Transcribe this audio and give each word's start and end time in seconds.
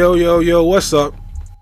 Yo, 0.00 0.14
yo, 0.14 0.38
yo, 0.38 0.64
what's 0.64 0.94
up? 0.94 1.14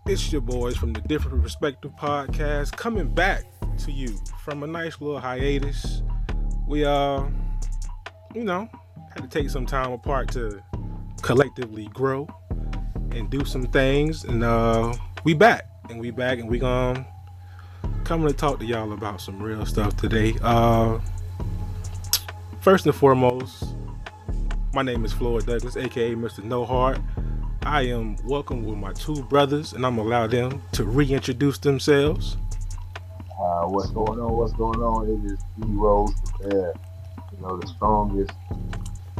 It's 0.07 0.30
your 0.30 0.41
boys 0.41 0.77
from 0.77 0.93
the 0.93 1.00
Different 1.00 1.43
Perspective 1.43 1.91
Podcast 1.98 2.70
coming 2.70 3.12
back 3.12 3.43
to 3.79 3.91
you 3.91 4.16
from 4.45 4.62
a 4.62 4.66
nice 4.68 5.00
little 5.00 5.18
hiatus. 5.18 6.02
We, 6.64 6.84
uh, 6.84 7.24
you 8.37 8.45
know, 8.45 8.69
had 9.12 9.23
to 9.23 9.29
take 9.29 9.51
some 9.51 9.66
time 9.66 9.91
apart 9.91 10.30
to 10.34 10.62
collectively 11.20 11.88
grow 11.88 12.29
and 13.11 13.29
do 13.29 13.45
some 13.45 13.66
things. 13.66 14.23
And, 14.23 14.45
uh, 14.45 14.95
we 15.24 15.34
back. 15.34 15.65
And 15.91 15.98
we 15.98 16.12
back 16.12 16.38
and 16.38 16.48
we 16.48 16.60
gonna 16.60 17.05
coming 18.05 18.29
to 18.29 18.32
talk 18.32 18.60
to 18.60 18.65
y'all 18.65 18.93
about 18.93 19.20
some 19.20 19.43
real 19.43 19.66
stuff 19.66 19.96
today. 19.96 20.37
Uh, 20.43 21.01
first 22.60 22.87
and 22.87 22.95
foremost, 22.95 23.65
my 24.73 24.82
name 24.82 25.05
is 25.05 25.12
Floyd 25.12 25.45
Douglas, 25.45 25.77
aka 25.77 26.15
Mr. 26.15 26.45
No 26.45 26.65
Heart. 26.65 27.01
I 27.62 27.82
am 27.82 28.16
welcome 28.24 28.64
with 28.64 28.78
my 28.78 28.92
two 28.92 29.22
brothers, 29.24 29.72
and 29.72 29.84
I'm 29.84 29.96
gonna 29.96 30.08
allow 30.08 30.26
them 30.26 30.62
to 30.72 30.84
reintroduce 30.84 31.58
themselves. 31.58 32.36
Uh, 33.38 33.66
what's 33.66 33.90
going 33.90 34.20
on? 34.20 34.32
What's 34.36 34.52
going 34.52 34.80
on? 34.80 35.08
It 35.08 35.32
is 35.32 35.38
D 35.60 35.66
Rose 35.72 36.14
Bear. 36.40 36.72
You 37.32 37.42
know, 37.42 37.56
the 37.58 37.66
strongest, 37.66 38.32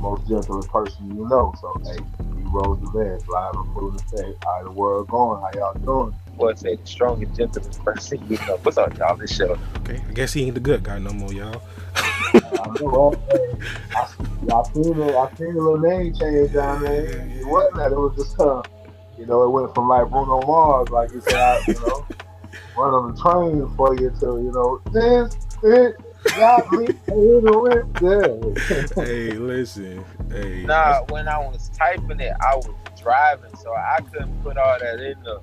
most 0.01 0.27
gentlest 0.28 0.69
person 0.70 1.14
you 1.16 1.28
know. 1.28 1.52
So, 1.61 1.74
hey, 1.84 1.98
D 1.98 2.42
Rose 2.47 2.78
the 2.80 2.91
Bear, 2.91 3.19
live 3.28 3.55
and 3.55 3.74
full 3.74 3.98
say, 4.16 4.34
how 4.45 4.62
the 4.64 4.70
world 4.70 5.09
going? 5.09 5.42
How 5.42 5.50
y'all 5.55 5.75
doing? 5.75 6.14
What's 6.38 6.60
say 6.60 6.77
the 6.77 6.87
strongest, 6.87 7.36
gentlest 7.36 7.84
person 7.84 8.25
you 8.28 8.39
know. 8.47 8.58
What's 8.62 8.78
up, 8.78 8.97
y'all? 8.97 9.17
This 9.17 9.34
show. 9.34 9.58
Okay, 9.78 10.00
I 10.08 10.12
guess 10.12 10.33
he 10.33 10.45
ain't 10.45 10.55
the 10.55 10.61
good 10.61 10.84
guy 10.84 10.98
no 11.00 11.11
more, 11.11 11.33
y'all. 11.33 11.61
I 11.97 12.41
know, 12.80 13.14
I, 13.33 13.98
I, 13.98 14.08
I 14.55 14.62
seen 14.72 15.00
it. 15.00 15.14
I 15.17 15.34
seen 15.34 15.56
a 15.56 15.58
little 15.58 15.78
name 15.78 16.14
change 16.14 16.53
down 16.53 16.83
there. 16.83 17.06
It 17.06 17.45
wasn't 17.45 17.77
that. 17.77 17.91
It 17.91 17.97
was 17.97 18.14
just, 18.17 18.39
uh, 18.39 18.62
you 19.19 19.27
know, 19.27 19.42
it 19.42 19.50
went 19.50 19.75
from 19.75 19.89
like 19.89 20.08
Bruno 20.11 20.41
Mars, 20.42 20.89
like 20.91 21.11
you 21.11 21.20
said, 21.22 21.34
I, 21.34 21.61
you 21.67 21.75
know, 21.75 22.06
run 22.77 22.95
on 22.95 23.14
the 23.14 23.20
train 23.20 23.77
for 23.77 23.95
you 23.97 24.11
to, 24.20 24.27
you 24.41 24.52
know, 24.52 24.80
this, 24.92 25.36
it 25.64 25.97
got 26.36 26.70
me, 26.73 26.86
yeah. 28.00 29.05
hey, 29.05 29.33
listen, 29.33 30.05
hey. 30.30 30.62
Nah, 30.64 31.00
when 31.08 31.27
I 31.27 31.39
was 31.39 31.69
typing 31.70 32.20
it, 32.20 32.33
I 32.41 32.55
was 32.55 32.69
driving, 33.00 33.56
so 33.56 33.75
I 33.75 33.98
couldn't 34.12 34.42
put 34.45 34.56
all 34.56 34.78
that 34.78 35.00
in 35.00 35.20
the. 35.25 35.41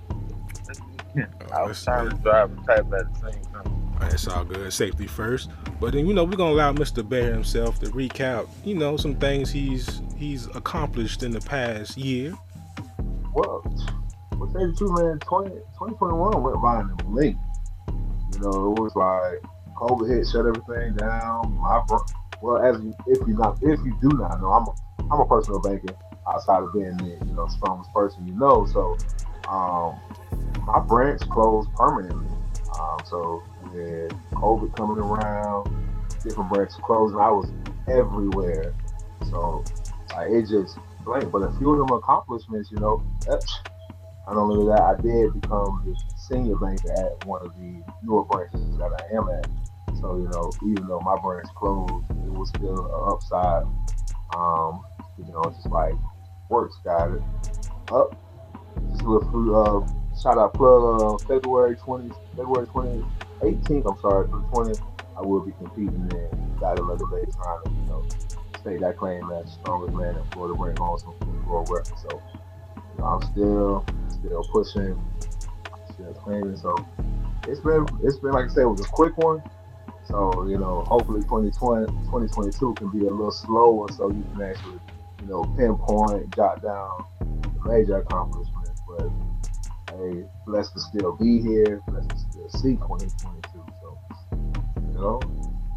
I 1.53 1.63
was 1.63 1.83
trying 1.83 2.09
to 2.09 2.15
drive 2.17 2.51
and 2.51 2.65
type 2.65 2.79
at 2.79 3.13
the 3.13 3.31
same 3.31 3.43
time. 3.53 3.85
It's 4.01 4.27
all 4.27 4.43
good. 4.43 4.71
Safety 4.71 5.07
first. 5.07 5.49
But 5.79 5.93
then 5.93 6.05
you 6.07 6.13
know 6.13 6.23
we're 6.23 6.37
gonna 6.37 6.53
allow 6.53 6.73
Mr. 6.73 7.07
Bear 7.07 7.33
himself 7.33 7.79
to 7.79 7.87
recap, 7.87 8.47
you 8.63 8.75
know, 8.75 8.97
some 8.97 9.15
things 9.15 9.51
he's 9.51 10.01
he's 10.17 10.47
accomplished 10.47 11.23
in 11.23 11.31
the 11.31 11.41
past 11.41 11.97
year. 11.97 12.33
Well, 13.33 13.63
well, 14.37 14.49
tell 14.51 14.61
you 14.61 14.71
the 14.71 14.75
truth, 14.77 14.99
man, 14.99 15.19
20, 15.19 15.49
2021 15.49 16.43
went 16.43 16.61
by 16.61 16.81
in 16.81 16.89
a 16.89 17.03
blink. 17.03 17.37
You 18.33 18.39
know, 18.39 18.73
it 18.73 18.79
was 18.79 18.95
like 18.95 19.41
COVID 19.75 20.09
hit, 20.09 20.27
shut 20.27 20.45
everything 20.45 20.95
down. 20.95 21.57
My 21.61 21.83
bro- 21.87 22.05
well, 22.41 22.57
as 22.57 22.81
you, 22.81 22.93
if 23.07 23.27
you 23.27 23.33
not 23.35 23.57
if 23.61 23.79
you 23.85 23.97
do 24.01 24.09
not 24.17 24.39
know, 24.41 24.51
I'm 24.51 24.67
a, 24.67 25.13
I'm 25.13 25.19
a 25.21 25.25
personal 25.25 25.59
banker 25.59 25.95
outside 26.27 26.63
of 26.63 26.73
being 26.73 26.97
the 26.97 27.17
you 27.25 27.33
know 27.33 27.47
strongest 27.47 27.91
person 27.93 28.27
you 28.27 28.33
know. 28.33 28.65
So, 28.65 28.97
um, 29.49 29.99
my 30.65 30.79
branch 30.79 31.21
closed 31.29 31.69
permanently. 31.75 32.27
Um, 32.79 32.99
so 33.05 33.43
with 33.71 34.11
COVID 34.33 34.75
coming 34.75 34.97
around, 34.97 35.69
different 36.23 36.49
branches 36.49 36.77
closing, 36.83 37.17
I 37.17 37.29
was 37.29 37.51
everywhere. 37.87 38.73
So 39.29 39.63
it 40.17 40.47
just 40.47 40.77
blank. 41.03 41.31
But 41.31 41.43
a 41.43 41.51
few 41.57 41.71
of 41.71 41.87
them 41.87 41.97
accomplishments, 41.97 42.71
you 42.71 42.79
know, 42.79 43.03
not 43.27 44.37
only 44.37 44.65
that, 44.67 44.81
I 44.81 45.01
did 45.01 45.39
become 45.39 45.83
the 45.85 45.95
senior 46.17 46.55
banker 46.55 46.91
at 46.93 47.25
one 47.25 47.45
of 47.45 47.55
the 47.57 47.83
newer 48.03 48.23
branches 48.25 48.77
that 48.77 48.91
I 48.91 49.15
am 49.15 49.29
at. 49.29 49.47
So, 50.01 50.17
you 50.17 50.27
know, 50.29 50.51
even 50.67 50.87
though 50.87 50.99
my 50.99 51.19
branch 51.21 51.47
closed, 51.55 52.05
it 52.09 52.31
was 52.31 52.49
still 52.49 52.85
an 52.85 53.13
upside. 53.13 53.63
Um, 54.35 54.83
you 55.17 55.31
know, 55.31 55.41
it's 55.45 55.57
just 55.57 55.69
like 55.69 55.93
works 56.49 56.75
got 56.83 57.11
it 57.11 57.21
up. 57.91 58.17
Just 58.91 59.03
a 59.03 59.09
little 59.09 59.55
uh, 59.55 60.04
shout 60.21 60.37
out 60.37 60.53
plug 60.53 61.01
uh, 61.01 61.17
February 61.25 61.75
20, 61.75 62.11
February 62.35 62.67
20, 62.67 63.05
18th, 63.41 63.91
I'm 63.91 64.01
sorry, 64.01 64.27
for 64.27 64.39
the 64.39 64.73
20th, 64.73 64.81
I 65.17 65.21
will 65.21 65.41
be 65.41 65.51
competing 65.53 66.09
in 66.11 66.57
Battle 66.59 66.91
of 66.91 66.99
the 66.99 67.05
Bay 67.07 67.23
trying 67.31 67.63
to, 67.63 67.69
you 67.69 67.87
know, 67.87 68.03
state 68.59 68.79
that 68.81 68.97
claim 68.97 69.29
as 69.31 69.53
strongest 69.53 69.95
man 69.95 70.15
in 70.15 70.23
Florida, 70.31 70.55
home 70.81 70.97
some 70.99 71.45
world 71.47 71.69
record. 71.69 71.97
So, 72.09 72.21
you 72.75 72.99
know, 72.99 73.05
I'm 73.05 73.21
still, 73.31 73.85
still 74.09 74.43
pushing, 74.51 74.99
still 75.93 76.13
claiming. 76.13 76.57
So, 76.57 76.75
it's 77.47 77.59
been, 77.59 77.85
it's 78.03 78.17
been, 78.17 78.31
like 78.31 78.45
I 78.45 78.53
said, 78.53 78.63
it 78.63 78.67
was 78.67 78.81
a 78.81 78.89
quick 78.89 79.17
one. 79.17 79.43
So, 80.07 80.47
you 80.47 80.57
know, 80.57 80.83
hopefully 80.83 81.21
2020, 81.21 81.87
2022 81.87 82.73
can 82.75 82.89
be 82.89 83.07
a 83.07 83.09
little 83.09 83.31
slower 83.31 83.91
so 83.91 84.09
you 84.09 84.23
can 84.33 84.43
actually, 84.43 84.79
you 85.21 85.27
know, 85.27 85.43
pinpoint, 85.57 86.35
jot 86.35 86.61
down 86.61 87.05
the 87.19 87.69
major 87.69 87.97
accomplishments. 87.97 88.54
Hey, 89.97 90.25
blessed 90.45 90.73
to 90.73 90.79
still 90.81 91.15
be 91.15 91.41
here, 91.41 91.81
blessed 91.87 92.09
to 92.09 92.17
still 92.17 92.49
see 92.49 92.75
2022. 92.75 93.41
So, 93.81 93.97
you 94.91 94.99
know, 94.99 95.21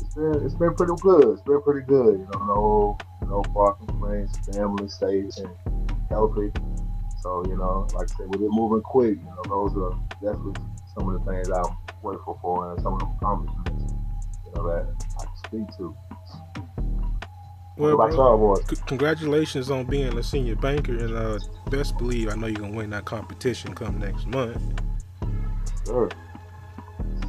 it's 0.01 0.15
been 0.15 0.45
it's 0.45 0.55
been 0.55 0.75
pretty 0.75 0.95
good. 1.01 1.35
It's 1.35 1.43
been 1.43 1.63
pretty 1.63 1.87
good. 1.87 2.19
You 2.19 2.29
know, 2.33 2.45
no 2.47 2.99
no 3.29 3.43
far 3.55 3.75
complaints. 3.75 4.37
Family 4.53 4.89
safe 4.89 5.37
and 5.39 5.51
healthy. 6.09 6.51
So, 7.21 7.45
you 7.47 7.57
know, 7.57 7.87
like 7.95 8.11
I 8.11 8.15
said, 8.17 8.27
with 8.29 8.43
it 8.43 8.51
moving 8.51 8.83
quick, 8.83 9.19
you 9.19 9.25
know, 9.25 9.43
those 9.47 9.77
are 9.77 9.97
definitely 10.21 10.63
some 10.97 11.09
of 11.09 11.25
the 11.25 11.31
things 11.31 11.49
I'm 11.51 11.77
grateful 12.03 12.39
for 12.43 12.73
and 12.73 12.83
some 12.83 12.95
of 12.95 13.01
the 13.01 13.07
accomplishments, 13.07 13.95
you 14.47 14.53
know, 14.55 14.67
that 14.69 14.87
I 15.21 15.25
can 15.25 15.37
speak 15.45 15.77
to. 15.79 15.97
Well, 17.79 17.97
what 17.97 18.07
about 18.11 18.17
y'all 18.17 18.37
boys? 18.39 18.69
c- 18.69 18.77
congratulations 18.87 19.71
on 19.71 19.85
being 19.87 20.19
a 20.19 20.23
senior 20.23 20.57
banker, 20.57 20.97
and 20.99 21.15
uh, 21.17 21.39
best 21.71 21.97
believe 21.97 22.29
I 22.29 22.35
know 22.35 22.49
you're 22.49 22.61
gonna 22.61 22.77
win 22.77 22.91
that 22.91 23.05
competition 23.05 23.73
come 23.75 23.99
next 24.01 24.27
month. 24.27 24.61
Sure. 25.87 26.11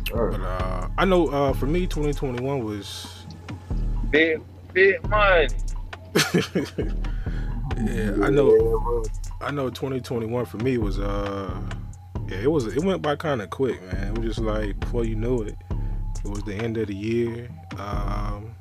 Sure. 0.07 0.31
But 0.31 0.41
uh, 0.41 0.87
I 0.97 1.05
know 1.05 1.27
uh, 1.27 1.53
for 1.53 1.67
me, 1.67 1.85
2021 1.85 2.63
was 2.63 3.25
Big, 4.09 4.41
big 4.73 5.07
money. 5.07 5.49
yeah, 6.33 8.15
I 8.23 8.29
know. 8.31 9.03
I 9.41 9.51
know 9.51 9.69
2021 9.69 10.45
for 10.45 10.57
me 10.57 10.79
was 10.79 10.99
uh 10.99 11.55
yeah, 12.27 12.37
it 12.37 12.51
was 12.51 12.65
it 12.65 12.83
went 12.83 13.03
by 13.03 13.15
kind 13.15 13.41
of 13.43 13.51
quick, 13.51 13.81
man. 13.93 14.07
It 14.07 14.17
was 14.17 14.35
just 14.35 14.39
like 14.39 14.79
before 14.79 15.05
you 15.05 15.15
knew 15.15 15.43
it, 15.43 15.55
it 16.25 16.29
was 16.29 16.41
the 16.43 16.55
end 16.55 16.77
of 16.77 16.87
the 16.87 16.95
year. 16.95 17.49
Um 17.77 18.55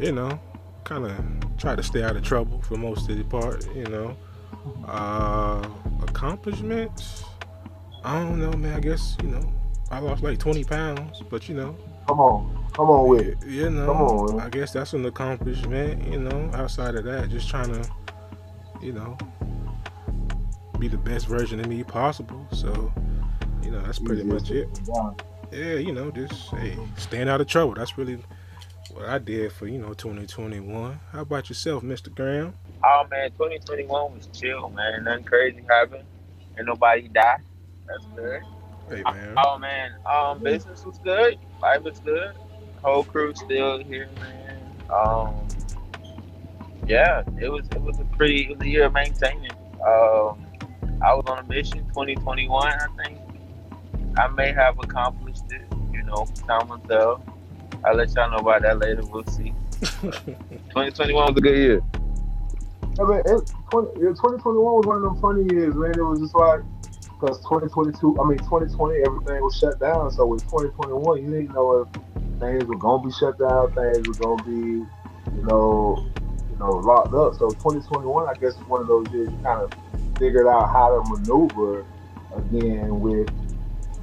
you 0.00 0.10
know, 0.12 0.40
kind 0.84 1.06
of 1.06 1.56
try 1.58 1.74
to 1.74 1.82
stay 1.82 2.02
out 2.02 2.16
of 2.16 2.22
trouble 2.22 2.60
for 2.62 2.76
most 2.76 3.08
of 3.10 3.16
the 3.16 3.24
part, 3.24 3.66
you 3.74 3.84
know. 3.84 4.16
Uh 4.86 5.66
accomplishments? 6.02 7.24
I 8.04 8.20
don't 8.22 8.40
know, 8.40 8.52
man. 8.52 8.74
I 8.76 8.80
guess, 8.80 9.16
you 9.22 9.28
know, 9.28 9.52
I 9.90 9.98
lost 9.98 10.22
like 10.22 10.38
20 10.38 10.64
pounds, 10.64 11.22
but 11.30 11.48
you 11.48 11.54
know, 11.54 11.76
Come 12.06 12.20
on. 12.20 12.64
Come 12.74 12.90
on 12.90 13.08
with 13.08 13.26
it. 13.26 13.46
you 13.46 13.70
know, 13.70 13.86
Come 13.86 13.96
on. 14.02 14.40
I 14.40 14.48
guess 14.50 14.72
that's 14.72 14.92
an 14.92 15.04
accomplishment, 15.06 16.06
you 16.12 16.18
know. 16.20 16.50
Outside 16.54 16.94
of 16.96 17.04
that, 17.04 17.30
just 17.30 17.48
trying 17.48 17.72
to, 17.72 17.88
you 18.82 18.92
know, 18.92 19.16
be 20.78 20.88
the 20.88 20.98
best 20.98 21.26
version 21.26 21.60
of 21.60 21.66
me 21.66 21.82
possible. 21.84 22.46
So, 22.52 22.92
you 23.62 23.70
know, 23.70 23.80
that's 23.82 23.98
pretty 23.98 24.22
much 24.24 24.50
it. 24.50 24.68
Yeah, 25.52 25.74
you 25.74 25.92
know, 25.92 26.10
just 26.10 26.50
hey, 26.50 26.76
staying 26.96 27.28
out 27.28 27.40
of 27.40 27.46
trouble. 27.46 27.74
That's 27.74 27.96
really 27.96 28.18
what 28.94 29.08
I 29.08 29.18
did 29.18 29.52
for 29.52 29.66
you 29.66 29.78
know 29.78 29.92
2021. 29.92 31.00
How 31.10 31.20
about 31.20 31.48
yourself, 31.48 31.82
Mr. 31.82 32.14
Graham? 32.14 32.54
Oh 32.82 33.06
man, 33.10 33.30
2021 33.32 34.14
was 34.14 34.28
chill, 34.28 34.70
man. 34.70 35.04
Nothing 35.04 35.24
crazy 35.24 35.64
happened. 35.68 36.04
And 36.56 36.66
nobody 36.66 37.08
died. 37.08 37.40
That's 37.86 38.06
good. 38.14 38.42
Hey 38.88 39.02
man. 39.02 39.34
Oh 39.36 39.58
man, 39.58 39.92
um, 40.06 40.42
business 40.42 40.84
was 40.84 40.98
good. 40.98 41.38
Life 41.60 41.82
was 41.82 41.98
good. 42.00 42.34
Whole 42.82 43.04
crew 43.04 43.34
still 43.34 43.78
here, 43.78 44.08
man. 44.20 44.60
Um, 44.90 45.48
yeah, 46.86 47.22
it 47.40 47.48
was 47.48 47.66
it 47.74 47.82
was 47.82 47.98
a 47.98 48.04
pretty 48.16 48.44
it 48.44 48.58
was 48.58 48.60
a 48.60 48.68
year 48.68 48.84
of 48.84 48.92
maintaining. 48.92 49.50
Um, 49.84 50.46
I 51.02 51.12
was 51.14 51.24
on 51.26 51.38
a 51.38 51.48
mission. 51.48 51.86
2021, 51.88 52.66
I 52.66 52.86
think 53.02 53.18
I 54.16 54.28
may 54.28 54.52
have 54.52 54.78
accomplished 54.78 55.50
it. 55.50 55.62
You 55.92 56.02
know, 56.04 56.26
time 56.46 56.68
will 56.68 56.78
tell. 56.78 57.33
I'll 57.84 57.96
let 57.96 58.14
y'all 58.14 58.30
know 58.30 58.38
about 58.38 58.62
that 58.62 58.78
later. 58.78 59.02
We'll 59.04 59.26
see. 59.26 59.52
2021 59.80 61.14
was 61.14 61.36
a 61.36 61.40
good 61.40 61.56
year. 61.56 61.82
I 62.98 63.02
mean, 63.04 63.22
it, 63.26 63.52
20, 63.70 64.00
yeah, 64.00 64.14
2021 64.14 64.56
was 64.56 64.86
one 64.86 64.96
of 64.98 65.02
them 65.02 65.20
funny 65.20 65.42
years, 65.52 65.74
man. 65.74 65.90
It 65.90 66.02
was 66.02 66.20
just 66.20 66.34
like, 66.34 66.60
because 67.20 67.38
2022, 67.42 68.20
I 68.20 68.28
mean, 68.28 68.38
2020, 68.38 69.02
everything 69.02 69.42
was 69.42 69.56
shut 69.58 69.78
down. 69.80 70.10
So 70.12 70.26
with 70.26 70.42
2021, 70.44 71.22
you 71.22 71.30
didn't 71.30 71.54
know 71.54 71.82
if 71.82 72.40
things 72.40 72.64
were 72.64 72.78
going 72.78 73.02
to 73.02 73.08
be 73.08 73.12
shut 73.12 73.38
down, 73.38 73.72
things 73.74 74.06
were 74.06 74.14
going 74.14 74.38
to 74.38 74.44
be, 74.44 75.36
you 75.36 75.42
know, 75.44 76.06
you 76.50 76.56
know, 76.58 76.70
locked 76.70 77.12
up. 77.14 77.34
So 77.34 77.50
2021, 77.50 78.28
I 78.28 78.34
guess, 78.34 78.54
is 78.54 78.66
one 78.68 78.80
of 78.80 78.86
those 78.86 79.10
years 79.10 79.28
you 79.28 79.38
kind 79.42 79.60
of 79.60 79.72
figured 80.18 80.46
out 80.46 80.70
how 80.70 81.02
to 81.02 81.10
maneuver 81.10 81.84
again 82.36 83.00
with 83.00 83.28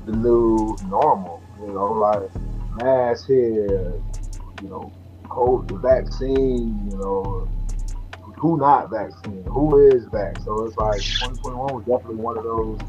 the 0.05 0.11
new 0.11 0.75
normal. 0.87 1.41
You 1.61 1.73
know, 1.73 1.93
like 1.93 2.29
mask 2.75 3.27
here, 3.27 4.01
you 4.61 4.69
know, 4.69 4.91
the 5.67 5.79
vaccine, 5.81 6.89
you 6.89 6.97
know, 6.97 7.47
who 8.37 8.57
not 8.57 8.89
vaccine, 8.89 9.43
who 9.45 9.77
is 9.87 10.05
back. 10.07 10.35
So 10.43 10.65
it's 10.65 10.77
like 10.77 11.01
2021 11.01 11.73
was 11.73 11.85
definitely 11.85 12.15
one 12.17 12.37
of 12.37 12.43
those 12.43 12.79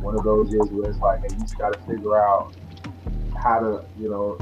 one 0.00 0.16
of 0.16 0.24
those 0.24 0.50
years 0.50 0.68
where 0.70 0.90
it's 0.90 0.98
like, 0.98 1.20
hey, 1.20 1.28
you 1.30 1.40
just 1.40 1.58
got 1.58 1.72
to 1.72 1.78
figure 1.80 2.16
out 2.18 2.54
how 3.36 3.60
to, 3.60 3.84
you 3.98 4.10
know, 4.10 4.38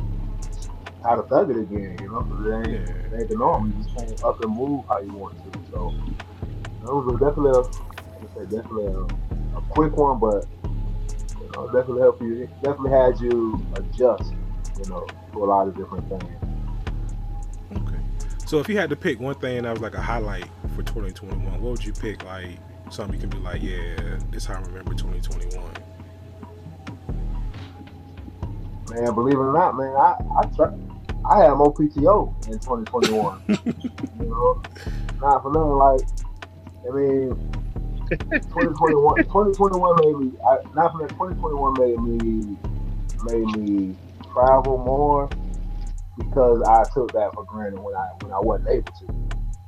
how 1.02 1.16
to 1.16 1.22
thug 1.22 1.50
it 1.50 1.56
again. 1.56 1.96
You 2.00 2.10
know, 2.10 2.20
because 2.22 2.46
it 2.46 2.70
ain't, 2.70 2.88
it 2.88 3.20
ain't 3.20 3.28
the 3.28 3.36
norm. 3.36 3.72
You 3.76 3.82
just 3.82 3.96
can't 3.96 4.24
up 4.24 4.42
and 4.42 4.54
move 4.54 4.84
how 4.88 5.00
you 5.00 5.12
want 5.12 5.36
to. 5.44 5.60
So 5.70 5.94
it 6.82 6.84
was 6.84 7.14
a 7.14 7.18
definitely, 7.18 7.50
a, 7.50 7.62
I 7.62 8.26
say, 8.34 8.56
definitely 8.56 8.86
a, 8.86 9.58
a 9.58 9.62
quick 9.70 9.96
one, 9.96 10.18
but 10.18 10.46
you 11.40 11.50
know, 11.54 11.66
definitely 11.66 12.00
helped 12.00 12.22
you. 12.22 12.48
Definitely 12.62 12.90
had 12.90 13.20
you 13.20 13.60
adjust, 13.74 14.32
you 14.78 14.90
know, 14.90 15.06
to 15.32 15.44
a 15.44 15.46
lot 15.46 15.68
of 15.68 15.76
different 15.76 16.08
things. 16.08 16.38
Okay. 17.72 18.00
So 18.46 18.58
if 18.58 18.68
you 18.68 18.78
had 18.78 18.90
to 18.90 18.96
pick 18.96 19.20
one 19.20 19.34
thing 19.34 19.62
that 19.62 19.72
was 19.72 19.80
like 19.80 19.94
a 19.94 20.00
highlight 20.00 20.46
for 20.74 20.82
2021, 20.82 21.60
what 21.60 21.70
would 21.70 21.84
you 21.84 21.92
pick? 21.92 22.24
Like 22.24 22.58
something 22.90 23.14
you 23.14 23.20
can 23.20 23.30
be 23.30 23.38
like, 23.38 23.62
yeah, 23.62 24.18
this 24.30 24.46
how 24.46 24.54
I 24.54 24.60
remember 24.60 24.94
2021. 24.94 25.64
Man, 28.90 29.14
believe 29.14 29.34
it 29.34 29.38
or 29.38 29.52
not, 29.52 29.76
man, 29.76 29.94
I 29.96 30.16
I 30.38 30.46
try, 30.56 30.72
I 31.28 31.44
had 31.44 31.54
more 31.54 31.74
PTO 31.74 32.46
in 32.46 32.58
2021. 32.58 33.42
you 33.48 34.26
know, 34.26 34.62
not 35.20 35.42
for 35.42 35.52
nothing. 35.52 35.76
Like, 35.76 36.00
I 36.86 36.96
mean, 36.96 37.52
2021, 38.08 39.24
2021 39.24 39.96
made 40.00 40.16
me. 40.16 40.38
I, 40.46 40.56
not 40.74 40.92
for 40.92 41.02
nothing. 41.02 41.18
2021 41.18 41.74
made 41.78 41.98
me 42.00 42.56
made 43.24 43.46
me 43.58 43.96
travel 44.32 44.78
more 44.78 45.28
because 46.16 46.62
I 46.62 46.84
took 46.92 47.12
that 47.12 47.32
for 47.34 47.44
granted 47.44 47.80
when 47.80 47.94
I 47.94 48.08
when 48.20 48.32
I 48.32 48.40
wasn't 48.40 48.70
able 48.70 48.92
to. 48.92 49.06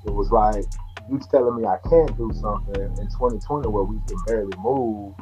It 0.06 0.12
was 0.12 0.30
like 0.30 0.64
you 1.10 1.20
telling 1.30 1.56
me 1.60 1.66
I 1.66 1.78
can't 1.88 2.16
do 2.16 2.30
something 2.40 2.82
in 2.82 3.06
2020 3.10 3.68
where 3.68 3.84
we 3.84 3.98
can 4.06 4.16
barely 4.26 4.56
move. 4.58 5.14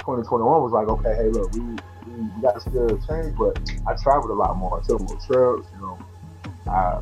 2021 0.00 0.42
was 0.62 0.72
like, 0.72 0.88
okay, 0.88 1.14
hey, 1.14 1.28
look, 1.28 1.52
we 1.52 1.60
we, 1.60 2.22
we 2.34 2.42
got 2.42 2.54
to 2.54 2.60
still 2.60 2.88
change, 3.06 3.36
but 3.36 3.56
I 3.86 3.94
traveled 4.02 4.30
a 4.30 4.34
lot 4.34 4.56
more. 4.56 4.80
I 4.80 4.86
took 4.86 5.00
more 5.00 5.18
trips, 5.20 5.68
you 5.72 5.80
know. 5.80 5.98
I, 6.66 7.00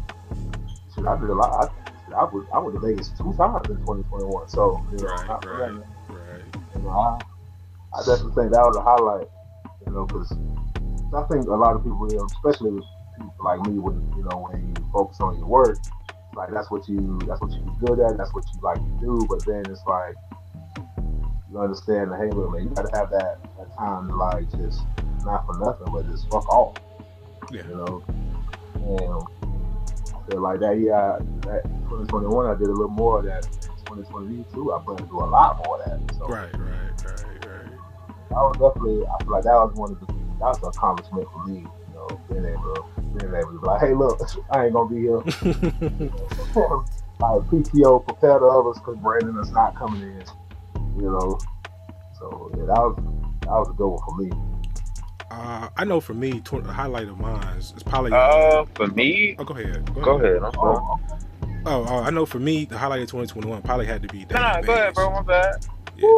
shit, 0.94 1.06
I 1.06 1.19
did 1.20 1.30
a 1.30 1.34
lot. 1.34 1.70
I, 1.70 2.14
I, 2.14 2.25
was, 2.25 2.46
I 2.52 2.58
went 2.58 2.75
to 2.75 2.80
Vegas 2.80 3.10
two 3.16 3.32
times 3.36 3.69
in 3.69 3.76
2021. 3.78 4.48
So, 4.48 4.82
you 4.90 4.98
know, 4.98 5.04
Right, 5.04 5.28
right. 5.28 5.72
Right. 6.08 6.42
you 6.75 6.82
know, 6.82 6.90
I, 6.90 7.19
I 7.94 7.98
definitely 8.04 8.34
think 8.34 8.52
that 8.52 8.64
was 8.64 8.76
a 8.76 8.82
highlight, 8.82 9.28
you 9.86 9.92
know, 9.92 10.06
because 10.06 10.32
I 11.14 11.22
think 11.25 11.46
a 11.46 11.55
lot 11.55 11.75
of 11.75 11.82
people, 11.82 12.06
especially 12.37 12.70
with 12.72 12.84
people 13.16 13.32
like 13.44 13.60
me, 13.66 13.78
when 13.78 13.96
you 14.16 14.25
know, 14.25 14.49
when 14.50 14.69
you 14.76 14.90
focus 14.93 15.20
on 15.20 15.37
your 15.38 15.46
work, 15.46 15.78
like 16.34 16.50
that's 16.52 16.70
what 16.70 16.87
you 16.88 17.19
that's 17.26 17.40
what 17.40 17.50
you 17.52 17.60
be 17.60 17.87
good 17.87 18.00
at, 18.00 18.16
that's 18.19 18.32
what 18.34 18.44
you 18.52 18.60
like 18.60 18.76
to 18.76 18.99
do. 19.00 19.26
But 19.28 19.44
then 19.46 19.64
it's 19.70 19.82
like 19.87 20.14
you 21.50 21.58
understand 21.58 22.12
that 22.12 22.20
hey, 22.20 22.31
look, 22.31 22.52
man, 22.52 22.64
you 22.64 22.70
gotta 22.70 22.94
have 22.96 23.10
that 23.10 23.38
that 23.58 23.75
time 23.76 24.08
to 24.08 24.14
like 24.16 24.50
just 24.52 24.82
not 25.25 25.46
for 25.46 25.56
nothing, 25.58 25.93
but 25.93 26.06
just 26.10 26.28
fuck 26.31 26.46
off, 26.52 26.76
Yeah. 27.50 27.62
you 27.69 27.75
know. 27.76 28.04
And 28.76 29.25
I 30.14 30.31
feel 30.31 30.40
like 30.43 30.61
that 30.61 30.78
Yeah, 30.78 31.19
that 31.49 31.64
2021, 31.88 32.46
I 32.46 32.54
did 32.54 32.69
a 32.69 32.70
little 32.70 32.88
more 32.88 33.19
of 33.20 33.25
that. 33.25 33.43
2022, 33.87 34.72
I 34.75 34.82
plan 34.84 34.99
to 34.99 35.04
do 35.06 35.19
a 35.20 35.25
lot 35.25 35.56
more 35.64 35.81
of 35.81 35.88
that. 35.88 36.14
So 36.16 36.26
Right. 36.26 36.52
Right. 36.58 36.93
Right. 37.02 37.46
Right. 37.46 37.70
that 38.28 38.37
was 38.37 38.56
definitely 38.61 39.06
I 39.06 39.25
feel 39.25 39.32
like 39.32 39.44
that 39.44 39.54
was 39.54 39.72
one 39.75 39.93
of 39.93 40.00
the 40.00 40.17
that 40.38 40.46
was 40.46 40.62
an 40.62 40.69
accomplishment 40.69 41.29
for 41.32 41.44
me, 41.46 41.58
you 41.61 41.94
know, 41.94 42.08
being 42.31 42.44
able 42.44 42.75
to 42.75 42.85
being 43.19 43.35
able 43.35 43.52
to 43.52 43.58
be 43.61 43.67
like, 43.67 43.81
hey 43.81 43.94
look, 43.94 44.20
I 44.50 44.64
ain't 44.67 44.73
gonna 44.75 44.88
be 44.88 45.00
here. 45.00 45.19
like 47.20 47.43
PTO 47.50 48.05
prepare 48.06 48.38
the 48.38 48.46
others 48.46 48.79
because 48.79 48.96
Brandon 49.02 49.37
is 49.43 49.50
not 49.50 49.75
coming 49.76 50.02
in. 50.02 50.25
You 50.96 51.11
know. 51.11 51.38
So 52.19 52.50
yeah, 52.56 52.64
that 52.67 52.79
was 52.81 52.96
that 53.43 53.50
was 53.50 53.69
a 53.70 53.73
good 53.73 53.88
one 53.88 54.02
for 54.05 54.17
me. 54.17 54.31
uh, 55.31 55.69
I 55.76 55.85
know 55.85 56.00
for 56.00 56.14
me, 56.14 56.40
tw- 56.40 56.64
the 56.64 56.73
highlight 56.73 57.08
of 57.08 57.19
mine 57.19 57.43
is 57.58 57.73
is 57.76 57.82
probably. 57.82 58.12
Uh, 58.12 58.64
for 58.75 58.87
me, 58.88 59.35
oh, 59.38 59.44
go 59.44 59.55
ahead. 59.55 59.94
go 59.94 60.19
ahead. 60.19 60.43
I'm. 60.43 60.52
Oh, 60.58 60.99
Oh, 61.67 61.85
I 62.02 62.11
know 62.11 62.25
for 62.25 62.38
me, 62.38 62.64
the 62.64 62.79
highlight 62.79 63.02
of 63.02 63.08
2021 63.08 63.61
probably 63.62 63.85
had 63.85 64.00
to 64.02 64.08
be. 64.08 64.25
Day 64.25 64.35
Nah, 64.37 64.58
in 64.58 64.64
go 64.64 64.73
ahead, 64.73 64.85
Vegas. 64.87 64.94
bro. 64.94 65.11
My 65.11 65.23
bad. 65.23 65.67
Yeah, 65.98 66.08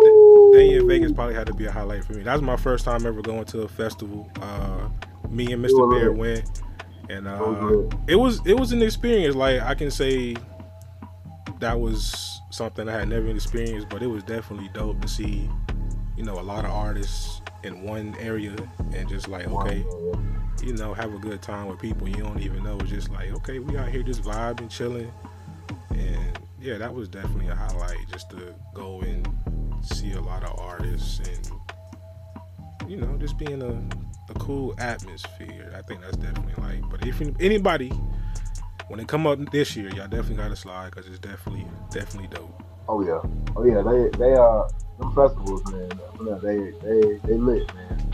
Day- 0.52 0.74
in 0.76 0.86
Vegas 0.86 1.12
probably 1.12 1.34
had 1.34 1.46
to 1.46 1.54
be 1.54 1.64
a 1.66 1.72
highlight 1.72 2.04
for 2.04 2.12
me. 2.12 2.22
That 2.22 2.34
was 2.34 2.42
my 2.42 2.56
first 2.56 2.84
time 2.84 3.06
ever 3.06 3.22
going 3.22 3.44
to 3.46 3.62
a 3.62 3.68
festival. 3.68 4.30
Uh, 4.40 4.88
me 5.30 5.52
and 5.52 5.64
Mr. 5.64 5.90
Bear 5.90 6.12
went, 6.12 6.62
and 7.08 7.26
uh, 7.26 7.88
it 8.06 8.16
was 8.16 8.44
it 8.46 8.54
was 8.58 8.72
an 8.72 8.82
experience. 8.82 9.34
Like 9.34 9.60
I 9.62 9.74
can 9.74 9.90
say, 9.90 10.36
that 11.60 11.80
was 11.80 12.40
something 12.50 12.88
I 12.88 12.98
had 12.98 13.08
never 13.08 13.28
experienced, 13.28 13.88
but 13.88 14.02
it 14.02 14.06
was 14.08 14.22
definitely 14.24 14.68
dope 14.74 15.00
to 15.00 15.08
see, 15.08 15.48
you 16.16 16.24
know, 16.24 16.38
a 16.38 16.42
lot 16.42 16.64
of 16.64 16.72
artists 16.72 17.40
in 17.62 17.82
one 17.82 18.14
area 18.18 18.54
and 18.94 19.08
just 19.08 19.28
like 19.28 19.46
okay, 19.46 19.84
you 20.62 20.74
know, 20.74 20.92
have 20.92 21.14
a 21.14 21.18
good 21.18 21.40
time 21.40 21.68
with 21.68 21.78
people 21.78 22.06
you 22.08 22.16
don't 22.16 22.40
even 22.40 22.62
know. 22.64 22.78
It's 22.80 22.90
just 22.90 23.10
like, 23.10 23.30
okay, 23.32 23.60
we 23.60 23.78
out 23.78 23.88
here 23.88 24.02
just 24.02 24.22
vibing, 24.22 24.68
chilling. 24.68 25.10
And 25.90 26.38
yeah, 26.60 26.76
that 26.78 26.94
was 26.94 27.08
definitely 27.08 27.48
a 27.48 27.54
highlight 27.54 27.98
just 28.10 28.30
to 28.30 28.54
go 28.74 29.00
and 29.00 29.26
see 29.82 30.12
a 30.12 30.20
lot 30.20 30.44
of 30.44 30.58
artists 30.58 31.20
and, 31.20 32.90
you 32.90 32.96
know, 32.96 33.16
just 33.16 33.38
being 33.38 33.62
a, 33.62 34.30
a 34.30 34.34
cool 34.38 34.74
atmosphere. 34.78 35.72
I 35.76 35.82
think 35.82 36.02
that's 36.02 36.16
definitely 36.16 36.54
like, 36.62 36.82
but 36.90 37.06
if 37.06 37.20
anybody, 37.40 37.88
when 38.88 39.00
it 39.00 39.08
come 39.08 39.26
up 39.26 39.38
this 39.50 39.74
year, 39.74 39.88
y'all 39.88 40.08
definitely 40.08 40.36
got 40.36 40.48
to 40.48 40.56
slide 40.56 40.90
because 40.90 41.06
it's 41.06 41.18
definitely, 41.18 41.66
definitely 41.90 42.28
dope. 42.28 42.62
Oh 42.88 43.02
yeah. 43.02 43.20
Oh 43.54 43.64
yeah, 43.64 43.82
they 43.82 44.18
they 44.18 44.32
are 44.32 44.68
them 44.98 45.14
festivals, 45.14 45.64
man. 45.70 45.88
They 46.42 46.72
they 46.82 47.20
they 47.24 47.34
lit, 47.34 47.72
man. 47.72 48.12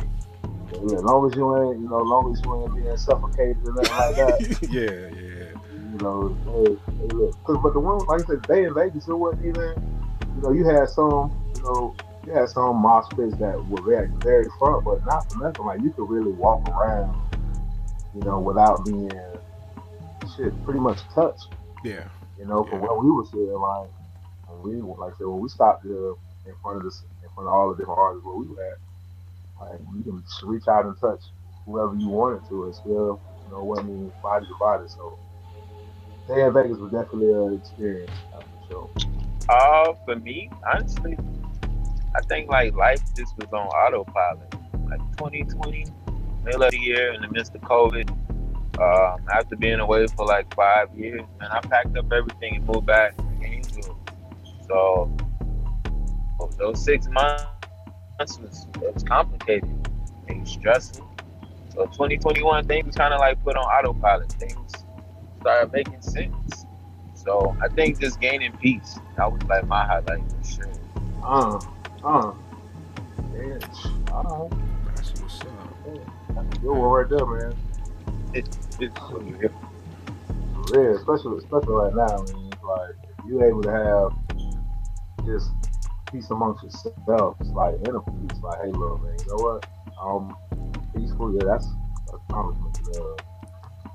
They 0.70 0.78
lit. 0.78 0.98
As 0.98 1.02
long 1.02 1.30
as 1.30 1.34
you 1.34 1.56
ain't, 1.56 1.80
you 1.80 1.88
know, 1.88 2.02
as 2.02 2.06
long 2.06 2.32
as 2.32 2.44
you 2.44 2.62
ain't 2.62 2.74
being 2.74 2.96
suffocated 2.98 3.56
or 3.66 3.72
nothing 3.72 3.96
like 3.96 4.16
that. 4.16 4.68
yeah, 4.70 5.08
yeah. 5.18 5.65
You 5.96 6.02
know, 6.02 6.28
they, 6.44 6.76
they 7.00 7.14
look. 7.14 7.42
Cause, 7.44 7.56
but 7.62 7.72
the 7.72 7.80
one, 7.80 8.04
like 8.04 8.20
I 8.24 8.26
said, 8.26 8.46
Day 8.46 8.66
N 8.66 8.74
Vegas, 8.74 9.08
it 9.08 9.14
wasn't 9.14 9.46
even, 9.46 9.72
you 10.36 10.42
know, 10.42 10.52
you 10.52 10.66
had 10.68 10.90
some, 10.90 11.32
you 11.54 11.62
know, 11.62 11.96
you 12.26 12.32
had 12.32 12.50
some 12.50 12.82
mosh 12.82 13.06
that 13.16 13.64
were 13.66 13.80
very, 13.80 14.08
very 14.20 14.44
front, 14.58 14.84
but 14.84 15.00
not 15.06 15.24
for 15.26 15.38
nothing. 15.42 15.64
Like 15.64 15.80
you 15.80 15.92
could 15.92 16.04
really 16.10 16.32
walk 16.32 16.68
around, 16.68 17.16
you 18.14 18.20
know, 18.20 18.40
without 18.40 18.84
being 18.84 19.08
shit 20.36 20.52
pretty 20.64 20.80
much 20.80 20.98
touched. 21.14 21.48
Yeah. 21.82 22.04
You 22.38 22.44
know, 22.44 22.64
from 22.64 22.82
Yeah. 22.82 22.88
where 22.88 23.00
we 23.00 23.10
were 23.10 23.24
sitting, 23.24 23.48
like 23.52 23.88
when 24.48 24.76
we, 24.76 24.82
like 24.82 25.14
I 25.14 25.16
said, 25.16 25.26
when 25.28 25.40
we 25.40 25.48
stopped 25.48 25.82
there 25.84 26.12
in 26.44 26.52
front 26.60 26.76
of 26.76 26.84
this, 26.84 27.04
in 27.22 27.30
front 27.34 27.48
of 27.48 27.54
all 27.54 27.70
the 27.70 27.76
different 27.78 27.98
artists 27.98 28.26
where 28.26 28.36
we 28.36 28.48
were 28.48 28.62
at, 28.62 28.76
like 29.64 29.80
you 29.96 30.02
can 30.02 30.22
reach 30.44 30.68
out 30.68 30.84
and 30.84 30.94
touch 31.00 31.24
whoever 31.64 31.94
you 31.96 32.08
wanted 32.08 32.46
to, 32.48 32.64
and 32.64 32.74
still, 32.74 33.22
you 33.46 33.50
know, 33.50 33.64
wasn't 33.64 33.88
even 33.88 34.12
body 34.22 34.44
to 34.44 34.54
body. 34.60 34.84
So, 34.88 35.18
Day 36.28 36.42
N 36.42 36.52
Vegas 36.52 36.78
was 36.78 36.90
definitely 36.90 37.32
an 37.32 37.54
experience, 37.54 38.10
uh, 38.34 38.40
sure. 38.68 38.90
Uh, 39.48 39.92
for 40.04 40.16
me, 40.16 40.50
honestly, 40.72 41.16
I 42.16 42.20
think 42.28 42.50
like 42.50 42.74
life 42.74 43.00
just 43.14 43.36
was 43.36 43.46
on 43.52 43.66
autopilot. 43.68 44.52
Like 44.88 45.00
2020, 45.18 45.86
middle 46.44 46.62
of 46.62 46.70
the 46.72 46.78
year, 46.78 47.12
in 47.12 47.22
the 47.22 47.28
midst 47.28 47.54
of 47.54 47.60
COVID, 47.60 48.10
um, 48.80 49.20
after 49.32 49.56
being 49.56 49.78
away 49.78 50.06
for 50.08 50.26
like 50.26 50.52
five 50.54 50.92
years, 50.96 51.22
man, 51.38 51.50
I 51.52 51.60
packed 51.60 51.96
up 51.96 52.12
everything 52.12 52.56
and 52.56 52.66
moved 52.66 52.86
back 52.86 53.16
to 53.16 53.22
Gainesville. 53.40 53.98
So 54.68 55.10
those 56.58 56.82
six 56.82 57.06
months 57.08 57.46
was 58.18 58.66
was 58.80 59.02
complicated. 59.04 59.70
Was 60.28 60.50
stressful. 60.50 61.08
So 61.72 61.84
2021, 61.86 62.66
things 62.66 62.96
kind 62.96 63.14
of 63.14 63.20
like 63.20 63.42
put 63.44 63.56
on 63.56 63.64
autopilot. 63.64 64.32
Things 64.32 64.72
started 65.46 65.72
making 65.72 66.02
sense. 66.02 66.66
So 67.14 67.56
I 67.62 67.68
think 67.68 68.00
just 68.00 68.20
gaining 68.20 68.52
peace. 68.56 68.98
That 69.16 69.30
was 69.30 69.40
like 69.44 69.64
my 69.68 69.86
highlight 69.86 70.20
for 70.28 70.44
sure. 70.44 70.68
Uh, 71.22 71.60
uh, 72.02 72.32
yeah, 73.32 73.58
all 74.10 74.50
right. 74.50 74.96
That's 74.96 75.12
what's 75.20 75.44
up. 75.44 75.76
That's 76.34 76.56
a 76.56 76.60
good 76.60 76.72
one 76.72 76.80
right 76.80 77.08
there, 77.08 77.24
man. 77.24 77.54
It's 78.34 78.58
Yeah, 80.74 80.96
especially 80.96 81.38
especially 81.38 81.74
right 81.74 81.94
now. 81.94 82.22
I 82.22 82.32
mean, 82.32 82.52
it's 82.52 82.62
like 82.64 82.96
if 83.04 83.26
you're 83.28 83.44
able 83.44 83.62
to 83.62 83.70
have 83.70 85.26
just 85.26 85.50
peace 86.10 86.28
amongst 86.30 86.64
yourself, 86.64 87.36
it's 87.38 87.50
like 87.50 87.74
inner 87.86 88.00
peace. 88.00 88.40
Like, 88.42 88.62
hey, 88.64 88.72
look, 88.72 89.00
man, 89.00 89.14
you 89.16 89.26
know 89.28 89.36
what? 89.36 89.66
Um, 90.02 90.36
peaceful. 90.92 91.32
Yeah, 91.34 91.46
that's 91.46 91.68
that's 92.10 92.18
accomplishment. 92.28 92.76
Uh, 92.96 93.35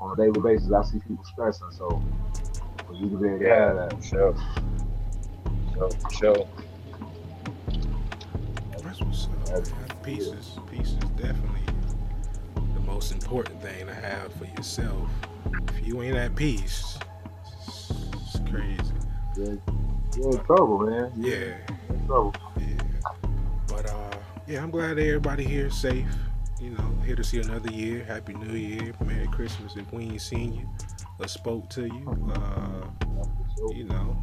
on 0.01 0.13
a 0.13 0.15
daily 0.15 0.41
basis, 0.41 0.71
I 0.71 0.83
see 0.83 0.99
people 0.99 1.23
stressing. 1.23 1.71
So 1.71 2.01
for 2.85 2.93
you 2.93 3.09
to 3.09 3.17
be 3.17 3.27
able 3.27 3.39
to 3.39 3.49
have 3.49 3.49
yeah, 3.49 3.73
that, 3.73 3.93
for 3.93 4.03
sure. 4.03 4.35
So 5.75 5.89
for 5.89 6.11
sure. 6.11 6.47
So 9.13 9.31
yeah, 9.47 9.61
peace 10.03 10.27
is 10.27 10.57
peace 10.69 10.89
is 10.89 11.09
definitely 11.15 11.61
the 12.55 12.79
most 12.81 13.11
important 13.11 13.61
thing 13.61 13.87
to 13.87 13.93
have 13.93 14.33
for 14.33 14.45
yourself. 14.45 15.09
If 15.77 15.87
you 15.87 16.01
ain't 16.01 16.17
at 16.17 16.35
peace, 16.35 16.97
it's, 17.45 17.89
it's 17.89 18.39
crazy. 18.49 18.81
Yeah, 19.37 19.53
you're 20.17 20.31
in 20.31 20.45
trouble, 20.45 20.79
man. 20.79 21.11
Yeah. 21.15 21.29
You're 21.29 21.57
in 21.89 22.07
trouble. 22.07 22.35
Yeah. 22.57 23.11
But 23.67 23.89
uh, 23.89 24.17
yeah, 24.47 24.61
I'm 24.61 24.71
glad 24.71 24.99
everybody 24.99 25.45
here 25.45 25.67
is 25.67 25.75
safe. 25.75 26.05
You 26.61 26.69
know, 26.69 26.95
here 27.03 27.15
to 27.15 27.23
see 27.23 27.39
another 27.39 27.71
year. 27.71 28.05
Happy 28.05 28.35
New 28.35 28.53
Year. 28.53 28.93
Merry 29.03 29.25
Christmas 29.25 29.75
if 29.75 29.91
we 29.91 30.03
ain't 30.03 30.21
seen 30.21 30.53
you 30.53 30.69
or 31.17 31.27
spoke 31.27 31.67
to 31.71 31.87
you. 31.87 32.31
Uh, 32.35 32.85
you 33.73 33.85
know, 33.85 34.15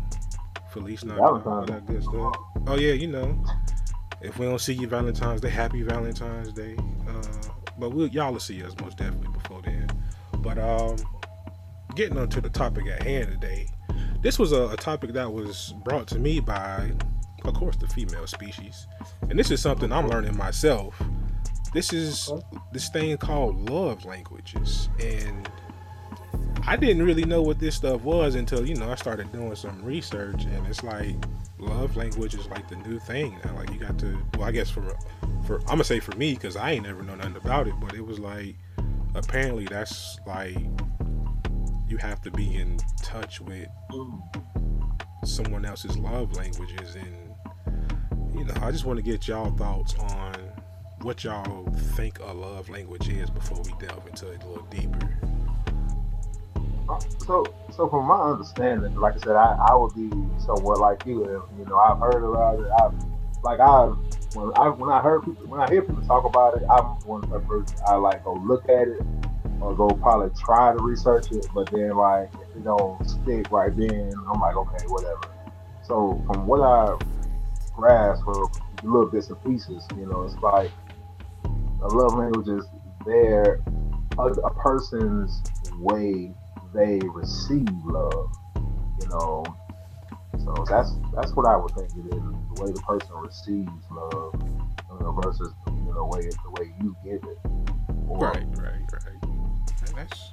Felice 0.73 1.03
all 1.03 1.41
Valentine's 1.41 1.67
that 1.67 1.87
good 1.87 2.01
stuff. 2.01 2.37
Oh 2.69 2.77
yeah, 2.77 2.93
you 2.93 3.09
know, 3.09 3.37
if 4.23 4.39
we 4.39 4.47
don't 4.47 4.61
see 4.61 4.73
you 4.73 4.87
Valentine's 4.87 5.41
Day, 5.41 5.51
Happy 5.51 5.83
Valentine's 5.83 6.53
Day. 6.53 6.77
Uh, 7.09 7.23
but 7.77 7.91
we'll, 7.91 8.07
y'all 8.07 8.33
will 8.33 8.39
see 8.39 8.63
us 8.63 8.73
most 8.81 8.99
definitely 8.99 9.33
before 9.33 9.61
then. 9.63 9.89
But 10.35 10.59
um, 10.59 10.97
getting 11.97 12.19
on 12.19 12.29
to 12.29 12.41
the 12.41 12.51
topic 12.51 12.87
at 12.87 13.03
hand 13.03 13.33
today, 13.33 13.69
this 14.23 14.39
was 14.39 14.53
a, 14.53 14.69
a 14.69 14.77
topic 14.77 15.13
that 15.15 15.33
was 15.33 15.75
brought 15.83 16.07
to 16.09 16.21
me 16.21 16.39
by, 16.39 16.93
of 17.45 17.55
course, 17.55 17.77
the 17.77 17.89
female 17.89 18.29
species, 18.29 18.87
and 19.29 19.37
this 19.37 19.51
is 19.51 19.61
something 19.61 19.91
I'm 19.91 20.07
learning 20.07 20.37
myself. 20.37 21.03
This 21.79 21.93
is 21.93 22.33
this 22.73 22.89
thing 22.89 23.17
called 23.19 23.71
love 23.71 24.05
languages, 24.05 24.89
and 25.01 25.49
I 26.67 26.75
didn't 26.75 27.05
really 27.05 27.25
know 27.25 27.41
what 27.41 27.61
this 27.61 27.77
stuff 27.77 28.01
was 28.01 28.35
until 28.35 28.67
you 28.67 28.75
know 28.75 28.91
I 28.91 28.97
started 28.97 29.31
doing 29.31 29.55
some 29.55 29.85
research, 29.85 30.43
and 30.43 30.67
it's 30.67 30.83
like 30.83 31.15
love 31.57 31.97
language 31.97 32.35
is 32.35 32.49
like 32.49 32.69
the 32.69 32.75
new 32.75 32.99
thing 32.99 33.39
now. 33.45 33.55
Like 33.55 33.71
you 33.73 33.79
got 33.79 33.97
to, 34.01 34.19
well, 34.37 34.49
I 34.49 34.51
guess 34.51 34.69
for 34.69 34.93
for 35.47 35.61
I'm 35.61 35.67
gonna 35.67 35.85
say 35.85 36.01
for 36.01 36.17
me 36.17 36.35
because 36.35 36.57
I 36.57 36.73
ain't 36.73 36.83
never 36.85 37.05
know 37.05 37.15
nothing 37.15 37.37
about 37.37 37.69
it, 37.69 37.75
but 37.81 37.95
it 37.95 38.05
was 38.05 38.19
like 38.19 38.57
apparently 39.15 39.67
that's 39.67 40.19
like 40.27 40.59
you 41.87 41.97
have 41.99 42.21
to 42.23 42.33
be 42.33 42.57
in 42.57 42.81
touch 43.05 43.41
with 43.41 43.69
someone 45.25 45.65
else's 45.65 45.97
love 45.97 46.33
languages, 46.35 46.97
and 46.97 48.37
you 48.37 48.45
know 48.45 48.55
I 48.63 48.73
just 48.73 48.85
want 48.85 48.97
to 48.97 49.03
get 49.05 49.29
y'all 49.29 49.57
thoughts 49.57 49.95
on 49.95 50.48
what 51.03 51.25
y'all 51.25 51.65
think 51.97 52.19
a 52.19 52.33
love 52.33 52.69
language 52.69 53.09
is 53.09 53.31
before 53.31 53.61
we 53.63 53.73
delve 53.79 54.07
into 54.07 54.31
it 54.31 54.43
a 54.43 54.47
little 54.47 54.67
deeper. 54.67 55.19
So, 57.27 57.45
so 57.71 57.89
from 57.89 58.07
my 58.07 58.19
understanding, 58.33 58.95
like 58.97 59.15
I 59.15 59.19
said, 59.19 59.37
I, 59.37 59.59
I 59.71 59.75
would 59.75 59.95
be 59.95 60.11
somewhat 60.41 60.81
like 60.81 61.05
you. 61.05 61.23
You 61.59 61.65
know, 61.67 61.77
I've 61.77 61.99
heard 61.99 62.25
about 62.25 62.61
it. 62.61 62.71
I've 62.81 62.95
like 63.45 63.61
I 63.61 63.87
when 64.35 64.53
I 64.57 64.69
when 64.69 64.91
I 64.91 65.01
heard 65.01 65.25
people 65.25 65.47
when 65.47 65.61
I 65.61 65.69
hear 65.71 65.83
people 65.83 66.03
talk 66.03 66.25
about 66.25 66.57
it, 66.57 66.65
I'm 66.69 66.85
one 67.07 67.23
of 67.25 67.31
the 67.31 67.41
person 67.41 67.77
I 67.87 67.95
like 67.95 68.25
go 68.25 68.35
look 68.35 68.65
at 68.69 68.89
it 68.89 69.03
or 69.61 69.75
go 69.75 69.89
probably 69.91 70.31
try 70.39 70.73
to 70.73 70.83
research 70.83 71.31
it. 71.31 71.47
But 71.55 71.71
then 71.71 71.91
like 71.91 72.31
if 72.35 72.57
it 72.57 72.65
don't 72.65 73.09
stick 73.09 73.51
right 73.53 73.75
then, 73.77 74.13
I'm 74.33 74.41
like 74.41 74.57
okay, 74.57 74.85
whatever. 74.87 75.21
So 75.85 76.23
from 76.27 76.47
what 76.47 76.61
I 76.61 76.99
grasp 77.75 78.25
for 78.25 78.51
little 78.83 79.07
bits 79.07 79.29
and 79.29 79.43
pieces, 79.45 79.87
you 79.97 80.07
know, 80.07 80.23
it's 80.23 80.37
like 80.43 80.71
a 81.83 81.89
love 81.89 82.15
language 82.15 82.49
is 82.49 82.65
their 83.07 83.61
a, 84.19 84.23
a 84.23 84.55
person's 84.55 85.43
way 85.79 86.33
they 86.75 87.01
receive 87.05 87.69
love. 87.85 88.31
You 89.01 89.09
know, 89.09 89.45
so 90.45 90.65
that's 90.69 90.93
that's 91.15 91.33
what 91.35 91.47
I 91.47 91.57
would 91.57 91.73
think 91.73 91.91
it 91.93 92.15
is 92.15 92.23
the 92.23 92.63
way 92.63 92.73
the 92.73 92.83
person 92.87 93.11
receives 93.17 93.71
love 93.91 94.35
you 94.93 94.99
know, 95.01 95.13
versus 95.23 95.53
you 95.67 95.95
know 95.95 96.07
way 96.07 96.29
the 96.29 96.51
way 96.51 96.73
you 96.83 96.97
give 97.05 97.23
it. 97.23 97.39
Or, 98.09 98.19
Right, 98.19 98.45
right, 98.57 98.93
right. 98.93 99.23
And 99.87 99.97
that's 99.97 100.33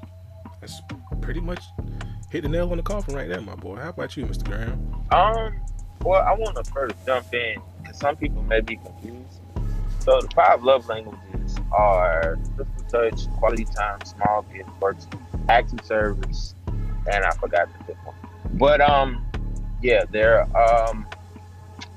that's 0.62 0.82
pretty 1.22 1.42
much 1.42 1.64
hit 2.30 2.44
the 2.44 2.50
nail 2.50 2.72
on 2.72 2.78
the 2.78 2.84
coffin 2.84 3.16
right 3.16 3.30
there, 3.30 3.42
my 3.42 3.56
boy. 3.56 3.76
How 3.76 3.90
about 3.90 4.18
you, 4.18 4.26
Mr. 4.26 4.46
Graham? 4.46 5.06
Um, 5.12 5.60
well, 6.02 6.22
I 6.22 6.34
want 6.34 6.56
to 6.64 6.72
first 6.72 6.96
jump 7.06 7.34
in 7.34 7.62
because 7.82 7.98
some 7.98 8.16
people 8.16 8.42
may 8.44 8.62
be 8.62 8.78
confused. 8.78 9.42
So 10.06 10.22
the 10.22 10.28
five 10.36 10.62
love 10.62 10.88
languages 10.88 11.58
are 11.72 12.38
physical 12.56 12.84
touch, 12.92 13.28
quality 13.40 13.66
time, 13.66 13.98
small 14.06 14.44
gift, 14.54 14.70
works, 14.80 15.08
of 15.50 15.84
service, 15.84 16.54
and 16.68 17.26
I 17.26 17.32
forgot 17.32 17.70
the 17.76 17.86
fifth 17.86 17.98
one. 18.04 18.16
But 18.54 18.82
um, 18.82 19.26
yeah, 19.82 20.04
they're 20.12 20.44
um, 20.56 21.08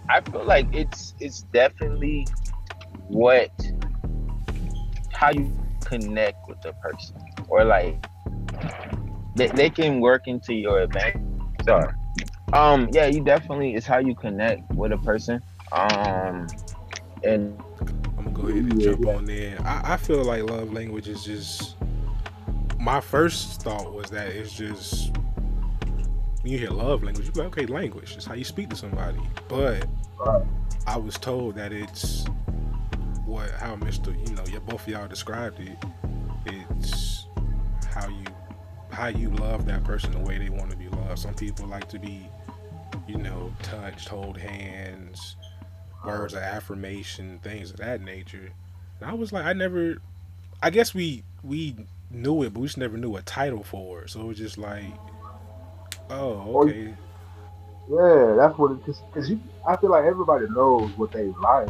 I 0.09 0.23
feel 0.23 0.43
like 0.43 0.67
it's 0.73 1.15
it's 1.21 1.43
definitely 1.53 2.27
what 3.09 3.51
how 5.13 5.31
you 5.31 5.53
connect 5.85 6.49
with 6.49 6.63
the 6.63 6.73
person 6.75 7.17
or 7.49 7.63
like 7.65 8.07
they, 9.35 9.49
they 9.49 9.69
can 9.69 10.01
work 10.01 10.27
into 10.27 10.55
your 10.55 10.81
advantage. 10.81 11.21
Sorry. 11.63 11.93
Um, 12.55 12.89
yeah, 12.91 13.07
you 13.07 13.23
definitely 13.23 13.75
it's 13.75 13.87
how 13.87 13.99
you 13.99 14.15
connect 14.15 14.63
with 14.73 14.93
a 14.93 14.99
person. 14.99 15.43
Um, 15.73 16.49
and 17.25 17.61
I'm 18.17 18.25
gonna 18.25 18.31
go 18.31 18.43
ahead 18.49 18.65
and 18.65 18.81
jump 18.81 19.07
on 19.07 19.25
there. 19.25 19.59
I, 19.63 19.95
I 19.95 19.97
feel 19.97 20.25
like 20.25 20.43
love 20.45 20.73
language 20.73 21.09
is 21.09 21.25
just 21.25 21.77
my 22.79 23.01
first 23.01 23.63
thought 23.63 23.93
was 23.93 24.11
that 24.11 24.29
it's 24.29 24.53
just 24.53 25.17
when 26.43 26.53
you 26.53 26.59
hear 26.59 26.71
love 26.71 27.03
language, 27.03 27.27
you 27.27 27.33
go, 27.33 27.43
okay, 27.43 27.67
language. 27.67 28.15
It's 28.17 28.25
how 28.27 28.35
you 28.35 28.45
speak 28.45 28.71
to 28.71 28.77
somebody. 28.77 29.21
But. 29.49 29.87
I 30.89 30.97
was 30.97 31.19
told 31.19 31.55
that 31.57 31.71
it's 31.71 32.25
what 33.27 33.51
how 33.51 33.77
Mr. 33.77 34.09
You 34.27 34.35
know, 34.35 34.43
yeah, 34.51 34.59
both 34.61 34.83
of 34.83 34.89
y'all 34.89 35.07
described 35.07 35.61
it. 35.61 35.77
It's 36.47 37.27
how 37.87 38.09
you 38.09 38.25
how 38.91 39.09
you 39.09 39.29
love 39.31 39.67
that 39.67 39.85
person 39.85 40.13
the 40.13 40.21
way 40.21 40.39
they 40.39 40.49
want 40.49 40.71
to 40.71 40.77
be 40.79 40.89
loved. 40.89 41.19
Some 41.19 41.35
people 41.35 41.67
like 41.67 41.89
to 41.91 41.99
be, 41.99 42.27
you 43.07 43.19
know, 43.19 43.53
touched, 43.63 44.09
hold 44.09 44.39
hands, 44.39 45.37
words 46.05 46.35
of 46.35 46.41
affirmation, 46.41 47.41
things 47.43 47.71
of 47.71 47.77
that 47.79 48.01
nature. 48.01 48.51
And 49.01 49.11
I 49.11 49.15
was 49.15 49.33
like, 49.33 49.45
I 49.45 49.53
never. 49.53 49.99
I 50.63 50.71
guess 50.71 50.95
we 50.95 51.23
we 51.45 51.77
knew 52.11 52.43
it, 52.43 52.53
but 52.53 52.61
we 52.61 52.67
just 52.67 52.79
never 52.79 52.97
knew 52.97 53.17
a 53.17 53.23
title 53.23 53.63
for 53.63 54.03
it. 54.03 54.11
So 54.11 54.21
it 54.21 54.27
was 54.27 54.39
just 54.39 54.59
like, 54.59 54.93
oh, 56.11 56.45
oh 56.47 56.63
okay, 56.63 56.95
Yeah, 57.89 58.35
that's 58.37 58.59
what 58.59 58.73
it 58.73 58.85
because 58.85 59.01
I 59.67 59.77
feel 59.77 59.91
like 59.91 60.05
everybody 60.05 60.47
knows 60.49 60.91
what 60.97 61.13
they 61.13 61.27
like, 61.43 61.69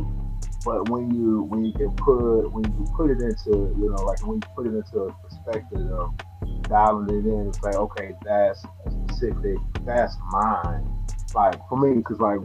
but 0.64 0.88
when 0.88 1.14
you 1.14 1.42
when 1.42 1.64
you 1.64 1.72
can 1.72 1.90
put 1.96 2.48
when 2.50 2.64
you 2.64 2.86
put 2.96 3.10
it 3.10 3.20
into 3.20 3.74
you 3.78 3.94
know 3.94 4.04
like 4.04 4.24
when 4.26 4.36
you 4.36 4.48
put 4.54 4.66
it 4.66 4.74
into 4.74 5.00
a 5.00 5.12
perspective 5.12 5.90
of 5.92 6.14
dialing 6.62 7.08
it 7.08 7.26
in 7.26 7.40
and 7.40 7.54
say 7.54 7.70
okay 7.70 8.14
that's 8.24 8.62
a 8.86 8.90
specific 8.90 9.56
that's 9.84 10.14
mine 10.30 10.86
like 11.34 11.58
for 11.68 11.78
me 11.78 11.96
because 11.96 12.18
like 12.20 12.40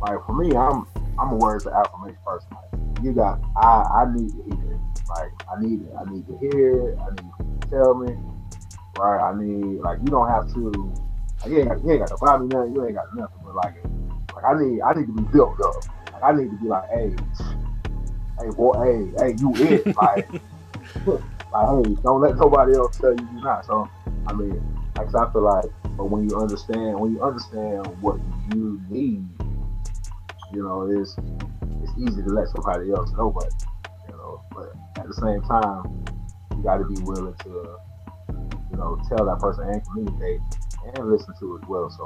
like 0.00 0.24
for 0.26 0.34
me 0.34 0.56
I'm 0.56 0.86
I'm 1.18 1.32
a 1.32 1.36
words 1.36 1.66
of 1.66 1.72
affirmation 1.72 2.18
person 2.24 2.48
like 2.50 3.04
you 3.04 3.12
got 3.12 3.40
I 3.56 4.04
I 4.04 4.12
need 4.14 4.30
to 4.30 4.42
hear 4.56 4.72
it 4.72 4.80
like 5.08 5.32
I 5.48 5.60
need 5.60 5.82
it 5.82 5.92
I 5.98 6.10
need 6.10 6.26
to 6.26 6.38
hear 6.38 6.88
it 6.88 6.98
I 6.98 7.10
need 7.10 7.30
you 7.38 7.58
to 7.60 7.68
tell 7.68 7.94
me 7.94 8.16
right 8.98 9.30
I 9.30 9.36
need 9.40 9.80
like 9.80 9.98
you 10.00 10.06
don't 10.06 10.28
have 10.28 10.52
to 10.54 10.94
like, 11.44 11.52
you 11.52 11.58
ain't 11.58 11.68
got, 11.68 11.84
you 11.84 11.90
ain't 11.90 12.00
got 12.00 12.08
to 12.08 12.16
buy 12.24 12.38
me 12.38 12.46
nothing. 12.46 12.74
You 12.74 12.86
ain't 12.86 12.94
got 12.94 13.14
nothing. 13.14 13.38
But 13.44 13.54
like, 13.56 13.74
like 14.34 14.44
I 14.44 14.58
need, 14.58 14.80
I 14.80 14.94
need 14.94 15.06
to 15.06 15.12
be 15.12 15.22
built 15.24 15.60
up. 15.60 15.84
Like, 16.12 16.22
I 16.22 16.32
need 16.32 16.50
to 16.50 16.56
be 16.56 16.68
like, 16.68 16.88
hey, 16.88 17.14
hey, 18.40 18.50
boy, 18.56 18.72
hey, 18.82 19.12
hey, 19.18 19.36
you 19.38 19.52
it. 19.56 19.86
Like, 19.94 20.28
like, 21.06 21.86
hey, 21.86 21.96
don't 22.02 22.20
let 22.22 22.36
nobody 22.36 22.74
else 22.74 22.96
tell 22.96 23.10
you 23.10 23.28
you're 23.32 23.42
not. 23.42 23.66
So, 23.66 23.88
I 24.26 24.32
mean, 24.32 24.62
like, 24.96 25.10
so 25.10 25.18
I 25.18 25.32
feel 25.32 25.42
like, 25.42 25.66
but 25.96 26.06
when 26.06 26.28
you 26.28 26.36
understand, 26.38 26.98
when 26.98 27.12
you 27.12 27.22
understand 27.22 27.86
what 28.00 28.18
you 28.50 28.80
need, 28.88 29.28
you 30.54 30.62
know, 30.62 30.88
it's 30.88 31.16
it's 31.82 31.92
easy 31.98 32.22
to 32.22 32.30
let 32.30 32.48
somebody 32.48 32.90
else 32.92 33.10
know. 33.12 33.30
But 33.30 33.50
you 34.08 34.16
know, 34.16 34.42
but 34.54 34.72
at 34.98 35.06
the 35.08 35.14
same 35.14 35.42
time, 35.42 36.04
you 36.56 36.62
got 36.62 36.78
to 36.78 36.84
be 36.84 37.00
willing 37.02 37.34
to, 37.44 37.78
you 38.70 38.76
know, 38.76 39.00
tell 39.08 39.26
that 39.26 39.38
person 39.40 39.68
and 39.68 39.84
communicate 39.84 40.40
and 40.94 41.10
listen 41.10 41.34
to 41.40 41.58
as 41.60 41.68
well. 41.68 41.90
So, 41.90 42.04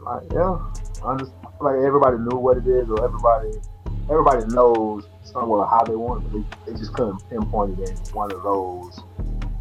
like, 0.00 0.22
yeah, 0.32 0.58
I 1.06 1.16
just 1.16 1.32
like 1.60 1.76
everybody 1.76 2.18
knew 2.18 2.38
what 2.38 2.58
it 2.58 2.66
is, 2.66 2.88
or 2.90 3.04
everybody 3.04 3.52
everybody 4.10 4.44
knows 4.52 5.06
somewhat 5.22 5.68
how 5.68 5.84
they 5.84 5.94
want 5.94 6.24
it. 6.24 6.32
But 6.32 6.66
they, 6.66 6.72
they 6.72 6.78
just 6.78 6.92
couldn't 6.94 7.18
pinpoint 7.30 7.78
it 7.78 7.90
in 7.90 7.96
one 8.14 8.32
of 8.32 8.42
those 8.42 9.00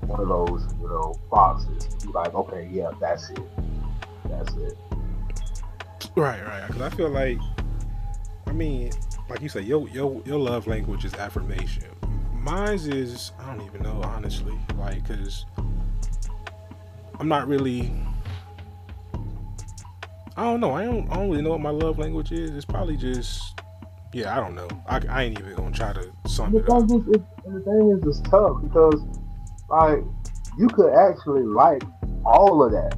one 0.08 0.20
of 0.20 0.28
those 0.28 0.74
you 0.82 0.88
know 0.88 1.16
boxes. 1.30 1.88
Like, 2.08 2.34
okay, 2.34 2.68
yeah, 2.72 2.92
that's 3.00 3.30
it, 3.30 3.40
that's 4.28 4.54
it. 4.56 4.78
Right, 6.16 6.46
right. 6.46 6.68
Because 6.68 6.82
I 6.82 6.90
feel 6.90 7.10
like, 7.10 7.40
I 8.48 8.52
mean, 8.52 8.92
like 9.30 9.42
you 9.42 9.50
say, 9.50 9.62
your 9.62 9.88
your 9.90 10.22
your 10.26 10.40
love 10.40 10.68
language 10.68 11.06
is 11.06 11.14
affirmation. 11.14 11.86
Mine's 12.34 12.88
is 12.88 13.32
I 13.40 13.54
don't 13.54 13.66
even 13.66 13.84
know 13.84 14.02
honestly, 14.04 14.58
like 14.78 15.08
because 15.08 15.46
I'm 17.20 17.28
not 17.28 17.48
really. 17.48 17.92
I 20.36 20.44
don't 20.44 20.60
know. 20.60 20.74
I 20.74 20.86
don't. 20.86 21.10
I 21.12 21.16
don't 21.16 21.30
really 21.30 21.44
know 21.44 21.52
what 21.52 21.62
my 21.62 21.70
love 21.70 22.00
language 22.00 22.32
is. 22.32 22.52
It's 22.52 22.66
probably 22.66 22.98
just 22.98 23.62
Yeah, 24.14 24.38
I 24.38 24.42
don't 24.42 24.56
know. 24.56 24.68
I, 24.88 25.00
I 25.10 25.24
ain't 25.24 25.40
even 25.40 25.56
gonna 25.56 25.72
try 25.72 25.94
to 25.94 26.12
sum 26.28 26.56
it 26.56 26.70
up. 26.70 26.88
thing 26.90 27.00
is, 27.00 27.16
it, 27.16 27.22
and 27.46 27.56
the 27.56 27.62
thing 27.62 27.98
is, 27.98 28.08
it's 28.08 28.30
tough 28.30 28.62
because, 28.62 29.02
like, 29.70 30.04
you 30.58 30.68
could 30.68 30.94
actually 30.94 31.44
like 31.44 31.84
all 32.26 32.64
of 32.64 32.72
that. 32.74 32.98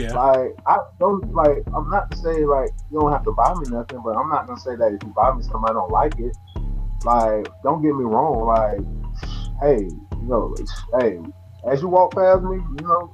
Yeah, 0.00 0.14
Like, 0.14 0.56
I 0.66 0.78
don't 0.98 1.34
like. 1.34 1.64
I'm 1.74 1.88
not 1.90 2.10
to 2.10 2.16
say 2.16 2.44
like 2.44 2.70
you 2.90 3.00
don't 3.00 3.12
have 3.12 3.24
to 3.24 3.32
buy 3.32 3.54
me 3.54 3.68
nothing, 3.68 4.00
but 4.04 4.16
I'm 4.16 4.28
not 4.28 4.46
gonna 4.46 4.60
say 4.60 4.76
that 4.76 4.92
if 4.94 5.02
you 5.02 5.12
buy 5.14 5.34
me 5.34 5.42
something 5.42 5.68
I 5.68 5.72
don't 5.72 5.90
like 5.90 6.18
it. 6.18 6.36
Like, 7.04 7.46
don't 7.62 7.82
get 7.82 7.94
me 7.94 8.04
wrong. 8.04 8.46
Like, 8.46 8.84
hey, 9.60 9.84
you 9.84 10.28
know, 10.28 10.54
hey, 10.98 11.18
as 11.70 11.80
you 11.80 11.88
walk 11.88 12.14
past 12.14 12.42
me, 12.42 12.56
you 12.56 12.86
know, 12.86 13.10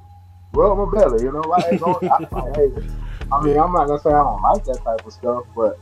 rub 0.51 0.77
my 0.77 0.99
belly. 0.99 1.23
You 1.23 1.31
know, 1.31 1.41
like, 1.41 1.79
don't, 1.79 2.03
I, 2.03 2.17
like, 2.31 2.55
hey, 2.55 2.69
I 3.31 3.43
mean, 3.43 3.57
I'm 3.57 3.71
not 3.71 3.87
gonna 3.87 3.99
say 3.99 4.09
I 4.09 4.23
don't 4.23 4.41
like 4.41 4.63
that 4.65 4.83
type 4.83 5.05
of 5.05 5.13
stuff, 5.13 5.43
but 5.55 5.77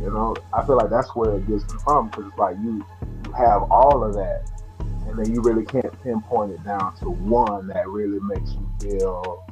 you 0.00 0.10
know, 0.10 0.34
I 0.52 0.64
feel 0.64 0.76
like 0.76 0.90
that's 0.90 1.14
where 1.14 1.36
it 1.36 1.46
gets 1.48 1.64
from 1.84 2.08
because 2.08 2.26
it's 2.26 2.38
like 2.38 2.56
you, 2.62 2.84
you 3.24 3.32
have 3.32 3.62
all 3.70 4.04
of 4.04 4.14
that, 4.14 4.42
and 5.08 5.18
then 5.18 5.32
you 5.32 5.40
really 5.40 5.64
can't 5.64 6.02
pinpoint 6.02 6.52
it 6.52 6.64
down 6.64 6.94
to 6.98 7.10
one 7.10 7.68
that 7.68 7.88
really 7.88 8.18
makes 8.22 8.52
you 8.54 8.68
feel 8.80 9.42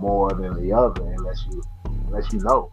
more 0.00 0.34
than 0.36 0.56
the 0.56 0.72
other, 0.74 1.02
unless 1.14 1.46
you 1.46 1.66
unless 2.08 2.32
you 2.32 2.40
know. 2.42 2.72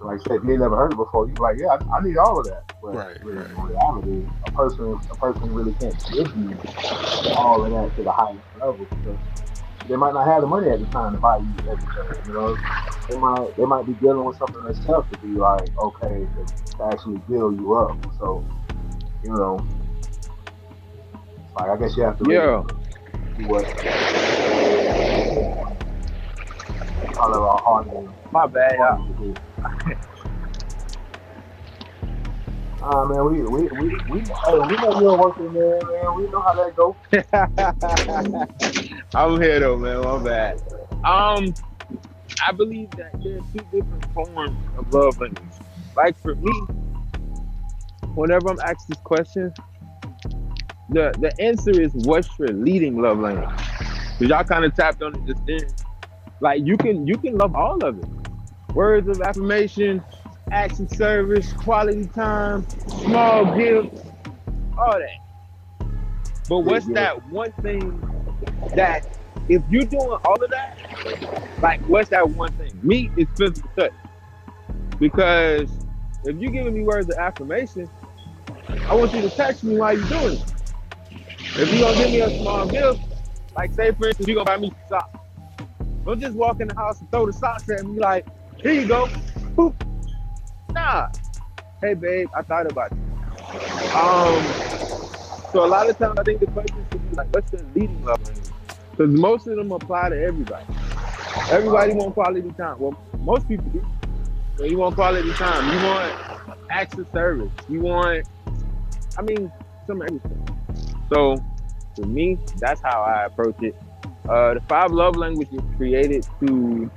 Like 0.00 0.20
I 0.20 0.24
said, 0.24 0.36
if 0.36 0.44
you 0.44 0.52
ain't 0.52 0.60
never 0.62 0.76
heard 0.76 0.92
it 0.92 0.96
before, 0.96 1.28
you 1.28 1.38
like, 1.40 1.56
yeah, 1.58 1.76
I, 1.76 1.98
I 1.98 2.02
need 2.04 2.18
all 2.18 2.40
of 2.40 2.46
that. 2.46 2.64
But 2.82 2.98
Right, 2.98 3.16
really, 3.20 3.44
right. 3.44 3.50
in 3.50 3.60
reality, 3.62 4.28
a 4.44 4.50
person 4.50 5.00
a 5.12 5.16
person 5.16 5.50
really 5.52 5.74
can't 5.80 5.98
give 6.08 6.32
you 6.36 6.62
all 7.34 7.64
of 7.64 7.72
that 7.72 7.92
to 7.96 8.04
the 8.04 8.12
highest 8.12 8.48
level 8.54 8.88
because 8.90 9.20
they 9.88 9.96
might 9.96 10.14
not 10.14 10.26
have 10.28 10.42
the 10.42 10.48
money 10.48 10.70
at 10.70 10.80
the 10.80 10.86
time 10.88 11.12
to 11.14 11.18
buy 11.18 11.38
you 11.38 11.56
everything. 11.70 12.12
You 12.26 12.34
know, 12.34 12.60
they 13.08 13.16
might 13.16 13.48
they 13.58 13.66
might 13.66 13.86
be 13.86 13.94
dealing 13.94 14.24
with 14.24 14.36
something 14.36 14.62
that's 14.66 14.84
tough 14.84 15.08
to 15.10 15.16
be 15.16 15.36
like 15.38 15.70
okay 15.82 16.26
to, 16.34 16.42
to 16.78 16.84
actually 16.92 17.18
build 17.28 17.58
you 17.58 17.74
up. 17.74 17.98
So 18.18 18.46
you 19.22 19.30
know, 19.32 19.68
like 21.56 21.70
I 21.70 21.78
guess 21.80 21.96
you 21.96 22.04
have 22.04 22.18
to 22.18 22.26
Yeah. 22.26 22.62
see 23.36 23.42
what 23.42 23.66
kind 27.20 27.34
of 27.34 27.42
a. 27.42 28.30
My 28.32 28.46
bad, 28.46 28.78
y'all. 28.78 29.36
Ah 32.82 33.04
man, 33.04 33.26
we 33.26 33.42
we 33.42 33.68
we 33.68 33.88
we, 34.08 34.20
hey, 34.20 34.58
we 34.58 34.76
know 34.78 35.00
you're 35.02 35.18
working 35.18 35.52
man, 35.52 35.80
man. 35.84 36.14
We 36.16 36.26
know 36.30 36.40
how 36.40 36.54
that 36.54 36.74
go. 36.74 36.96
I'm 39.14 39.38
here 39.38 39.60
though, 39.60 39.76
man. 39.76 40.00
My 40.00 40.18
bad. 40.18 40.62
Um, 41.04 41.54
I 42.46 42.52
believe 42.52 42.90
that 42.92 43.12
there 43.22 43.36
are 43.36 43.42
two 43.52 43.66
different 43.70 44.10
forms 44.14 44.56
of 44.78 44.90
love 44.94 45.20
language. 45.20 45.44
Like 45.94 46.16
for 46.22 46.34
me, 46.36 46.52
whenever 48.14 48.48
I'm 48.48 48.60
asked 48.60 48.88
this 48.88 49.00
question, 49.00 49.52
the 50.88 51.14
the 51.18 51.38
answer 51.38 51.78
is 51.78 51.92
what's 51.92 52.30
your 52.38 52.54
leading 52.54 53.02
love 53.02 53.18
language? 53.18 53.60
Cause 54.18 54.28
y'all 54.28 54.44
kind 54.44 54.64
of 54.64 54.74
tapped 54.74 55.02
on 55.02 55.16
it 55.16 55.26
just 55.26 55.44
then. 55.44 55.66
Like 56.40 56.62
you 56.64 56.76
can 56.76 57.06
you 57.06 57.16
can 57.16 57.36
love 57.36 57.54
all 57.54 57.84
of 57.84 57.98
it. 57.98 58.04
Words 58.74 59.08
of 59.08 59.20
affirmation, 59.20 60.02
action 60.50 60.88
service, 60.88 61.52
quality 61.52 62.06
time, 62.06 62.66
small 62.88 63.44
gifts, 63.56 64.02
all 64.78 64.98
that. 64.98 65.88
But 66.48 66.60
what's 66.60 66.86
Yeah. 66.88 66.94
that 66.94 67.28
one 67.28 67.52
thing 67.62 68.00
that 68.74 69.06
if 69.48 69.62
you're 69.70 69.84
doing 69.84 70.18
all 70.24 70.42
of 70.42 70.50
that, 70.50 70.78
like 71.60 71.80
what's 71.82 72.08
that 72.10 72.28
one 72.30 72.52
thing? 72.52 72.72
Me 72.82 73.10
is 73.16 73.28
physical 73.36 73.70
touch. 73.76 73.92
Because 74.98 75.70
if 76.24 76.36
you're 76.36 76.52
giving 76.52 76.74
me 76.74 76.82
words 76.84 77.08
of 77.10 77.16
affirmation, 77.18 77.88
I 78.88 78.94
want 78.94 79.12
you 79.12 79.20
to 79.22 79.30
touch 79.30 79.62
me 79.62 79.76
while 79.76 79.96
you're 79.96 80.08
doing 80.08 80.34
it. 80.34 80.42
If 81.56 81.70
you're 81.70 81.80
gonna 81.80 81.96
give 81.98 82.10
me 82.10 82.20
a 82.20 82.30
small 82.40 82.66
gift, 82.66 83.00
like 83.56 83.72
say 83.74 83.90
for 83.92 84.08
instance, 84.08 84.26
you're 84.28 84.36
gonna 84.36 84.44
buy 84.44 84.56
me 84.56 84.68
some 84.70 85.00
socks. 85.00 85.19
Don't 86.04 86.20
just 86.20 86.34
walk 86.34 86.60
in 86.60 86.68
the 86.68 86.74
house 86.74 87.00
and 87.00 87.10
throw 87.10 87.26
the 87.26 87.32
socks 87.32 87.68
at 87.68 87.84
me 87.84 87.98
like, 87.98 88.26
here 88.62 88.72
you 88.72 88.86
go. 88.86 89.06
Boop. 89.54 89.74
Nah. 90.72 91.08
Hey 91.80 91.94
babe, 91.94 92.28
I 92.34 92.42
thought 92.42 92.70
about 92.70 92.92
you. 92.92 92.98
Um 93.96 94.44
so 95.52 95.64
a 95.64 95.66
lot 95.66 95.88
of 95.90 95.98
times 95.98 96.18
I 96.18 96.22
think 96.22 96.40
the 96.40 96.46
question 96.46 96.86
should 96.90 97.10
be 97.10 97.16
like, 97.16 97.34
what's 97.34 97.50
the 97.50 97.64
leading 97.74 98.04
language? 98.04 98.36
Because 98.92 99.10
most 99.10 99.46
of 99.48 99.56
them 99.56 99.72
apply 99.72 100.10
to 100.10 100.22
everybody. 100.22 100.64
Everybody 101.50 101.94
want 101.94 102.14
quality 102.14 102.52
time. 102.52 102.78
Well, 102.78 102.96
most 103.20 103.48
people 103.48 103.64
do. 103.70 103.84
So 104.56 104.64
you 104.64 104.78
want 104.78 104.94
quality 104.94 105.32
time. 105.32 105.64
You 105.72 105.86
want 105.86 106.12
access 106.70 107.06
service. 107.12 107.50
You 107.68 107.80
want, 107.80 108.26
I 109.18 109.22
mean, 109.22 109.50
some 109.86 110.02
everything. 110.02 110.58
So 111.12 111.42
for 111.96 112.06
me, 112.06 112.38
that's 112.58 112.80
how 112.80 113.02
I 113.02 113.24
approach 113.24 113.56
it. 113.62 113.74
Uh, 114.28 114.54
the 114.54 114.60
five 114.68 114.92
love 114.92 115.16
languages 115.16 115.60
created 115.76 116.24
to 116.40 116.90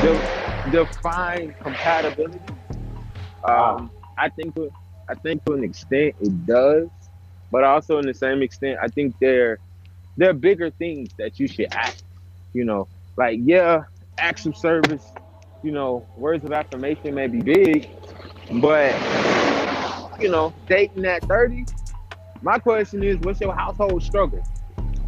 de- 0.00 0.70
define 0.70 1.54
compatibility. 1.62 2.40
Um, 3.44 3.90
I 4.18 4.28
think 4.30 4.54
to, 4.56 4.70
I 5.08 5.14
think 5.14 5.44
to 5.44 5.52
an 5.54 5.64
extent 5.64 6.16
it 6.20 6.46
does, 6.46 6.88
but 7.50 7.64
also 7.64 7.98
in 7.98 8.06
the 8.06 8.14
same 8.14 8.42
extent, 8.42 8.78
I 8.82 8.88
think 8.88 9.16
there 9.20 9.58
there 10.16 10.30
are 10.30 10.34
bigger 10.34 10.70
things 10.70 11.10
that 11.18 11.38
you 11.38 11.46
should 11.48 11.68
act. 11.72 12.04
You 12.52 12.64
know, 12.64 12.88
like 13.16 13.40
yeah, 13.42 13.84
acts 14.18 14.46
of 14.46 14.56
service. 14.56 15.12
You 15.62 15.72
know, 15.72 16.06
words 16.16 16.44
of 16.44 16.52
affirmation 16.52 17.14
may 17.14 17.26
be 17.26 17.40
big, 17.40 17.88
but 18.60 18.94
you 20.20 20.28
know, 20.30 20.52
dating 20.68 21.04
at 21.06 21.22
thirty. 21.24 21.64
My 22.42 22.58
question 22.58 23.02
is, 23.02 23.16
what's 23.18 23.40
your 23.40 23.54
household 23.54 24.02
struggle? 24.02 24.42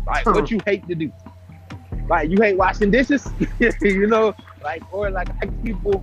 Like, 0.07 0.27
what 0.27 0.51
you 0.51 0.61
hate 0.65 0.87
to 0.89 0.95
do? 0.95 1.13
Like, 2.09 2.31
you 2.31 2.39
hate 2.41 2.57
washing 2.57 2.91
dishes? 2.91 3.29
you 3.81 4.07
know, 4.07 4.35
like, 4.63 4.83
or 4.93 5.11
like, 5.11 5.29
I 5.43 5.47
people, 5.47 6.03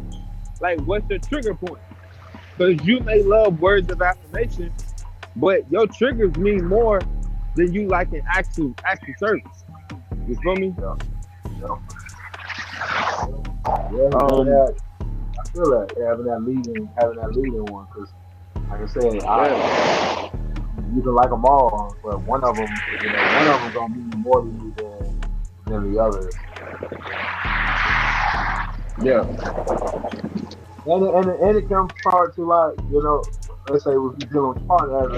like, 0.60 0.80
what's 0.82 1.10
your 1.10 1.20
trigger 1.20 1.56
point? 1.56 1.82
Because 2.58 2.86
you 2.86 3.00
may 3.00 3.24
love 3.24 3.60
words 3.60 3.90
of 3.92 4.02
affirmation, 4.02 4.74
but 5.36 5.70
your 5.72 5.88
triggers 5.88 6.36
mean 6.36 6.68
more 6.68 7.02
than 7.56 7.74
you 7.74 7.88
like 7.88 8.12
an 8.12 8.24
actual 8.28 8.74
actual 8.86 9.14
service. 9.18 9.64
You 10.28 10.36
feel 10.36 10.56
me? 10.56 10.76
Yeah, 10.78 10.96
Um, 14.14 14.46
that, 14.46 14.76
I 15.40 15.48
feel 15.50 15.70
that 15.72 15.96
having 16.06 16.26
that 16.26 16.42
leading, 16.42 16.90
having 16.98 17.16
that 17.18 17.36
leading 17.36 17.66
one, 17.66 17.88
because 17.94 18.10
like 18.70 18.82
I 18.82 18.86
said, 18.88 19.20
I, 19.22 20.53
you 20.96 21.02
can 21.02 21.16
like 21.16 21.30
them 21.30 21.46
all, 21.46 21.96
but 22.04 22.22
one 22.22 22.44
of 22.44 22.56
them, 22.56 22.68
you 23.02 23.10
know, 23.10 23.16
one 23.16 23.48
of 23.48 23.62
them 23.62 23.74
gonna 23.74 23.96
mean 23.96 24.10
more 24.22 24.42
to 24.42 24.48
you 24.48 24.74
than 24.78 25.22
than 25.66 25.94
the 25.94 26.00
other. 26.00 26.30
Yeah. 29.02 29.22
And 30.86 31.06
it, 31.06 31.16
and 31.16 31.30
it, 31.30 31.40
and 31.40 31.58
it 31.58 31.70
comes 31.70 31.92
hard 32.04 32.36
to 32.36 32.46
like, 32.46 32.78
you 32.92 33.02
know, 33.02 33.24
let's 33.70 33.84
say 33.84 33.92
you 33.92 34.16
dealing 34.32 34.54
with 34.54 34.68
partner, 34.68 35.18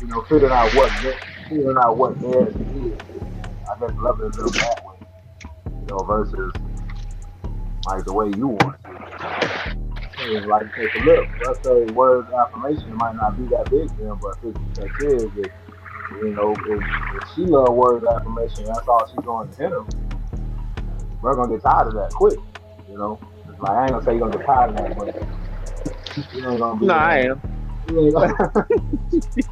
you 0.00 0.06
know, 0.08 0.22
figuring 0.22 0.52
out 0.52 0.74
what 0.74 0.90
figuring 1.48 1.76
out 1.78 1.96
what 1.96 2.20
theirs 2.20 2.54
is. 2.54 2.92
I 3.70 3.78
guess 3.78 3.96
loving 3.96 4.30
them 4.30 4.46
that 4.46 4.84
way, 4.84 4.96
you 5.66 5.86
know, 5.88 5.98
versus 5.98 6.52
like 7.86 8.04
the 8.04 8.12
way 8.12 8.30
you 8.36 8.48
want. 8.48 9.81
It's 10.30 10.46
like 10.46 10.62
take 10.76 10.94
a 10.94 10.98
look. 10.98 11.28
Let's 11.46 11.62
say 11.62 11.84
words 11.92 12.28
of 12.32 12.34
affirmation 12.34 12.94
might 12.96 13.14
not 13.16 13.36
be 13.36 13.44
that 13.48 13.70
big 13.70 13.88
to 13.96 14.02
them, 14.02 14.18
but 14.22 14.40
fifty 14.42 14.60
percent 14.74 14.92
is 15.00 15.30
if 15.36 15.52
you 16.22 16.30
know 16.34 16.52
if, 16.52 17.22
if 17.22 17.28
she 17.34 17.42
love 17.42 17.74
words 17.74 18.04
of 18.06 18.14
affirmation, 18.16 18.66
that's 18.66 18.86
all 18.88 19.06
she's 19.10 19.24
going 19.24 19.48
to 19.50 19.56
hit 19.56 19.70
them. 19.70 19.88
We're 21.22 21.34
gonna 21.34 21.54
get 21.54 21.62
tired 21.62 21.88
of 21.88 21.94
that 21.94 22.10
quick, 22.12 22.38
you 22.90 22.98
know. 22.98 23.18
Like 23.60 23.72
I 23.72 23.82
ain't 23.82 23.92
gonna 23.92 24.04
say 24.04 24.12
you're 24.16 24.20
gonna 24.28 24.38
get 24.38 24.46
tired 24.46 24.70
of 24.70 24.76
that, 24.76 24.96
but 24.96 25.14
you 26.34 26.48
ain't 26.50 26.58
gonna 26.60 26.80
be. 26.80 26.86
No, 26.86 26.94
I 26.94 27.18
am. 27.18 27.42
You 27.88 28.00
ain't 28.06 28.14
gonna- 28.14 28.66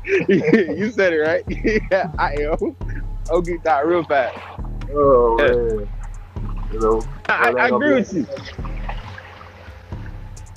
you 0.28 0.90
said 0.92 1.12
it 1.12 1.18
right. 1.18 1.44
yeah, 1.90 2.08
I 2.18 2.32
am. 2.34 2.76
I'll 3.30 3.42
get 3.42 3.62
that 3.64 3.86
real 3.86 4.04
fast. 4.04 4.36
oh 4.94 5.36
Yeah. 5.38 5.46
man. 5.48 5.88
You 6.72 6.80
know. 6.80 7.06
I, 7.28 7.52
I 7.58 7.68
agree 7.68 7.94
with 7.94 8.12
you. 8.12 8.26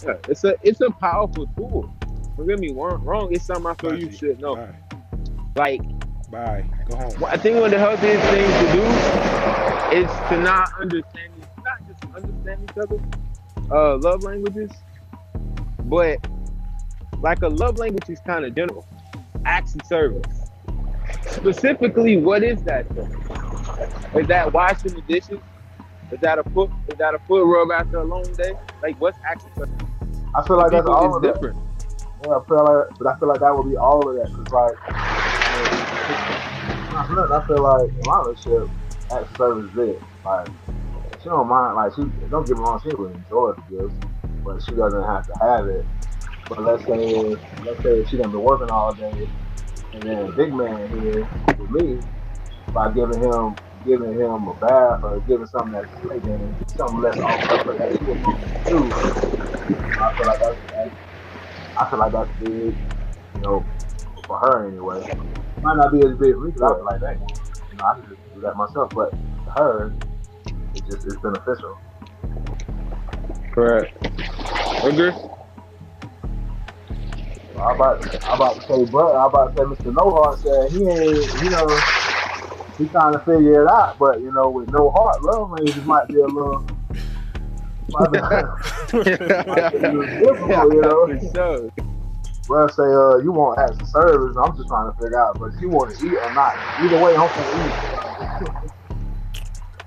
Yeah, 0.06 0.16
it's 0.28 0.44
a 0.44 0.56
it's 0.64 0.82
a 0.82 0.90
powerful 0.90 1.48
tool. 1.56 1.94
Don't 2.38 2.48
get 2.48 2.60
me 2.60 2.72
wrong. 2.72 3.30
It's 3.32 3.46
something 3.46 3.68
I 3.68 3.74
feel 3.76 4.00
you 4.00 4.12
should 4.12 4.40
know. 4.40 4.56
Bye. 4.56 4.76
Like 5.56 5.82
Bye. 6.34 6.66
Go 6.90 6.98
home. 6.98 7.14
Well, 7.20 7.32
I 7.32 7.38
think 7.38 7.58
one 7.58 7.66
of 7.66 7.72
the 7.72 7.78
healthiest 7.78 8.24
things 8.30 8.52
to 8.52 8.74
do 8.74 8.82
is 9.96 10.10
to 10.30 10.42
not 10.42 10.68
understand, 10.82 11.32
not 11.64 11.88
just 11.88 12.04
understand 12.16 12.64
each 12.64 12.76
other, 12.76 13.00
uh, 13.72 13.98
love 13.98 14.24
languages, 14.24 14.72
but 15.84 16.18
like 17.22 17.44
a 17.44 17.48
love 17.48 17.78
language 17.78 18.10
is 18.10 18.20
kind 18.22 18.46
of 18.46 18.56
general. 18.56 18.84
Acts 19.46 19.76
of 19.76 19.86
service. 19.86 20.50
Specifically, 21.28 22.18
what 22.18 22.42
is 22.42 22.64
that? 22.64 22.90
though? 22.96 24.20
Is 24.20 24.26
that 24.28 24.52
washing 24.52 24.96
the 24.96 25.04
dishes? 25.08 25.40
Is 26.12 26.20
that 26.22 26.40
a 26.40 26.44
foot? 26.50 26.72
Is 26.88 26.98
that 26.98 27.14
a 27.14 27.20
foot 27.20 27.46
rub 27.46 27.70
after 27.70 27.98
a 27.98 28.04
long 28.04 28.24
day? 28.34 28.54
Like, 28.82 29.00
what's 29.00 29.20
acts 29.24 29.46
of 29.46 29.52
service? 29.56 29.93
I 30.36 30.44
feel 30.48 30.58
like 30.58 30.72
that's 30.72 30.88
People 30.88 30.90
all 30.90 31.18
of 31.18 31.24
that. 31.24 31.42
different. 31.42 31.58
Yeah, 32.24 32.38
I 32.38 32.42
feel 32.48 32.64
like, 32.66 32.88
but 33.00 33.08
I 33.08 33.16
feel 33.20 33.30
like 33.30 33.42
that 33.42 33.56
would 33.56 33.70
be 33.70 33.78
all 33.78 34.08
of 34.10 34.16
that 34.18 34.30
because 34.36 34.50
like, 34.52 34.78
I 36.98 37.06
feel, 37.08 37.28
I 37.34 37.42
feel 37.48 37.64
like 37.64 37.92
my 38.04 38.20
relationship, 38.26 38.70
of 39.12 39.30
service 39.38 39.72
is 39.72 39.78
it. 39.78 39.98
Like, 40.26 40.48
she 41.22 41.30
don't 41.30 41.50
mind. 41.50 41.76
Like, 41.76 41.94
she 41.96 42.04
don't 42.30 42.48
get 42.48 42.56
me 42.58 42.64
wrong, 42.64 42.82
she 42.84 42.94
would 42.96 43.14
enjoy 43.14 43.54
the 43.54 43.64
gifts, 43.70 44.00
but 44.46 44.62
she 44.64 44.76
doesn't 44.76 45.04
have 45.06 45.26
to 45.28 45.34
have 45.42 45.68
it. 45.68 45.86
But 46.50 46.64
let's 46.64 46.86
say, 46.86 47.38
let's 47.64 47.82
say 47.84 48.04
she 48.10 48.18
done 48.18 48.32
been 48.32 48.42
working 48.42 48.70
all 48.70 48.96
day, 48.96 49.28
and 49.94 50.06
then 50.06 50.34
big 50.36 50.54
man 50.54 50.90
here 50.92 51.30
with 51.58 51.70
me 51.72 52.04
by 52.74 52.92
giving 52.94 53.22
him 53.22 53.58
giving 53.86 54.14
him 54.20 54.48
a 54.48 54.56
bath 54.62 55.00
or 55.04 55.22
giving 55.28 55.48
something 55.48 55.72
that's 55.74 55.92
something 56.78 57.02
less 57.02 57.20
off 57.22 57.46
purpose 57.48 57.78
that 57.80 57.92
he 58.00 58.06
would 58.06 58.22
do. 58.68 58.98
I 60.04 60.16
feel 60.18 60.28
like 60.28 60.40
that's, 60.40 60.60
that's 60.72 60.96
I 61.78 61.90
feel 61.90 62.00
like 62.00 62.12
that's 62.12 62.32
big, 62.40 62.76
you 63.36 63.42
know, 63.42 63.66
for 64.28 64.40
her 64.40 64.68
anyway. 64.68 65.02
Might 65.62 65.78
not 65.78 65.92
be 65.92 66.00
as 66.00 66.18
big 66.20 66.36
for 66.36 66.42
me 66.46 66.52
because 66.52 66.72
I 66.72 66.76
feel 66.76 66.86
like 66.86 67.00
that. 67.02 67.18
You 67.72 67.78
know, 67.78 67.86
I 67.86 67.94
can 67.96 68.10
just 68.10 68.22
do 68.34 68.42
that 68.42 68.56
myself, 68.56 68.92
but 68.94 69.12
to 69.46 69.52
her, 69.58 69.96
it 70.76 70.84
just 70.86 71.08
it's 71.08 71.22
beneficial. 71.22 71.80
Correct. 73.54 73.98
Agree. 74.84 75.14
I 77.58 77.72
about 77.76 78.04
I 78.28 78.36
about 78.36 78.56
to 78.56 78.62
say, 78.68 78.86
but 78.92 79.16
I 79.16 79.26
about 79.28 79.56
to 79.56 79.62
say, 79.62 79.64
Mr. 79.64 79.94
No 79.96 80.12
Heart 80.12 80.40
said 80.40 80.72
he 80.74 80.84
ain't, 80.84 81.44
you 81.44 81.50
know, 81.50 81.68
he 82.78 82.86
trying 82.90 83.14
to 83.14 83.20
figure 83.20 83.64
it 83.64 83.70
out, 83.72 83.98
but 84.00 84.20
you 84.22 84.32
know, 84.34 84.50
with 84.50 84.70
no 84.70 84.92
heart, 84.92 85.24
love 85.24 85.52
languages 85.52 85.86
might 85.86 86.08
be 86.10 86.20
a 86.20 86.26
little. 86.28 86.66
You 88.00 88.10
know. 90.82 91.08
For 91.08 91.36
sure. 91.36 91.72
Well, 92.50 92.68
say, 92.68 92.84
uh, 92.84 93.18
you 93.18 93.32
want 93.32 93.58
acts 93.58 93.80
of 93.80 93.88
service. 93.88 94.36
I'm 94.38 94.56
just 94.58 94.68
trying 94.68 94.92
to 94.92 94.98
figure 95.02 95.18
out, 95.18 95.40
but 95.40 95.54
you 95.62 95.70
want 95.70 95.96
to 95.96 96.06
eat 96.06 96.14
or 96.14 96.34
not. 96.34 96.56
Either 96.80 97.02
way, 97.02 97.16
I'm 97.16 97.30
gonna 97.30 98.42
eat. 98.42 98.74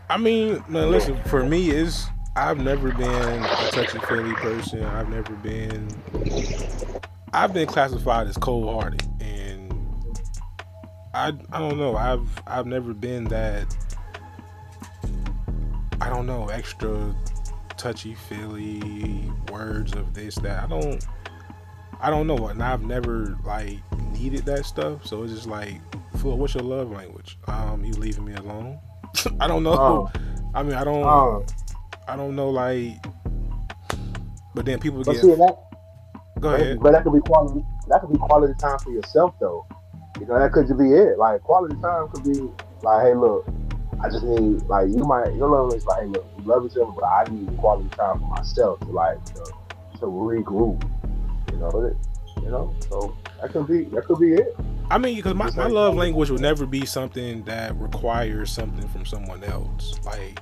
I 0.09 0.17
mean, 0.17 0.65
man, 0.69 0.91
listen. 0.91 1.23
For 1.25 1.45
me, 1.45 1.71
is 1.71 2.07
I've 2.35 2.59
never 2.59 2.93
been 2.93 3.43
a 3.45 3.69
touchy 3.73 3.99
feely 4.09 4.33
person. 4.35 4.85
I've 4.85 5.11
never 5.11 5.35
been. 5.35 5.89
I've 7.33 7.53
been 7.53 7.67
classified 7.67 8.27
as 8.29 8.39
cold 8.39 8.73
hearted, 8.73 9.03
and 9.21 9.75
I 11.13 11.35
I 11.53 11.59
don't 11.59 11.77
know. 11.77 11.97
I've 11.97 12.29
I've 12.47 12.67
never 12.67 12.95
been 12.95 13.25
that. 13.25 13.67
I 16.01 16.09
don't 16.09 16.27
know 16.27 16.49
extra 16.49 17.15
touchy 17.77 18.15
feely 18.15 19.31
words 19.51 19.95
of 19.95 20.15
this 20.15 20.37
that 20.37 20.65
I 20.65 20.67
don't. 20.67 21.05
I 21.99 22.11
don't 22.11 22.27
know, 22.27 22.35
what 22.35 22.51
and 22.51 22.63
I've 22.63 22.83
never 22.83 23.39
like 23.45 23.79
needed 24.13 24.45
that 24.45 24.67
stuff. 24.67 25.07
So 25.07 25.23
it's 25.23 25.33
just 25.33 25.47
like, 25.47 25.81
Flo, 26.19 26.35
what's 26.35 26.55
your 26.55 26.63
love 26.63 26.91
language? 26.91 27.39
Um, 27.47 27.85
you 27.85 27.93
leaving 27.95 28.27
me 28.27 28.35
alone? 28.35 28.79
I 29.41 29.47
don't 29.47 29.63
know. 29.63 29.73
Oh. 29.73 30.11
I 30.55 30.63
mean, 30.63 30.75
I 30.75 30.85
don't. 30.85 31.05
Um, 31.05 31.47
I 32.07 32.17
don't 32.17 32.37
know, 32.37 32.51
like. 32.51 33.03
But 34.55 34.67
then 34.67 34.79
people 34.79 35.03
but 35.05 35.13
get. 35.13 35.23
see, 35.23 35.35
that 35.35 35.57
Go 36.41 36.55
ahead. 36.55 36.81
But 36.81 36.93
that 36.93 37.05
could 37.05 37.15
be 37.15 37.21
quality. 37.21 37.65
That 37.89 38.01
could 38.01 38.13
be 38.13 38.19
quality 38.19 38.55
time 38.61 38.79
for 38.79 38.91
yourself, 38.91 39.35
though. 39.41 39.67
You 40.21 40.27
know, 40.27 40.39
that 40.39 40.53
could 40.53 40.67
just 40.67 40.79
be 40.79 40.93
it. 40.93 41.19
Like 41.19 41.43
quality 41.43 41.77
time 41.81 42.09
could 42.09 42.25
be 42.25 42.41
like, 42.83 43.07
hey, 43.07 43.15
look, 43.15 43.47
I 44.03 44.11
just 44.11 44.25
need 44.25 44.63
like 44.65 44.89
you 44.89 45.05
might 45.05 45.35
your 45.35 45.49
love 45.49 45.75
is 45.75 45.87
like, 45.87 46.03
hey, 46.03 46.09
look, 46.09 46.27
we 46.39 46.45
love 46.45 46.67
each 46.67 46.77
other, 46.77 46.93
but 46.93 47.05
I 47.05 47.25
need 47.31 47.57
quality 47.59 47.89
time 47.91 48.19
for 48.19 48.27
myself 48.27 48.81
to 48.81 48.87
like 48.87 49.25
to, 49.27 49.45
to 50.01 50.07
regroup. 50.07 50.89
You 51.53 51.59
know, 51.59 51.87
it, 51.87 51.97
you 52.43 52.51
know. 52.51 52.75
So 52.91 53.17
that 53.41 53.53
could 53.53 53.67
be 53.67 53.85
that 53.85 54.05
could 54.05 54.19
be 54.19 54.35
it. 54.35 54.55
I 54.91 54.99
mean, 54.99 55.17
because 55.17 55.35
my, 55.35 55.51
my 55.51 55.67
love 55.67 55.97
language 55.97 56.31
would 56.31 56.41
never 56.41 56.65
be 56.67 56.87
something 56.87 57.43
that 57.45 57.75
requires 57.77 58.53
something 58.53 58.87
from 58.89 59.05
someone 59.05 59.43
else. 59.43 59.99
Like, 60.05 60.41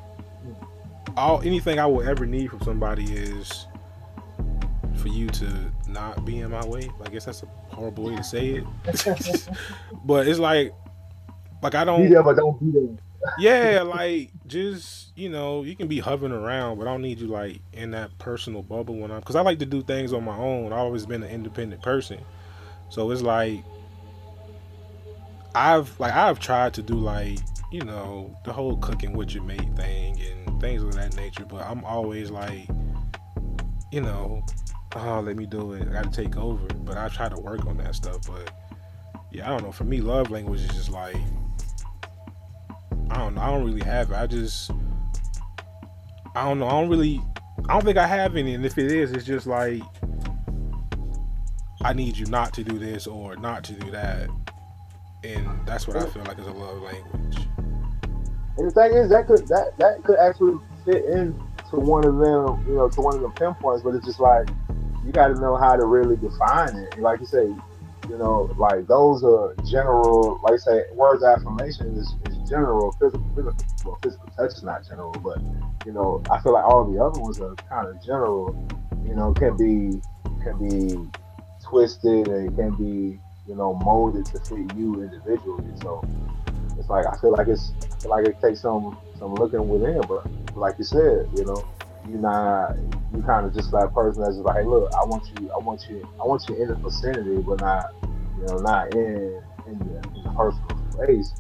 all 1.16 1.40
anything 1.42 1.78
I 1.78 1.86
will 1.86 2.06
ever 2.06 2.26
need 2.26 2.50
from 2.50 2.60
somebody 2.60 3.04
is 3.04 3.66
for 4.96 5.08
you 5.08 5.28
to 5.28 5.72
not 5.88 6.24
be 6.24 6.40
in 6.40 6.50
my 6.50 6.64
way. 6.66 6.90
I 7.04 7.08
guess 7.08 7.24
that's 7.24 7.42
a 7.42 7.74
horrible 7.74 8.04
way 8.04 8.16
to 8.16 8.24
say 8.24 8.62
it, 8.86 9.48
but 10.04 10.26
it's 10.28 10.38
like, 10.38 10.74
like 11.62 11.74
I 11.74 11.84
don't. 11.84 12.08
there, 12.10 12.22
but 12.22 12.36
don't 12.36 12.60
be 12.60 12.78
there. 12.78 12.96
Yeah, 13.38 13.82
like 13.82 14.30
just 14.46 15.16
you 15.16 15.28
know, 15.28 15.62
you 15.62 15.76
can 15.76 15.88
be 15.88 15.98
hovering 16.00 16.32
around, 16.32 16.78
but 16.78 16.86
I 16.86 16.92
don't 16.92 17.02
need 17.02 17.18
you 17.18 17.26
like 17.26 17.60
in 17.72 17.90
that 17.92 18.16
personal 18.18 18.62
bubble 18.62 18.96
when 18.96 19.10
I'm 19.10 19.20
because 19.20 19.36
I 19.36 19.40
like 19.40 19.58
to 19.60 19.66
do 19.66 19.82
things 19.82 20.12
on 20.12 20.24
my 20.24 20.36
own. 20.36 20.66
I've 20.66 20.78
always 20.78 21.06
been 21.06 21.22
an 21.22 21.30
independent 21.30 21.82
person, 21.82 22.20
so 22.88 23.10
it's 23.10 23.22
like 23.22 23.62
I've 25.54 25.98
like 26.00 26.12
I've 26.12 26.40
tried 26.40 26.74
to 26.74 26.82
do 26.82 26.94
like 26.94 27.38
you 27.72 27.80
know 27.80 28.36
the 28.44 28.52
whole 28.52 28.76
cooking 28.78 29.12
with 29.14 29.34
your 29.34 29.44
mate 29.44 29.74
thing 29.76 30.20
and 30.20 30.60
things 30.60 30.82
of 30.82 30.94
that 30.94 31.16
nature, 31.16 31.44
but 31.44 31.62
I'm 31.62 31.84
always 31.84 32.30
like 32.30 32.68
you 33.92 34.00
know, 34.00 34.44
oh 34.96 35.20
let 35.20 35.36
me 35.36 35.46
do 35.46 35.72
it. 35.72 35.88
I 35.88 35.92
got 35.92 36.12
to 36.12 36.22
take 36.22 36.36
over, 36.36 36.66
but 36.66 36.96
I 36.96 37.08
try 37.08 37.28
to 37.28 37.40
work 37.40 37.66
on 37.66 37.76
that 37.78 37.94
stuff, 37.94 38.26
but. 38.26 38.50
Yeah, 39.30 39.48
I 39.48 39.50
don't 39.50 39.64
know. 39.64 39.72
For 39.72 39.82
me, 39.82 40.00
love 40.00 40.30
language 40.30 40.60
is 40.60 40.68
just 40.68 40.90
like 40.90 41.16
I 43.10 43.18
don't 43.18 43.34
know. 43.34 43.40
I 43.42 43.50
don't 43.50 43.64
really 43.64 43.84
have 43.84 44.10
it. 44.10 44.16
I 44.16 44.26
just 44.26 44.70
I 46.34 46.44
don't 46.44 46.58
know. 46.58 46.66
I 46.66 46.70
don't 46.70 46.88
really 46.88 47.22
I 47.68 47.74
don't 47.74 47.84
think 47.84 47.98
I 47.98 48.06
have 48.06 48.36
any. 48.36 48.54
And 48.54 48.66
if 48.66 48.78
it 48.78 48.90
is, 48.90 49.12
it's 49.12 49.24
just 49.24 49.46
like 49.46 49.82
I 51.82 51.92
need 51.92 52.16
you 52.16 52.26
not 52.26 52.52
to 52.54 52.64
do 52.64 52.78
this 52.78 53.06
or 53.06 53.36
not 53.36 53.62
to 53.64 53.72
do 53.74 53.90
that. 53.90 54.28
And 55.22 55.48
that's 55.66 55.86
what 55.86 55.96
I 55.96 56.06
feel 56.06 56.24
like 56.24 56.38
is 56.38 56.46
a 56.46 56.52
love 56.52 56.82
language. 56.82 57.48
And 58.56 58.68
the 58.68 58.70
thing 58.70 58.92
is, 58.92 59.08
that 59.10 59.26
could 59.26 59.46
that 59.48 59.72
that 59.78 60.04
could 60.04 60.18
actually 60.18 60.58
fit 60.84 61.04
into 61.04 61.76
one 61.76 62.06
of 62.06 62.18
them, 62.18 62.64
you 62.68 62.74
know, 62.74 62.88
to 62.88 63.00
one 63.00 63.14
of 63.14 63.20
the 63.20 63.30
pinpoints. 63.30 63.82
But 63.82 63.94
it's 63.94 64.06
just 64.06 64.20
like 64.20 64.48
you 65.04 65.12
got 65.12 65.28
to 65.28 65.34
know 65.34 65.56
how 65.56 65.76
to 65.76 65.84
really 65.84 66.16
define 66.16 66.76
it. 66.76 66.98
Like 66.98 67.20
you 67.20 67.26
say, 67.26 67.46
you 68.08 68.18
know, 68.18 68.54
like 68.56 68.86
those 68.86 69.24
are 69.24 69.54
general. 69.64 70.40
Like 70.42 70.58
say, 70.60 70.84
words 70.92 71.22
of 71.22 71.38
affirmation 71.38 71.96
is, 71.96 72.14
is 72.30 72.33
general. 72.48 72.92
Physical, 72.92 73.26
physical, 73.34 73.56
well, 73.84 73.98
physical 74.02 74.28
touch 74.36 74.52
is 74.52 74.62
not 74.62 74.86
general, 74.86 75.12
but 75.12 75.40
you 75.86 75.92
know, 75.92 76.22
I 76.30 76.40
feel 76.40 76.52
like 76.52 76.64
all 76.64 76.84
the 76.90 77.02
other 77.02 77.20
ones 77.20 77.40
are 77.40 77.54
kind 77.68 77.88
of 77.88 78.02
general. 78.04 78.68
You 79.04 79.14
know, 79.14 79.32
can 79.32 79.56
be 79.56 80.00
can 80.42 80.68
be 80.68 81.10
twisted 81.62 82.28
and 82.28 82.56
can 82.56 82.74
be 82.74 83.20
you 83.46 83.54
know 83.54 83.74
molded 83.74 84.26
to 84.26 84.38
fit 84.40 84.74
you 84.76 85.02
individually. 85.02 85.72
So 85.82 86.02
it's 86.78 86.88
like 86.88 87.06
I 87.06 87.16
feel 87.18 87.32
like 87.32 87.48
it's 87.48 87.72
I 87.92 88.00
feel 88.00 88.10
like 88.10 88.26
it 88.26 88.40
takes 88.40 88.60
some 88.60 88.98
some 89.18 89.34
looking 89.34 89.68
within, 89.68 90.00
but 90.08 90.26
like 90.56 90.76
you 90.78 90.84
said, 90.84 91.28
you 91.34 91.44
know, 91.44 91.64
you're 92.08 92.20
not 92.20 92.76
you 93.14 93.22
kind 93.22 93.46
of 93.46 93.54
just 93.54 93.70
that 93.70 93.92
person 93.94 94.22
that's 94.22 94.34
just 94.34 94.44
like, 94.44 94.62
hey, 94.62 94.64
look, 94.64 94.92
I 94.92 95.04
want 95.04 95.24
you, 95.38 95.50
I 95.52 95.58
want 95.58 95.86
you, 95.88 96.06
I 96.20 96.24
want 96.24 96.48
you 96.48 96.56
in 96.56 96.68
the 96.68 96.74
vicinity, 96.74 97.36
but 97.42 97.60
not, 97.60 97.94
you 98.38 98.46
know, 98.46 98.58
not 98.58 98.94
in 98.94 99.40
in 99.66 99.78
the, 99.78 99.96
in 100.14 100.24
the 100.24 100.32
personal 100.36 100.92
space. 100.92 101.32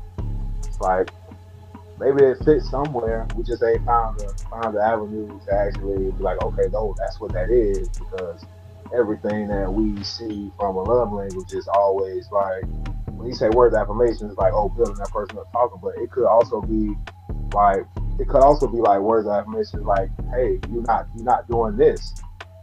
Like 0.84 1.08
maybe 1.98 2.22
it 2.22 2.44
fits 2.44 2.68
somewhere. 2.68 3.26
We 3.34 3.42
just 3.42 3.62
ain't 3.62 3.84
found 3.86 4.18
the 4.18 4.34
found 4.50 4.76
the 4.76 4.82
avenue 4.82 5.40
to 5.46 5.54
actually 5.54 6.12
be 6.12 6.22
like, 6.22 6.42
okay, 6.42 6.68
no, 6.70 6.94
that's 6.98 7.18
what 7.20 7.32
that 7.32 7.48
is 7.48 7.88
because 7.88 8.44
everything 8.94 9.48
that 9.48 9.72
we 9.72 10.04
see 10.04 10.52
from 10.58 10.76
a 10.76 10.82
love 10.82 11.10
language 11.10 11.52
is 11.54 11.66
always 11.68 12.30
like 12.30 12.64
when 13.16 13.28
you 13.28 13.34
say 13.34 13.48
words 13.48 13.74
affirmation, 13.74 14.28
it's 14.28 14.36
like, 14.36 14.52
oh, 14.52 14.68
building 14.68 14.98
that 14.98 15.10
person 15.10 15.38
up 15.38 15.50
talking, 15.52 15.80
but 15.82 15.96
it 15.96 16.10
could 16.10 16.26
also 16.26 16.60
be 16.60 16.94
like 17.54 17.86
it 18.20 18.28
could 18.28 18.42
also 18.42 18.66
be 18.66 18.78
like 18.78 19.00
words 19.00 19.26
affirmation 19.26 19.84
like, 19.84 20.10
hey, 20.34 20.60
you're 20.70 20.84
not 20.84 21.08
you're 21.16 21.24
not 21.24 21.48
doing 21.48 21.78
this 21.78 22.14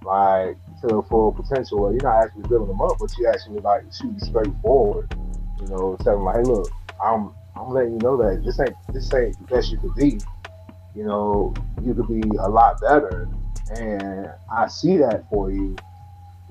like 0.04 0.58
to 0.82 0.88
the 0.88 1.02
full 1.10 1.32
potential 1.32 1.80
or 1.80 1.92
you're 1.92 2.04
not 2.04 2.24
actually 2.24 2.48
building 2.48 2.68
them 2.68 2.82
up, 2.82 2.98
but 3.00 3.10
you 3.18 3.26
actually 3.28 3.60
like 3.62 3.82
shooting 3.92 4.20
straight 4.20 4.54
forward. 4.62 5.10
You 5.60 5.68
know, 5.68 5.98
telling 6.04 6.24
like, 6.24 6.38
hey 6.38 6.44
look, 6.44 6.72
I'm 7.04 7.34
I'm 7.62 7.74
letting 7.74 7.94
you 7.94 8.00
know 8.00 8.18
that 8.18 8.44
this 8.44 8.60
ain't 8.60 8.76
this 8.94 9.14
ain't 9.14 9.38
the 9.38 9.56
best 9.56 9.72
you 9.72 9.78
could 9.78 9.96
be. 9.96 10.20
You 10.96 11.04
know, 11.06 11.54
you 11.84 11.94
could 11.94 12.08
be 12.08 12.22
a 12.38 12.50
lot 12.50 12.82
better 12.82 13.30
and 13.78 14.30
I 14.52 14.68
see 14.68 14.98
that 14.98 15.30
for 15.30 15.52
you. 15.52 15.76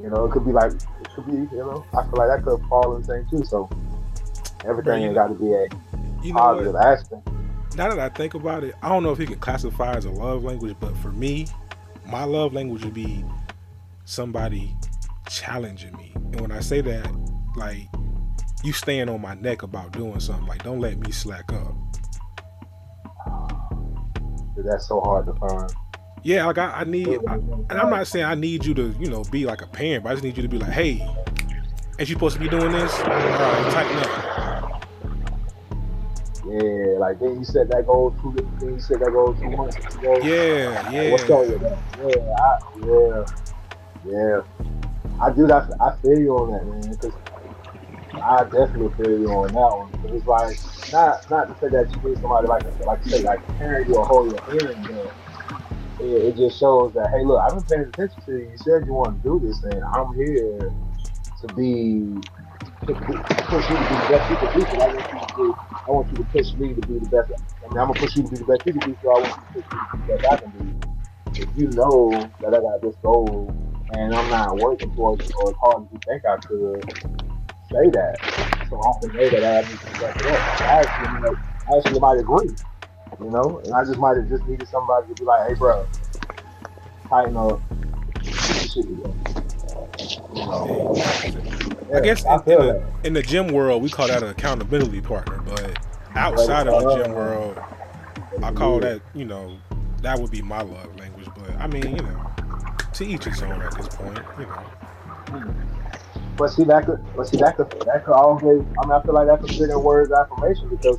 You 0.00 0.08
know, 0.08 0.24
it 0.24 0.30
could 0.32 0.46
be 0.46 0.52
like 0.52 0.72
it 0.72 1.08
could 1.14 1.26
be, 1.26 1.32
you 1.32 1.58
know, 1.58 1.84
I 1.92 2.02
feel 2.04 2.14
like 2.16 2.28
that 2.28 2.42
could 2.44 2.62
fall 2.68 2.94
in 2.96 3.02
the 3.02 3.06
same 3.06 3.26
too. 3.28 3.44
So 3.44 3.68
everything 4.64 5.02
ain't 5.02 5.14
got 5.14 5.28
to 5.28 5.34
be 5.34 5.52
a 5.52 5.66
You 6.22 6.32
know 6.32 6.40
what? 6.54 6.74
positive 6.74 6.76
aspect. 6.76 7.28
now 7.76 7.88
that 7.90 7.98
I 7.98 8.08
think 8.08 8.34
about 8.34 8.64
it, 8.64 8.74
I 8.82 8.88
don't 8.88 9.02
know 9.02 9.12
if 9.12 9.18
you 9.18 9.26
can 9.26 9.38
classify 9.38 9.94
as 9.94 10.04
a 10.06 10.10
love 10.10 10.44
language, 10.44 10.76
but 10.80 10.96
for 10.98 11.12
me, 11.12 11.46
my 12.06 12.24
love 12.24 12.54
language 12.54 12.84
would 12.84 12.94
be 12.94 13.24
somebody 14.04 14.74
challenging 15.28 15.94
me. 15.96 16.12
And 16.14 16.40
when 16.40 16.52
I 16.52 16.60
say 16.60 16.80
that, 16.80 17.10
like 17.56 17.88
you 18.62 18.72
staying 18.72 19.08
on 19.08 19.20
my 19.20 19.34
neck 19.34 19.62
about 19.62 19.92
doing 19.92 20.20
something, 20.20 20.46
like 20.46 20.62
don't 20.62 20.80
let 20.80 20.98
me 20.98 21.10
slack 21.10 21.52
up. 21.52 21.74
That's 24.56 24.88
so 24.88 25.00
hard 25.00 25.26
to 25.26 25.34
find. 25.34 25.72
Yeah, 26.22 26.44
like 26.44 26.58
I, 26.58 26.80
I 26.80 26.84
need, 26.84 27.08
I, 27.26 27.34
and 27.34 27.72
I'm 27.72 27.88
not 27.88 28.06
saying 28.06 28.26
I 28.26 28.34
need 28.34 28.64
you 28.66 28.74
to, 28.74 28.94
you 29.00 29.08
know, 29.08 29.24
be 29.24 29.46
like 29.46 29.62
a 29.62 29.66
parent, 29.66 30.04
but 30.04 30.10
I 30.10 30.12
just 30.12 30.24
need 30.24 30.36
you 30.36 30.42
to 30.42 30.48
be 30.48 30.58
like, 30.58 30.70
hey, 30.70 31.00
ain't 31.98 32.08
you 32.10 32.14
supposed 32.14 32.36
to 32.36 32.40
be 32.42 32.48
doing 32.48 32.72
this? 32.72 32.92
All 33.00 33.06
right, 33.06 33.72
tighten 33.72 33.96
up. 33.98 34.84
Yeah, 36.46 36.98
like 36.98 37.20
then 37.20 37.38
you 37.38 37.44
said 37.44 37.70
that 37.70 37.86
goal 37.86 38.14
two. 38.20 38.34
Then 38.58 38.74
you 38.74 38.80
said 38.80 39.00
that 39.00 39.12
goal 39.12 39.34
two 39.34 39.50
months 39.50 39.76
ago. 39.76 40.18
Yeah, 40.22 40.90
yeah. 40.90 41.10
What's 41.12 41.24
up 41.24 41.46
with 41.46 41.60
that? 41.60 41.78
Yeah, 41.98 42.34
I, 42.36 42.58
yeah, 42.84 43.24
yeah. 44.12 44.42
I 45.22 45.30
do 45.30 45.46
that. 45.46 45.70
I 45.80 45.96
feel 46.02 46.18
you 46.18 46.36
on 46.36 46.50
that, 46.52 46.66
man. 46.66 46.90
Because 46.90 47.12
I 48.22 48.44
definitely 48.44 48.90
feel 48.96 49.18
you 49.20 49.28
on 49.30 49.52
that 49.52 49.78
one. 49.78 49.94
'Cause 50.00 50.12
it's 50.14 50.26
like 50.26 50.58
not 50.92 51.28
not 51.30 51.48
to 51.48 51.56
say 51.56 51.68
that 51.70 51.88
you 51.94 52.00
need 52.02 52.18
somebody 52.18 52.46
like 52.48 52.64
like 52.80 53.02
say 53.04 53.22
like 53.22 53.40
carrying 53.58 53.88
you 53.88 53.96
or 53.96 54.06
hold 54.06 54.30
your 54.32 54.42
hand, 54.42 54.88
but 54.88 55.16
it, 55.98 56.34
it 56.34 56.36
just 56.36 56.58
shows 56.58 56.94
that 56.94 57.10
hey, 57.14 57.24
look, 57.24 57.40
I've 57.42 57.54
been 57.54 57.64
paying 57.64 57.88
attention 57.90 58.22
to 58.26 58.32
you. 58.32 58.50
You 58.52 58.58
said 58.58 58.86
you 58.86 58.94
want 58.94 59.22
to 59.22 59.28
do 59.28 59.40
this, 59.46 59.62
and 59.64 59.82
I'm 59.84 60.14
here 60.14 60.74
to 61.40 61.48
be 61.48 62.22
to, 62.86 62.94
to 63.36 63.44
push 63.48 63.68
you 63.70 63.78
to 63.78 63.84
be 63.84 63.96
the 63.96 64.06
best 64.06 64.28
you 64.30 64.36
can 64.38 64.50
be. 64.52 64.64
So 64.66 64.82
I 64.82 64.86
want 64.88 65.08
you 65.12 65.20
to 65.20 65.26
do, 65.36 65.58
I 65.88 65.90
want 65.92 66.10
you 66.12 66.18
to 66.18 66.24
push 66.24 66.54
me 66.54 66.74
to 66.74 66.82
be 66.82 66.98
the 66.98 67.06
best. 67.06 67.30
I 67.32 67.68
mean, 67.68 67.78
I'm 67.80 67.88
gonna 67.88 67.94
push 67.94 68.16
you 68.16 68.24
to 68.24 68.28
be 68.28 68.38
the 68.38 68.44
best 68.46 68.66
you 68.66 68.74
can 68.74 68.82
be. 68.82 68.96
So 69.02 69.10
I 69.10 69.18
want 69.18 69.36
you 69.36 69.42
to 69.42 69.48
push 69.52 69.72
me 69.72 69.80
to 69.80 69.86
be 69.86 69.98
the 70.06 70.12
best 70.12 70.24
I 70.24 70.36
can 70.38 70.50
be. 70.52 70.74
If 71.36 71.50
you 71.54 71.68
know 71.70 72.34
that 72.40 72.54
I 72.54 72.60
got 72.60 72.82
this 72.82 72.96
goal 73.02 73.56
and 73.90 74.14
I'm 74.14 74.28
not 74.28 74.58
working 74.58 74.90
towards 74.92 75.22
it 75.22 75.32
or 75.36 75.50
as 75.50 75.56
hard 75.60 75.84
as 75.84 75.88
you 75.92 76.02
think 76.06 76.24
I 76.26 76.38
could, 76.46 76.84
say 77.70 77.90
that. 77.90 78.66
So 78.68 78.76
often 78.76 79.12
know 79.14 79.30
that 79.30 79.44
I 79.44 79.68
need 79.68 79.78
to 79.78 79.86
step 79.96 80.16
it 80.16 80.26
up. 80.26 80.60
I 80.60 80.80
actually, 80.80 81.20
might, 81.20 81.38
I 81.68 81.78
actually 81.78 82.00
might 82.00 82.18
agree, 82.18 82.54
you 83.20 83.30
know, 83.30 83.60
and 83.64 83.74
I 83.74 83.84
just 83.84 83.98
might 83.98 84.16
have 84.16 84.28
just 84.28 84.46
needed 84.46 84.68
somebody 84.68 85.08
to 85.08 85.14
be 85.14 85.24
like, 85.24 85.48
hey, 85.48 85.54
bro, 85.54 85.86
tighten 87.08 87.36
up, 87.36 87.60
shit. 88.22 88.86
You 88.86 89.14
know, 90.34 91.02
I 91.94 92.00
guess 92.00 92.24
I 92.24 92.36
in, 92.46 92.52
in, 92.52 92.58
the, 92.58 92.82
in 93.04 93.12
the 93.14 93.22
gym 93.22 93.48
world, 93.48 93.82
we 93.82 93.90
call 93.90 94.08
that 94.08 94.22
an 94.22 94.30
accountability 94.30 95.00
partner, 95.00 95.38
but 95.38 95.78
outside 96.14 96.66
of 96.68 96.82
the 96.82 96.94
gym 96.96 97.12
uh, 97.12 97.14
world, 97.14 97.58
I 98.42 98.52
call 98.52 98.80
that, 98.80 99.00
you 99.14 99.24
know, 99.24 99.58
that 100.02 100.18
would 100.18 100.30
be 100.30 100.42
my 100.42 100.62
love 100.62 100.96
language. 100.98 101.28
But 101.36 101.50
I 101.58 101.66
mean, 101.66 101.96
you 101.96 102.02
know, 102.02 102.30
to 102.94 103.04
each 103.04 103.24
his 103.24 103.42
own 103.42 103.60
at 103.62 103.72
this 103.72 103.88
point, 103.88 104.20
you 104.38 104.46
know. 104.46 105.79
But 106.40 106.48
see 106.50 106.64
that 106.66 106.86
could, 106.86 107.00
but 107.16 107.28
see 107.28 107.38
that 107.38 107.56
could, 107.56 107.68
that 107.86 108.04
could 108.06 108.14
always. 108.16 108.66
I 108.78 108.86
mean, 108.86 108.92
I 108.94 109.04
feel 109.04 109.14
like 109.14 109.28
that 109.28 109.42
could 109.42 109.52
fit 109.52 109.70
in 109.70 109.84
words 109.84 110.12
affirmation 110.12 110.70
because 110.70 110.98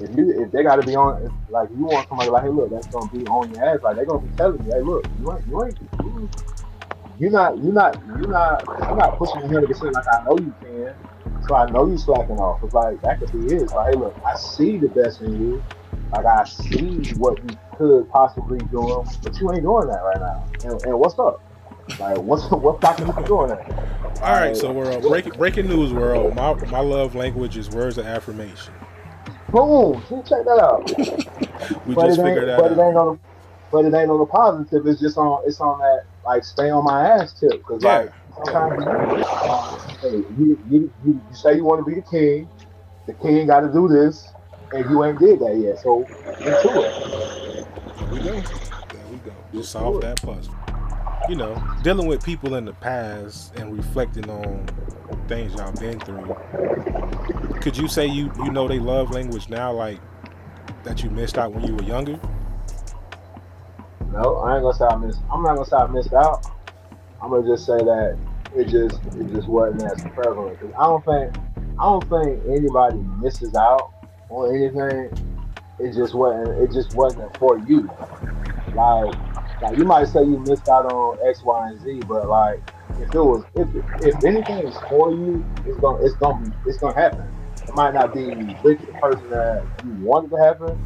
if 0.00 0.10
you, 0.16 0.44
if 0.44 0.52
they 0.52 0.64
got 0.64 0.76
to 0.76 0.84
be 0.84 0.96
on, 0.96 1.26
if, 1.26 1.32
like 1.50 1.70
you 1.72 1.86
want 1.86 2.08
somebody 2.08 2.30
like, 2.30 2.44
hey, 2.44 2.50
look, 2.50 2.70
that's 2.70 2.88
gonna 2.88 3.10
be 3.10 3.26
on 3.26 3.52
your 3.52 3.64
ass. 3.64 3.80
Like 3.82 3.96
they're 3.96 4.06
gonna 4.06 4.22
be 4.22 4.30
telling 4.36 4.64
you, 4.64 4.72
hey, 4.74 4.82
look, 4.82 5.08
you 5.18 5.32
ain't, 5.34 5.46
you 5.48 5.64
ain't, 5.66 5.78
you, 6.04 6.32
you're 7.18 7.32
not, 7.32 7.58
you're 7.64 7.74
not, 7.74 8.00
you're 8.06 8.28
not, 8.30 8.64
you're 8.88 8.96
not 8.96 9.18
pushing 9.18 9.42
me 9.42 9.48
hundred 9.48 9.70
like 9.92 10.06
I 10.12 10.24
know 10.24 10.38
you 10.40 10.56
can. 10.62 10.96
So 11.48 11.56
I 11.56 11.70
know 11.70 11.88
you 11.90 11.98
slacking 11.98 12.38
off. 12.38 12.60
It's 12.64 12.74
like 12.74 13.02
that 13.02 13.20
could 13.20 13.32
be 13.32 13.54
it. 13.54 13.62
It's 13.64 13.72
like, 13.72 13.90
hey, 13.92 13.98
look, 13.98 14.16
I 14.26 14.36
see 14.38 14.78
the 14.78 14.88
best 14.88 15.22
in 15.22 15.40
you. 15.40 15.64
Like 16.12 16.26
I 16.26 16.44
see 16.44 17.08
what 17.18 17.42
you 17.44 17.58
could 17.78 18.08
possibly 18.10 18.60
do, 18.70 19.04
but 19.24 19.40
you 19.40 19.52
ain't 19.52 19.64
doing 19.64 19.88
that 19.88 20.02
right 20.04 20.20
now. 20.20 20.48
And, 20.64 20.80
and 20.86 21.00
what's 21.00 21.18
up? 21.18 21.42
Like 21.98 22.18
what's 22.18 22.44
you 22.50 23.26
doing 23.26 23.50
that? 23.50 23.64
All 24.22 24.32
right, 24.32 24.56
so 24.56 24.72
world 24.72 25.02
breaking 25.06 25.34
breaking 25.34 25.68
news 25.68 25.92
world. 25.92 26.34
My 26.34 26.54
my 26.70 26.80
love 26.80 27.14
language 27.14 27.56
is 27.56 27.70
words 27.70 27.98
of 27.98 28.06
affirmation. 28.06 28.74
Boom! 29.50 30.02
See, 30.08 30.16
check 30.28 30.44
that 30.44 30.60
out. 30.62 30.84
We 31.86 31.94
but 31.94 32.08
just 32.08 32.20
figured 32.22 32.48
that 32.48 32.58
but 32.58 32.72
it 32.72 32.78
ain't 32.78 32.96
on 32.96 33.14
the, 33.14 33.20
but 33.70 33.84
it 33.84 33.94
ain't 33.94 34.10
on 34.10 34.18
the 34.18 34.26
positive. 34.26 34.86
It's 34.86 35.00
just 35.00 35.18
on, 35.18 35.42
it's 35.46 35.60
on 35.60 35.78
that 35.80 36.00
like 36.24 36.44
stay 36.44 36.70
on 36.70 36.84
my 36.84 37.08
ass 37.08 37.34
tip. 37.34 37.62
Cause 37.64 37.82
Yeah. 37.82 38.02
like 38.02 38.12
sometimes 38.34 38.84
uh, 38.86 39.78
hey, 40.02 40.24
you, 40.36 40.58
you, 40.68 40.92
you, 41.04 41.22
you 41.28 41.34
say 41.34 41.56
you 41.56 41.64
want 41.64 41.84
to 41.84 41.90
be 41.90 41.96
the 42.00 42.06
king. 42.10 42.50
The 43.06 43.14
king 43.14 43.46
got 43.46 43.60
to 43.60 43.72
do 43.72 43.88
this, 43.88 44.34
and 44.72 44.88
you 44.90 45.04
ain't 45.04 45.18
did 45.20 45.40
that 45.40 45.56
yet. 45.58 45.78
So 45.80 46.08
into 46.44 46.82
it. 46.82 46.94
There 47.98 48.08
we 48.08 48.20
go. 48.20 48.42
There 48.92 49.06
we 49.10 49.18
go. 49.18 49.32
Just 49.52 49.72
solve 49.72 50.00
that 50.02 50.22
puzzle. 50.22 50.54
You 51.26 51.36
know, 51.36 51.62
dealing 51.82 52.06
with 52.06 52.22
people 52.22 52.54
in 52.54 52.64
the 52.66 52.74
past 52.74 53.54
and 53.56 53.72
reflecting 53.72 54.28
on 54.28 54.66
things 55.26 55.54
y'all 55.54 55.72
been 55.72 55.98
through. 56.00 56.36
Could 57.60 57.76
you 57.76 57.88
say 57.88 58.06
you 58.06 58.30
you 58.36 58.50
know 58.50 58.68
they 58.68 58.78
love 58.78 59.10
language 59.10 59.48
now, 59.48 59.72
like 59.72 60.00
that 60.82 61.02
you 61.02 61.10
missed 61.10 61.38
out 61.38 61.52
when 61.52 61.64
you 61.64 61.74
were 61.74 61.82
younger? 61.82 62.20
No, 64.10 64.36
I 64.38 64.56
ain't 64.56 64.62
gonna 64.62 64.74
say 64.74 64.84
I 64.84 64.96
missed. 64.96 65.22
I'm 65.32 65.42
not 65.42 65.54
gonna 65.54 65.66
say 65.66 65.76
I 65.76 65.86
missed 65.86 66.12
out. 66.12 66.44
I'm 67.22 67.30
gonna 67.30 67.46
just 67.46 67.64
say 67.64 67.78
that 67.78 68.18
it 68.54 68.68
just 68.68 69.00
it 69.18 69.28
just 69.32 69.48
wasn't 69.48 69.82
as 69.82 70.04
prevalent. 70.14 70.60
'Cause 70.60 70.72
I 70.78 70.82
don't 70.84 71.04
think 71.04 71.34
I 71.78 71.84
don't 71.84 72.08
think 72.08 72.42
anybody 72.46 72.98
misses 73.18 73.54
out 73.54 73.92
on 74.28 74.54
anything. 74.54 75.10
It 75.78 75.92
just 75.94 76.14
wasn't. 76.14 76.58
It 76.60 76.70
just 76.72 76.92
wasn't 76.94 77.34
for 77.38 77.58
you. 77.58 77.90
Like 78.74 79.14
like 79.64 79.78
you 79.78 79.84
might 79.84 80.04
say 80.08 80.20
you 80.20 80.38
missed 80.40 80.68
out 80.68 80.84
on 80.92 81.18
X, 81.26 81.42
Y, 81.42 81.68
and 81.68 81.80
Z, 81.80 82.02
but 82.06 82.28
like 82.28 82.60
if 83.00 83.14
it 83.14 83.18
was 83.18 83.44
if 83.54 83.66
if 84.02 84.22
anything 84.22 84.58
is 84.58 84.76
for 84.90 85.10
you, 85.10 85.44
it's 85.66 85.78
gonna 85.78 86.04
it's 86.04 86.14
gonna 86.16 86.44
be 86.44 86.52
it's 86.68 86.78
gonna 86.78 86.94
happen. 86.94 87.26
It 87.66 87.74
might 87.74 87.94
not 87.94 88.12
be 88.12 88.26
with 88.62 88.80
the 88.80 88.92
person 89.00 89.30
that 89.30 89.66
you 89.82 89.92
wanted 90.04 90.30
to 90.32 90.36
happen, 90.36 90.78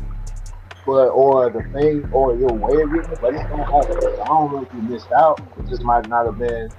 but 0.86 1.08
or 1.08 1.50
the 1.50 1.62
thing 1.72 2.08
or 2.12 2.36
your 2.36 2.52
way 2.52 2.80
of 2.80 2.92
getting 2.92 3.10
it, 3.10 3.18
but 3.20 3.34
it's 3.34 3.42
gonna 3.50 3.64
happen. 3.64 4.00
So 4.00 4.22
I 4.22 4.26
don't 4.26 4.52
know 4.52 4.62
if 4.62 4.72
you 4.72 4.82
missed 4.82 5.10
out. 5.10 5.40
It 5.58 5.68
just 5.68 5.82
might 5.82 6.08
not 6.08 6.26
have 6.26 6.38
been 6.38 6.70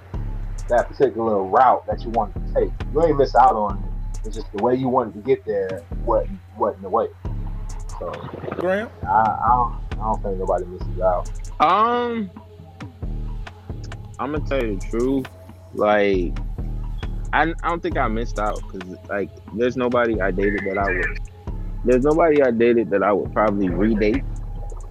that 0.70 0.88
particular 0.88 1.44
route 1.44 1.86
that 1.88 2.02
you 2.04 2.12
wanted 2.12 2.48
to 2.48 2.54
take. 2.54 2.72
You 2.94 3.04
ain't 3.04 3.18
miss 3.18 3.36
out 3.36 3.56
on 3.56 3.78
it. 3.78 4.28
It's 4.28 4.38
just 4.38 4.50
the 4.54 4.64
way 4.64 4.74
you 4.76 4.88
wanted 4.88 5.16
to 5.16 5.20
get 5.20 5.44
there 5.46 5.84
wasn't 6.06 6.40
wasn't 6.58 6.84
the 6.84 6.90
way. 6.90 7.08
So 8.00 8.10
Graham? 8.58 8.90
I, 9.04 9.08
I 9.08 9.48
don't 9.50 9.89
I 10.00 10.06
don't 10.06 10.24
think 10.24 10.38
nobody 10.38 10.66
misses 10.66 11.02
out. 11.02 11.30
Um, 11.60 12.32
I'm 14.18 14.32
gonna 14.32 14.48
tell 14.48 14.64
you 14.64 14.78
the 14.78 14.88
truth. 14.88 15.28
Like, 15.74 16.38
I, 17.34 17.54
I 17.64 17.70
don't 17.70 17.82
think 17.82 17.98
I 17.98 18.08
missed 18.08 18.40
out 18.40 18.62
because 18.72 18.98
like 19.10 19.30
there's 19.54 19.76
nobody 19.76 20.22
I 20.22 20.32
dated 20.32 20.62
that 20.66 20.78
I 20.78 20.86
would. 20.86 21.20
There's 21.86 22.04
nobody 22.04 22.42
I 22.42 22.52
dated 22.52 22.90
that 22.92 23.04
I 23.04 23.12
would 23.12 23.32
probably 23.34 23.68
redate. 23.68 24.24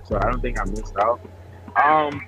So 0.04 0.16
I 0.16 0.30
don't 0.30 0.40
think 0.40 0.60
I 0.60 0.64
missed 0.64 0.96
out. 0.98 1.20
Um, 1.82 2.20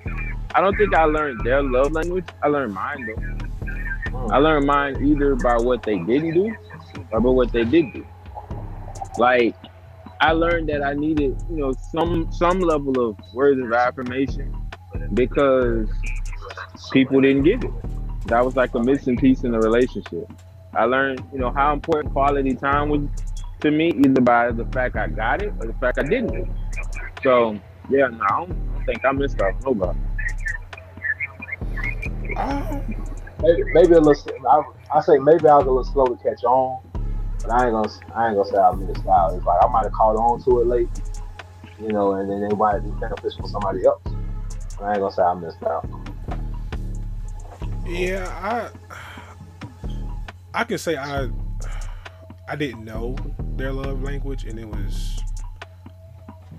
I 0.54 0.60
don't 0.60 0.76
think 0.76 0.94
I 0.94 1.04
learned 1.04 1.40
their 1.44 1.62
love 1.62 1.92
language. 1.92 2.26
I 2.42 2.48
learned 2.48 2.74
mine 2.74 3.06
though. 3.06 4.26
I 4.30 4.38
learned 4.38 4.66
mine 4.66 5.04
either 5.04 5.34
by 5.36 5.56
what 5.56 5.82
they 5.82 5.98
didn't 5.98 6.34
do 6.34 6.54
or 7.10 7.20
by 7.20 7.28
what 7.28 7.52
they 7.52 7.64
did 7.64 7.92
do. 7.92 8.06
Like 9.18 9.54
I 10.20 10.32
learned 10.32 10.68
that 10.68 10.82
I 10.82 10.92
needed, 10.92 11.42
you 11.48 11.56
know, 11.56 11.72
some 11.72 12.30
some 12.32 12.60
level 12.60 13.00
of 13.00 13.16
words 13.32 13.60
of 13.60 13.72
affirmation 13.72 14.54
because 15.14 15.88
people 16.92 17.20
didn't 17.20 17.44
give 17.44 17.64
it. 17.64 17.70
That 18.26 18.44
was 18.44 18.54
like 18.54 18.74
a 18.74 18.80
missing 18.80 19.16
piece 19.16 19.44
in 19.44 19.52
the 19.52 19.58
relationship. 19.58 20.30
I 20.74 20.84
learned, 20.84 21.24
you 21.32 21.38
know, 21.38 21.50
how 21.50 21.72
important 21.72 22.12
quality 22.12 22.54
time 22.54 22.90
was 22.90 23.00
to 23.60 23.70
me, 23.70 23.92
either 23.92 24.20
by 24.20 24.52
the 24.52 24.66
fact 24.66 24.96
I 24.96 25.08
got 25.08 25.42
it 25.42 25.52
or 25.58 25.66
the 25.66 25.74
fact 25.74 25.98
I 25.98 26.02
didn't. 26.02 26.50
So 27.22 27.58
yeah, 27.88 28.08
no, 28.08 28.20
I 28.22 28.44
don't 28.44 28.84
think 28.86 29.04
I 29.04 29.12
missed 29.12 29.40
out 29.40 29.54
nobody. 29.64 29.98
Um, 32.36 33.00
Maybe, 33.42 33.62
maybe 33.72 33.94
a 33.94 34.00
little. 34.00 34.14
I, 34.50 34.98
I 34.98 35.00
say 35.00 35.16
maybe 35.18 35.48
I 35.48 35.56
was 35.56 35.66
a 35.66 35.70
little 35.70 35.84
slow 35.84 36.04
to 36.06 36.16
catch 36.16 36.44
on, 36.44 36.82
but 37.42 37.50
I 37.50 37.66
ain't 37.66 37.72
gonna 37.72 37.88
I 38.14 38.28
ain't 38.28 38.36
gonna 38.36 38.48
say 38.48 38.58
I 38.58 38.72
missed 38.74 39.06
out. 39.06 39.34
It's 39.34 39.44
like 39.44 39.62
I 39.62 39.68
might 39.68 39.84
have 39.84 39.92
caught 39.92 40.16
on 40.16 40.42
to 40.44 40.60
it 40.60 40.66
late, 40.66 40.88
you 41.80 41.88
know, 41.88 42.12
and 42.12 42.30
then 42.30 42.42
it 42.42 42.56
might 42.56 42.80
be 42.80 42.90
beneficial 43.00 43.42
for 43.42 43.48
somebody 43.48 43.84
else. 43.84 44.02
I 44.80 44.92
ain't 44.92 45.00
gonna 45.00 45.12
say 45.12 45.22
I 45.22 45.34
missed 45.34 45.62
out. 45.62 45.88
yeah, 47.86 48.28
I 48.42 48.70
I 50.54 50.64
can 50.64 50.78
say 50.78 50.96
I 50.96 51.30
I 52.48 52.56
didn't 52.56 52.84
know 52.84 53.16
their 53.56 53.72
love 53.72 54.02
language, 54.02 54.44
and 54.44 54.58
it 54.58 54.68
was 54.68 55.20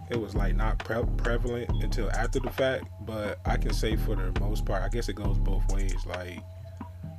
it 0.09 0.19
was 0.19 0.35
like 0.35 0.55
not 0.55 0.77
pre- 0.79 1.05
prevalent 1.17 1.69
until 1.83 2.11
after 2.11 2.39
the 2.39 2.49
fact. 2.49 2.85
But 3.05 3.39
I 3.45 3.57
can 3.57 3.73
say 3.73 3.95
for 3.95 4.15
the 4.15 4.37
most 4.39 4.65
part, 4.65 4.83
I 4.83 4.89
guess 4.89 5.09
it 5.09 5.13
goes 5.13 5.37
both 5.37 5.71
ways. 5.71 6.05
Like, 6.05 6.39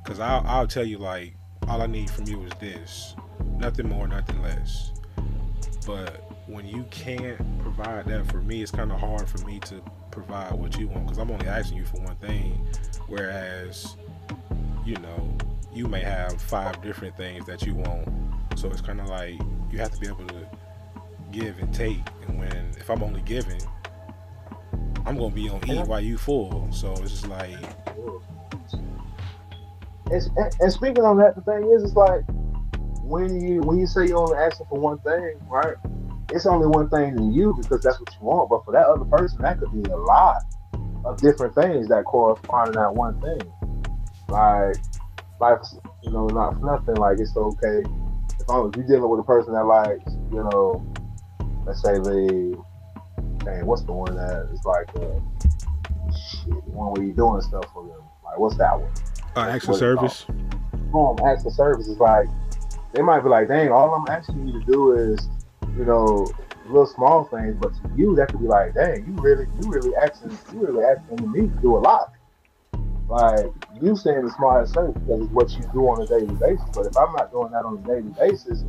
cause 0.05 0.19
I'll 0.19 0.43
I'll 0.45 0.67
tell 0.67 0.85
you 0.85 0.97
like 0.97 1.35
all 1.67 1.81
I 1.81 1.87
need 1.87 2.09
from 2.09 2.27
you 2.27 2.43
is 2.43 2.51
this, 2.59 3.15
nothing 3.57 3.89
more, 3.89 4.07
nothing 4.07 4.41
less. 4.41 4.91
But 5.85 6.31
when 6.47 6.65
you 6.65 6.85
can't 6.91 7.37
provide 7.59 8.05
that 8.07 8.27
for 8.27 8.41
me, 8.41 8.61
it's 8.61 8.71
kind 8.71 8.91
of 8.91 8.99
hard 8.99 9.27
for 9.27 9.45
me 9.45 9.59
to 9.61 9.81
provide 10.11 10.53
what 10.53 10.77
you 10.77 10.87
want 10.87 11.05
because 11.05 11.17
I'm 11.17 11.31
only 11.31 11.47
asking 11.47 11.77
you 11.77 11.85
for 11.85 11.97
one 12.01 12.15
thing, 12.17 12.65
whereas 13.07 13.95
you 14.85 14.95
know 14.97 15.37
you 15.73 15.87
may 15.87 16.01
have 16.01 16.39
five 16.41 16.81
different 16.81 17.17
things 17.17 17.45
that 17.45 17.63
you 17.63 17.75
want. 17.75 18.07
So 18.55 18.69
it's 18.69 18.81
kind 18.81 19.01
of 19.01 19.07
like 19.09 19.39
you 19.71 19.79
have 19.79 19.91
to 19.91 19.99
be 19.99 20.07
able 20.07 20.27
to 20.27 20.47
give 21.31 21.59
and 21.59 21.73
take. 21.73 22.01
And 22.27 22.39
when 22.39 22.71
if 22.77 22.89
I'm 22.89 23.03
only 23.03 23.21
giving, 23.21 23.61
I'm 25.05 25.17
gonna 25.17 25.33
be 25.33 25.49
on 25.49 25.67
E 25.69 25.79
while 25.83 26.01
you 26.01 26.17
full. 26.17 26.67
So 26.71 26.91
it's 26.93 27.11
just 27.11 27.27
like 27.27 27.57
And, 30.11 30.21
and, 30.37 30.55
and 30.59 30.71
speaking 30.73 31.03
on 31.03 31.17
that, 31.17 31.35
the 31.35 31.41
thing 31.41 31.71
is, 31.71 31.83
it's 31.83 31.95
like 31.95 32.23
when 33.03 33.39
you 33.39 33.61
when 33.61 33.77
you 33.77 33.87
say 33.87 34.07
you're 34.07 34.17
only 34.17 34.37
asking 34.37 34.67
for 34.67 34.79
one 34.79 34.99
thing, 34.99 35.37
right? 35.47 35.75
It's 36.29 36.45
only 36.45 36.67
one 36.67 36.89
thing 36.89 37.17
in 37.17 37.33
you 37.33 37.53
because 37.55 37.83
that's 37.83 37.99
what 37.99 38.09
you 38.13 38.25
want. 38.25 38.49
But 38.49 38.65
for 38.65 38.71
that 38.71 38.87
other 38.87 39.05
person, 39.05 39.41
that 39.41 39.59
could 39.59 39.71
be 39.71 39.89
a 39.89 39.95
lot 39.95 40.41
of 41.05 41.19
different 41.19 41.53
things 41.53 41.89
that 41.89 42.05
correspond 42.05 42.73
to 42.73 42.79
that 42.79 42.95
one 42.95 43.19
thing. 43.21 43.41
Like, 44.29 44.77
like 45.39 45.59
you 46.01 46.11
know, 46.11 46.27
not 46.27 46.59
for 46.59 46.65
nothing. 46.65 46.95
Like 46.95 47.19
it's 47.19 47.35
okay 47.35 47.83
if 48.39 48.49
I'm 48.49 48.69
if 48.69 48.75
you're 48.75 48.87
dealing 48.87 49.09
with 49.09 49.19
a 49.19 49.23
person 49.23 49.53
that 49.53 49.65
likes, 49.65 50.11
you 50.31 50.43
know, 50.43 50.85
let's 51.65 51.81
say 51.81 51.93
they, 51.93 52.55
dang, 53.45 53.65
what's 53.65 53.83
the 53.83 53.93
one 53.93 54.15
that 54.15 54.49
is 54.51 54.63
like, 54.65 54.89
uh, 54.95 55.19
shit, 56.11 56.65
the 56.65 56.71
one 56.71 56.91
where 56.93 57.03
you're 57.03 57.15
doing 57.15 57.41
stuff 57.41 57.65
for 57.73 57.87
them. 57.87 58.01
Like, 58.23 58.37
what's 58.39 58.57
that 58.57 58.79
one? 58.79 58.91
uh, 59.35 59.49
acts 59.49 59.67
of 59.67 59.77
service. 59.77 60.25
home 60.91 61.17
acts 61.25 61.45
of 61.45 61.53
service 61.53 61.87
is 61.87 61.97
like 61.97 62.27
they 62.93 63.01
might 63.01 63.21
be 63.21 63.29
like, 63.29 63.47
dang, 63.47 63.69
all 63.69 63.93
I'm 63.93 64.07
asking 64.07 64.47
you 64.47 64.59
to 64.59 64.65
do 64.65 64.91
is, 64.93 65.27
you 65.77 65.85
know, 65.85 66.31
little 66.67 66.85
small 66.85 67.25
things, 67.25 67.55
but 67.59 67.73
to 67.73 67.91
you 67.97 68.15
that 68.15 68.29
could 68.29 68.39
be 68.39 68.47
like, 68.47 68.75
dang, 68.75 69.05
you 69.05 69.13
really, 69.21 69.45
you 69.59 69.67
really 69.67 69.95
asking, 69.95 70.37
you 70.53 70.65
really 70.65 70.85
asking 70.85 71.31
me 71.31 71.41
to 71.41 71.61
do 71.61 71.75
a 71.75 71.79
lot. 71.79 72.13
Like 73.09 73.47
you 73.81 73.95
saying 73.95 74.25
the 74.25 74.31
small 74.31 74.57
acts 74.57 74.75
of 74.77 74.93
because 74.93 75.23
it's 75.23 75.31
what 75.31 75.51
you 75.51 75.69
do 75.73 75.81
on 75.89 76.01
a 76.01 76.07
daily 76.07 76.33
basis. 76.35 76.65
But 76.73 76.85
if 76.85 76.97
I'm 76.97 77.11
not 77.13 77.31
doing 77.31 77.51
that 77.51 77.65
on 77.65 77.77
a 77.77 77.87
daily 77.87 78.13
basis, 78.17 78.63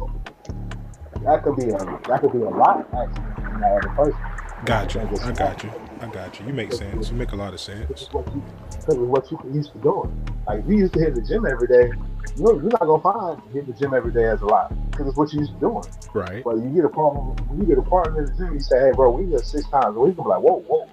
that 1.22 1.42
could 1.44 1.56
be 1.56 1.70
a 1.70 1.78
that 2.08 2.20
could 2.20 2.32
be 2.32 2.40
a 2.40 2.50
lot 2.50 2.86
actually 2.92 3.34
from 3.36 3.60
that 3.60 3.78
other 3.78 3.88
person. 3.94 4.20
Got 4.64 4.94
you. 4.94 5.00
I 5.00 5.32
got 5.32 5.62
you. 5.62 5.93
I 6.04 6.12
got 6.12 6.38
you. 6.38 6.46
You 6.46 6.52
make 6.52 6.72
sense. 6.72 7.10
You 7.10 7.16
make 7.16 7.32
a 7.32 7.36
lot 7.36 7.54
of 7.54 7.60
sense. 7.60 7.86
Because 7.86 8.12
what 8.12 8.26
you, 8.34 8.42
because 8.70 8.96
of 8.96 9.08
what 9.08 9.30
you 9.30 9.38
used 9.52 9.72
to 9.72 9.78
doing. 9.78 10.26
Like 10.46 10.64
we 10.66 10.76
used 10.76 10.92
to 10.94 11.00
hit 11.00 11.14
the 11.14 11.22
gym 11.22 11.46
every 11.46 11.66
day, 11.66 11.90
you 12.36 12.44
know, 12.44 12.52
you're 12.52 12.64
not 12.64 12.80
gonna 12.80 13.02
find 13.02 13.40
hitting 13.52 13.72
the 13.72 13.78
gym 13.78 13.94
every 13.94 14.12
day 14.12 14.24
as 14.24 14.42
a 14.42 14.46
lot 14.46 14.74
because 14.90 15.06
it's 15.08 15.16
what 15.16 15.32
you 15.32 15.40
used 15.40 15.54
to 15.54 15.60
doing. 15.60 15.84
Right. 16.12 16.44
But 16.44 16.56
you 16.56 16.68
get 16.68 16.84
a 16.84 16.88
when 16.88 17.60
you 17.60 17.66
get 17.66 17.78
a 17.78 17.82
partner 17.82 18.20
in 18.20 18.26
the 18.26 18.32
gym, 18.36 18.52
you 18.52 18.60
say, 18.60 18.78
"Hey, 18.80 18.92
bro, 18.94 19.10
we 19.10 19.30
get 19.30 19.40
six 19.46 19.66
times 19.68 19.96
a 19.96 20.00
week." 20.00 20.16
I'm 20.18 20.26
like, 20.26 20.40
"Whoa, 20.40 20.60
whoa, 20.68 20.86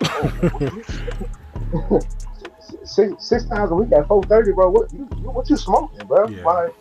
whoa!" 1.72 2.00
six, 2.86 3.26
six 3.26 3.44
times 3.46 3.72
a 3.72 3.76
week 3.76 3.92
at 3.92 4.08
four 4.08 4.24
thirty, 4.24 4.54
bro. 4.54 4.70
What 4.70 4.94
you, 4.94 5.10
you 5.18 5.30
what 5.32 5.50
you 5.50 5.58
smoking, 5.58 6.08
bro? 6.08 6.30
Yeah. 6.30 6.46
Like, 6.46 6.74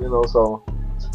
you 0.00 0.08
know, 0.08 0.24
so 0.24 0.64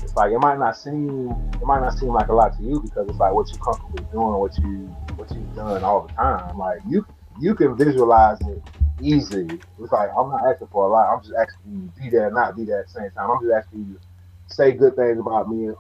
it's 0.08 0.16
like 0.16 0.32
it 0.32 0.40
might 0.40 0.58
not 0.58 0.78
seem 0.78 1.30
it 1.54 1.66
might 1.66 1.82
not 1.82 1.98
seem 1.98 2.10
like 2.10 2.30
a 2.30 2.34
lot 2.34 2.56
to 2.58 2.64
you 2.64 2.80
because 2.80 3.10
it's 3.10 3.20
like 3.20 3.34
what 3.34 3.50
you're 3.50 3.62
comfortable 3.62 4.10
doing, 4.10 4.40
what 4.40 4.58
you 4.58 4.88
what 5.16 5.30
you've 5.32 5.54
done 5.54 5.84
all 5.84 6.08
the 6.08 6.14
time. 6.14 6.58
Like 6.58 6.80
you 6.88 7.06
you 7.42 7.54
can 7.54 7.76
visualize 7.76 8.40
it 8.48 8.64
easy. 9.02 9.46
It's 9.80 9.92
like 9.92 10.10
I'm 10.18 10.30
not 10.30 10.48
asking 10.48 10.70
for 10.72 10.86
a 10.86 10.90
lot. 10.90 11.14
I'm 11.14 11.22
just 11.22 11.34
asking 11.38 11.74
you 11.74 11.92
to 11.94 12.02
be 12.02 12.10
there, 12.10 12.32
not 12.32 12.56
be 12.56 12.64
there 12.64 12.80
at 12.80 12.88
the 12.88 12.94
same 12.94 13.12
time. 13.12 13.32
I'm 13.32 13.42
just 13.42 13.52
asking 13.52 13.80
you 13.80 14.00
to 14.48 14.56
say 14.56 14.72
good 14.72 14.96
things 14.96 15.20
about 15.20 15.50
me 15.50 15.72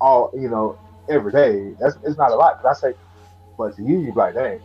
all 0.00 0.32
you 0.34 0.48
know 0.48 0.76
every 1.08 1.30
day. 1.30 1.76
That's 1.78 1.96
it's 2.04 2.18
not 2.18 2.32
a 2.32 2.34
lot. 2.34 2.64
I 2.66 2.72
say, 2.72 2.94
but 3.56 3.76
to 3.76 3.82
you, 3.82 4.00
you 4.00 4.06
be 4.06 4.18
like, 4.18 4.34
dang, 4.34 4.60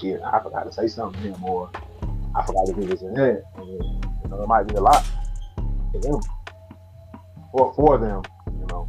shit, 0.00 0.20
I 0.20 0.42
forgot 0.42 0.64
to 0.64 0.72
say 0.72 0.88
something 0.88 1.22
to 1.22 1.28
him, 1.28 1.44
or 1.44 1.70
I 2.34 2.44
forgot 2.44 2.66
to 2.66 2.72
do 2.72 2.86
this 2.86 3.02
and 3.02 3.16
that. 3.16 3.44
And, 3.54 3.68
you 3.68 4.30
know, 4.30 4.42
it 4.42 4.48
might 4.48 4.64
be 4.64 4.74
a 4.74 4.80
lot 4.80 5.06
to 5.92 6.00
them, 6.00 6.20
or 7.56 7.72
for 7.74 7.98
them, 7.98 8.22
you 8.60 8.66
know. 8.66 8.88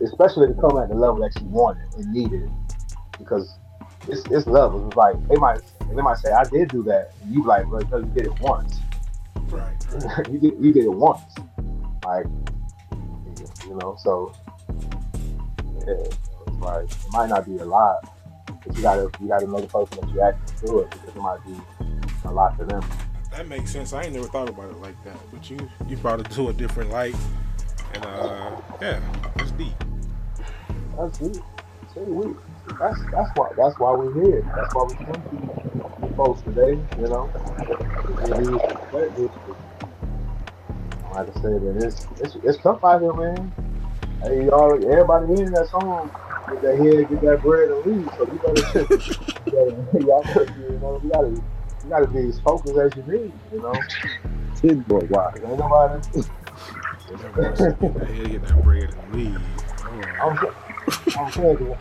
Especially 0.00 0.46
to 0.46 0.54
come 0.54 0.78
at 0.78 0.88
the 0.88 0.94
level 0.94 1.16
that 1.16 1.38
you 1.40 1.46
wanted 1.48 1.92
and 1.94 2.12
needed, 2.12 2.50
because 3.18 3.58
it's 4.08 4.22
it's 4.30 4.46
levels. 4.46 4.86
It's 4.86 4.96
like 4.96 5.28
they 5.28 5.36
might 5.36 5.60
they 5.94 6.02
might 6.02 6.18
say, 6.18 6.30
I 6.32 6.44
did 6.44 6.68
do 6.68 6.82
that, 6.84 7.12
and 7.22 7.34
you 7.34 7.44
like, 7.44 7.66
no, 7.68 7.80
you 7.98 8.04
did 8.14 8.26
it 8.26 8.40
once. 8.40 8.78
Right. 9.48 9.74
you 10.30 10.38
did 10.38 10.54
you 10.60 10.72
did 10.72 10.84
it 10.84 10.92
once, 10.92 11.20
like 12.04 12.26
you 13.66 13.74
know. 13.76 13.96
So 13.98 14.32
yeah, 15.86 15.94
it's 15.94 16.18
like 16.60 16.84
it 16.84 17.06
might 17.10 17.28
not 17.28 17.44
be 17.44 17.56
a 17.58 17.64
lot, 17.64 18.08
but 18.46 18.76
you 18.76 18.82
gotta 18.82 19.10
you 19.20 19.28
gotta 19.28 19.46
know 19.46 19.60
the 19.60 19.66
person 19.66 20.00
that 20.00 20.14
you 20.14 20.22
actually 20.22 20.66
do 20.66 20.78
it 20.80 20.90
because 20.90 21.08
it 21.08 21.16
might 21.16 21.44
be 21.44 21.56
a 22.24 22.32
lot 22.32 22.56
to 22.58 22.64
them. 22.64 22.82
That 23.32 23.48
makes 23.48 23.72
sense. 23.72 23.92
I 23.92 24.02
ain't 24.02 24.14
never 24.14 24.26
thought 24.26 24.48
about 24.48 24.70
it 24.70 24.76
like 24.78 25.02
that. 25.04 25.16
But 25.32 25.50
you 25.50 25.58
you 25.88 25.96
brought 25.96 26.20
it 26.20 26.30
to 26.32 26.48
a 26.48 26.52
different 26.52 26.90
light. 26.90 27.16
And 27.94 28.04
uh 28.04 28.56
yeah, 28.80 29.00
it's 29.36 29.50
deep. 29.52 29.72
That's 30.98 31.18
deep. 31.18 31.42
Say 31.94 32.02
we. 32.02 32.34
That's 32.78 32.98
that's 33.10 33.30
why 33.36 33.50
that's 33.56 33.78
why 33.78 33.92
we're 33.92 34.12
here. 34.22 34.52
That's 34.54 34.74
why 34.74 34.84
we 34.84 34.94
come 34.94 35.14
to 35.14 35.36
you 35.36 36.14
folks 36.14 36.42
today. 36.42 36.78
You 36.98 37.08
know, 37.08 37.30
like 41.14 41.28
I 41.28 41.40
said, 41.40 41.62
man, 41.62 41.82
it's 41.82 42.06
it's 42.20 42.36
it's 42.44 42.58
tough 42.58 42.84
out 42.84 43.00
here, 43.00 43.12
man. 43.12 43.52
Hey, 44.22 44.46
y'all, 44.46 44.72
everybody 44.74 45.40
in 45.42 45.52
that 45.52 45.68
song, 45.68 46.10
get 46.48 46.62
that 46.62 46.78
head, 46.78 47.08
get 47.08 47.20
that 47.22 47.42
bread, 47.42 47.70
and 47.70 47.86
leave. 47.86 48.08
So 48.16 48.24
you 48.30 48.38
gotta, 48.38 48.60
you 49.46 49.52
gotta 49.52 50.04
y'all, 50.06 50.24
you 50.70 50.78
know, 50.80 51.00
you 51.02 51.10
gotta, 51.10 51.42
you 51.84 51.90
gotta 51.90 52.08
be 52.08 52.28
as 52.28 52.40
focused 52.40 52.76
as 52.78 52.96
you 52.96 53.04
need. 53.04 53.32
You 53.52 53.62
know, 53.62 53.86
Tin 54.56 54.82
boy. 54.82 55.00
'Cause 55.08 55.42
ain't 55.44 55.58
nobody. 55.58 56.02
Hey, 58.06 58.28
get 58.30 58.42
that 58.46 58.62
bread 58.64 58.90
and 58.94 59.14
leave. 59.14 59.38
I'm, 61.16 61.32
saying, 61.32 61.74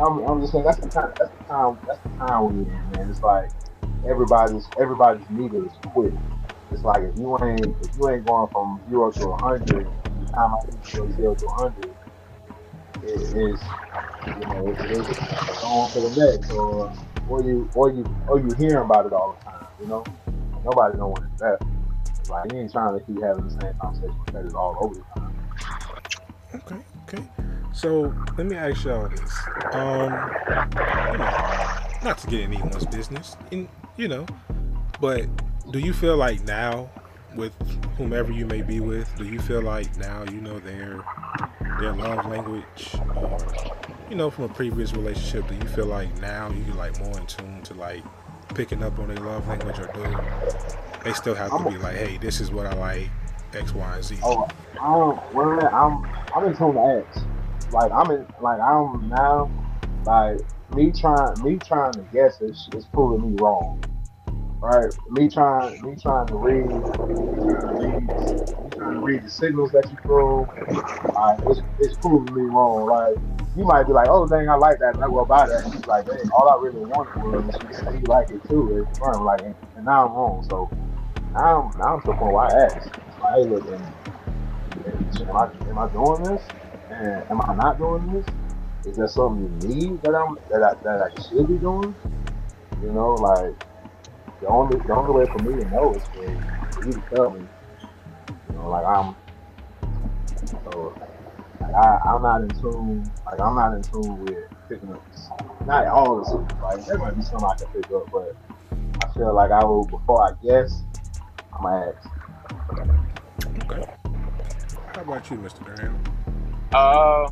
I'm, 0.00 0.18
I'm 0.28 0.40
just 0.40 0.52
saying 0.52 0.64
that's 0.64 0.78
the 0.80 0.88
time. 0.88 1.12
That's 1.18 1.32
the 1.32 1.44
time. 1.48 1.78
That's 1.86 2.00
the 2.02 2.10
time 2.18 2.44
we're 2.44 2.62
in, 2.62 2.90
man. 2.90 3.10
It's 3.10 3.22
like 3.22 3.50
everybody's 4.08 4.70
everybody's 4.80 5.28
needed 5.30 5.66
is 5.66 5.72
quick. 5.92 6.14
It's 6.72 6.84
like 6.84 7.02
if 7.04 7.16
you 7.16 7.36
ain't 7.44 7.76
if 7.82 7.90
you 7.98 8.08
ain't 8.10 8.24
going 8.24 8.48
from 8.52 8.82
zero 8.88 9.12
to 9.12 9.24
a 9.30 9.36
hundred, 9.38 9.88
the 10.20 10.26
time 10.34 10.54
I 10.54 10.58
think 10.66 10.80
you 10.86 10.92
go 10.94 11.10
zero 11.12 11.34
to 11.36 11.46
a 11.46 11.54
hundred, 11.54 11.96
it 13.02 13.22
is 13.36 13.60
you 14.36 14.46
know 14.46 14.76
it 14.80 14.92
is 14.92 15.08
going 15.60 15.92
to 15.92 16.00
the 16.00 16.32
next, 16.32 16.50
or 16.50 16.92
or 17.30 17.42
you 17.42 17.70
or 17.74 17.90
you 17.90 18.04
or 18.28 18.40
you 18.40 18.50
hearing 18.58 18.84
about 18.84 19.06
it 19.06 19.12
all 19.12 19.38
the 19.38 19.44
time. 19.44 19.66
You 19.80 19.86
know, 19.86 20.04
nobody 20.64 20.98
know 20.98 21.08
when 21.08 21.30
it's 21.32 21.40
like 22.28 22.52
you 22.52 22.58
ain't 22.58 22.72
trying 22.72 22.98
to 22.98 23.04
keep 23.04 23.22
having 23.22 23.48
the 23.48 23.60
same 23.60 23.74
conversation 23.80 24.16
with 24.26 24.34
that 24.34 24.54
all 24.54 24.76
over 24.80 24.94
the 24.94 25.20
time. 25.20 25.36
Okay, 26.54 26.82
okay. 27.04 27.24
So 27.72 28.12
let 28.36 28.46
me 28.46 28.56
ask 28.56 28.84
y'all 28.84 29.08
this. 29.08 29.32
Um, 29.72 30.12
you 31.12 31.18
know, 31.18 31.30
not 32.04 32.18
to 32.18 32.26
get 32.26 32.40
in 32.40 32.52
anyone's 32.52 32.86
business, 32.86 33.36
in 33.50 33.68
you 33.96 34.08
know, 34.08 34.26
but 35.00 35.26
do 35.70 35.78
you 35.78 35.92
feel 35.92 36.16
like 36.16 36.42
now, 36.44 36.90
with 37.34 37.52
whomever 37.96 38.32
you 38.32 38.46
may 38.46 38.62
be 38.62 38.80
with, 38.80 39.14
do 39.16 39.24
you 39.24 39.40
feel 39.40 39.62
like 39.62 39.96
now 39.98 40.24
you 40.24 40.40
know 40.40 40.58
their 40.58 41.04
their 41.78 41.92
love 41.92 42.26
language, 42.26 42.94
or 43.16 43.38
you 44.08 44.16
know, 44.16 44.30
from 44.30 44.44
a 44.44 44.48
previous 44.48 44.92
relationship, 44.92 45.46
do 45.48 45.54
you 45.54 45.68
feel 45.68 45.86
like 45.86 46.14
now 46.20 46.50
you 46.50 46.72
like 46.74 46.98
more 47.00 47.18
in 47.18 47.26
tune 47.26 47.62
to 47.62 47.74
like 47.74 48.02
picking 48.54 48.82
up 48.82 48.98
on 48.98 49.08
their 49.08 49.18
love 49.18 49.46
language, 49.48 49.78
or 49.78 49.90
do 49.94 50.18
they 51.04 51.12
still 51.12 51.34
have 51.34 51.50
to 51.56 51.70
be 51.70 51.78
like, 51.78 51.96
hey, 51.96 52.18
this 52.18 52.40
is 52.40 52.50
what 52.50 52.66
I 52.66 52.74
like, 52.74 53.08
X, 53.54 53.72
Y, 53.72 53.94
and 53.94 54.04
Z? 54.04 54.18
Oh, 54.22 54.48
um, 54.80 55.20
well, 55.32 55.68
I'm 55.72 56.04
I'm 56.34 56.50
in 56.50 56.56
tune 56.56 56.74
to 56.74 57.04
X. 57.06 57.20
Like 57.72 57.92
I'm 57.92 58.10
in 58.10 58.26
like 58.40 58.60
I'm 58.60 59.08
now 59.08 59.50
like 60.04 60.40
me 60.74 60.90
trying 60.92 61.42
me 61.42 61.56
trying 61.56 61.92
to 61.92 62.04
guess 62.12 62.40
is 62.40 62.68
is 62.74 62.84
proving 62.86 63.30
me 63.30 63.36
wrong. 63.40 63.82
Right? 64.60 64.92
Me 65.08 65.28
trying 65.28 65.80
me 65.82 65.96
trying 65.96 66.26
to 66.26 66.36
read 66.36 66.66
read, 66.68 68.08
trying 68.76 68.94
to 68.94 69.00
read 69.00 69.22
the 69.22 69.30
signals 69.30 69.72
that 69.72 69.90
you 69.90 69.96
throw. 70.02 70.46
Like 71.14 71.40
it's 71.46 71.62
it's 71.78 71.96
proving 71.96 72.34
me 72.34 72.42
wrong. 72.42 72.86
Like 72.86 73.16
you 73.56 73.64
might 73.64 73.84
be 73.84 73.92
like, 73.92 74.08
oh 74.10 74.26
dang, 74.26 74.50
I 74.50 74.56
like 74.56 74.78
that, 74.80 74.94
and 74.94 75.04
I 75.04 75.08
go 75.08 75.24
buy 75.24 75.48
that. 75.48 75.64
And 75.64 75.86
like, 75.86 76.06
dang, 76.06 76.30
all 76.30 76.48
I 76.50 76.62
really 76.62 76.84
wanted 76.84 77.22
was 77.22 77.90
you 77.92 78.00
you 78.00 78.04
like 78.06 78.30
it 78.30 78.46
too. 78.48 78.86
It's 78.86 78.98
fun. 78.98 79.24
Like, 79.24 79.40
and, 79.42 79.54
now 79.82 80.06
I'm 80.06 80.12
wrong. 80.12 80.46
So 80.48 80.68
now 81.32 81.72
I'm 81.72 81.78
now 81.78 81.94
I'm 81.94 82.00
to 82.02 82.06
the 82.08 82.12
point 82.14 82.32
where 82.34 82.44
I 82.44 82.64
ask. 82.66 82.86
Like, 83.22 83.34
hey, 83.34 83.44
look, 83.44 83.66
am 83.66 85.36
I, 85.36 85.50
am 85.70 85.78
I 85.78 85.88
doing 85.88 86.22
this? 86.24 86.42
And 86.90 87.24
am 87.30 87.40
I 87.42 87.54
not 87.54 87.78
doing 87.78 88.12
this? 88.12 88.26
Is 88.84 88.96
that 88.98 89.08
something 89.08 89.60
you 89.62 89.68
need 89.68 90.02
that 90.02 90.14
I'm 90.14 90.36
that 90.50 90.62
I, 90.62 90.74
that 90.82 91.00
I 91.02 91.22
should 91.22 91.48
be 91.48 91.56
doing? 91.56 91.94
You 92.82 92.92
know, 92.92 93.14
like 93.14 93.54
the 94.40 94.48
only 94.48 94.78
the 94.78 94.94
only 94.94 95.12
way 95.12 95.26
for 95.26 95.38
me 95.38 95.62
to 95.62 95.70
know 95.70 95.94
is 95.94 96.02
for, 96.04 96.72
for 96.72 96.86
you 96.86 96.92
to 96.92 97.02
tell 97.14 97.30
me. 97.30 97.46
You 98.48 98.56
know, 98.56 98.70
like 98.70 98.84
I'm 98.84 99.14
so 100.46 100.94
like 101.60 101.74
I, 101.74 101.98
I'm 102.06 102.22
not 102.22 102.42
in 102.42 102.48
tune 102.60 103.10
like 103.26 103.40
I'm 103.40 103.54
not 103.54 103.74
in 103.74 103.82
tune 103.82 104.24
with 104.24 104.38
picking 104.68 104.92
up 104.92 105.02
not 105.66 105.86
all 105.86 106.18
the 106.18 106.24
signals. 106.24 106.52
Like 106.62 106.86
there 106.86 106.98
might 106.98 107.16
be 107.16 107.22
some 107.22 107.44
I 107.44 107.54
can 107.56 107.66
pick 107.68 107.90
up, 107.92 108.10
but 108.10 108.36
I 109.04 109.12
feel 109.14 109.34
like 109.34 109.50
I 109.50 109.64
will 109.64 109.84
before 109.84 110.22
I 110.22 110.32
guess, 110.42 110.82
I'm 111.54 111.62
gonna 111.62 111.92
ask. 111.96 112.08
Okay. 113.64 113.86
How 114.94 115.02
about 115.02 115.30
you, 115.30 115.36
Mr. 115.38 115.64
Graham? 115.64 116.02
Uh, 116.72 117.30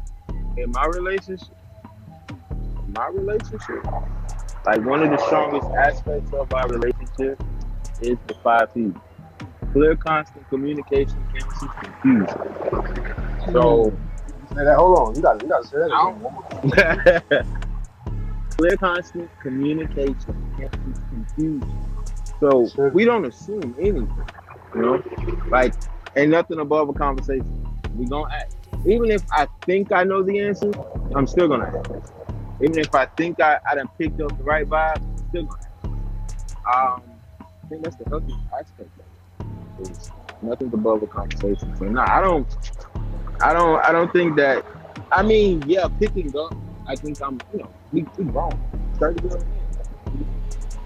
in 0.57 0.71
my 0.73 0.87
relationship, 0.87 1.49
my 2.95 3.09
relationship, 3.09 3.85
Like 4.67 4.85
one 4.85 5.03
of 5.03 5.11
the 5.11 5.19
strongest 5.27 5.69
aspects 5.77 6.33
of 6.33 6.53
our 6.53 6.69
relationship 6.69 6.98
is 7.21 8.19
the 8.27 8.35
five 8.43 8.71
C's. 8.73 8.93
Clear, 9.73 9.97
constant 9.97 10.49
communication, 10.49 11.25
chemistry, 11.33 11.69
confusion. 11.81 12.27
So 13.53 13.93
that. 14.65 14.77
Hold 14.77 14.99
on. 14.99 15.15
You 15.17 15.23
got. 15.23 15.43
You 15.43 15.49
got 15.49 15.63
to 15.63 15.69
say 15.69 15.77
that. 15.79 17.33
Again. 17.33 17.45
Clear, 18.59 18.77
constant 18.77 19.31
communication, 19.41 20.53
chemistry, 20.57 20.93
confusion. 21.11 21.75
So 22.41 22.69
Sure. 22.69 22.91
we 22.91 23.05
don't 23.05 23.25
assume 23.25 23.75
anything. 23.79 24.11
You 24.75 24.83
know, 24.83 25.03
like 25.51 25.75
ain't 26.17 26.31
nothing 26.31 26.61
above 26.61 26.89
a 26.89 26.93
conversation. 26.93 27.67
We 27.97 28.07
gonna 28.07 28.33
ask. 28.33 28.57
Even 28.87 29.11
if 29.11 29.23
I 29.33 29.47
think 29.67 29.93
I 29.93 30.05
know 30.05 30.23
the 30.23 30.39
answer, 30.41 30.71
I'm 31.15 31.27
still 31.27 31.49
gonna 31.49 31.73
ask. 31.77 31.91
Even 32.63 32.79
if 32.79 32.95
I 32.95 33.07
think 33.07 33.41
I, 33.41 33.59
I 33.69 33.75
done 33.75 33.89
picked 33.99 34.21
up 34.21 34.37
the 34.37 34.45
right 34.45 34.69
vibe, 34.69 34.97
I'm 34.99 35.29
still 35.29 35.45
gonna 35.45 35.59
ask. 35.63 36.75
Um, 36.75 37.03
I 37.69 37.71
think 37.71 37.85
that's 37.85 37.97
the 37.97 38.09
healthiest 38.09 38.41
aspect 38.59 38.91
of 38.99 39.87
it. 39.87 39.91
Is 39.91 40.11
nothing's 40.41 40.73
above 40.73 41.03
a 41.03 41.07
conversation. 41.07 41.77
So 41.77 41.85
nah, 41.85 42.17
I 42.17 42.23
don't 42.23 42.47
I 43.43 43.53
don't 43.53 43.85
I 43.85 43.93
don't 43.93 44.11
think 44.11 44.37
that 44.37 44.65
I 45.13 45.23
mean, 45.23 45.63
yeah, 45.67 45.87
picking 46.01 46.35
up, 46.35 46.55
I 46.87 46.97
think 46.97 47.21
I'm 47.21 47.39
you 47.53 47.59
know, 47.59 47.71
we 47.93 48.07
we 48.17 48.25
grown. 48.25 48.59
30 48.95 49.29
years. 49.29 49.43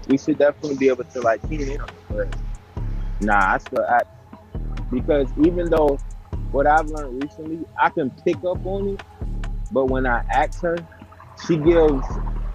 We 0.09 0.17
should 0.17 0.37
definitely 0.37 0.75
be 0.75 0.89
able 0.89 1.05
to 1.05 1.21
like 1.21 1.47
keen 1.49 1.61
in 1.61 1.79
on 1.79 1.89
it. 2.19 2.35
Nah, 3.21 3.53
I 3.53 3.57
still 3.59 3.85
act 3.85 4.07
because 4.91 5.29
even 5.41 5.69
though 5.69 5.97
what 6.51 6.67
I've 6.67 6.87
learned 6.87 7.23
recently, 7.23 7.65
I 7.79 7.91
can 7.91 8.09
pick 8.25 8.43
up 8.43 8.65
on 8.65 8.89
it, 8.89 9.01
but 9.71 9.85
when 9.85 10.05
I 10.05 10.21
ask 10.29 10.59
her, 10.59 10.85
she 11.47 11.55
gives 11.55 12.05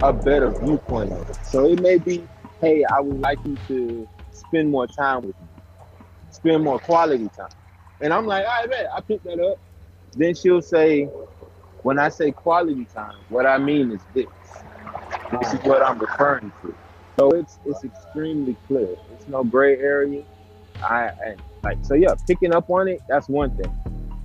a 0.02 0.12
better 0.12 0.50
viewpoint 0.50 1.12
of 1.12 1.30
it. 1.30 1.36
So 1.46 1.64
it 1.64 1.80
may 1.80 1.96
be, 1.96 2.28
hey, 2.60 2.84
I 2.84 3.00
would 3.00 3.20
like 3.20 3.38
you 3.46 3.56
to 3.68 4.08
spend 4.38 4.70
more 4.70 4.86
time 4.86 5.22
with 5.22 5.40
me, 5.40 5.48
spend 6.30 6.64
more 6.64 6.78
quality 6.78 7.28
time. 7.36 7.48
And 8.00 8.12
I'm 8.12 8.26
like, 8.26 8.46
right, 8.46 8.68
bet, 8.68 8.88
I 8.94 9.00
pick 9.00 9.22
that 9.24 9.40
up. 9.40 9.58
Then 10.14 10.34
she'll 10.34 10.62
say, 10.62 11.04
when 11.82 11.98
I 11.98 12.08
say 12.08 12.30
quality 12.30 12.86
time, 12.86 13.16
what 13.28 13.46
I 13.46 13.58
mean 13.58 13.90
is 13.92 14.00
this. 14.14 14.26
This 15.40 15.52
is 15.52 15.60
what 15.60 15.82
I'm 15.82 15.98
referring 15.98 16.52
to. 16.62 16.74
So 17.18 17.30
it's 17.30 17.58
it's 17.66 17.84
extremely 17.84 18.56
clear. 18.66 18.94
It's 19.12 19.26
no 19.28 19.42
gray 19.42 19.76
area. 19.78 20.22
I 20.82 21.10
like 21.62 21.78
so 21.82 21.94
yeah, 21.94 22.14
picking 22.26 22.54
up 22.54 22.70
on 22.70 22.88
it, 22.88 23.02
that's 23.08 23.28
one 23.28 23.50
thing. 23.56 23.72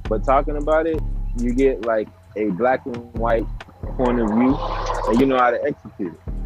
But 0.08 0.24
talking 0.24 0.58
about 0.58 0.86
it, 0.88 1.02
you 1.38 1.54
get 1.54 1.86
like 1.86 2.08
a 2.36 2.46
black 2.52 2.86
and 2.86 3.14
white 3.14 3.48
point 3.98 4.20
of 4.20 4.30
view 4.30 4.58
and 5.08 5.20
you 5.20 5.26
know 5.26 5.38
how 5.38 5.52
to 5.52 5.64
execute 5.64 6.14
it. 6.14 6.43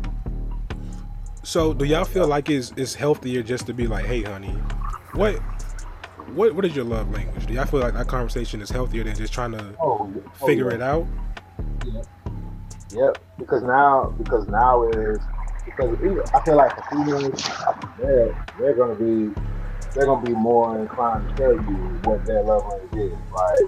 So, 1.48 1.74
do 1.74 1.86
y'all 1.86 2.04
feel 2.04 2.28
like 2.28 2.50
it's 2.50 2.74
it's 2.76 2.94
healthier 2.94 3.42
just 3.42 3.68
to 3.68 3.74
be 3.74 3.88
like, 3.88 4.04
"Hey, 4.04 4.22
honey, 4.22 4.52
what 5.14 5.36
what 6.34 6.54
what 6.54 6.66
is 6.66 6.76
your 6.76 6.84
love 6.84 7.10
language?" 7.10 7.46
Do 7.46 7.54
y'all 7.54 7.66
feel 7.66 7.80
like 7.80 7.94
that 7.94 8.08
conversation 8.08 8.62
is 8.62 8.70
healthier 8.70 9.06
than 9.06 9.16
just 9.16 9.32
trying 9.32 9.54
to 9.54 9.74
Oh, 9.80 10.12
yeah. 10.14 10.22
Oh, 10.42 10.46
figure 10.46 10.68
yeah. 10.72 10.76
it 10.76 10.82
out? 10.82 11.08
Yep. 12.92 13.24
Because 13.40 13.64
now, 13.64 14.14
because 14.18 14.46
now 14.50 14.90
is 14.90 15.20
because 15.64 15.98
even, 16.02 16.22
I 16.36 16.42
feel 16.44 16.58
like 16.58 16.76
the 16.76 16.84
females, 16.92 17.42
they're 17.98 18.46
they're 18.60 18.74
gonna 18.74 18.96
be 18.96 19.34
they're 19.96 20.06
gonna 20.06 20.28
be 20.28 20.34
more 20.34 20.78
inclined 20.78 21.30
to 21.30 21.36
tell 21.38 21.54
you 21.54 21.78
what 22.04 22.26
their 22.26 22.44
love 22.44 22.66
language 22.68 23.14
is. 23.14 23.18
Like, 23.32 23.60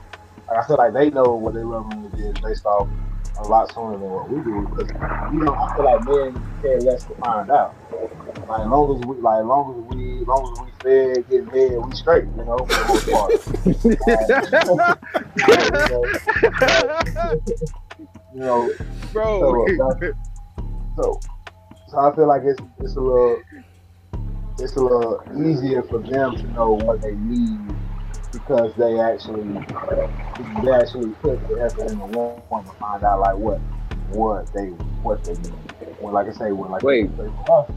like 0.50 0.58
I 0.58 0.68
feel 0.68 0.76
like 0.76 0.92
they 0.92 1.12
know 1.12 1.34
what 1.34 1.54
their 1.54 1.64
love 1.66 1.88
language 1.88 2.20
is 2.20 2.38
based 2.42 2.66
off 2.66 2.90
a 3.40 3.48
lot 3.48 3.74
sooner 3.74 3.98
than 3.98 4.10
what 4.10 4.30
we 4.30 4.42
do. 4.44 4.68
Because 4.68 4.90
you 5.34 5.44
know, 5.44 5.54
I 5.54 5.76
feel 5.76 5.86
like 5.86 6.04
men 6.06 6.62
care 6.62 6.80
less 6.82 7.04
to 7.06 7.16
find 7.16 7.50
out. 7.50 7.76
Like, 8.48 8.62
as 8.62 8.68
long 8.68 8.98
as 8.98 9.06
we, 9.06 9.16
like, 9.18 9.40
as 9.40 9.46
long 9.46 9.72
as 9.76 9.96
we, 9.96 10.26
long 10.26 10.52
as 10.52 10.60
we 10.60 10.70
fed, 10.82 11.30
getting 11.30 11.48
head, 11.48 11.78
we 11.86 11.96
straight. 11.96 12.26
You 12.26 12.46
know, 12.46 12.58
for 12.58 12.66
the 12.68 12.86
most 12.88 13.10
part. 13.10 13.32
you 18.34 18.40
know, 18.40 18.72
Bro, 19.12 19.40
So, 19.40 19.84
uh, 19.84 19.96
So, 20.96 21.20
so 21.90 21.98
I 21.98 22.16
feel 22.16 22.28
like 22.28 22.44
it's 22.44 22.60
it's 22.80 22.96
a 22.96 23.00
little 23.00 23.42
it's 24.60 24.76
a 24.76 24.82
little 24.82 25.24
easier 25.38 25.84
for 25.84 26.00
them 26.00 26.36
to 26.36 26.44
know 26.54 26.74
what 26.74 27.02
they 27.02 27.16
need 27.16 27.60
because 28.50 28.74
they 28.78 29.00
actually 29.00 29.44
they 30.64 30.72
actually 30.72 31.12
put 31.22 31.40
the 31.48 31.62
effort 31.62 31.86
in 31.92 32.00
the 32.00 32.06
one 32.06 32.42
point 32.50 32.66
to 32.66 32.74
find 32.80 33.04
out 33.04 33.20
like 33.20 33.38
what 33.38 33.60
what 34.10 34.52
they 34.54 34.66
what 35.04 35.24
they 35.24 35.34
need. 35.34 35.52
When 36.00 36.16
like 36.16 36.28
I 36.28 36.32
say 36.34 36.52
when 36.52 36.72
like 36.72 36.82
Wait. 36.82 37.12
us, 37.20 37.70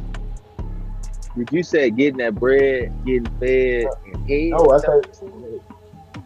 Did 1.37 1.53
you 1.53 1.63
say 1.63 1.91
getting 1.91 2.17
that 2.19 2.37
bread, 2.37 2.91
getting 3.05 3.29
fed, 3.39 3.87
and 4.07 4.31
head? 4.31 4.51
no, 4.53 4.71
I 4.71 4.79
said 4.81 5.05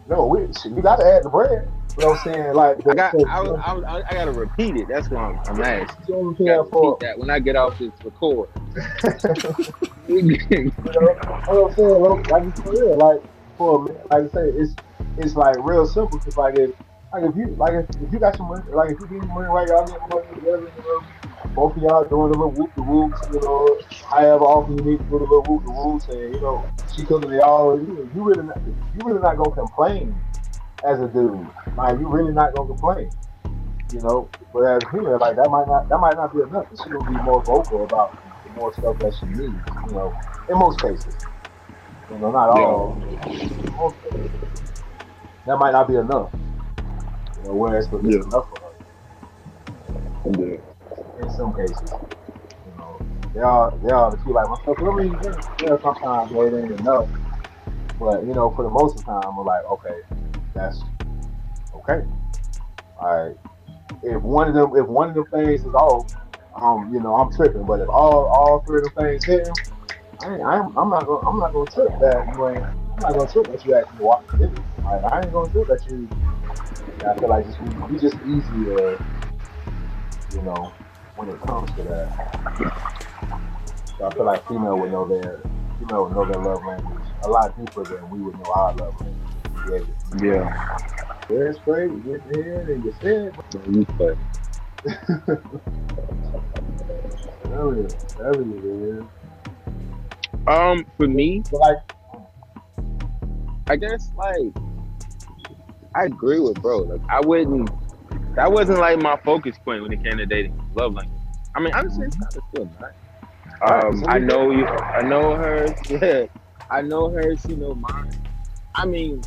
no, 0.07 0.27
we 0.27 0.39
you 0.43 0.81
gotta 0.81 1.05
add 1.05 1.25
the 1.25 1.29
bread. 1.29 1.67
You 1.97 2.03
know 2.03 2.09
what 2.11 2.19
I'm 2.19 2.23
saying? 2.33 2.53
Like 2.53 2.77
I 2.87 2.95
got. 2.95 3.11
the- 3.11 3.27
I, 3.27 3.41
I, 3.41 3.97
I, 3.97 4.03
I 4.09 4.13
gotta 4.13 4.31
repeat 4.31 4.77
it. 4.77 4.87
That's 4.87 5.09
what 5.09 5.19
I'm, 5.19 5.39
I'm 5.49 5.61
asking. 5.61 6.05
you 6.07 6.13
know 6.13 6.19
what 6.21 6.27
I'm 6.27 6.33
I 6.33 6.37
saying? 6.37 6.47
gotta 6.47 6.69
For 6.69 6.91
repeat 6.91 7.05
that 7.05 7.19
when 7.19 7.29
I 7.29 7.39
get 7.39 7.55
off 7.57 7.77
this 7.77 7.91
record. 8.05 8.49
You 10.07 10.39
know, 10.93 11.11
what 11.47 11.71
I'm 11.71 11.75
saying, 11.75 11.99
like, 11.99 12.97
like 12.97 13.21
for. 13.57 13.85
A 13.85 13.85
man, 13.85 13.97
like 14.09 14.23
I 14.23 14.27
say, 14.27 14.49
it's 14.55 14.75
it's 15.17 15.35
like 15.35 15.55
real 15.59 15.85
simple. 15.85 16.19
Cause 16.19 16.37
like 16.37 16.55
if 16.57 16.71
like 17.13 17.23
if 17.23 17.35
you 17.35 17.55
like 17.57 17.73
if, 17.73 17.89
if 18.01 18.13
you 18.13 18.19
got 18.19 18.35
some 18.37 18.47
money, 18.47 18.63
like 18.71 18.91
if 18.91 18.99
you 18.99 19.07
getting 19.07 19.27
money 19.27 19.47
right, 19.47 19.67
y'all 19.67 19.87
getting 19.87 20.07
money 20.09 20.27
together, 20.35 20.71
you 20.75 20.83
know, 20.83 21.05
both 21.55 21.75
of 21.75 21.81
y'all 21.83 22.05
doing 22.05 22.33
a 22.33 22.37
little 22.37 22.51
whoop 22.51 22.73
the 22.75 22.83
whoops, 22.83 23.21
you 23.31 23.41
know, 23.41 23.79
however 24.09 24.45
often 24.45 24.77
you 24.77 24.83
need 24.83 24.97
to 24.99 25.03
do 25.05 25.19
the 25.19 25.25
little 25.25 25.43
whoop 25.43 25.63
the 25.63 25.71
whoops, 25.71 26.07
and 26.07 26.35
you 26.35 26.41
know, 26.41 26.69
she 26.95 27.05
cooking 27.05 27.31
it 27.33 27.41
all. 27.41 27.77
You, 27.79 28.09
you 28.13 28.23
really 28.23 28.43
not, 28.43 28.59
you 28.65 29.03
really 29.03 29.21
not 29.21 29.37
gonna 29.37 29.55
complain 29.55 30.15
as 30.85 30.99
a 30.99 31.07
dude. 31.07 31.47
Like 31.75 31.99
you 31.99 32.07
really 32.07 32.33
not 32.33 32.53
gonna 32.53 32.69
complain. 32.69 33.09
You 33.93 34.01
know, 34.01 34.29
but 34.53 34.63
as 34.63 34.83
a 34.83 34.89
female, 34.91 35.17
like 35.19 35.35
that 35.37 35.49
might 35.49 35.67
not 35.67 35.87
that 35.89 35.97
might 35.97 36.15
not 36.15 36.33
be 36.33 36.41
enough. 36.41 36.67
She 36.71 36.89
gonna 36.89 37.09
be 37.09 37.17
more 37.23 37.41
vocal 37.43 37.85
about 37.85 38.17
the 38.43 38.49
more 38.51 38.73
stuff 38.73 38.99
that 38.99 39.13
she 39.15 39.25
needs. 39.27 39.55
You 39.87 39.93
know, 39.93 40.15
in 40.49 40.57
most 40.59 40.81
cases. 40.81 41.15
You 42.09 42.17
know, 42.19 42.31
not 42.31 42.49
all. 42.49 42.97
most. 43.77 43.95
That 45.45 45.57
might 45.57 45.71
not 45.71 45.87
be 45.87 45.95
enough. 45.95 46.31
You 47.37 47.43
know, 47.43 47.53
whereas 47.53 47.87
it's 47.91 48.03
Yeah. 48.03 48.21
enough 48.21 48.49
for 48.49 48.59
her 48.59 48.67
in 51.19 51.29
some 51.31 51.53
cases. 51.53 51.91
You 52.65 52.71
know, 52.77 53.01
they 53.33 53.41
are 53.41 53.71
they 53.83 53.91
are 53.91 54.11
the 54.11 54.17
two 54.17 54.33
like 54.33 54.49
myself. 54.49 54.77
I 54.79 54.95
mean, 54.95 55.17
yeah, 55.23 55.41
yeah, 55.61 55.77
sometimes 55.81 56.31
it 56.31 56.57
ain't 56.57 56.79
enough. 56.79 57.07
But 57.99 58.25
you 58.25 58.33
know, 58.33 58.51
for 58.51 58.63
the 58.63 58.69
most 58.69 58.97
of 58.97 59.05
the 59.05 59.11
time, 59.11 59.35
we're 59.35 59.43
like, 59.43 59.63
okay, 59.65 59.99
that's 60.53 60.83
okay. 61.75 62.05
All 62.99 63.25
right. 63.27 63.37
If 64.03 64.21
one 64.21 64.47
of 64.47 64.53
them, 64.53 64.75
if 64.75 64.85
one 64.87 65.09
of 65.09 65.15
them 65.15 65.25
things 65.25 65.61
is 65.61 65.73
off, 65.73 66.07
um, 66.55 66.91
you 66.93 66.99
know, 66.99 67.15
I'm 67.15 67.31
tripping. 67.33 67.65
But 67.65 67.81
if 67.81 67.89
all 67.89 68.25
all 68.25 68.59
three 68.61 68.79
of 68.79 68.93
them 68.95 69.05
things 69.05 69.25
hit, 69.25 69.47
I 70.21 70.33
ain't, 70.35 70.43
I'm, 70.43 70.77
I'm 70.77 70.89
not 70.89 71.05
gonna 71.07 71.29
I'm 71.29 71.39
not 71.39 71.53
gonna 71.53 71.71
trip 71.71 71.89
that 72.01 72.27
you 72.33 72.49
ain't. 72.49 72.63
I'm 72.65 72.99
not 73.01 73.13
gonna 73.13 73.31
trip 73.31 73.47
that 73.47 73.65
you 73.65 73.75
actually 73.75 73.99
watch 73.99 74.25
it. 74.39 74.51
Like, 74.83 75.03
I 75.05 75.21
ain't 75.21 75.33
gonna 75.33 75.51
trip 75.51 75.67
that 75.67 75.85
you. 75.87 76.09
I 77.07 77.19
feel 77.19 77.29
like 77.29 77.45
just, 77.45 77.59
you 77.61 77.99
just 77.99 78.15
easier, 78.25 78.99
you 80.33 80.41
know, 80.43 80.73
when 81.15 81.29
it 81.29 81.39
comes 81.41 81.71
to 81.73 81.83
that. 81.83 82.31
So 83.97 84.07
I 84.07 84.13
feel 84.13 84.25
like 84.25 84.47
female 84.47 84.79
would 84.79 84.91
know 84.91 85.07
their 85.07 85.41
female 85.79 86.05
would 86.05 86.13
know 86.13 86.25
their 86.25 86.41
love 86.41 86.63
language 86.65 87.03
a 87.23 87.29
lot 87.29 87.57
deeper 87.59 87.83
than 87.85 88.09
we 88.09 88.19
would 88.21 88.37
know 88.39 88.51
our 88.51 88.73
love 88.75 88.95
language. 89.01 89.87
Yeah, 90.21 90.23
Yeah. 90.23 90.67
fair 91.27 91.53
straight, 91.53 91.91
you 91.91 91.99
get 91.99 92.29
the 92.29 92.43
head 92.43 92.69
and 92.69 92.83
you 92.85 92.93
said, 93.01 93.33
You 93.69 93.87
funny. 93.97 94.17
hell 97.49 97.75
yeah, 97.75 98.23
hell 98.23 98.41
yeah. 98.45 99.16
Um, 100.47 100.85
for 100.97 101.07
me, 101.07 101.43
like, 101.51 101.77
I 103.69 103.75
guess 103.75 104.11
like 104.15 104.53
I 105.93 106.05
agree 106.05 106.39
with 106.39 106.61
bro. 106.61 106.79
Like 106.79 107.01
I 107.09 107.19
wouldn't. 107.19 107.69
That 108.35 108.51
wasn't 108.51 108.79
like 108.79 108.99
my 108.99 109.17
focus 109.25 109.57
point 109.65 109.81
when 109.81 109.91
it 109.91 110.03
came 110.03 110.17
to 110.17 110.25
dating 110.25 110.57
love 110.75 110.93
language. 110.93 111.19
I 111.55 111.59
mean, 111.59 111.73
honestly, 111.73 112.05
it's 112.05 112.15
kind 112.15 112.35
of 112.35 112.43
still 112.53 112.69
not. 112.79 112.93
Um, 113.85 114.05
I 114.07 114.19
know 114.19 114.51
you. 114.51 114.65
I 114.65 115.01
know 115.01 115.35
her. 115.35 115.75
Yeah, 115.89 116.27
I 116.69 116.81
know 116.81 117.09
her. 117.09 117.35
She 117.37 117.55
know 117.55 117.73
mine. 117.73 118.11
I 118.75 118.85
mean, 118.85 119.21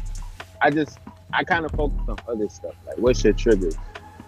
I 0.62 0.71
just 0.71 0.99
I 1.33 1.45
kind 1.45 1.64
of 1.64 1.73
focus 1.73 2.01
on 2.09 2.16
other 2.29 2.49
stuff. 2.49 2.75
Like, 2.87 2.99
what's 2.99 3.25
your 3.25 3.33
triggers? 3.33 3.77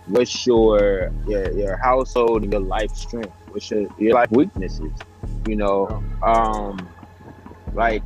What's 0.08 0.46
your 0.46 1.12
your 1.26 1.52
your 1.52 1.76
household 1.76 2.42
and 2.42 2.52
your 2.52 2.62
life 2.62 2.94
strength? 2.94 3.32
What's 3.50 3.70
your 3.70 3.86
your 3.98 4.14
life 4.14 4.30
weaknesses? 4.32 4.92
You 5.44 5.56
know, 5.56 6.02
um, 6.22 6.92
like, 7.72 8.02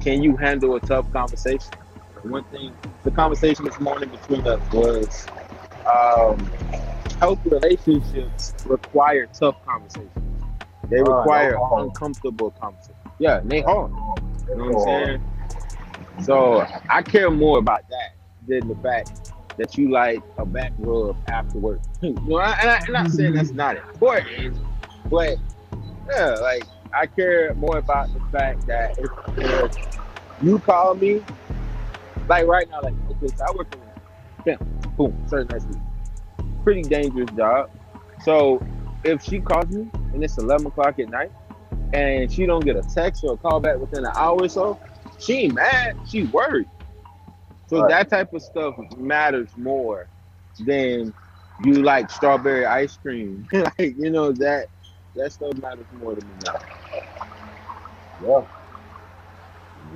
can 0.00 0.22
you 0.22 0.36
handle 0.36 0.76
a 0.76 0.80
tough 0.80 1.10
conversation? 1.12 1.74
One 2.22 2.44
thing, 2.44 2.74
the 3.04 3.10
conversation 3.10 3.64
this 3.64 3.78
morning 3.80 4.10
between 4.10 4.46
us 4.46 4.60
was 4.72 5.28
um, 5.86 6.50
healthy 7.18 7.50
relationships 7.50 8.54
require 8.64 9.26
tough 9.26 9.56
conversations. 9.64 10.12
They 10.88 11.00
Ah, 11.00 11.04
require 11.04 11.52
no 11.52 11.76
uncomfortable 11.78 12.50
conversation. 12.52 12.96
Yeah, 13.18 13.40
they 13.44 13.60
hard. 13.60 13.92
You 14.48 14.56
know 14.56 14.64
what. 14.70 14.72
I'm 14.72 14.78
saying? 14.80 15.22
So 16.20 16.66
I 16.88 17.02
care 17.02 17.30
more 17.30 17.58
about 17.58 17.88
that 17.88 18.10
than 18.46 18.68
the 18.68 18.74
fact 18.76 19.12
that 19.56 19.76
you 19.76 19.90
like 19.90 20.22
a 20.38 20.46
back 20.46 20.72
rub 20.78 21.16
after 21.28 21.58
work. 21.58 21.80
you 22.00 22.14
know, 22.26 22.36
I, 22.36 22.56
and 22.60 22.70
I, 22.70 22.76
I'm 22.86 22.92
not 22.92 23.10
saying 23.10 23.34
that's 23.34 23.52
not 23.52 23.76
important, 23.76 24.56
but 25.10 25.38
yeah, 26.16 26.36
like 26.36 26.64
I 26.92 27.06
care 27.06 27.54
more 27.54 27.78
about 27.78 28.12
the 28.12 28.20
fact 28.32 28.66
that 28.66 28.98
if, 28.98 29.10
if 29.36 29.72
you 30.42 30.58
call 30.58 30.94
me, 30.94 31.22
like 32.28 32.46
right 32.46 32.68
now, 32.70 32.80
like 32.82 32.94
okay, 33.10 33.28
so 33.36 33.44
I 33.44 33.52
work 33.56 33.68
in 33.72 33.80
pimp, 34.44 34.96
boom, 34.96 35.26
certain 35.28 35.48
nice 35.48 35.64
pretty 36.64 36.82
dangerous 36.82 37.30
job. 37.36 37.70
So 38.22 38.62
if 39.04 39.22
she 39.22 39.40
calls 39.40 39.68
me 39.68 39.90
and 40.12 40.22
it's 40.22 40.38
11 40.38 40.66
o'clock 40.66 40.98
at 40.98 41.08
night 41.08 41.32
and 41.92 42.30
she 42.30 42.46
don't 42.46 42.64
get 42.64 42.76
a 42.76 42.82
text 42.82 43.24
or 43.24 43.34
a 43.34 43.36
call 43.36 43.60
back 43.60 43.78
within 43.78 44.04
an 44.04 44.12
hour 44.14 44.42
or 44.42 44.48
so, 44.48 44.78
she 45.18 45.48
mad. 45.48 45.96
She 46.08 46.24
worried. 46.24 46.68
So 47.68 47.82
Right. 47.82 47.88
that 47.88 48.10
type 48.10 48.32
of 48.32 48.42
stuff 48.42 48.74
matters 48.96 49.50
more 49.56 50.08
than 50.58 51.14
you 51.64 51.74
like 51.82 52.10
strawberry 52.10 52.66
ice 52.66 52.96
cream. 52.96 53.48
like 53.52 53.94
you 53.96 54.10
know 54.10 54.32
that 54.32 54.68
that 55.16 55.32
stuff 55.32 55.56
matters 55.58 55.86
more 55.98 56.14
to 56.14 56.24
me 56.24 56.32
now. 56.44 56.58
Yeah. 58.22 58.44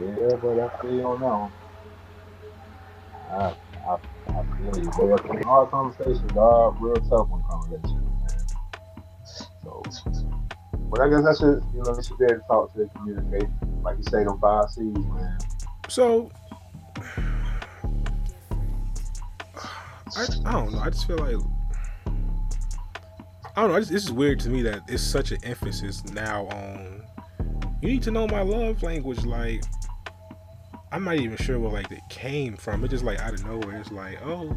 Yeah, 0.00 0.36
but 0.42 0.58
I 0.58 0.82
feel 0.82 0.92
you 0.92 1.04
on 1.04 1.20
that 1.20 1.28
one. 1.28 1.52
I, 3.30 3.54
I, 3.86 3.94
I 4.28 4.40
feel 4.56 4.74
you. 4.82 4.90
But 4.90 5.36
in 5.36 5.44
our 5.44 5.66
conversations 5.66 6.36
are 6.36 6.72
real 6.80 6.96
tough 6.96 7.28
one 7.28 7.42
conversations, 7.48 7.94
man. 7.94 8.46
So, 9.62 9.82
but 10.90 11.00
I 11.00 11.08
guess 11.08 11.22
that's 11.24 11.40
just, 11.40 11.62
you 11.74 11.82
know, 11.82 11.94
they 11.94 12.02
should 12.02 12.18
be 12.18 12.24
able 12.24 12.34
to 12.34 12.40
talk 12.48 12.72
to 12.72 12.78
the 12.80 12.88
community. 12.96 13.46
Like 13.82 13.98
you 13.98 14.04
say, 14.04 14.24
them 14.24 14.38
five 14.40 14.70
C's, 14.70 14.82
man. 14.82 15.38
So 15.88 16.30
I, 20.16 20.26
I 20.44 20.52
don't 20.52 20.72
know. 20.72 20.80
I 20.80 20.90
just 20.90 21.06
feel 21.06 21.18
like 21.18 21.36
I 23.56 23.60
don't 23.60 23.70
know. 23.70 23.76
I 23.76 23.80
just, 23.80 23.92
this 23.92 24.04
is 24.04 24.12
weird 24.12 24.40
to 24.40 24.50
me 24.50 24.62
that 24.62 24.82
it's 24.88 25.02
such 25.02 25.32
an 25.32 25.38
emphasis 25.44 26.04
now 26.06 26.46
on 26.46 27.02
you 27.80 27.90
need 27.90 28.02
to 28.04 28.10
know 28.10 28.26
my 28.26 28.40
love 28.40 28.82
language. 28.82 29.24
Like 29.24 29.62
I'm 30.90 31.04
not 31.04 31.16
even 31.16 31.36
sure 31.36 31.58
where 31.58 31.70
like 31.70 31.90
it 31.92 32.00
came 32.08 32.56
from. 32.56 32.84
It 32.84 32.88
just 32.88 33.04
like 33.04 33.20
out 33.20 33.34
of 33.34 33.44
nowhere. 33.44 33.76
It's 33.78 33.92
like 33.92 34.18
oh 34.24 34.56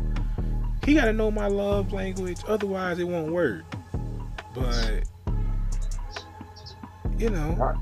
he 0.85 0.93
got 0.93 1.05
to 1.05 1.13
know 1.13 1.29
my 1.29 1.47
love 1.47 1.91
language, 1.91 2.39
otherwise 2.47 2.99
it 2.99 3.03
won't 3.03 3.33
work. 3.33 3.63
But 4.55 5.03
you 7.17 7.29
know, 7.29 7.49
Right. 7.57 7.75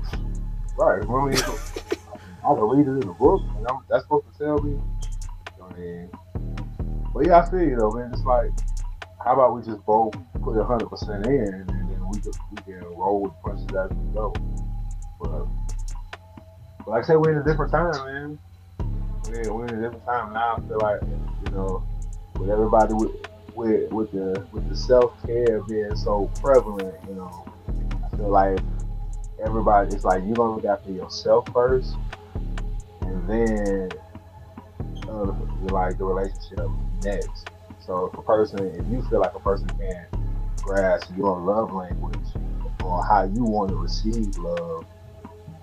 Right. 0.76 1.08
When 1.08 1.24
we, 1.24 1.36
I 1.36 2.54
can 2.54 2.60
read 2.60 2.86
it 2.86 2.90
in 2.90 3.00
the 3.00 3.14
book, 3.18 3.42
and 3.56 3.66
I'm, 3.68 3.78
that's 3.88 4.02
supposed 4.04 4.26
to 4.32 4.44
tell 4.44 4.58
me. 4.58 4.80
I 5.62 5.78
mean, 5.78 6.10
but 7.14 7.26
yeah, 7.26 7.38
I 7.38 7.50
feel 7.50 7.60
you 7.60 7.76
though, 7.76 7.92
man. 7.92 8.10
It's 8.12 8.22
like, 8.24 8.50
how 9.26 9.32
about 9.32 9.56
we 9.56 9.62
just 9.62 9.84
both 9.84 10.14
put 10.40 10.56
hundred 10.64 10.88
percent 10.88 11.26
in, 11.26 11.52
and 11.52 11.68
then 11.68 12.08
we 12.08 12.20
can 12.20 12.30
we 12.52 12.62
can 12.62 12.80
roll 12.96 13.22
with 13.22 13.32
punches 13.42 13.66
as 13.76 13.90
we 13.90 14.14
go. 14.14 14.32
But, 15.20 15.46
but 16.78 16.88
like 16.88 17.02
I 17.02 17.06
said, 17.08 17.16
we're 17.16 17.32
in 17.32 17.38
a 17.38 17.44
different 17.44 17.72
time, 17.72 18.06
man. 18.06 18.38
We're, 19.24 19.52
we're 19.52 19.66
in 19.66 19.74
a 19.74 19.82
different 19.82 20.06
time 20.06 20.32
now. 20.32 20.54
I 20.54 20.68
feel 20.68 20.78
like 20.78 21.00
you 21.44 21.50
know, 21.50 21.84
with 22.38 22.50
everybody 22.50 22.94
with 22.94 23.10
with 23.56 23.90
with 23.90 24.12
the 24.12 24.46
with 24.52 24.68
the 24.68 24.76
self 24.76 25.12
care 25.26 25.60
being 25.62 25.96
so 25.96 26.30
prevalent, 26.40 26.94
you 27.08 27.16
know, 27.16 27.52
I 28.04 28.16
feel 28.16 28.28
like 28.28 28.60
everybody 29.44 29.92
it's 29.92 30.04
like 30.04 30.22
you're 30.24 30.36
gonna 30.36 30.54
look 30.54 30.64
after 30.64 30.92
yourself 30.92 31.48
first 31.52 31.94
and 33.02 33.28
then 33.28 33.90
uh, 35.08 35.34
like 35.72 35.98
the 35.98 36.04
relationship 36.04 36.68
next 37.02 37.50
so 37.86 38.10
if 38.12 38.18
a 38.18 38.22
person 38.22 38.58
if 38.74 38.86
you 38.90 39.02
feel 39.08 39.20
like 39.20 39.34
a 39.34 39.40
person 39.40 39.68
can't 39.78 40.08
grasp 40.62 41.10
your 41.16 41.38
love 41.40 41.72
language 41.72 42.28
or 42.84 43.04
how 43.04 43.24
you 43.24 43.44
want 43.44 43.70
to 43.70 43.76
receive 43.76 44.36
love 44.38 44.84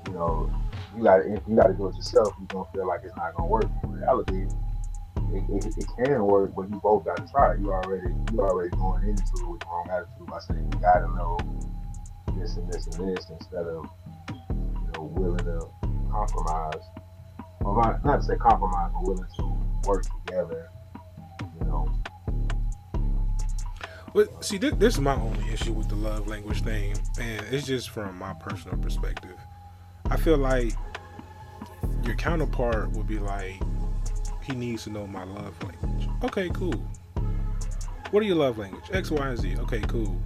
you 0.07 0.13
know 0.13 0.49
you 0.95 1.03
gotta 1.03 1.41
you 1.47 1.55
gotta 1.55 1.73
do 1.73 1.87
it 1.87 1.95
yourself 1.95 2.33
you're 2.39 2.47
gonna 2.47 2.71
feel 2.73 2.87
like 2.87 3.01
it's 3.03 3.15
not 3.15 3.35
gonna 3.35 3.49
work 3.49 3.65
in 3.83 3.91
reality 3.91 4.47
it, 5.33 5.65
it, 5.65 5.77
it 5.77 5.85
can 5.97 6.23
work 6.23 6.53
but 6.55 6.69
you 6.69 6.79
both 6.81 7.03
gotta 7.05 7.25
try 7.31 7.55
you 7.55 7.71
already 7.71 8.13
you 8.31 8.39
already 8.39 8.69
going 8.77 9.03
into 9.03 9.23
it 9.23 9.47
with 9.49 9.59
the 9.59 9.65
wrong 9.67 9.87
attitude 9.91 10.27
by 10.27 10.39
saying 10.39 10.69
you 10.73 10.79
gotta 10.79 11.07
know 11.15 11.37
this 12.37 12.55
and 12.57 12.71
this 12.71 12.87
and 12.87 13.09
this 13.09 13.29
instead 13.29 13.65
of 13.65 13.85
you 14.29 14.91
know 14.95 15.03
willing 15.15 15.45
to 15.45 15.67
compromise. 16.13 16.83
Well, 17.61 17.99
not 18.03 18.17
to 18.17 18.23
say 18.23 18.35
compromise, 18.35 18.91
but 18.93 19.03
willing 19.03 19.27
to 19.37 19.87
work 19.87 20.05
together. 20.25 20.69
But 24.13 24.43
see, 24.45 24.57
this, 24.57 24.73
this 24.75 24.93
is 24.95 25.01
my 25.01 25.15
only 25.15 25.51
issue 25.51 25.73
with 25.73 25.89
the 25.89 25.95
love 25.95 26.27
language 26.27 26.61
thing, 26.61 26.95
and 27.19 27.45
it's 27.51 27.65
just 27.65 27.89
from 27.89 28.17
my 28.17 28.33
personal 28.33 28.77
perspective. 28.77 29.37
I 30.09 30.17
feel 30.17 30.37
like 30.37 30.73
your 32.03 32.15
counterpart 32.15 32.91
would 32.91 33.07
be 33.07 33.19
like, 33.19 33.59
he 34.43 34.53
needs 34.53 34.83
to 34.83 34.89
know 34.91 35.07
my 35.07 35.23
love 35.23 35.55
language. 35.63 36.07
Okay, 36.23 36.49
cool. 36.49 36.75
What 38.11 38.21
are 38.21 38.25
your 38.25 38.35
love 38.35 38.57
language? 38.57 38.83
X, 38.91 39.09
Y, 39.09 39.27
and 39.27 39.37
Z. 39.39 39.55
Okay, 39.59 39.81
cool. 39.87 40.21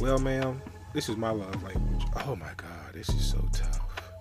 Well, 0.00 0.18
ma'am, 0.18 0.62
this 0.92 1.08
is 1.08 1.16
my 1.16 1.30
love 1.30 1.60
language. 1.62 2.04
Oh 2.26 2.36
my 2.36 2.52
God, 2.56 2.92
this 2.92 3.08
is 3.08 3.30
so 3.30 3.48
tough. 3.52 4.12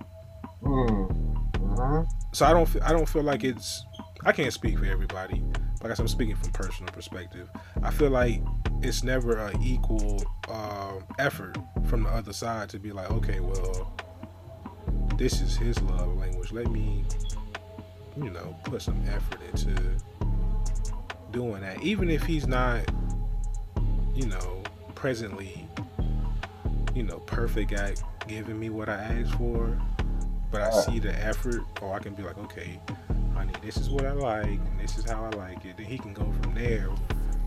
Mm. 0.63 1.11
hmm 1.57 2.01
So 2.32 2.45
I 2.45 2.53
don't, 2.53 2.69
I 2.82 2.91
don't 2.91 3.07
feel 3.07 3.24
like 3.24 3.43
it's. 3.43 3.86
I 4.26 4.32
can't 4.32 4.53
speak 4.53 4.80
for 4.80 4.86
everybody. 4.86 5.43
Like 5.84 5.92
I 5.92 5.96
said, 5.96 6.04
I'm 6.04 6.08
speaking 6.08 6.38
from 6.38 6.50
personal 6.52 6.94
perspective. 6.94 7.50
I 7.84 7.92
feel 7.92 8.10
like 8.10 8.42
it's 8.82 9.04
never 9.04 9.38
an 9.38 9.62
equal 9.62 10.24
um, 10.50 11.04
effort 11.20 11.58
from 11.88 12.04
the 12.04 12.10
other 12.10 12.32
side 12.32 12.70
to 12.70 12.80
be 12.80 12.94
like, 12.94 13.12
okay, 13.12 13.42
well, 13.42 13.94
this 15.18 15.42
is 15.42 15.58
his 15.58 15.82
love 15.82 16.16
language. 16.18 16.54
Let 16.54 16.72
me, 16.72 17.04
you 18.16 18.30
know, 18.30 18.56
put 18.64 18.82
some 18.82 19.04
effort 19.10 19.42
into 19.52 19.76
doing 21.32 21.62
that, 21.62 21.82
even 21.84 22.10
if 22.10 22.24
he's 22.24 22.48
not, 22.48 22.82
you 24.16 24.28
know, 24.28 24.64
presently, 24.96 25.68
you 26.96 27.04
know, 27.04 27.20
perfect 27.20 27.74
at 27.74 28.02
giving 28.26 28.58
me 28.58 28.70
what 28.70 28.88
I 28.88 28.94
asked 28.94 29.34
for. 29.36 29.78
But 30.50 30.62
I 30.62 30.70
see 30.70 31.00
the 31.00 31.14
effort, 31.26 31.62
or 31.82 31.94
I 31.94 32.00
can 32.00 32.14
be 32.14 32.24
like, 32.24 32.38
okay, 32.38 32.80
honey, 33.44 33.66
this 33.66 33.78
is 33.78 33.89
what 33.89 34.06
I 34.06 34.12
like, 34.12 34.46
and 34.46 34.80
this 34.80 34.98
is 34.98 35.10
how 35.10 35.26
I 35.26 35.30
like 35.36 35.66
it. 35.66 35.78
Then 35.78 35.86
he 35.86 35.98
can 35.98 36.14
go 36.14 36.32
from 36.41 36.54
there. 36.56 36.89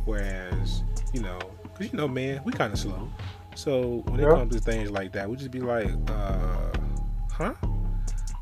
Whereas, 0.04 0.82
you 1.12 1.20
know, 1.20 1.38
because 1.62 1.92
you 1.92 1.96
know, 1.96 2.08
man, 2.08 2.40
we 2.44 2.52
kind 2.52 2.72
of 2.72 2.78
slow. 2.78 3.08
So 3.54 4.04
when 4.06 4.20
it 4.20 4.28
comes 4.28 4.54
to 4.54 4.60
things 4.60 4.90
like 4.90 5.12
that, 5.12 5.28
we 5.28 5.36
just 5.36 5.50
be 5.50 5.60
like, 5.60 5.88
uh, 6.08 6.72
huh? 7.30 7.54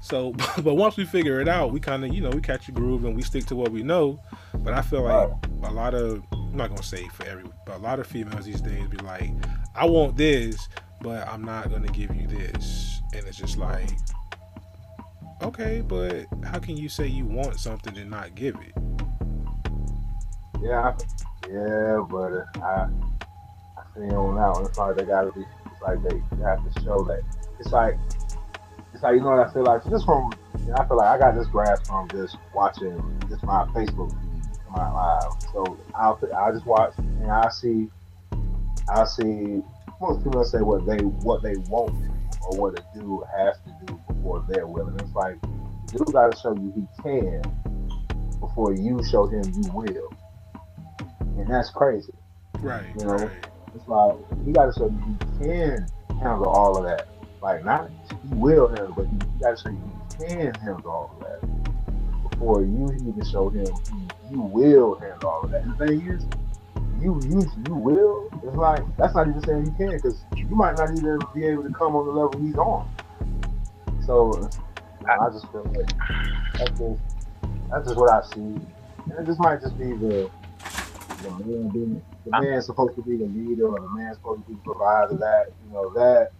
So, 0.00 0.32
but 0.62 0.74
once 0.74 0.96
we 0.96 1.04
figure 1.04 1.40
it 1.40 1.48
out, 1.48 1.72
we 1.72 1.80
kind 1.80 2.04
of, 2.04 2.12
you 2.12 2.20
know, 2.20 2.30
we 2.30 2.40
catch 2.40 2.68
a 2.68 2.72
groove 2.72 3.04
and 3.04 3.14
we 3.14 3.22
stick 3.22 3.46
to 3.46 3.56
what 3.56 3.70
we 3.70 3.82
know. 3.82 4.20
But 4.58 4.74
I 4.74 4.82
feel 4.82 5.02
like 5.02 5.30
a 5.62 5.72
lot 5.72 5.94
of, 5.94 6.22
I'm 6.32 6.56
not 6.56 6.70
gonna 6.70 6.82
say 6.82 7.08
for 7.08 7.24
every, 7.26 7.44
but 7.64 7.76
a 7.76 7.78
lot 7.78 8.00
of 8.00 8.06
females 8.06 8.44
these 8.44 8.60
days 8.60 8.86
be 8.88 8.98
like, 8.98 9.30
I 9.74 9.86
want 9.86 10.16
this, 10.16 10.68
but 11.00 11.26
I'm 11.28 11.42
not 11.42 11.70
gonna 11.70 11.88
give 11.88 12.14
you 12.14 12.26
this, 12.26 13.00
and 13.14 13.26
it's 13.26 13.36
just 13.36 13.56
like, 13.56 13.90
okay, 15.44 15.82
but 15.82 16.26
how 16.44 16.58
can 16.58 16.76
you 16.76 16.88
say 16.88 17.06
you 17.06 17.24
want 17.24 17.58
something 17.60 17.96
and 17.96 18.10
not 18.10 18.34
give 18.34 18.56
it? 18.56 18.72
Yeah, 20.62 20.96
yeah, 21.50 22.04
but 22.08 22.32
uh, 22.32 22.44
I, 22.62 22.88
I 23.76 23.82
see 23.94 24.14
on 24.14 24.36
that 24.36 24.52
one. 24.52 24.66
It's 24.66 24.78
like 24.78 24.96
they 24.96 25.04
gotta 25.04 25.32
be. 25.32 25.40
It's 25.40 25.82
like 25.82 26.02
they, 26.02 26.22
they 26.36 26.42
have 26.42 26.72
to 26.72 26.80
show 26.82 27.04
that. 27.04 27.22
It's 27.60 27.72
like, 27.72 27.98
it's 28.92 29.02
like 29.02 29.14
you 29.14 29.20
know 29.20 29.36
what 29.36 29.48
I 29.48 29.52
feel 29.52 29.64
like. 29.64 29.84
Just 29.88 30.06
from, 30.06 30.32
you 30.60 30.66
know, 30.66 30.76
I 30.76 30.88
feel 30.88 30.96
like 30.96 31.08
I 31.08 31.18
got 31.18 31.34
this 31.36 31.46
grasp 31.48 31.86
from 31.86 32.08
just 32.08 32.36
watching 32.54 32.98
just 33.28 33.42
my 33.44 33.66
Facebook 33.66 34.10
feed, 34.10 34.50
my 34.70 34.90
live. 34.90 35.32
So 35.52 35.78
I'll 35.94 36.18
I 36.36 36.50
just 36.52 36.64
watch 36.64 36.94
and 36.98 37.30
I 37.30 37.48
see, 37.50 37.90
I 38.88 39.04
see 39.04 39.62
most 40.00 40.24
people 40.24 40.44
say 40.44 40.60
what 40.60 40.86
they 40.86 41.04
what 41.04 41.42
they 41.42 41.56
want 41.68 41.92
do 42.02 42.10
or 42.48 42.58
what 42.58 42.78
a 42.78 42.98
dude 42.98 43.22
has 43.36 43.56
to 43.66 43.86
do 43.86 44.00
before 44.24 44.44
they're 44.48 44.66
willing. 44.66 44.98
It's 45.00 45.14
like 45.14 45.36
you 45.92 45.98
got 46.12 46.32
to 46.32 46.40
show 46.40 46.54
you 46.54 46.72
he 46.74 47.02
can 47.02 47.42
before 48.40 48.72
you 48.72 49.02
show 49.04 49.26
him 49.26 49.42
you 49.54 49.70
will 49.72 50.10
and 51.36 51.46
that's 51.48 51.70
crazy. 51.70 52.12
Right, 52.60 52.86
You 52.98 53.04
know? 53.04 53.12
right. 53.16 53.30
It's 53.74 53.86
like 53.86 54.16
he 54.46 54.52
got 54.52 54.72
to 54.72 54.72
show 54.78 54.86
you 54.86 55.18
he 55.38 55.44
can 55.44 55.86
handle 56.20 56.48
all 56.48 56.78
of 56.78 56.84
that. 56.84 57.08
Like 57.42 57.64
not 57.64 57.90
he 58.08 58.34
will 58.34 58.68
handle, 58.68 58.94
but 58.96 59.06
he, 59.06 59.12
he 59.12 59.40
got 59.40 59.58
to 59.58 59.62
show 59.62 59.68
you 59.68 59.92
he 60.18 60.24
can 60.24 60.54
handle 60.54 60.90
all 60.90 61.16
of 61.16 61.26
that 61.26 62.30
before 62.30 62.62
you 62.62 62.90
even 62.94 63.24
show 63.30 63.50
him 63.50 63.66
you 64.30 64.40
will 64.40 64.94
handle 65.00 65.28
all 65.28 65.42
of 65.42 65.50
that. 65.50 65.62
And 65.62 65.76
the 65.76 65.86
thing 65.86 66.06
is, 66.08 66.24
you 67.02 67.20
you 67.28 67.46
you 67.66 67.74
will 67.74 68.28
It's 68.42 68.56
like 68.56 68.82
that's 68.96 69.14
not 69.14 69.28
even 69.28 69.44
saying 69.44 69.66
you 69.66 69.74
can 69.76 69.96
because 69.96 70.24
you 70.34 70.46
might 70.46 70.78
not 70.78 70.90
even 70.96 71.18
be 71.34 71.44
able 71.44 71.64
to 71.64 71.72
come 71.74 71.94
on 71.94 72.06
the 72.06 72.12
level 72.12 72.40
he's 72.40 72.56
on. 72.56 72.88
So 74.06 74.50
I 75.08 75.30
just 75.30 75.50
feel 75.50 75.64
like 75.74 75.88
that's 76.58 76.78
just 76.78 77.00
that's 77.70 77.86
just 77.86 77.96
what 77.96 78.10
I 78.10 78.22
see, 78.34 78.40
and 78.40 79.18
it 79.18 79.24
just 79.24 79.40
might 79.40 79.60
just 79.60 79.78
be 79.78 79.92
the 79.92 80.30
the 81.22 81.30
man 81.30 81.68
being 81.70 82.02
the 82.26 82.40
man's 82.40 82.66
supposed 82.66 82.96
to 82.96 83.02
be 83.02 83.16
the 83.16 83.24
leader 83.24 83.68
or 83.68 83.80
the 83.80 83.88
man's 83.88 84.16
supposed 84.16 84.42
to 84.42 84.48
be 84.48 84.54
the 84.54 84.60
provider. 84.60 85.14
That 85.16 85.46
you 85.66 85.72
know 85.72 85.92
that 85.94 86.32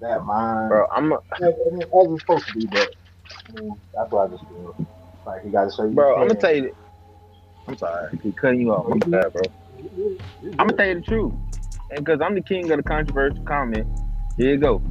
that 0.00 0.24
mind. 0.24 0.68
Bro, 0.68 0.86
I'm 0.94 1.12
a, 1.12 1.16
As 1.16 1.42
as 1.42 1.54
it's 1.80 2.20
supposed 2.20 2.46
to 2.46 2.54
be, 2.54 2.66
but 2.66 2.94
I 3.48 3.60
mean, 3.60 3.80
that's 3.94 4.10
what 4.12 4.28
I 4.28 4.32
just 4.32 4.44
feel. 4.48 4.76
Like 5.26 5.42
he 5.42 5.50
got 5.50 5.64
to 5.64 5.74
show 5.74 5.84
you. 5.84 5.90
bro. 5.90 6.14
I'm 6.14 6.28
gonna 6.28 6.40
tell 6.40 6.54
you. 6.54 6.76
I'm 7.66 7.76
sorry, 7.76 8.08
I 8.12 8.16
keep 8.16 8.36
cutting 8.36 8.60
you 8.60 8.72
off. 8.72 8.86
I'm 8.90 8.98
bad, 8.98 9.32
bro. 9.32 9.42
I'm 10.58 10.68
gonna 10.68 10.72
tell 10.74 10.86
you 10.86 10.94
the 10.96 11.00
truth, 11.00 11.32
and 11.90 12.04
because 12.04 12.20
I'm 12.20 12.34
the 12.34 12.42
king 12.42 12.70
of 12.70 12.76
the 12.76 12.82
controversial 12.84 13.42
comment. 13.44 13.86
Here 14.36 14.50
you 14.50 14.58
go. 14.58 14.82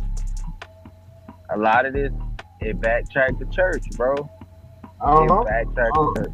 A 1.53 1.57
lot 1.57 1.85
of 1.85 1.93
this, 1.93 2.11
it 2.61 2.81
backtracked 2.81 3.37
the 3.37 3.45
church, 3.45 3.83
bro. 3.91 4.15
Don't 5.01 5.41
It 5.41 5.45
backtracked 5.45 5.91
Uh-huh. 5.97 6.11
the 6.15 6.21
church. 6.21 6.31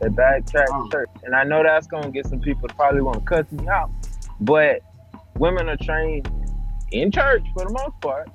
It 0.00 0.16
backtracked 0.16 0.70
Uh-huh. 0.70 0.82
the 0.84 0.90
church, 0.90 1.10
and 1.24 1.34
I 1.34 1.44
know 1.44 1.62
that's 1.62 1.86
gonna 1.86 2.10
get 2.10 2.26
some 2.26 2.40
people 2.40 2.68
to 2.68 2.74
probably 2.74 3.02
want 3.02 3.18
to 3.18 3.24
cuss 3.24 3.50
me 3.52 3.68
out, 3.68 3.90
but 4.40 4.80
women 5.38 5.68
are 5.68 5.76
trained 5.76 6.28
in 6.90 7.10
church 7.10 7.44
for 7.54 7.64
the 7.64 7.70
most 7.70 8.00
part 8.00 8.28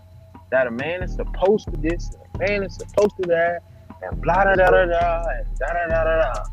that 0.51 0.67
a 0.67 0.71
man 0.71 1.01
is 1.01 1.13
supposed 1.15 1.65
to 1.73 1.77
this, 1.81 2.11
and 2.13 2.21
a 2.35 2.37
man 2.49 2.63
is 2.63 2.75
supposed 2.75 3.15
to 3.21 3.27
that, 3.29 3.63
and 4.03 4.21
blah 4.21 4.43
da 4.43 4.55
da 4.55 4.69
da 4.69 4.85
da, 4.85 5.23
and 5.29 5.57
da 5.59 5.67
da 5.73 5.87
da 5.87 6.03
da 6.03 6.33
da. 6.33 6.43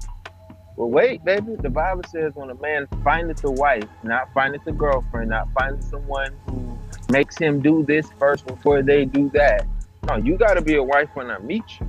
Well, 0.76 0.88
wait, 0.90 1.24
baby. 1.24 1.54
The 1.60 1.70
Bible 1.70 2.02
says 2.08 2.32
when 2.34 2.50
a 2.50 2.54
man 2.56 2.88
findeth 3.04 3.44
a 3.44 3.50
wife, 3.50 3.84
not 4.02 4.32
findeth 4.32 4.66
a 4.66 4.72
girlfriend, 4.72 5.30
not 5.30 5.48
findeth 5.52 5.84
someone 5.84 6.32
who 6.46 6.76
makes 7.10 7.36
him 7.38 7.60
do 7.60 7.84
this 7.84 8.08
first 8.18 8.46
before 8.46 8.82
they 8.82 9.04
do 9.04 9.28
that. 9.34 9.66
No, 10.06 10.16
you 10.16 10.36
got 10.36 10.54
to 10.54 10.62
be 10.62 10.76
a 10.76 10.82
wife 10.82 11.08
when 11.14 11.30
I 11.30 11.38
meet 11.38 11.64
you. 11.80 11.86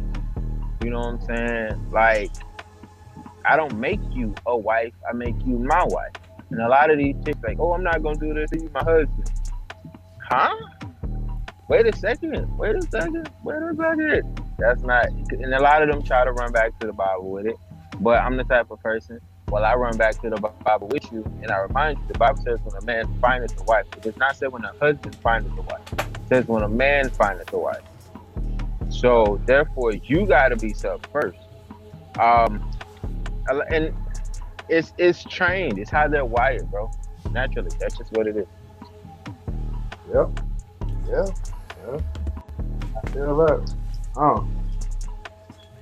You 0.84 0.90
know 0.92 1.00
what 1.00 1.08
I'm 1.08 1.22
saying? 1.22 1.90
Like, 1.92 2.32
I 3.44 3.56
don't 3.56 3.78
make 3.78 4.00
you 4.12 4.34
a 4.46 4.58
wife. 4.58 4.94
I 5.10 5.14
make 5.14 5.36
you 5.46 5.60
my 5.60 5.84
wife. 5.86 6.14
And 6.50 6.62
a 6.62 6.70
lot 6.70 6.90
of 6.90 6.98
these 6.98 7.16
chicks 7.26 7.40
like, 7.44 7.60
oh, 7.60 7.74
I'm 7.74 7.84
not 7.84 8.02
gonna 8.04 8.18
do 8.18 8.34
this 8.34 8.52
to 8.52 8.62
you, 8.62 8.70
my 8.74 8.84
husband. 8.84 9.32
Huh? 10.30 10.56
Wait 11.68 11.88
a 11.88 11.96
second. 11.98 12.58
Wait 12.58 12.76
a 12.76 12.82
second. 12.84 13.30
Wait 13.44 13.58
a 13.58 13.76
second. 13.76 14.42
That's 14.58 14.82
not. 14.82 15.08
And 15.08 15.54
a 15.54 15.62
lot 15.62 15.82
of 15.82 15.90
them 15.90 16.04
try 16.04 16.24
to 16.24 16.32
run 16.32 16.52
back 16.52 16.78
to 16.80 16.88
the 16.88 16.94
Bible 16.94 17.32
with 17.32 17.48
it. 17.48 17.56
But 18.00 18.22
I'm 18.22 18.38
the 18.38 18.44
type 18.44 18.72
of 18.72 18.80
person. 18.82 19.20
Well, 19.50 19.64
I 19.64 19.76
run 19.76 19.98
back 19.98 20.22
to 20.22 20.30
the 20.30 20.38
Bible 20.38 20.88
with 20.88 21.12
you, 21.12 21.24
and 21.42 21.52
I 21.52 21.60
remind 21.60 22.00
you, 22.00 22.04
the 22.08 22.18
Bible 22.18 22.42
says 22.44 22.60
when 22.64 22.76
a 22.82 22.86
man 22.86 23.06
findeth 23.22 23.60
a 23.60 23.64
wife. 23.64 23.86
It 23.96 24.02
does 24.02 24.18
not 24.18 24.36
say 24.36 24.48
when 24.48 24.64
a 24.64 24.74
husband 24.80 25.16
findeth 25.18 25.58
a 25.58 25.62
wife. 25.62 25.94
It 25.94 26.28
says 26.30 26.48
when 26.48 26.64
a 26.64 26.70
man 26.70 27.10
findeth 27.10 27.54
a 27.54 27.58
wife. 27.58 27.82
So 28.96 29.40
therefore, 29.46 29.94
you 29.94 30.26
got 30.26 30.50
to 30.50 30.56
be 30.56 30.74
self 30.74 31.02
first. 31.12 31.38
Um, 32.20 32.72
and 33.72 33.94
it's 34.70 34.94
it's 34.98 35.24
trained. 35.24 35.78
It's 35.78 35.92
how 35.92 36.08
they're 36.08 36.26
wired, 36.26 36.70
bro. 36.72 36.90
Naturally, 37.32 37.72
that's 37.80 37.98
just 37.98 38.12
what 38.14 38.28
it 38.28 38.38
is. 38.38 38.48
Yep. 40.14 40.40
Yeah. 41.08 41.26
Yeah. 41.88 42.00
I 42.96 43.10
feel 43.10 43.38
that. 43.38 43.76
Oh. 44.16 44.48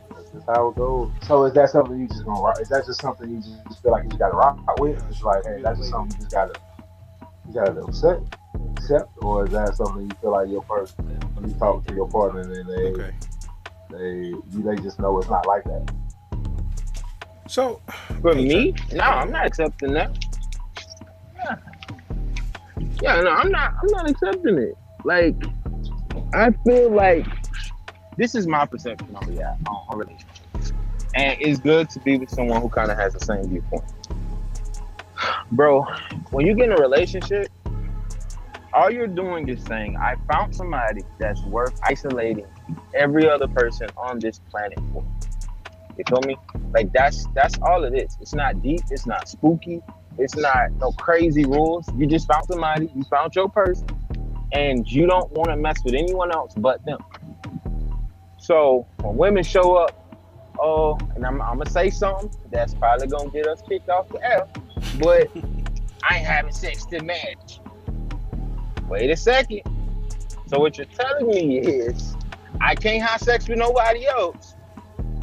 That's 0.10 0.32
just 0.32 0.46
how 0.48 0.70
it 0.70 0.76
goes. 0.76 1.12
So 1.22 1.46
is 1.46 1.54
that 1.54 1.70
something 1.70 2.00
you 2.00 2.08
just 2.08 2.26
gonna 2.26 2.42
rock? 2.42 2.60
Is 2.60 2.70
that 2.70 2.86
just 2.86 3.00
something 3.00 3.30
you 3.30 3.42
just 3.68 3.84
feel 3.84 3.92
like 3.92 4.04
you 4.04 4.10
just 4.10 4.20
gotta 4.20 4.36
rock 4.36 4.58
with? 4.80 5.04
It's 5.10 5.22
like, 5.22 5.46
hey, 5.46 5.62
that's 5.62 5.80
just 5.80 5.92
something 5.92 6.12
you 6.12 6.24
just 6.24 6.32
gotta 6.32 6.60
you 7.48 7.54
gotta 7.54 7.80
accept, 7.82 8.36
accept, 8.72 9.12
or 9.18 9.46
is 9.46 9.52
that 9.52 9.76
something 9.76 10.04
you 10.04 10.16
feel 10.22 10.32
like 10.32 10.50
your 10.50 10.64
person 10.64 11.06
when 11.36 11.50
you 11.50 11.56
talk 11.58 11.86
to 11.88 11.94
your 11.94 12.08
partner 12.10 12.42
and 12.42 12.70
they 12.70 12.92
Okay. 12.92 13.14
they 13.90 14.16
you 14.28 14.64
they 14.64 14.76
just 14.82 15.00
know 15.00 15.18
it's 15.20 15.30
not 15.30 15.46
like 15.48 15.64
that. 15.66 15.94
So 17.48 17.82
For 18.22 18.34
me, 18.34 18.74
no, 18.94 19.04
I'm 19.04 19.32
not 19.32 19.46
accepting 19.46 19.94
that. 19.94 20.18
Yeah. 21.36 21.56
yeah, 23.02 23.22
no, 23.22 23.30
I'm 23.30 23.52
not. 23.52 23.74
I'm 23.82 23.88
not 23.92 24.10
accepting 24.10 24.58
it. 24.58 24.78
Like, 25.04 25.36
I 26.34 26.52
feel 26.66 26.90
like 26.90 27.28
this 28.18 28.34
is 28.34 28.48
my 28.48 28.66
perception 28.66 29.16
on 29.16 29.34
yeah, 29.34 29.56
on, 29.68 29.76
on 29.90 29.98
relationships, 30.00 30.74
and 31.16 31.38
it's 31.40 31.60
good 31.60 31.90
to 31.92 32.00
be 32.00 32.18
with 32.18 32.30
someone 32.30 32.62
who 32.62 32.70
kind 32.70 32.90
of 32.90 32.98
has 32.98 33.14
the 33.14 33.20
same 33.20 33.48
viewpoint. 33.50 33.84
Bro, 35.52 35.86
when 36.32 36.48
you 36.48 36.56
get 36.56 36.66
in 36.66 36.72
a 36.74 36.78
relationship, 36.78 37.48
all 38.74 38.92
you're 38.92 39.08
doing 39.08 39.48
is 39.50 39.64
saying, 39.64 39.98
"I 39.98 40.16
found 40.32 40.56
somebody 40.56 41.04
that's 41.20 41.42
worth 41.44 41.74
isolating 41.84 42.48
every 42.94 43.30
other 43.30 43.48
person 43.48 43.88
on 43.98 44.20
this 44.20 44.40
planet 44.50 44.80
for." 44.92 45.04
You 45.98 46.04
feel 46.10 46.22
me? 46.26 46.38
Like 46.74 46.92
that's 46.92 47.28
that's 47.36 47.58
all 47.62 47.84
it 47.84 47.94
is. 47.94 48.18
It's 48.20 48.34
not 48.34 48.62
deep. 48.62 48.82
It's 48.90 49.06
not 49.06 49.28
spooky. 49.28 49.82
It's 50.18 50.36
not 50.36 50.72
no 50.74 50.92
crazy 50.92 51.46
rules. 51.46 51.88
You 51.96 52.08
just 52.08 52.28
found 52.28 52.46
somebody. 52.46 52.90
You 52.96 53.04
found 53.04 53.36
your 53.36 53.50
person, 53.50 53.88
and 54.52 54.90
you 54.90 55.06
don't 55.06 55.32
want 55.32 55.50
to 55.50 55.56
mess 55.56 55.84
with 55.84 55.94
anyone 55.94 56.32
else 56.32 56.54
but 56.58 56.84
them. 56.86 57.00
So 58.38 58.88
when 59.02 59.16
women 59.16 59.44
show 59.44 59.76
up, 59.76 60.04
oh, 60.60 60.98
and 61.16 61.26
I'm, 61.26 61.42
I'm 61.42 61.60
gonna 61.60 61.70
say 61.70 61.90
something 61.90 62.32
that's 62.52 62.74
probably 62.74 63.08
gonna 63.08 63.30
get 63.30 63.48
us 63.48 63.62
kicked 63.68 63.90
off 63.90 64.10
the 64.10 64.24
air, 64.24 64.48
but 65.00 65.30
I 66.04 66.18
ain't 66.18 66.26
having 66.26 66.52
sex 66.52 66.86
to 66.88 67.02
match. 67.04 67.60
Wait 68.88 69.10
a 69.10 69.16
second. 69.16 69.62
So 70.48 70.60
what 70.60 70.78
you're 70.78 70.86
telling 70.88 71.28
me 71.28 71.60
is 71.60 72.16
I 72.62 72.76
can't 72.76 73.02
have 73.02 73.22
sex 73.22 73.48
with 73.48 73.58
nobody 73.58 74.06
else, 74.08 74.56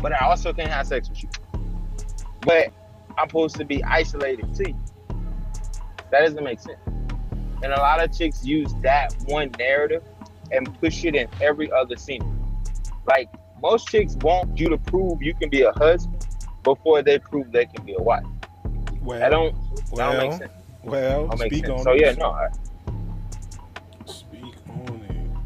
but 0.03 0.13
I 0.13 0.25
also 0.27 0.53
can't 0.53 0.71
have 0.71 0.87
sex 0.87 1.09
with 1.09 1.23
you. 1.23 1.29
But 2.43 2.73
I'm 3.19 3.29
supposed 3.29 3.57
to 3.57 3.65
be 3.65 3.83
isolated 3.85 4.55
to 4.57 4.71
you. 4.71 4.77
That 6.11 6.21
doesn't 6.21 6.43
make 6.43 6.59
sense. 6.61 6.79
And 7.63 7.73
a 7.73 7.79
lot 7.81 8.03
of 8.03 8.17
chicks 8.17 8.45
use 8.45 8.73
that 8.83 9.15
one 9.27 9.51
narrative 9.59 10.03
and 10.51 10.79
push 10.81 11.05
it 11.05 11.15
in 11.15 11.29
every 11.41 11.71
other 11.71 11.97
scene. 11.97 12.23
Like 13.07 13.29
most 13.63 13.89
chicks 13.89 14.17
want 14.17 14.59
you 14.59 14.69
to 14.71 14.79
prove 14.79 15.23
you 15.23 15.35
can 15.35 15.51
be 15.51 15.63
a 15.63 15.73
husband 15.73 16.27
before 16.63 17.03
they 17.03 17.19
prove 17.19 17.53
they 17.53 17.67
can 17.67 17.85
be 17.85 17.95
a 17.99 18.03
wife. 18.03 18.25
well, 19.03 19.19
That 19.21 19.31
don't 19.31 19.55
that 19.55 19.91
well, 19.93 20.13
don't 20.13 20.29
make 20.31 20.39
sense. 20.39 20.53
well, 20.83 21.27
Don't 21.29 21.39
make 21.39 21.53
speak 21.53 21.67
sense. 21.67 21.79
on 21.79 21.85
So 21.85 21.93
yeah, 21.93 22.13
no. 22.13 22.31
I, 22.31 22.49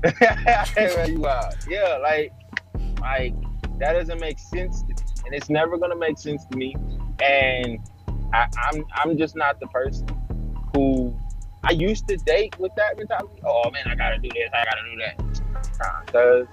you 0.04 1.26
out. 1.26 1.54
Yeah, 1.68 1.98
like, 2.02 2.32
like 3.00 3.34
that 3.78 3.94
doesn't 3.94 4.20
make 4.20 4.38
sense, 4.38 4.82
to 4.82 4.88
me. 4.88 4.94
and 5.24 5.34
it's 5.34 5.50
never 5.50 5.78
gonna 5.78 5.96
make 5.96 6.18
sense 6.18 6.44
to 6.46 6.56
me. 6.56 6.76
And 7.22 7.80
I, 8.32 8.48
I'm, 8.58 8.84
I'm 8.94 9.16
just 9.16 9.36
not 9.36 9.60
the 9.60 9.66
person 9.68 10.06
who 10.74 11.14
I 11.62 11.72
used 11.72 12.06
to 12.08 12.16
date 12.16 12.58
with 12.58 12.72
that 12.76 12.98
mentality. 12.98 13.40
Oh 13.44 13.70
man, 13.70 13.86
I 13.86 13.94
gotta 13.94 14.18
do 14.18 14.28
this, 14.28 14.50
I 14.52 14.64
gotta 14.64 14.82
do 14.90 14.96
that. 14.98 16.06
Cause 16.12 16.46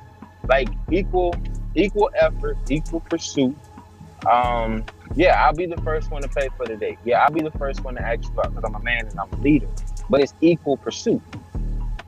like 0.48 0.70
equal, 0.90 1.36
equal 1.76 2.10
effort, 2.16 2.58
equal 2.70 3.02
pursuit. 3.02 3.56
Um, 4.30 4.86
yeah, 5.16 5.44
I'll 5.44 5.54
be 5.54 5.66
the 5.66 5.82
first 5.82 6.12
one 6.12 6.22
to 6.22 6.30
pay 6.30 6.50
for 6.56 6.66
the 6.66 6.78
date. 6.78 6.98
Yeah, 7.04 7.24
I'll 7.24 7.32
be 7.32 7.42
the 7.42 7.52
first 7.52 7.84
one 7.84 7.96
to 7.96 8.02
ask 8.02 8.24
you 8.24 8.40
out 8.40 8.54
because 8.54 8.64
I'm 8.66 8.76
a 8.76 8.84
man 8.84 9.08
and 9.08 9.20
I'm 9.20 9.32
a 9.32 9.42
leader. 9.42 9.68
But 10.10 10.22
it's 10.22 10.34
equal 10.42 10.78
pursuit. 10.78 11.22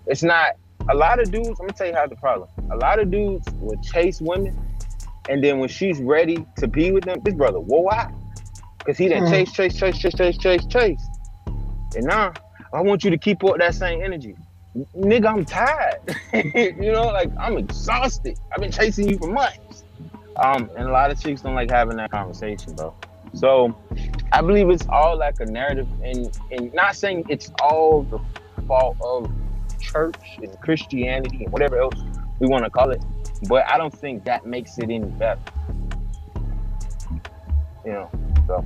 It's 0.06 0.24
not 0.24 0.56
a 0.90 0.96
lot 0.96 1.20
of 1.20 1.32
dudes, 1.32 1.50
I'm 1.60 1.68
gonna 1.68 1.74
tell 1.74 1.88
you 1.88 1.94
how 1.94 2.08
the 2.08 2.16
problem. 2.16 2.50
A 2.72 2.78
lot 2.78 3.00
of 3.00 3.10
dudes 3.10 3.48
will 3.60 3.80
chase 3.82 4.22
women, 4.22 4.58
and 5.30 5.44
then 5.44 5.60
when 5.60 5.70
she's 5.70 6.00
ready 6.02 6.46
to 6.58 6.68
be 6.68 6.92
with 6.92 7.06
them, 7.06 7.20
this 7.24 7.34
brother, 7.34 7.60
whoa 7.60 7.90
out. 7.92 8.12
Cause 8.86 8.98
he 8.98 9.08
didn't 9.08 9.30
chase, 9.30 9.54
chase, 9.54 9.78
chase, 9.78 9.98
chase, 9.98 10.14
chase, 10.14 10.38
chase, 10.38 10.66
chase. 10.66 11.08
And 11.96 12.06
now 12.06 12.34
I 12.74 12.82
want 12.82 13.06
you 13.06 13.12
to 13.12 13.18
keep 13.18 13.44
up 13.46 13.58
that 13.60 13.76
same 13.76 14.02
energy. 14.04 14.36
Nigga, 14.98 15.28
I'm 15.28 15.46
tired. 15.46 16.00
you 16.34 16.92
know, 16.92 17.06
like 17.08 17.32
I'm 17.40 17.58
exhausted. 17.58 18.38
I've 18.52 18.60
been 18.60 18.72
chasing 18.72 19.10
you 19.10 19.18
for 19.18 19.28
months. 19.28 19.86
Um, 20.36 20.70
and 20.76 20.90
a 20.90 20.92
lot 20.92 21.12
of 21.12 21.22
chicks 21.22 21.42
don't 21.42 21.56
like 21.56 21.70
having 21.70 21.96
that 21.98 22.12
conversation, 22.12 22.76
bro. 22.76 22.94
So 23.34 23.76
I 24.34 24.42
believe 24.42 24.70
it's 24.70 24.86
all 24.90 25.18
like 25.18 25.40
a 25.40 25.46
narrative 25.46 25.88
and 26.04 26.38
and 26.52 26.74
not 26.74 26.96
saying 26.96 27.26
it's 27.30 27.52
all 27.62 28.04
the 28.04 28.20
fault 28.68 28.98
of 29.02 29.32
church 29.84 30.38
and 30.42 30.60
Christianity 30.62 31.44
and 31.44 31.54
whatever 31.54 31.78
else 31.78 31.96
we 32.40 32.48
want 32.48 32.64
to 32.64 32.70
call 32.70 32.92
it. 32.92 33.04
But 33.48 33.70
I 33.70 33.78
don't 33.78 33.94
think 33.94 34.24
that 34.26 34.46
makes 34.46 34.78
it 34.78 34.86
any 34.86 35.00
better. 35.00 35.42
You 37.86 37.92
know, 37.92 38.12
so 38.48 38.66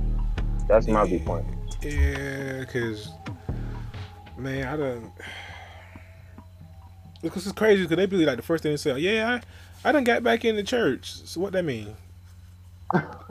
that's 0.68 0.86
my 0.86 1.04
viewpoint. 1.04 1.46
Yeah, 1.82 2.60
because 2.60 3.10
man, 4.36 4.68
I 4.68 4.76
don't. 4.76 5.12
Because 7.20 7.46
it's 7.46 7.58
crazy 7.58 7.82
because 7.82 7.96
they 7.96 8.06
believe 8.06 8.28
like 8.28 8.36
the 8.36 8.42
first 8.42 8.62
thing 8.62 8.72
they 8.72 8.76
say, 8.76 8.96
yeah, 8.98 9.40
I, 9.84 9.88
I 9.88 9.92
done 9.92 10.04
got 10.04 10.22
back 10.22 10.44
in 10.44 10.54
the 10.54 10.62
church. 10.62 11.12
So 11.24 11.40
what 11.40 11.52
that 11.52 11.64
mean? 11.64 11.96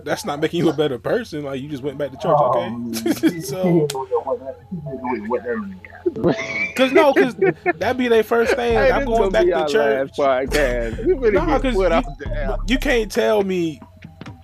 That's 0.03 0.23
not 0.25 0.39
making 0.39 0.59
you 0.63 0.69
a 0.69 0.73
better 0.73 0.99
person. 0.99 1.43
Like 1.43 1.61
you 1.61 1.67
just 1.67 1.83
went 1.83 1.97
back 1.97 2.11
to 2.11 2.17
church, 2.17 2.37
Um, 2.37 2.91
okay? 2.95 3.39
so, 3.41 3.87
what 3.91 4.39
that, 4.39 5.25
what 5.27 5.43
that 5.43 5.57
means. 5.57 6.75
cause 6.75 6.91
no, 6.91 7.13
cause 7.13 7.35
that'd 7.79 7.97
be 7.97 8.07
their 8.07 8.23
first 8.23 8.55
thing. 8.55 8.73
Hey, 8.73 8.91
I'm 8.91 9.05
going 9.05 9.31
back 9.31 9.45
to 9.45 9.65
church. 9.71 10.17
last 10.17 10.49
podcast. 10.51 11.33
Nah, 11.33 11.57
get 11.57 11.61
'cause 11.63 11.73
you- 11.75 11.85
off 11.87 12.05
the 12.19 12.29
air. 12.29 12.55
You 12.67 12.77
can't 12.77 13.11
tell 13.11 13.43
me. 13.43 13.81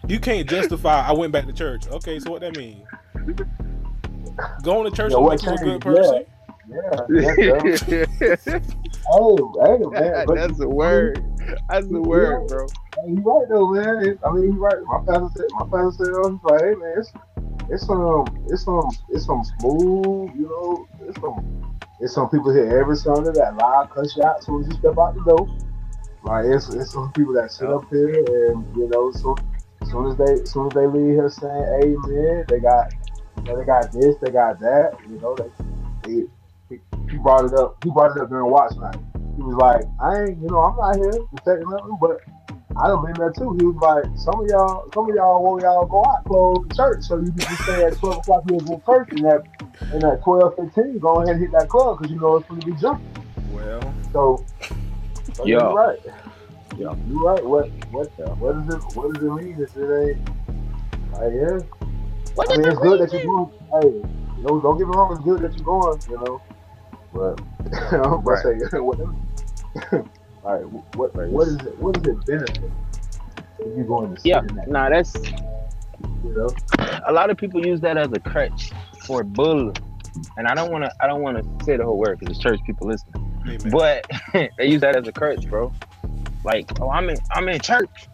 You 0.08 0.20
can't 0.20 0.50
justify. 0.50 1.08
I 1.08 1.14
went 1.14 1.32
back 1.32 1.46
to 1.46 1.54
church. 1.54 1.88
Okay, 1.88 2.20
so 2.20 2.32
what 2.32 2.42
that 2.42 2.58
mean? 2.58 2.86
Going 4.64 4.90
to 4.90 4.96
church 4.96 5.12
Yeah, 5.12 5.20
will 5.20 5.30
make 5.30 5.44
you 5.44 5.52
a 5.54 5.58
good 5.58 5.82
person. 5.82 6.16
Yeah, 6.16 6.33
yeah, 6.70 7.06
yeah. 7.10 7.62
hey, 7.66 9.38
hey, 9.62 9.78
man. 9.86 10.26
But, 10.26 10.36
That's 10.36 10.60
oh, 10.60 10.64
a 10.64 10.70
word. 10.70 11.24
That's 11.70 11.86
a 11.88 12.02
word, 12.02 12.48
bro. 12.48 12.68
Hey, 12.96 13.12
you 13.12 13.22
right 13.22 13.48
though, 13.50 13.74
man. 13.74 14.06
It- 14.06 14.20
I 14.26 14.32
mean, 14.32 14.54
you 14.54 14.64
right. 14.64 14.78
My 14.86 15.00
pastor 15.06 15.30
said, 15.36 15.46
my 15.52 15.66
pastor 15.66 16.06
said, 16.06 16.32
he's 16.32 16.44
like, 16.44 16.62
hey, 16.62 16.76
man, 16.76 16.94
it's 16.98 17.12
it's 17.70 17.88
some, 17.88 18.26
it's 18.50 18.64
some, 18.64 18.90
it's 19.10 19.26
some 19.26 19.44
smooth, 19.60 20.32
you 20.36 20.48
know, 20.48 20.88
it's 21.08 21.20
some, 21.20 21.80
it's 22.00 22.14
some 22.14 22.30
people 22.30 22.54
here 22.54 22.80
every 22.80 22.96
Sunday 22.98 23.32
that 23.32 23.58
cuss 23.94 24.16
you 24.18 24.24
out 24.24 24.38
as 24.38 24.48
you 24.48 24.72
step 24.78 24.98
out 24.98 25.16
the 25.16 25.24
door. 25.26 25.48
Like 26.24 26.46
it's, 26.46 26.70
it's 26.70 26.92
some 26.92 27.12
people 27.14 27.34
that 27.34 27.52
sit 27.52 27.68
oh. 27.68 27.80
up 27.80 27.90
here 27.90 28.20
and 28.20 28.76
you 28.76 28.90
know, 28.90 29.12
so 29.12 29.36
as 29.82 29.90
soon 29.90 30.08
as 30.08 30.18
they, 30.18 30.42
as 30.42 30.52
soon 30.52 30.68
as 30.68 30.74
they 30.74 30.88
leave 30.88 31.16
here 31.16 31.30
saying 31.30 31.82
amen, 31.84 32.46
they 32.48 32.60
got, 32.60 32.94
you 33.38 33.44
know, 33.44 33.58
they 33.58 33.66
got 33.66 33.92
this, 33.92 34.16
they 34.22 34.32
got 34.32 34.60
that, 34.60 34.98
you 35.10 35.20
know, 35.20 35.36
they, 35.36 35.50
they 36.04 36.28
he, 36.74 37.12
he 37.12 37.18
brought 37.18 37.46
it 37.46 37.54
up, 37.54 37.78
he 37.84 37.90
brought 37.92 38.16
it 38.16 38.22
up 38.22 38.30
during 38.30 38.50
watch 38.50 38.76
night. 38.78 38.98
He 39.36 39.42
was 39.42 39.56
like, 39.58 39.82
I 40.00 40.30
ain't, 40.30 40.42
you 40.42 40.48
know, 40.50 40.62
I'm 40.62 40.78
not 40.78 40.96
here 40.98 41.18
protecting 41.34 41.70
nothing, 41.70 41.98
but 42.00 42.22
I 42.78 42.88
done 42.88 43.06
been 43.06 43.18
there 43.18 43.34
too. 43.34 43.56
He 43.60 43.66
was 43.66 43.78
like, 43.82 44.06
some 44.18 44.42
of 44.42 44.48
y'all, 44.48 44.90
some 44.94 45.10
of 45.10 45.16
y'all 45.16 45.42
want 45.44 45.62
y'all 45.62 45.86
go 45.86 46.02
out 46.06 46.26
close 46.26 46.58
the 46.68 46.76
church 46.76 47.04
so 47.06 47.18
you 47.18 47.32
can 47.32 47.46
just 47.46 47.64
stay 47.64 47.84
at 47.86 47.98
12 47.98 48.18
o'clock 48.18 48.44
here 48.50 48.58
in 48.58 48.82
church 48.86 49.10
and 49.14 49.26
at, 49.26 49.42
and 49.94 50.04
at 50.06 50.24
12, 50.24 50.56
15, 50.58 51.00
go 51.00 51.22
ahead 51.22 51.36
and 51.38 51.42
hit 51.42 51.52
that 51.54 51.70
club 51.70 51.98
because 51.98 52.12
you 52.12 52.20
know 52.20 52.38
it's 52.38 52.48
going 52.50 52.62
to 52.62 52.66
be 52.66 52.78
jumping. 52.82 53.06
Well, 53.54 53.82
So, 54.14 54.46
so 55.34 55.46
Yeah. 55.46 55.70
you're 55.70 55.74
right. 55.74 56.00
Yeah. 56.78 56.94
You're 57.10 57.26
right. 57.26 57.46
What, 57.46 57.70
what, 57.92 58.10
what 58.38 58.54
does 58.54 58.74
it, 58.74 58.82
what 58.98 59.14
does 59.14 59.22
it 59.22 59.34
mean 59.34 59.58
if 59.62 59.70
it 59.78 59.90
ain't, 59.90 60.22
like, 61.14 61.34
yeah. 61.34 61.62
What 62.34 62.50
I 62.50 62.58
mean, 62.58 62.68
it's 62.70 62.80
good 62.82 63.00
that 63.02 63.14
you're 63.14 63.22
going, 63.22 63.52
hey, 63.78 63.90
you 63.90 64.44
know, 64.44 64.62
don't 64.62 64.78
get 64.78 64.88
me 64.88 64.94
wrong, 64.96 65.14
it's 65.14 65.22
good 65.22 65.42
that 65.42 65.54
you're 65.54 65.66
going, 65.66 66.02
you 66.10 66.18
know, 66.18 66.42
but, 67.14 67.40
I'm 67.92 68.24
Right. 68.24 68.24
right. 68.24 68.44
say, 68.72 68.80
what, 68.80 69.00
all 69.94 70.04
right, 70.44 70.66
what, 70.96 71.16
what 71.30 71.48
is 71.48 71.66
it, 71.66 71.78
what 71.80 71.96
does 71.96 72.06
it 72.08 72.26
benefit 72.26 72.72
if 73.60 73.78
you're 73.78 73.86
going 73.86 74.16
to 74.16 74.22
sit 74.22 74.30
Yeah, 74.32 74.42
in 74.42 74.56
that, 74.56 74.68
nah, 74.68 74.90
that's 74.90 75.16
you 76.24 76.34
know? 76.36 76.50
a 77.08 77.14
lot 77.14 77.30
of 77.30 77.38
people 77.38 77.66
use 77.66 77.82
that 77.82 77.98
as 77.98 78.12
a 78.14 78.20
crutch 78.20 78.72
for 79.06 79.24
bull. 79.24 79.74
And 80.38 80.48
I 80.48 80.56
don't 80.56 80.72
want 80.72 80.84
to. 80.86 80.92
I 81.00 81.08
don't 81.08 81.22
want 81.22 81.38
to 81.38 81.66
say 81.66 81.78
the 81.78 81.84
whole 81.86 81.98
word 81.98 82.20
because 82.20 82.32
it's 82.32 82.40
church 82.40 82.60
people 82.66 82.88
listening. 82.88 83.16
amen. 83.48 83.72
But 83.72 84.06
they 84.34 84.68
use 84.68 84.82
that 84.82 84.96
as 84.96 85.08
a 85.08 85.14
crutch, 85.14 85.48
bro. 85.50 85.74
Like, 86.44 86.68
oh, 86.82 86.90
I'm 86.90 87.10
in. 87.10 87.18
I'm 87.32 87.48
in 87.50 87.62
church. 87.62 88.10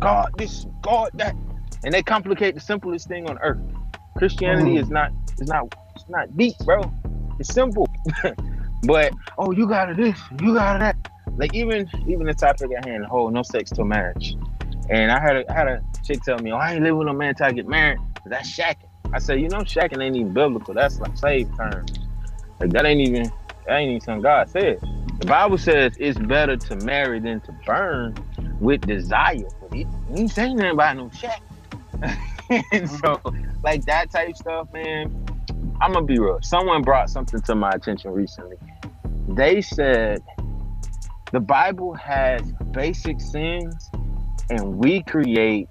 God, 0.00 0.28
this, 0.36 0.66
God, 0.82 1.10
that, 1.14 1.34
and 1.84 1.94
they 1.94 2.02
complicate 2.02 2.54
the 2.54 2.60
simplest 2.60 3.08
thing 3.08 3.28
on 3.28 3.38
earth. 3.42 3.58
Christianity 4.16 4.76
Mm. 4.76 4.78
is 4.78 4.90
not. 4.90 5.10
Is 5.38 5.48
not. 5.48 5.64
It's 5.96 6.04
not 6.08 6.36
deep, 6.36 6.56
bro. 6.64 6.82
It's 7.38 7.52
simple. 7.52 7.88
but 8.82 9.12
oh, 9.38 9.52
you 9.52 9.66
got 9.66 9.86
to 9.86 9.94
this. 9.94 10.18
You 10.40 10.54
got 10.54 10.74
to 10.74 10.78
that. 10.80 10.96
Like 11.36 11.54
even 11.54 11.90
even 12.06 12.26
the 12.26 12.34
topic 12.34 12.70
at 12.76 12.84
hand, 12.86 13.04
the 13.04 13.08
whole 13.08 13.30
no 13.30 13.42
sex 13.42 13.70
till 13.70 13.84
marriage. 13.84 14.36
And 14.90 15.10
I 15.10 15.20
had 15.20 15.36
a 15.36 15.50
I 15.50 15.54
had 15.54 15.68
a 15.68 15.82
chick 16.04 16.22
tell 16.22 16.38
me, 16.38 16.52
oh, 16.52 16.56
I 16.56 16.74
ain't 16.74 16.82
living 16.82 16.98
with 16.98 17.06
no 17.06 17.12
man 17.12 17.34
till 17.34 17.46
I 17.46 17.52
get 17.52 17.66
married. 17.66 17.98
That's 18.26 18.50
shacking. 18.50 18.88
I 19.12 19.18
said, 19.18 19.40
you 19.40 19.48
know, 19.48 19.58
shacking 19.58 20.02
ain't 20.02 20.16
even 20.16 20.32
biblical. 20.32 20.74
That's 20.74 20.98
like 21.00 21.16
slave 21.16 21.48
terms. 21.56 21.92
Like 22.60 22.70
that 22.70 22.84
ain't 22.84 23.00
even 23.00 23.32
that 23.66 23.76
ain't 23.76 23.90
even 23.90 24.00
something 24.00 24.22
God 24.22 24.50
said. 24.50 24.80
The 25.20 25.26
Bible 25.26 25.58
says 25.58 25.94
it's 25.98 26.18
better 26.18 26.56
to 26.56 26.76
marry 26.76 27.20
than 27.20 27.40
to 27.42 27.52
burn 27.66 28.14
with 28.60 28.82
desire. 28.82 29.48
But 29.60 29.74
ain't 29.74 30.30
saying 30.30 30.56
nothing 30.56 30.72
about 30.72 30.96
no 30.96 31.10
shack. 31.10 31.40
and 32.72 32.90
so, 32.90 33.20
like 33.62 33.84
that 33.86 34.10
type 34.10 34.36
stuff, 34.36 34.68
man. 34.72 35.24
I'm 35.80 35.92
gonna 35.92 36.06
be 36.06 36.18
real. 36.18 36.38
Someone 36.42 36.82
brought 36.82 37.10
something 37.10 37.40
to 37.42 37.54
my 37.54 37.70
attention 37.70 38.12
recently. 38.12 38.56
They 39.28 39.60
said 39.60 40.22
the 41.32 41.40
Bible 41.40 41.94
has 41.94 42.42
basic 42.72 43.20
sins, 43.20 43.90
and 44.50 44.78
we 44.78 45.02
create 45.02 45.68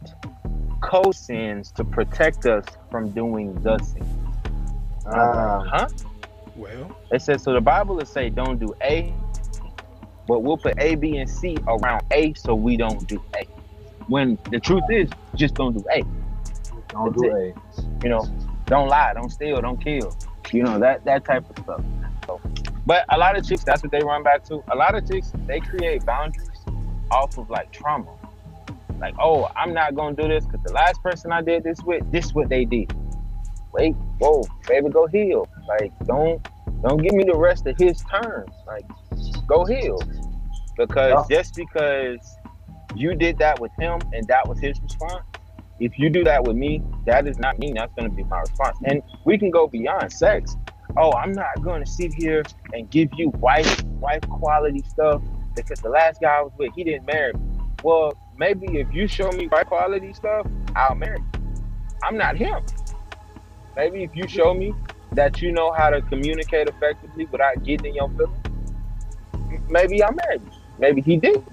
co-sins 0.82 1.72
to 1.72 1.84
protect 1.84 2.46
us 2.46 2.66
from 2.92 3.12
doing 3.12 3.54
the 3.62 3.78
sin. 3.80 4.06
Like, 5.06 5.16
Ah. 5.16 5.64
huh? 5.68 5.88
well, 6.56 6.96
It 7.12 7.22
says 7.22 7.44
so. 7.44 7.54
The 7.54 7.62
Bible 7.62 8.00
is 8.00 8.10
say 8.10 8.30
don't 8.30 8.60
do 8.60 8.74
A, 8.84 9.14
but 10.28 10.42
we'll 10.44 10.58
put 10.58 10.78
A, 10.80 10.96
B, 10.96 11.18
and 11.18 11.30
C 11.30 11.58
around 11.68 12.04
A 12.12 12.34
so 12.34 12.54
we 12.56 12.76
don't 12.78 13.08
do 13.08 13.22
A. 13.38 13.46
When 14.08 14.38
the 14.52 14.60
truth 14.60 14.84
is, 14.90 15.10
just 15.36 15.56
don't 15.56 15.74
do 15.78 15.84
A. 15.92 16.02
Don't 16.90 17.06
That's 17.16 17.22
do 17.22 17.36
a. 17.36 17.54
You 18.04 18.10
know, 18.10 18.26
don't 18.66 18.88
lie, 18.88 19.14
don't 19.14 19.30
steal, 19.30 19.62
don't 19.62 19.82
kill. 19.82 20.16
You 20.52 20.64
know 20.64 20.80
that 20.80 21.04
that 21.06 21.26
type 21.26 21.50
of 21.50 21.64
stuff. 21.64 21.82
So, 22.26 22.42
but 22.86 23.06
a 23.10 23.18
lot 23.18 23.38
of 23.38 23.48
chicks, 23.48 23.64
that's 23.64 23.82
what 23.82 23.92
they 23.92 24.02
run 24.04 24.24
back 24.24 24.44
to. 24.46 24.64
A 24.72 24.76
lot 24.76 24.96
of 24.96 25.10
chicks, 25.10 25.32
they 25.46 25.60
create 25.60 26.06
boundaries 26.06 26.50
off 27.12 27.38
of 27.38 27.50
like 27.50 27.72
trauma. 27.72 28.12
Like, 29.00 29.16
oh, 29.20 29.50
I'm 29.56 29.74
not 29.74 29.96
gonna 29.96 30.16
do 30.16 30.28
this 30.28 30.46
because 30.46 30.62
the 30.64 30.74
last 30.74 31.02
person 31.02 31.32
I 31.32 31.42
did 31.42 31.64
this 31.64 31.82
with, 31.84 32.10
this 32.12 32.34
what 32.34 32.50
they 32.50 32.66
did. 32.66 32.96
Wait, 33.74 33.96
whoa, 34.20 34.44
baby, 34.68 34.90
go 34.90 35.08
heal. 35.08 35.48
Like, 35.68 35.92
don't 36.06 36.46
don't 36.82 37.02
give 37.02 37.14
me 37.14 37.24
the 37.24 37.38
rest 37.38 37.66
of 37.66 37.78
his 37.78 38.02
terms. 38.04 38.52
Like, 38.68 38.86
go 39.48 39.66
heal. 39.66 40.00
Because 40.78 41.28
just 41.28 41.56
because 41.56 42.20
you 42.96 43.16
did 43.16 43.38
that 43.40 43.60
with 43.60 43.72
him 43.80 44.00
and 44.12 44.28
that 44.28 44.48
was 44.48 44.60
his 44.60 44.82
response, 44.82 45.26
if 45.80 45.98
you 45.98 46.10
do 46.10 46.24
that 46.24 46.44
with 46.44 46.56
me, 46.56 46.84
that 47.06 47.28
is 47.28 47.38
not 47.40 47.58
me. 47.60 47.74
That's 47.74 47.94
going 47.94 48.10
to 48.10 48.16
be 48.16 48.24
my 48.24 48.40
response. 48.42 48.78
And 48.86 49.02
we 49.26 49.38
can 49.38 49.50
go 49.50 49.68
beyond 49.68 50.12
sex. 50.12 50.56
Oh, 50.98 51.12
I'm 51.14 51.32
not 51.32 51.62
going 51.62 51.84
to 51.84 51.90
sit 51.90 52.14
here 52.14 52.44
and 52.74 52.90
give 52.90 53.10
you 53.14 53.30
wife 53.30 53.84
wife 54.00 54.22
quality 54.30 54.84
stuff 54.88 55.22
because 55.56 55.80
the 55.82 55.90
last 55.90 56.22
guy 56.22 56.38
I 56.38 56.42
was 56.42 56.54
with, 56.58 56.72
he 56.76 56.84
didn't 56.84 57.06
marry 57.06 57.34
me. 57.34 57.60
Well, 57.82 58.14
maybe 58.38 58.80
if 58.80 58.94
you 58.94 59.08
show 59.08 59.32
me 59.32 59.48
wife 59.48 59.68
quality 59.68 60.14
stuff, 60.14 60.46
I'll 60.76 60.96
marry 60.96 61.20
you. 61.20 61.54
I'm 62.04 62.18
not 62.18 62.38
him. 62.38 62.64
Maybe 63.76 64.04
if 64.04 64.16
you 64.16 64.28
show 64.28 64.54
me 64.54 64.74
that 65.14 65.42
you 65.42 65.52
know 65.52 65.72
how 65.72 65.90
to 65.90 66.02
communicate 66.02 66.68
effectively 66.68 67.26
without 67.26 67.64
getting 67.64 67.88
in 67.88 67.96
your 67.96 68.10
feelings, 68.10 68.38
maybe 69.70 70.04
I'll 70.04 70.14
marry 70.14 70.40
you. 70.40 70.52
Maybe 70.78 71.02
he 71.02 71.18
did. 71.18 71.44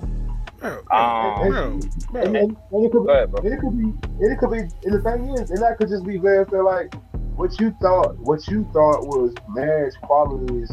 Bro, 0.61 0.71
Um, 0.91 1.51
bro, 1.51 2.23
And, 2.23 2.37
and, 2.37 2.57
and 2.71 2.85
it 2.85 2.93
could 2.93 3.07
Go 3.07 3.13
ahead, 3.13 3.33
be, 3.43 3.49
it 3.49 3.61
could 3.61 3.79
be, 3.79 3.85
and 3.85 4.33
it 4.33 4.39
could 4.39 4.51
be, 4.51 4.59
and 4.59 4.95
the 4.95 5.03
thing 5.03 5.31
is, 5.31 5.51
and 5.51 5.63
that 5.63 5.79
could 5.79 5.89
just 5.89 6.05
be 6.05 6.19
very 6.19 6.45
fair. 6.47 6.63
Like 6.63 6.95
what 7.37 7.59
you 7.59 7.75
thought, 7.81 8.17
what 8.19 8.47
you 8.49 8.69
thought 8.73 9.07
was 9.07 9.35
marriage 9.49 9.95
qualities 10.03 10.71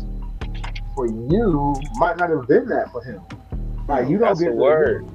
for 0.93 1.07
you 1.07 1.73
might 1.93 2.17
not 2.17 2.29
have 2.29 2.47
been 2.47 2.67
that 2.67 2.91
for 2.91 3.03
him. 3.03 3.21
Like 3.87 4.09
you 4.09 4.17
don't 4.17 4.29
That's 4.29 4.41
get 4.41 4.49
the 4.49 4.55
word. 4.55 5.05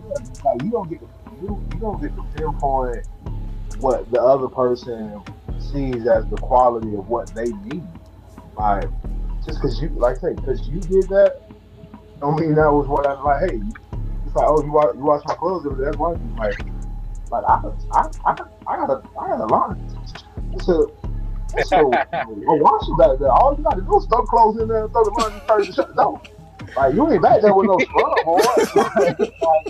Like 0.45 0.62
you 0.62 0.70
don't 0.70 0.89
get 0.89 1.01
to, 1.01 1.07
you, 1.43 1.62
you 1.73 1.79
don't 1.81 2.01
get 2.01 2.14
to 2.16 2.23
pinpoint 2.37 3.07
what 3.81 4.11
the 4.11 4.23
other 4.23 4.49
person 4.49 5.20
sees 5.59 6.07
as 6.07 6.25
the 6.31 6.37
quality 6.41 6.95
of 6.95 7.09
what 7.09 7.35
they 7.35 7.49
need. 7.49 7.87
Like 8.57 8.89
just 9.45 9.61
because 9.61 9.83
you, 9.83 9.89
like 9.91 10.18
I 10.18 10.20
say, 10.20 10.35
because 10.35 10.68
you 10.68 10.81
did 10.81 11.09
that, 11.09 11.43
don't 12.20 12.41
mean 12.41 12.55
that 12.55 12.73
was 12.73 12.87
what 12.87 13.07
I 13.07 13.20
like. 13.20 13.51
Hey, 13.51 13.61
it's 14.33 14.37
like, 14.39 14.49
oh, 14.49 14.64
you 14.64 14.72
watch, 14.72 14.95
you 14.97 15.05
watch 15.05 15.22
my 15.26 15.35
clothes 15.35 15.66
every 15.66 15.76
day. 15.76 15.85
That's 15.85 15.99
one 15.99 16.16
thing. 16.16 16.35
Like, 16.39 16.57
like 17.30 17.45
I, 17.45 17.61
I, 17.93 18.09
I, 18.24 18.33
I 18.66 18.76
got 18.76 18.89
a, 18.89 19.03
I 19.20 19.28
got 19.28 19.45
a. 19.45 19.76
It's 20.55 20.68
a, 20.68 20.87
it's 21.59 21.70
a, 21.72 21.85
washer 21.85 22.97
back 22.97 23.18
there. 23.20 23.28
All 23.28 23.55
you 23.55 23.62
got 23.62 23.74
to 23.74 23.83
do 23.83 23.99
is 23.99 24.07
throw 24.07 24.24
clothes 24.24 24.59
in 24.59 24.68
there, 24.68 24.85
and 24.85 24.93
throw 24.93 25.05
the 25.05 25.11
laundry 25.11 25.41
detergent, 25.41 25.68
and 25.68 25.74
shut 25.76 25.89
the 25.89 26.03
door. 26.03 26.22
Like 26.74 26.95
you 26.95 27.12
ain't 27.12 27.20
back 27.22 27.43
there 27.43 27.53
with 27.53 27.66
no 27.66 27.78
scrub, 27.80 28.24
boy. 28.24 28.41
like, 28.72 29.68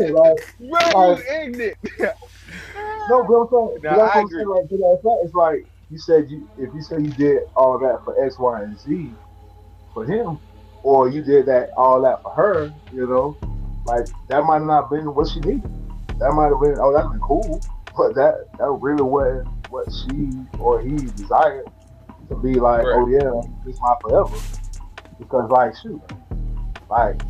like, 0.00 0.40
Bro, 0.94 1.16
you 1.18 1.24
ignorant. 1.28 1.76
no, 3.10 3.20
but 3.28 3.36
I'm 3.36 3.48
saying, 3.52 3.80
No, 3.84 3.90
but 3.90 3.90
I 3.90 3.92
what 3.92 4.16
I'm 4.16 4.24
agree. 4.24 4.38
saying. 4.38 4.48
Like, 4.48 4.68
to 4.70 4.76
that 4.78 5.20
it's 5.24 5.34
like 5.34 5.66
you 5.90 5.98
said, 5.98 6.30
you 6.30 6.48
if 6.56 6.72
you 6.72 6.80
say 6.80 6.96
you 7.02 7.10
did 7.10 7.42
all 7.54 7.78
that 7.80 8.02
for 8.02 8.16
X, 8.24 8.38
Y, 8.38 8.62
and 8.62 8.80
Z 8.80 9.10
for 9.92 10.06
him, 10.06 10.38
or 10.82 11.08
you 11.08 11.22
did 11.22 11.46
that 11.46 11.70
all 11.76 12.00
that 12.02 12.22
for 12.22 12.32
her, 12.32 12.72
you 12.92 13.06
know, 13.06 13.36
like 13.86 14.06
that 14.28 14.44
might 14.44 14.62
not 14.62 14.82
have 14.82 14.90
been 14.90 15.14
what 15.14 15.28
she 15.28 15.40
needed. 15.40 15.62
That 16.18 16.32
might 16.32 16.48
have 16.48 16.60
been, 16.60 16.76
oh, 16.80 16.92
that's 16.92 17.08
been 17.08 17.20
cool, 17.20 17.60
but 17.96 18.14
that 18.14 18.46
that 18.58 18.70
really 18.80 19.02
wasn't 19.02 19.48
what 19.70 19.86
she 19.92 20.30
or 20.58 20.80
he 20.80 20.96
desired 20.96 21.66
to 22.28 22.36
be 22.36 22.54
like. 22.54 22.84
Oh, 22.84 23.06
right. 23.06 23.24
Oh 23.24 23.46
yeah, 23.46 23.64
this 23.64 23.78
my 23.80 23.94
forever. 24.02 24.36
Because 25.18 25.50
like 25.50 25.74
shoot, 25.76 26.00
like 26.88 27.20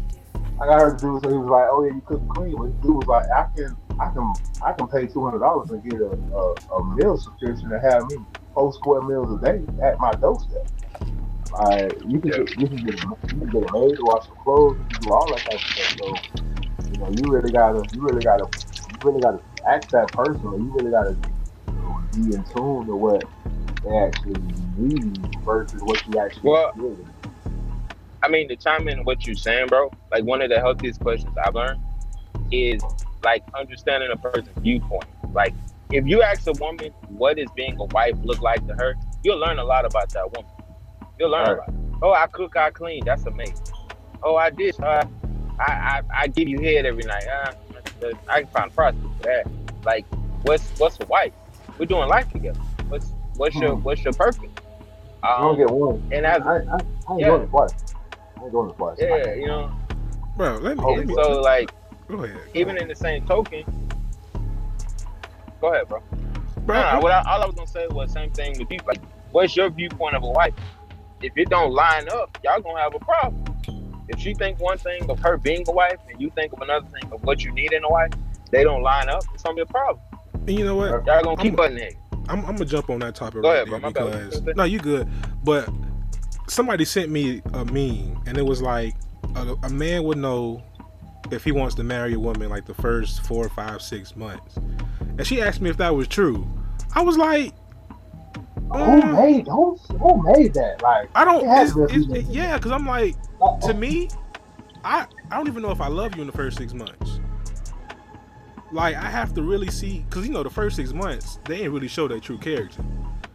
I 0.61 0.67
got 0.67 0.81
her 0.81 0.95
to 0.95 1.01
do 1.01 1.21
so 1.23 1.31
he 1.31 1.37
was 1.37 1.49
like, 1.49 1.69
"Oh 1.71 1.85
yeah, 1.85 1.95
you 1.95 2.03
cook 2.05 2.23
clean," 2.29 2.55
but 2.57 2.67
the 2.67 2.87
dude 2.87 2.97
was 2.97 3.07
like, 3.07 3.27
"I 3.31 3.49
can, 3.57 3.77
I 3.99 4.11
can, 4.13 4.33
I 4.63 4.73
can 4.73 4.89
pay 4.89 5.07
two 5.07 5.25
hundred 5.25 5.41
dollars 5.41 5.71
and 5.71 5.83
get 5.83 6.01
a, 6.01 6.11
a, 6.13 6.77
a 6.77 6.95
meal 6.97 7.17
subscription 7.17 7.73
and 7.73 7.83
have 7.83 8.07
me 8.11 8.19
four 8.55 8.73
square 8.75 9.03
meals 9.03 9.41
a 9.41 9.45
day 9.45 9.65
at 9.83 9.99
my 9.99 10.13
doorstep." 10.13 10.69
Like 11.53 11.95
you 12.09 12.21
can, 12.21 12.31
Yeah. 12.31 12.37
get, 12.39 12.59
you 12.59 12.69
can 12.69 12.85
get, 12.85 12.95
you 12.95 13.17
can 13.29 13.51
get 13.51 13.63
a 13.63 13.71
maid 13.73 13.97
to 13.97 14.05
wash 14.05 14.27
your 14.29 14.37
clothes, 14.43 14.79
you 14.79 14.97
can 14.97 15.05
do 15.05 15.13
all 15.13 15.31
that 15.35 15.45
type 15.45 15.55
of 15.55 15.67
stuff. 15.73 15.91
So, 15.99 16.21
you 16.91 16.97
know, 16.99 17.11
you 17.11 17.31
really 17.31 17.51
gotta, 17.51 17.89
you 17.93 18.01
really 18.03 18.23
gotta, 18.23 18.47
you 18.91 18.99
really 19.03 19.21
gotta 19.21 19.41
ask 19.69 19.91
that 19.91 20.13
person, 20.13 20.43
you 20.43 20.73
really 20.75 20.91
gotta 20.91 21.17
be 22.15 22.35
in 22.35 22.45
tune 22.45 22.87
to 22.87 22.97
what 22.97 23.25
they 23.85 23.97
actually 23.97 24.41
need 24.77 25.45
versus 25.45 25.81
what 25.83 26.05
you 26.07 26.19
actually 26.21 26.51
Well, 26.51 26.73
give. 26.77 26.99
I 28.23 28.29
mean, 28.29 28.49
to 28.49 28.57
chime 28.57 28.89
in 28.89 29.05
what 29.05 29.27
you're 29.27 29.35
saying, 29.35 29.69
bro, 29.69 29.91
like 30.13 30.25
one 30.25 30.43
of 30.43 30.51
the 30.51 30.59
healthiest 30.61 31.01
questions 31.01 31.35
I've 31.45 31.55
learned 31.55 31.81
is 32.53 32.83
like 33.23 33.43
understanding 33.59 34.11
a 34.13 34.17
person's 34.17 34.59
viewpoint. 34.59 35.09
Like, 35.33 35.55
if 35.91 36.07
you 36.07 36.23
ask 36.23 36.47
a 36.47 36.53
woman 36.53 36.93
what 37.09 37.39
is 37.39 37.49
being 37.57 37.77
a 37.79 37.85
wife 37.85 38.15
look 38.23 38.41
like 38.43 38.67
to 38.67 38.75
her, 38.75 38.95
you'll 39.23 39.39
learn 39.39 39.59
a 39.59 39.65
lot 39.65 39.85
about 39.85 40.11
that 40.13 40.31
woman. 40.33 40.51
You'll 41.21 41.31
learn 41.31 41.59
Right. 41.59 41.68
Oh, 42.03 42.12
I 42.14 42.27
cook, 42.29 42.57
I 42.57 42.71
clean. 42.71 43.05
That's 43.05 43.27
amazing. 43.27 43.59
Oh, 44.23 44.37
I 44.37 44.49
dish. 44.49 44.75
Uh, 44.83 45.05
I, 45.61 45.64
I 45.64 46.03
I 46.23 46.27
give 46.29 46.49
you 46.49 46.59
head 46.62 46.87
every 46.87 47.05
night. 47.05 47.25
Uh, 47.29 47.53
I 48.27 48.41
can 48.41 48.51
find 48.51 48.71
a 48.71 48.75
prostitute 48.75 49.11
for 49.18 49.23
that. 49.25 49.47
Like, 49.85 50.07
what's 50.43 50.73
what's 50.79 50.99
a 50.99 51.05
wife? 51.05 51.35
We're 51.79 51.85
doing 51.85 52.09
life 52.09 52.29
together. 52.31 52.59
What's 52.89 53.12
what's 53.37 53.55
your 53.57 53.77
Hmm. 53.77 53.83
what's 53.83 54.03
your 54.03 54.14
purpose? 54.14 54.51
I 55.23 55.41
don't 55.43 55.53
Um, 55.53 55.59
get 55.59 55.71
one. 55.71 56.09
and 56.11 56.25
as 56.25 56.41
I, 56.43 56.55
I, 56.57 56.57
I 56.57 57.12
ain't 57.12 57.21
Yeah. 57.21 57.29
doing 57.29 57.43
it 57.43 57.51
twice. 57.51 57.71
I 58.41 58.45
ain't 58.45 58.53
doing 58.53 58.71
it 58.71 58.77
twice. 58.77 58.97
yeah, 58.99 59.35
you 59.35 59.47
know, 59.47 59.71
Bro, 60.37 60.59
let 60.61 60.79
me, 60.79 60.85
Oh, 60.87 60.95
let 60.95 61.07
me 61.07 61.14
so 61.14 61.43
like 61.43 61.71
go 62.09 62.25
ahead. 62.25 62.41
even 62.55 62.79
in 62.79 62.89
the 62.89 62.95
same 62.95 63.27
token, 63.27 63.64
go 65.61 65.75
ahead, 65.75 65.87
bro. 65.87 66.03
bro, 66.64 66.77
Nah, 66.77 67.01
what 67.01 67.12
I, 67.12 67.23
all 67.27 67.43
I 67.43 67.47
was 67.47 67.55
gonna 67.55 67.66
say 67.66 67.87
was 67.89 68.11
same 68.11 68.31
thing 68.31 68.59
with 68.59 68.71
you. 68.71 68.79
Like, 68.87 69.01
what's 69.33 69.55
your 69.55 69.68
viewpoint 69.68 70.16
of 70.16 70.23
a 70.23 70.31
wife? 70.31 70.55
If 71.23 71.37
it 71.37 71.51
don't 71.51 71.73
line 71.73 72.09
up, 72.09 72.39
y'all 72.43 72.61
gonna 72.61 72.81
have 72.81 72.95
a 72.95 72.99
problem. 72.99 73.45
If 74.09 74.18
she 74.18 74.35
think 74.35 74.59
one 74.59 74.79
thing 74.79 75.09
of 75.11 75.18
her 75.21 75.37
being 75.37 75.64
a 75.68 75.73
wife, 75.73 75.99
and 76.11 76.21
you 76.21 76.31
think 76.31 76.53
of 76.53 76.61
another 76.62 76.87
thing 76.89 77.11
of 77.12 77.23
what 77.25 77.45
you 77.45 77.53
need 77.53 77.73
in 77.73 77.85
a 77.85 77.89
wife, 77.89 78.11
they 78.51 78.64
don't 78.64 78.83
line 78.83 79.09
up. 79.09 79.23
It's 79.35 79.43
gonna 79.43 79.55
be 79.57 79.62
a 79.62 79.66
problem. 79.66 80.01
and 80.35 80.51
you 80.51 80.64
know 80.64 80.75
what? 80.77 81.07
Y'all 81.07 81.23
gonna 81.23 81.37
keep 81.37 81.53
I'm- 81.53 81.57
butting 81.57 81.79
heads. 81.79 81.97
I'm, 82.29 82.41
I'm 82.45 82.55
gonna 82.55 82.64
jump 82.64 82.91
on 82.91 83.01
that 83.01 83.16
topic 83.16 83.43
Go 83.43 83.49
right 83.49 83.68
ahead, 83.68 83.83
there 83.83 83.91
bro. 83.91 84.31
Because 84.31 84.57
no, 84.57 84.62
you 84.62 84.79
good. 84.79 85.09
But 85.43 85.68
somebody 86.49 86.85
sent 86.85 87.11
me 87.11 87.43
a 87.55 87.64
meme, 87.64 88.23
and 88.27 88.39
it 88.39 88.45
was 88.45 88.62
like 88.62 88.95
a, 89.35 89.57
a 89.64 89.68
man 89.68 90.05
would 90.05 90.18
know 90.18 90.62
if 91.33 91.43
he 91.45 91.51
wants 91.53 91.75
to 91.77 91.83
marry 91.83 92.14
a 92.14 92.21
woman 92.21 92.49
like 92.49 92.66
the 92.66 92.75
first 92.75 93.23
four, 93.25 93.49
five, 93.49 93.83
six 93.83 94.14
months. 94.16 94.57
And 95.01 95.27
she 95.27 95.43
asked 95.43 95.61
me 95.61 95.71
if 95.71 95.77
that 95.79 95.95
was 95.95 96.07
true. 96.09 96.49
I 96.95 97.03
was 97.03 97.16
like, 97.16 97.53
Who 98.73 99.03
mm, 99.03 99.12
made 99.12 99.47
who, 99.49 99.79
who 99.91 100.23
made 100.23 100.55
that? 100.55 100.81
Like, 100.81 101.11
I 101.14 101.25
don't. 101.25 101.45
It 101.45 101.97
It's, 101.97 102.07
it's, 102.14 102.29
yeah, 102.29 102.57
because 102.57 102.73
I'm 102.73 102.87
like, 102.87 103.16
uh, 103.41 103.59
to 103.66 103.75
me, 103.75 104.11
I 104.85 105.07
I 105.31 105.37
don't 105.37 105.49
even 105.49 105.62
know 105.62 105.71
if 105.71 105.81
I 105.81 105.89
love 105.89 106.14
you 106.14 106.21
in 106.21 106.27
the 106.27 106.33
first 106.33 106.57
six 106.57 106.73
months. 106.73 107.21
Like 108.73 108.95
I 108.97 109.11
have 109.11 109.35
to 109.35 109.43
really 109.43 109.71
see, 109.71 110.05
because 110.09 110.27
you 110.27 110.33
know 110.33 110.43
the 110.45 110.51
first 110.51 110.77
six 110.77 110.93
months 110.93 111.39
they 111.47 111.62
ain't 111.62 111.73
really 111.73 111.89
show 111.89 112.07
their 112.07 112.21
true 112.21 112.39
character. 112.39 112.83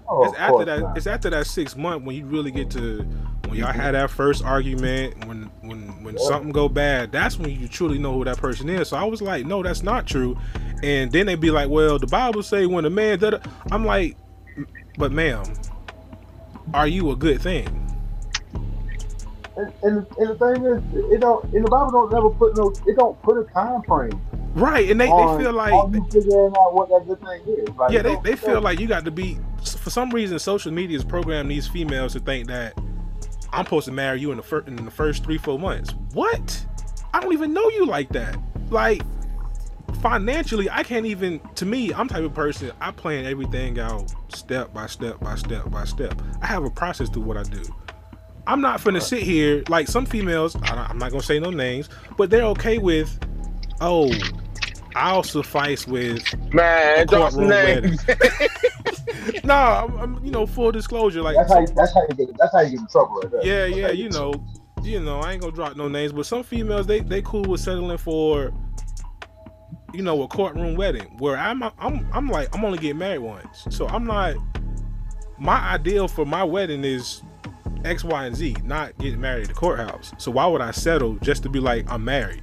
oh, 0.07 0.23
it's 0.23 0.33
after 0.37 0.65
that. 0.65 0.79
not. 0.79 0.97
It's 0.97 1.07
after 1.07 1.29
that 1.29 1.47
six 1.47 1.75
month 1.75 2.03
when 2.03 2.15
you 2.15 2.25
really 2.25 2.51
get 2.51 2.69
to 2.71 3.01
when 3.45 3.57
y'all 3.57 3.73
had 3.73 3.95
that 3.95 4.09
first 4.09 4.43
argument. 4.45 5.25
When 5.27 5.51
when 5.61 6.03
when 6.03 6.17
Yeah. 6.17 6.27
something 6.27 6.51
go 6.51 6.69
bad, 6.69 7.11
that's 7.11 7.37
when 7.37 7.49
you 7.51 7.67
truly 7.67 7.97
know 7.99 8.13
who 8.13 8.23
that 8.25 8.37
person 8.37 8.69
is. 8.69 8.89
So 8.89 8.97
I 8.97 9.03
was 9.03 9.21
like, 9.21 9.45
no, 9.45 9.61
that's 9.61 9.83
not 9.83 10.07
true. 10.07 10.37
And 10.83 11.11
then 11.11 11.25
they 11.25 11.35
be 11.35 11.51
like, 11.51 11.69
well, 11.69 11.99
the 11.99 12.07
Bible 12.07 12.43
say 12.43 12.65
when 12.65 12.85
a 12.85 12.89
man 12.89 13.19
did, 13.19 13.35
I'm 13.71 13.85
like, 13.85 14.17
but 14.97 15.11
ma'am, 15.11 15.43
are 16.73 16.87
you 16.87 17.11
a 17.11 17.15
good 17.15 17.41
thing? 17.41 17.67
And, 19.57 19.71
and, 19.83 20.05
and 20.17 20.29
the 20.29 20.35
thing 20.35 20.65
is, 20.65 21.11
it 21.11 21.21
don't. 21.21 21.43
In 21.53 21.63
the 21.63 21.69
Bible, 21.69 21.91
don't 21.91 22.11
never 22.11 22.29
put 22.29 22.57
no. 22.57 22.73
It 22.85 22.97
don't 22.97 23.21
put 23.21 23.37
a 23.37 23.43
time 23.53 23.81
frame. 23.83 24.19
Right? 24.53 24.89
And 24.89 24.99
they, 24.99 25.07
on, 25.07 25.37
they 25.37 25.43
feel 25.43 25.53
like 25.53 25.73
on 25.73 25.93
you 25.93 26.05
figuring 26.11 26.53
out 26.57 26.73
what 26.73 26.89
that 26.89 27.05
good 27.07 27.19
thing 27.21 27.57
is. 27.57 27.69
Like, 27.75 27.91
yeah, 27.91 28.01
they, 28.01 28.17
they 28.23 28.35
feel 28.35 28.61
like 28.61 28.79
you 28.79 28.87
got 28.87 29.05
to 29.05 29.11
be 29.11 29.37
for 29.63 29.89
some 29.89 30.09
reason 30.09 30.39
social 30.39 30.71
media 30.71 30.97
has 30.97 31.05
programmed 31.05 31.49
these 31.49 31.67
females 31.67 32.13
to 32.13 32.19
think 32.19 32.47
that 32.47 32.73
I'm 33.51 33.65
supposed 33.65 33.85
to 33.85 33.91
marry 33.91 34.19
you 34.19 34.31
in 34.31 34.37
the 34.37 34.43
first 34.43 34.67
in 34.67 34.75
the 34.75 34.91
first 34.91 35.23
three 35.23 35.37
four 35.37 35.57
months. 35.57 35.93
What? 36.13 36.65
I 37.13 37.21
don't 37.21 37.33
even 37.33 37.53
know 37.53 37.69
you 37.69 37.85
like 37.85 38.09
that. 38.09 38.37
Like 38.69 39.03
financially, 40.01 40.69
I 40.69 40.83
can't 40.83 41.05
even. 41.05 41.39
To 41.55 41.65
me, 41.65 41.93
I'm 41.93 42.07
type 42.07 42.23
of 42.23 42.33
person 42.33 42.71
I 42.81 42.91
plan 42.91 43.25
everything 43.25 43.79
out 43.79 44.13
step 44.33 44.73
by 44.73 44.87
step 44.87 45.19
by 45.19 45.35
step 45.35 45.69
by 45.69 45.85
step. 45.85 46.21
I 46.41 46.47
have 46.47 46.63
a 46.63 46.69
process 46.69 47.09
to 47.09 47.19
what 47.19 47.37
I 47.37 47.43
do. 47.43 47.63
I'm 48.47 48.61
not 48.61 48.79
finna 48.79 49.01
sit 49.01 49.23
here 49.23 49.63
like 49.69 49.87
some 49.87 50.05
females. 50.05 50.55
I- 50.55 50.87
I'm 50.89 50.97
not 50.97 51.11
gonna 51.11 51.23
say 51.23 51.39
no 51.39 51.49
names, 51.49 51.89
but 52.17 52.29
they're 52.29 52.43
okay 52.43 52.77
with. 52.77 53.17
Oh, 53.81 54.11
I'll 54.95 55.23
suffice 55.23 55.85
with 55.85 56.23
Man, 56.53 57.05
drop 57.07 57.33
names. 57.33 58.01
no, 59.43 59.53
I'm, 59.53 59.97
I'm, 59.97 60.25
you 60.25 60.31
know, 60.31 60.45
full 60.45 60.71
disclosure, 60.71 61.21
like, 61.21 61.35
That's 61.35 61.51
how. 61.51 61.59
You, 61.59 61.67
that's 61.75 61.93
how 61.93 62.01
you 62.07 62.15
get. 62.15 62.37
That's 62.37 62.53
how 62.53 62.61
you 62.61 62.69
get 62.71 62.79
in 62.79 62.87
trouble 62.87 63.15
right 63.15 63.45
yeah, 63.45 63.65
That's 63.65 63.75
yeah, 63.77 63.91
you 63.91 64.09
know, 64.09 64.33
you 64.83 64.99
know, 65.01 65.19
I 65.19 65.33
ain't 65.33 65.41
gonna 65.41 65.53
drop 65.53 65.75
no 65.75 65.87
names, 65.89 66.13
but 66.13 66.25
some 66.25 66.43
females 66.43 66.87
they 66.87 67.01
they 67.01 67.21
cool 67.23 67.43
with 67.43 67.59
settling 67.59 67.97
for, 67.97 68.53
you 69.95 70.03
know, 70.03 70.21
a 70.23 70.27
courtroom 70.27 70.75
wedding. 70.75 71.15
Where 71.17 71.37
I'm, 71.37 71.63
I'm, 71.63 72.07
I'm 72.11 72.27
like, 72.27 72.53
I'm 72.55 72.63
only 72.65 72.77
getting 72.77 72.97
married 72.97 73.19
once, 73.19 73.65
so 73.69 73.87
I'm 73.87 74.05
not. 74.05 74.35
My 75.37 75.59
ideal 75.73 76.07
for 76.07 76.25
my 76.25 76.43
wedding 76.43 76.83
is 76.85 77.21
X, 77.83 78.03
Y, 78.03 78.25
and 78.25 78.35
Z, 78.35 78.55
not 78.63 78.97
getting 78.97 79.19
married 79.19 79.43
at 79.43 79.47
the 79.49 79.53
courthouse. 79.53 80.13
So 80.17 80.31
why 80.31 80.47
would 80.47 80.61
I 80.61 80.71
settle 80.71 81.15
just 81.15 81.43
to 81.43 81.49
be 81.49 81.59
like 81.59 81.89
I'm 81.91 82.03
married? 82.03 82.41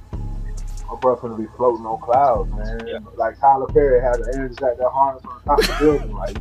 My 0.87 0.99
brother 0.99 1.21
gonna 1.21 1.37
be 1.37 1.47
floating 1.57 1.85
on 1.85 1.99
clouds, 2.01 2.51
man. 2.51 2.87
Yeah. 2.87 2.99
Like 3.15 3.39
Tyler 3.39 3.65
Perry 3.67 3.99
had 3.99 4.23
the 4.23 4.31
energy 4.35 4.63
at 4.63 4.77
their 4.77 4.89
harness 4.89 5.23
on 5.25 5.43
top 5.43 5.59
of 5.59 5.67
the 5.67 5.75
building, 5.79 6.11
like. 6.13 6.37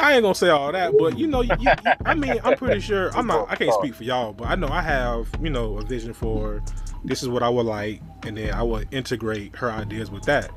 I 0.00 0.14
ain't 0.14 0.22
gonna 0.22 0.34
say 0.34 0.48
all 0.48 0.72
that, 0.72 0.96
but 0.98 1.18
you 1.18 1.26
know, 1.26 1.42
you, 1.42 1.54
you, 1.60 1.70
I 2.06 2.14
mean, 2.14 2.40
I'm 2.42 2.56
pretty 2.56 2.80
sure. 2.80 3.14
I'm 3.14 3.26
not. 3.26 3.50
I 3.50 3.56
can't 3.56 3.74
speak 3.80 3.94
for 3.94 4.04
y'all, 4.04 4.32
but 4.32 4.48
I 4.48 4.54
know 4.54 4.68
I 4.68 4.80
have, 4.80 5.28
you 5.42 5.50
know, 5.50 5.76
a 5.76 5.82
vision 5.82 6.14
for 6.14 6.62
this 7.04 7.22
is 7.22 7.28
what 7.28 7.42
I 7.42 7.48
would 7.48 7.66
like, 7.66 8.00
and 8.24 8.36
then 8.36 8.52
I 8.52 8.62
would 8.62 8.88
integrate 8.92 9.56
her 9.56 9.70
ideas 9.70 10.10
with 10.10 10.24
that. 10.24 10.50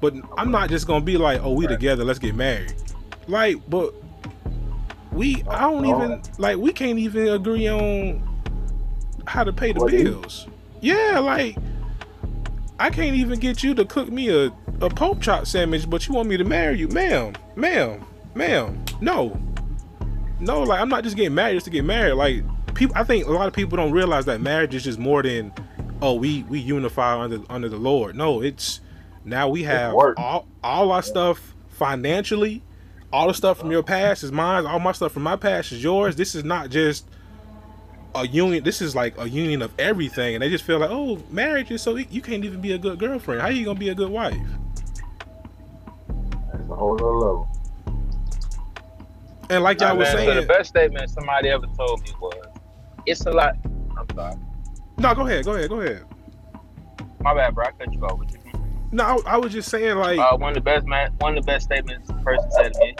But 0.00 0.14
I'm 0.36 0.50
not 0.50 0.70
just 0.70 0.86
gonna 0.86 1.04
be 1.04 1.16
like, 1.16 1.42
oh, 1.42 1.52
we 1.52 1.66
together, 1.66 2.04
let's 2.04 2.18
get 2.18 2.34
married. 2.34 2.74
Like, 3.26 3.58
but 3.68 3.94
we, 5.12 5.42
I 5.48 5.60
don't 5.60 5.84
oh. 5.84 5.96
even 5.96 6.22
like, 6.38 6.56
we 6.56 6.72
can't 6.72 6.98
even 6.98 7.28
agree 7.28 7.68
on 7.68 8.26
how 9.26 9.44
to 9.44 9.52
pay 9.52 9.72
the 9.72 9.80
What 9.80 9.90
bills. 9.90 10.46
Yeah, 10.80 11.18
like, 11.18 11.56
I 12.78 12.90
can't 12.90 13.16
even 13.16 13.38
get 13.38 13.62
you 13.62 13.74
to 13.74 13.84
cook 13.84 14.10
me 14.10 14.30
a 14.30 14.52
a 14.80 14.88
pork 14.88 15.20
chop 15.20 15.46
sandwich, 15.46 15.88
but 15.90 16.08
you 16.08 16.14
want 16.14 16.28
me 16.28 16.38
to 16.38 16.44
marry 16.44 16.78
you, 16.78 16.88
ma'am, 16.88 17.34
ma'am 17.54 18.06
ma'am, 18.34 18.84
no, 19.00 19.40
no. 20.38 20.62
Like 20.62 20.80
I'm 20.80 20.88
not 20.88 21.04
just 21.04 21.16
getting 21.16 21.34
married 21.34 21.54
just 21.54 21.64
to 21.64 21.70
get 21.70 21.84
married. 21.84 22.14
Like 22.14 22.42
people, 22.74 22.96
I 22.96 23.04
think 23.04 23.26
a 23.26 23.30
lot 23.30 23.48
of 23.48 23.54
people 23.54 23.76
don't 23.76 23.92
realize 23.92 24.24
that 24.26 24.40
marriage 24.40 24.74
is 24.74 24.84
just 24.84 24.98
more 24.98 25.22
than, 25.22 25.52
oh, 26.02 26.14
we 26.14 26.42
we 26.44 26.58
unify 26.58 27.18
under 27.18 27.40
under 27.48 27.68
the 27.68 27.76
Lord. 27.76 28.16
No, 28.16 28.40
it's 28.42 28.80
now 29.24 29.48
we 29.48 29.62
have 29.64 29.94
all 29.94 30.46
all 30.62 30.92
our 30.92 31.02
stuff 31.02 31.54
financially. 31.68 32.62
All 33.12 33.26
the 33.26 33.34
stuff 33.34 33.58
from 33.58 33.72
your 33.72 33.82
past 33.82 34.22
is 34.22 34.30
mine. 34.30 34.66
All 34.66 34.78
my 34.78 34.92
stuff 34.92 35.12
from 35.12 35.24
my 35.24 35.36
past 35.36 35.72
is 35.72 35.82
yours. 35.82 36.14
This 36.14 36.34
is 36.34 36.44
not 36.44 36.70
just 36.70 37.06
a 38.14 38.26
union. 38.26 38.62
This 38.62 38.80
is 38.80 38.94
like 38.94 39.18
a 39.18 39.28
union 39.28 39.62
of 39.62 39.72
everything, 39.78 40.34
and 40.34 40.42
they 40.42 40.48
just 40.48 40.64
feel 40.64 40.78
like, 40.78 40.90
oh, 40.90 41.20
marriage 41.30 41.70
is 41.70 41.82
so 41.82 41.96
you 41.96 42.22
can't 42.22 42.44
even 42.44 42.60
be 42.60 42.72
a 42.72 42.78
good 42.78 42.98
girlfriend. 42.98 43.40
How 43.40 43.48
are 43.48 43.52
you 43.52 43.64
gonna 43.64 43.78
be 43.78 43.88
a 43.88 43.94
good 43.94 44.10
wife? 44.10 44.36
That's 46.52 46.70
a 46.70 46.74
whole 46.74 46.94
other 46.94 47.04
level. 47.04 47.48
And 49.48 49.64
like 49.64 49.80
y'all 49.80 49.94
Nah, 49.94 50.00
was 50.00 50.06
man, 50.08 50.12
so 50.12 50.18
saying, 50.18 50.40
the 50.40 50.46
best 50.46 50.68
statement 50.68 51.10
somebody 51.10 51.48
ever 51.48 51.66
told 51.76 52.02
me 52.02 52.12
was, 52.20 52.46
"It's 53.06 53.26
a 53.26 53.32
lot." 53.32 53.56
I'm 53.98 54.06
sorry. 54.14 54.36
No, 55.00 55.14
go 55.14 55.26
ahead, 55.26 55.44
go 55.44 55.54
ahead, 55.54 55.68
go 55.68 55.80
ahead. 55.80 56.04
My 57.20 57.34
bad, 57.34 57.54
bro. 57.54 57.66
I 57.66 57.70
cut 57.72 57.92
you 57.92 58.00
off. 58.04 58.18
What 58.18 58.30
you 58.32 58.38
mean? 58.44 58.88
No, 58.92 59.04
I, 59.04 59.34
I 59.34 59.36
was 59.36 59.52
just 59.52 59.68
saying 59.70 59.96
like 59.96 60.18
Uh, 60.18 60.36
one 60.36 60.50
of 60.50 60.54
the 60.54 60.60
best 60.60 60.86
man, 60.86 61.12
one 61.18 61.36
of 61.36 61.44
the 61.44 61.46
best 61.46 61.64
statements 61.64 62.08
a 62.10 62.14
person 62.14 62.50
said 62.52 62.72
to 62.74 62.80
me. 62.80 62.96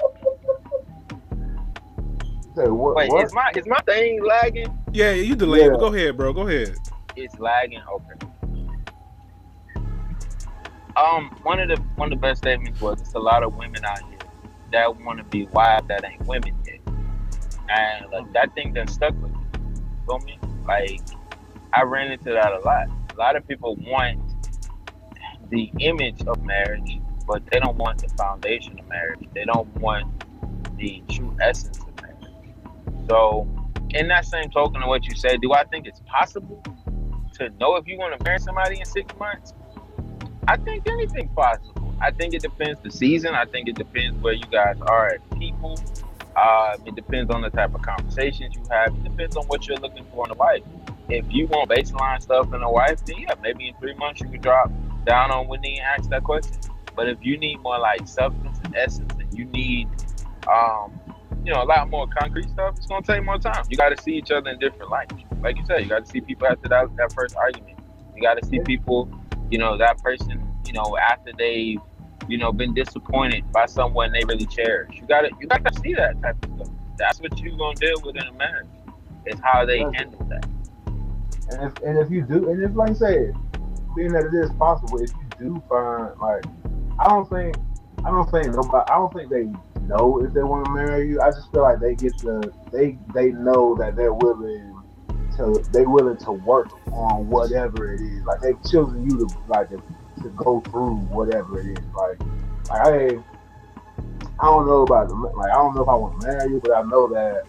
You 2.47 2.53
say, 2.55 2.69
what? 2.69 2.97
Wait, 2.97 3.11
what? 3.11 3.25
is 3.25 3.33
my 3.33 3.51
is 3.57 3.67
my 3.67 3.79
thing 3.87 4.23
lagging? 4.25 4.77
yeah, 4.93 5.13
you 5.13 5.35
delayed, 5.37 5.63
Yeah. 5.63 5.71
but 5.71 5.81
go 5.81 5.87
ahead, 5.95 6.17
bro. 6.17 6.33
Go 6.33 6.47
ahead. 6.49 6.77
It's 7.17 7.39
lagging. 7.39 7.83
Okay. 7.93 8.27
Um, 10.97 11.31
one 11.43 11.61
of 11.61 11.69
the 11.69 11.77
one 11.97 12.13
of 12.13 12.19
the 12.19 12.23
best 12.23 12.39
statements 12.39 12.81
was 12.81 13.01
it's 13.01 13.15
a 13.15 13.19
lot 13.19 13.43
of 13.43 13.55
women 13.57 13.85
out 13.85 14.01
here 14.09 14.19
that 14.73 14.97
want 15.01 15.19
to 15.19 15.25
be 15.25 15.47
wives 15.47 15.87
that 15.89 16.05
ain't 16.05 16.25
women 16.27 16.55
yet, 16.67 16.81
and 17.69 18.11
like 18.13 18.33
that 18.35 18.55
thing 18.55 18.75
that 18.75 18.91
stuck 18.91 19.15
with 19.23 19.33
me. 19.33 19.39
Feel 20.07 20.19
me? 20.21 20.39
Like 20.67 21.01
I 21.73 21.83
ran 21.83 22.11
into 22.11 22.31
that 22.33 22.53
a 22.53 22.59
lot. 22.61 22.89
A 23.15 23.19
lot 23.19 23.37
of 23.37 23.47
people 23.47 23.77
want 23.77 24.19
the 25.51 25.71
image 25.79 26.23
of 26.27 26.43
marriage, 26.43 26.99
but 27.27 27.43
they 27.51 27.61
don't 27.61 27.77
want 27.77 27.99
the 27.99 28.09
foundation 28.17 28.79
of 28.79 28.89
marriage. 28.89 29.21
They 29.35 29.45
don't 29.45 29.73
want 29.77 30.07
the 30.77 31.03
true 31.11 31.37
essence 31.41 31.79
of 31.79 31.95
marriage. 32.03 32.55
So, 33.09 33.49
in 33.91 34.09
that 34.09 34.25
same 34.25 34.51
token 34.51 34.83
of 34.83 34.89
what 34.89 35.05
you 35.07 35.15
said, 35.15 35.41
do 35.41 35.53
I 35.53 35.65
think 35.65 35.87
it's 35.87 36.01
possible 36.07 36.63
to 37.35 37.51
know 37.59 37.77
if 37.77 37.87
you 37.87 37.99
want 37.99 38.19
to 38.19 38.25
marry 38.25 38.39
somebody 38.39 38.79
in 38.79 38.85
six 38.85 39.13
months? 39.19 39.53
I 40.49 40.57
think 40.57 40.89
anything's 40.89 41.33
possible. 41.35 41.95
I 42.01 42.11
think 42.11 42.35
it 42.35 42.43
depends 42.43 42.81
the 42.81 42.91
season. 42.91 43.35
I 43.35 43.45
think 43.45 43.69
it 43.69 43.77
depends 43.77 44.21
where 44.23 44.33
you 44.33 44.47
guys 44.51 44.77
are 44.81 45.09
as 45.09 45.21
people. 45.39 45.79
Uh, 46.35 46.77
it 46.87 46.95
depends 46.95 47.31
on 47.31 47.43
the 47.43 47.51
type 47.51 47.75
of 47.75 47.83
conversations 47.83 48.55
you 48.55 48.63
have. 48.71 48.95
It 48.95 49.05
depends 49.05 49.37
on 49.37 49.45
what 49.47 49.67
you're 49.69 49.77
looking 49.77 50.07
for 50.13 50.25
in 50.25 50.31
a 50.31 50.35
wife. 50.35 50.63
If 51.11 51.27
you 51.29 51.47
want 51.49 51.71
baseline 51.71 52.23
stuff 52.23 52.53
in 52.55 52.63
a 52.63 52.71
wife, 52.71 53.05
then 53.05 53.19
yeah, 53.19 53.35
maybe 53.43 53.69
in 53.69 53.75
three 53.77 53.95
months 53.95 54.21
you 54.21 54.29
can 54.29 54.41
drop 54.41 54.71
down 55.05 55.31
on 55.31 55.49
when 55.49 55.61
they 55.61 55.79
ask 55.79 56.09
that 56.11 56.23
question. 56.25 56.57
But 56.95 57.09
if 57.09 57.19
you 57.23 57.37
need 57.39 57.61
more 57.61 57.79
like 57.79 58.07
substance 58.07 58.59
and 58.65 58.77
essence, 58.77 59.13
and 59.19 59.37
you 59.37 59.45
need, 59.47 59.89
um, 60.51 61.01
you 61.45 61.53
know, 61.53 61.63
a 61.63 61.65
lot 61.65 61.89
more 61.91 62.07
concrete 62.07 62.49
stuff, 62.51 62.75
it's 62.77 62.87
gonna 62.87 63.03
take 63.03 63.25
more 63.25 63.39
time. 63.39 63.65
You 63.69 63.77
got 63.77 63.89
to 63.89 64.03
see 64.03 64.13
each 64.13 64.31
other 64.31 64.51
in 64.51 64.59
different 64.59 64.91
lights. 64.91 65.15
Like 65.41 65.57
you 65.57 65.65
said, 65.67 65.81
you 65.81 65.89
got 65.89 66.05
to 66.05 66.11
see 66.11 66.21
people 66.21 66.47
after 66.47 66.69
that 66.69 66.95
that 66.97 67.13
first 67.13 67.37
argument. 67.37 67.79
You 68.15 68.23
got 68.23 68.41
to 68.41 68.47
see 68.47 68.61
people, 68.61 69.11
you 69.51 69.59
know, 69.59 69.79
that 69.79 70.03
person, 70.03 70.47
you 70.67 70.75
know, 70.75 70.97
after 70.99 71.33
they've, 71.37 71.79
you 72.29 72.39
know, 72.39 72.53
been 72.53 72.75
disappointed 72.75 73.51
by 73.51 73.67
someone 73.67 74.13
they 74.13 74.23
really 74.27 74.47
cherish. 74.47 74.95
You 74.95 75.07
got 75.07 75.23
to 75.23 75.31
you 75.41 75.49
got 75.49 75.65
to 75.65 75.81
see 75.81 75.95
that 75.95 76.21
type 76.21 76.37
of 76.45 76.55
stuff. 76.57 76.69
That's 76.99 77.21
what 77.21 77.39
you're 77.41 77.57
gonna 77.57 77.77
deal 77.77 78.01
with 78.05 78.17
in 78.17 78.27
a 78.27 78.33
marriage. 78.33 78.67
Is 79.27 79.41
how 79.43 79.65
they 79.65 79.81
handle 79.81 80.27
that. 80.31 80.47
And 81.51 81.63
if 81.65 81.83
and 81.83 81.99
if 81.99 82.11
you 82.11 82.23
do, 82.23 82.51
and 82.51 82.63
if 82.63 82.75
like 82.77 82.91
I 82.91 82.95
said, 82.95 83.35
being 83.97 84.13
that 84.13 84.27
it 84.27 84.35
is 84.35 84.51
possible, 84.53 85.03
if 85.03 85.11
you 85.11 85.29
do 85.39 85.63
find 85.69 86.17
like, 86.21 86.45
I 86.99 87.09
don't 87.09 87.29
think, 87.29 87.57
I 88.05 88.11
don't 88.11 88.31
think 88.31 88.55
nobody, 88.55 88.91
I 88.91 88.95
don't 88.97 89.13
think 89.13 89.31
they 89.31 89.45
know 89.87 90.23
if 90.25 90.33
they 90.33 90.43
want 90.43 90.67
to 90.67 90.73
marry 90.73 91.09
you. 91.09 91.21
I 91.21 91.31
just 91.31 91.51
feel 91.51 91.63
like 91.63 91.81
they 91.81 91.95
get 91.95 92.17
the, 92.19 92.53
they 92.71 92.99
they 93.15 93.33
know 93.33 93.75
that 93.77 93.97
they're 93.97 94.15
willing 94.15 94.81
to, 95.37 95.65
they 95.73 95.87
willing 95.87 96.19
to 96.19 96.33
work 96.33 96.71
on 96.93 97.29
whatever 97.29 97.93
it 97.93 98.01
is. 98.01 98.23
Like 98.25 98.41
they've 98.41 98.63
chosen 98.71 99.03
you 99.05 99.19
to 99.19 99.35
like 99.49 99.71
to, 99.71 99.83
to 100.23 100.29
go 100.31 100.61
through 100.71 100.97
whatever 100.97 101.61
it 101.61 101.79
is. 101.79 101.85
Like, 101.95 102.21
like 102.69 102.87
I, 102.87 103.19
I 104.39 104.47
don't 104.47 104.67
know 104.67 104.83
about 104.83 105.11
like 105.11 105.51
I 105.51 105.57
don't 105.57 105.75
know 105.75 105.83
if 105.83 105.89
I 105.89 105.95
want 105.95 106.21
to 106.21 106.27
marry 106.29 106.51
you, 106.51 106.61
but 106.63 106.73
I 106.73 106.83
know 106.83 107.09
that. 107.09 107.45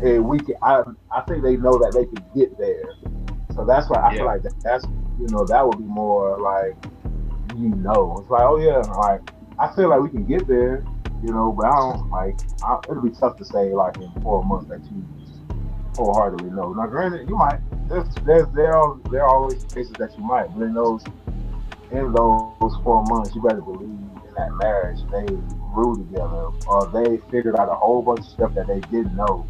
Hey, 0.00 0.18
we 0.18 0.38
can. 0.38 0.54
I 0.62 0.82
I 1.10 1.20
think 1.22 1.42
they 1.42 1.56
know 1.56 1.78
that 1.78 1.92
they 1.92 2.06
can 2.06 2.24
get 2.34 2.56
there. 2.58 2.94
So 3.56 3.64
that's 3.64 3.88
why 3.90 4.00
I 4.00 4.12
Yeah. 4.12 4.18
feel 4.18 4.26
like 4.26 4.42
that, 4.42 4.52
that's 4.62 4.86
you 5.18 5.28
know 5.28 5.46
that 5.46 5.66
would 5.66 5.78
be 5.78 5.84
more 5.84 6.38
like 6.38 6.76
you 7.58 7.70
know 7.70 8.18
it's 8.20 8.30
like 8.30 8.42
oh 8.44 8.58
yeah 8.58 8.78
like 9.00 9.20
I 9.58 9.74
feel 9.74 9.88
like 9.88 10.00
we 10.00 10.10
can 10.10 10.26
get 10.26 10.46
there 10.46 10.84
you 11.22 11.32
know 11.32 11.52
but 11.56 11.66
I 11.66 11.76
don't 11.76 12.10
like 12.10 12.36
I, 12.62 12.78
it'll 12.90 13.02
be 13.02 13.10
tough 13.18 13.38
to 13.38 13.44
say 13.44 13.72
like 13.74 13.96
in 13.96 14.12
four 14.22 14.44
months 14.44 14.68
that 14.68 14.80
you 14.90 15.04
wholeheartedly 15.96 16.50
know. 16.50 16.72
Now 16.74 16.86
granted 16.86 17.28
you 17.28 17.36
might 17.36 17.60
there's 17.88 18.08
there's 18.26 18.46
there 18.54 18.76
are 18.76 19.00
there 19.10 19.22
are 19.24 19.30
always 19.30 19.64
cases 19.74 19.96
that 19.98 20.10
you 20.18 20.24
might 20.24 20.48
but 20.54 20.64
in 20.64 20.74
those 20.74 21.04
in 21.90 22.12
those 22.12 22.76
four 22.84 23.04
months 23.04 23.34
you 23.34 23.42
better 23.42 23.62
believe 23.62 23.88
in 23.88 24.34
that 24.36 24.52
marriage 24.54 24.98
they 25.12 25.24
grew 25.72 25.96
together 26.04 26.50
or 26.66 26.90
they 26.92 27.18
figured 27.30 27.56
out 27.58 27.70
a 27.70 27.74
whole 27.74 28.02
bunch 28.02 28.20
of 28.20 28.26
stuff 28.26 28.54
that 28.54 28.66
they 28.66 28.80
didn't 28.90 29.14
know 29.16 29.46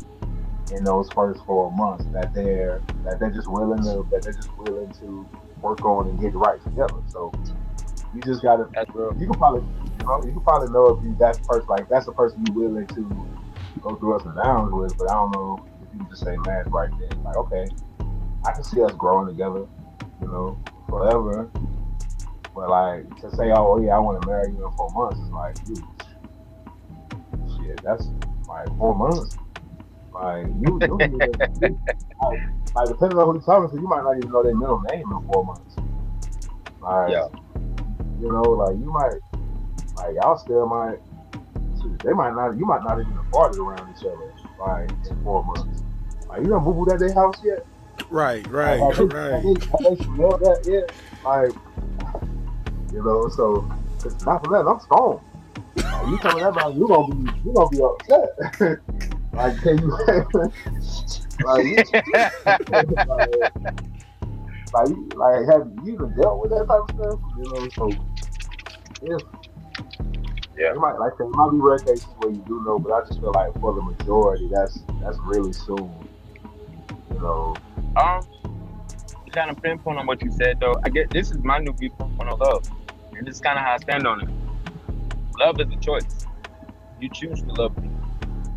in 0.70 0.84
those 0.84 1.08
first 1.10 1.44
four 1.46 1.70
months 1.72 2.04
that 2.12 2.34
they're 2.34 2.82
that 3.04 3.20
they're 3.20 3.30
just 3.30 3.50
willing 3.50 3.82
to 3.82 4.06
that 4.10 4.22
they're 4.22 4.32
just 4.32 4.56
willing 4.58 4.92
to 4.94 5.28
work 5.62 5.84
on 5.84 6.08
and 6.08 6.20
get 6.20 6.34
right 6.34 6.62
together. 6.64 7.00
So 7.08 7.32
you 8.14 8.22
just 8.22 8.42
gotta 8.42 8.68
That's 8.74 8.90
you 8.94 9.26
can 9.26 9.34
probably 9.34 9.62
you 9.98 10.06
know 10.06 10.24
you 10.24 10.32
can 10.32 10.40
probably 10.40 10.68
know 10.70 10.88
if 10.88 11.04
you 11.04 11.14
that 11.18 11.42
person 11.46 11.66
like 11.68 11.88
that's 11.88 12.06
the 12.06 12.12
person 12.12 12.44
you 12.46 12.52
willing 12.52 12.86
to 12.88 13.28
go 13.80 13.94
through 13.96 14.16
ups 14.16 14.24
and 14.24 14.34
downs 14.36 14.72
with, 14.72 14.96
but 14.98 15.10
I 15.10 15.14
don't 15.14 15.32
know 15.32 15.64
if 15.82 15.88
you 15.94 16.06
just 16.10 16.24
say 16.24 16.36
man 16.46 16.64
right 16.70 16.90
then. 16.98 17.22
Like, 17.22 17.36
okay, 17.36 17.68
I 18.44 18.52
can 18.52 18.64
see 18.64 18.82
us 18.82 18.92
growing 18.92 19.28
together, 19.28 19.66
you 20.20 20.28
know, 20.28 20.58
forever. 20.88 21.50
But 22.54 22.70
like 22.70 23.20
to 23.20 23.30
say, 23.36 23.52
oh 23.52 23.80
yeah, 23.80 23.96
I 23.96 23.98
want 23.98 24.22
to 24.22 24.28
marry 24.28 24.50
you 24.50 24.66
in 24.66 24.72
four 24.72 24.90
months, 24.90 25.20
is 25.20 25.30
like, 25.30 25.62
dude, 25.66 25.84
shit, 27.56 27.80
that's 27.84 28.08
like 28.48 28.66
four 28.78 28.94
months. 28.94 29.36
Like 30.20 30.46
you, 30.46 30.80
you, 30.80 30.98
you 31.60 31.78
like, 32.22 32.40
like 32.74 32.88
depending 32.88 33.18
on 33.18 33.26
who 33.26 33.32
you're 33.34 33.42
talking 33.42 33.68
to, 33.68 33.76
you 33.82 33.86
might 33.86 34.02
not 34.02 34.16
even 34.16 34.32
know 34.32 34.42
their 34.42 34.56
middle 34.56 34.80
name 34.80 35.04
in 35.04 35.28
four 35.30 35.44
months. 35.44 35.76
Like, 36.80 37.10
Yeah. 37.10 37.28
you 38.20 38.32
know, 38.32 38.40
like 38.42 38.76
you 38.78 38.90
might, 38.90 39.20
like 39.96 40.14
y'all 40.16 40.38
still 40.38 40.66
might, 40.66 40.96
they 42.02 42.12
might 42.12 42.32
not, 42.34 42.56
you 42.56 42.64
might 42.64 42.82
not 42.82 42.98
even 42.98 43.12
have 43.12 43.26
farted 43.30 43.58
around 43.58 43.94
each 43.94 44.06
other, 44.06 44.32
like 44.58 44.90
in 45.10 45.22
four 45.22 45.44
months. 45.44 45.82
Like 46.28 46.40
you 46.40 46.48
done 46.48 46.64
boo 46.64 46.72
booed 46.72 46.92
at 46.92 46.98
their 46.98 47.12
house 47.12 47.36
yet? 47.44 47.66
Right, 48.08 48.46
right, 48.48 48.80
Like, 48.80 48.96
have 48.96 49.12
right. 49.12 49.32
Have 49.32 49.42
they, 49.42 49.48
have 49.50 49.96
they 49.98 50.04
smelled 50.04 50.40
that 50.40 50.62
yet? 50.64 50.92
Like, 51.24 51.52
you 52.92 53.04
know, 53.04 53.28
so 53.28 53.70
it's 54.04 54.24
not 54.24 54.42
for 54.42 54.50
that. 54.52 54.66
I'm 54.66 54.80
strong. 54.80 55.20
Like, 55.76 56.08
you 56.08 56.18
coming 56.18 56.42
that 56.42 56.74
you 56.74 56.88
gonna 56.88 57.14
be, 57.14 57.30
you 57.44 57.52
gonna 57.52 57.68
be 57.68 57.82
upset. 57.82 58.80
like, 59.36 59.62
can 59.62 59.78
you, 59.78 59.90
like, 61.44 61.64
like, 61.64 61.66
like, 64.74 64.88
like, 65.16 65.46
have 65.52 65.68
you 65.84 65.94
even 65.94 66.14
dealt 66.20 66.40
with 66.40 66.50
that 66.50 66.66
type 66.68 66.82
of 66.82 66.90
stuff? 66.90 67.20
You 67.38 67.44
know, 67.50 67.68
so 67.76 67.90
if 69.02 69.22
Yeah. 70.58 70.72
it 70.72 70.76
might 70.76 70.98
like 70.98 71.12
there 71.18 71.28
might 71.28 71.50
be 71.52 71.58
rare 71.58 71.78
cases 71.78 72.08
where 72.18 72.30
you 72.30 72.42
do 72.46 72.62
know, 72.64 72.78
but 72.78 72.92
I 72.92 73.00
just 73.06 73.20
feel 73.20 73.32
like 73.32 73.52
for 73.60 73.74
the 73.74 73.82
majority, 73.82 74.48
that's 74.52 74.78
that's 75.02 75.18
really 75.24 75.52
soon. 75.52 75.92
You 77.12 77.20
know, 77.20 77.56
Um, 77.96 78.26
kind 79.32 79.50
of 79.50 79.62
pinpoint 79.62 79.98
on 79.98 80.06
what 80.06 80.22
you 80.22 80.30
said 80.32 80.58
though, 80.60 80.74
I 80.84 80.88
get 80.88 81.12
this 81.12 81.30
is 81.30 81.38
my 81.44 81.58
new 81.58 81.74
viewpoint 81.74 82.18
on 82.20 82.38
love, 82.38 82.64
and 83.16 83.26
this 83.26 83.36
is 83.36 83.40
kind 83.40 83.58
of 83.58 83.64
how 83.64 83.74
I 83.74 83.76
stand 83.78 84.06
on 84.06 84.22
it. 84.22 84.28
Love 85.38 85.60
is 85.60 85.68
a 85.70 85.80
choice. 85.80 86.26
You 87.00 87.10
choose 87.12 87.42
to 87.42 87.52
love 87.52 87.74
people. 87.76 87.95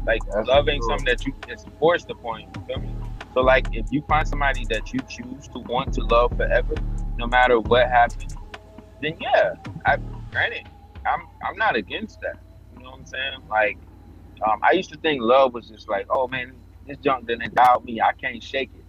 Like 0.10 0.24
That's 0.26 0.49
ain't 0.68 0.84
something 0.86 1.05
that 1.05 1.24
you 1.24 1.36
it's 1.47 1.68
forced 1.78 2.10
upon 2.10 2.41
you. 2.41 2.47
you 2.55 2.62
Feel 2.66 2.80
me? 2.80 2.95
So 3.36 3.41
like 3.41 3.68
if 3.74 3.86
you 3.91 4.01
find 4.10 4.28
somebody 4.28 4.66
that 4.66 4.91
you 4.91 5.01
choose 5.01 5.47
to 5.49 5.60
want 5.60 5.93
to 5.93 6.01
love 6.01 6.36
forever, 6.36 6.74
no 7.20 7.28
matter 7.28 7.60
what 7.60 7.88
happens, 7.89 8.36
then 9.01 9.18
yeah, 9.22 9.53
I 9.86 9.97
granted, 10.32 10.66
I'm 11.05 11.28
I'm 11.45 11.55
not 11.57 11.76
against 11.76 12.22
that. 12.22 12.39
You 12.76 12.84
know 12.84 12.89
what 12.89 12.99
I'm 13.01 13.05
saying? 13.05 13.39
Like, 13.51 13.78
um, 14.47 14.60
I 14.64 14.72
used 14.72 14.89
to 14.89 14.97
think 14.97 15.22
love 15.22 15.53
was 15.53 15.68
just 15.68 15.88
like, 15.88 16.07
oh 16.10 16.28
man, 16.28 16.55
this 16.88 16.97
junk 16.97 17.28
didn't 17.28 17.43
endow 17.43 17.80
me, 17.86 18.01
I 18.01 18.14
can't 18.14 18.41
shake 18.41 18.72
it. 18.74 18.86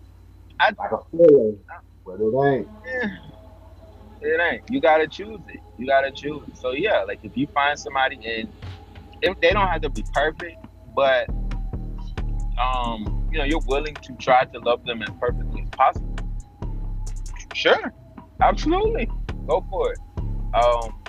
like 0.79 0.91
a 0.91 1.01
feeling, 1.11 1.59
but 2.07 2.15
it 2.19 2.47
ain't. 2.47 2.69
Eh, 2.87 3.09
it 4.23 4.41
ain't. 4.41 4.71
You 4.71 4.81
gotta 4.81 5.07
choose 5.07 5.41
it. 5.49 5.61
You 5.77 5.87
gotta 5.87 6.13
choose. 6.13 6.49
So 6.55 6.73
yeah, 6.73 7.05
like 7.07 7.21
if 7.23 7.37
you 7.37 7.47
find 7.49 7.79
somebody 7.79 8.17
and 8.25 8.51
if 9.21 9.39
they 9.41 9.51
don't 9.51 9.69
have 9.69 9.83
to 9.83 9.91
be 9.91 10.03
perfect, 10.15 10.57
but 10.95 11.29
um, 12.61 13.29
you 13.33 13.39
know, 13.39 13.45
you're 13.45 13.63
willing 13.67 13.95
to 13.95 14.13
try 14.15 14.45
to 14.45 14.59
love 14.59 14.85
them 14.85 15.03
as 15.03 15.11
perfectly 15.21 15.63
as 15.63 15.69
possible. 15.71 16.17
Sure, 17.55 17.93
absolutely, 18.41 19.09
go 19.47 19.65
for 19.71 19.93
it. 19.93 19.99
Um, 20.55 21.03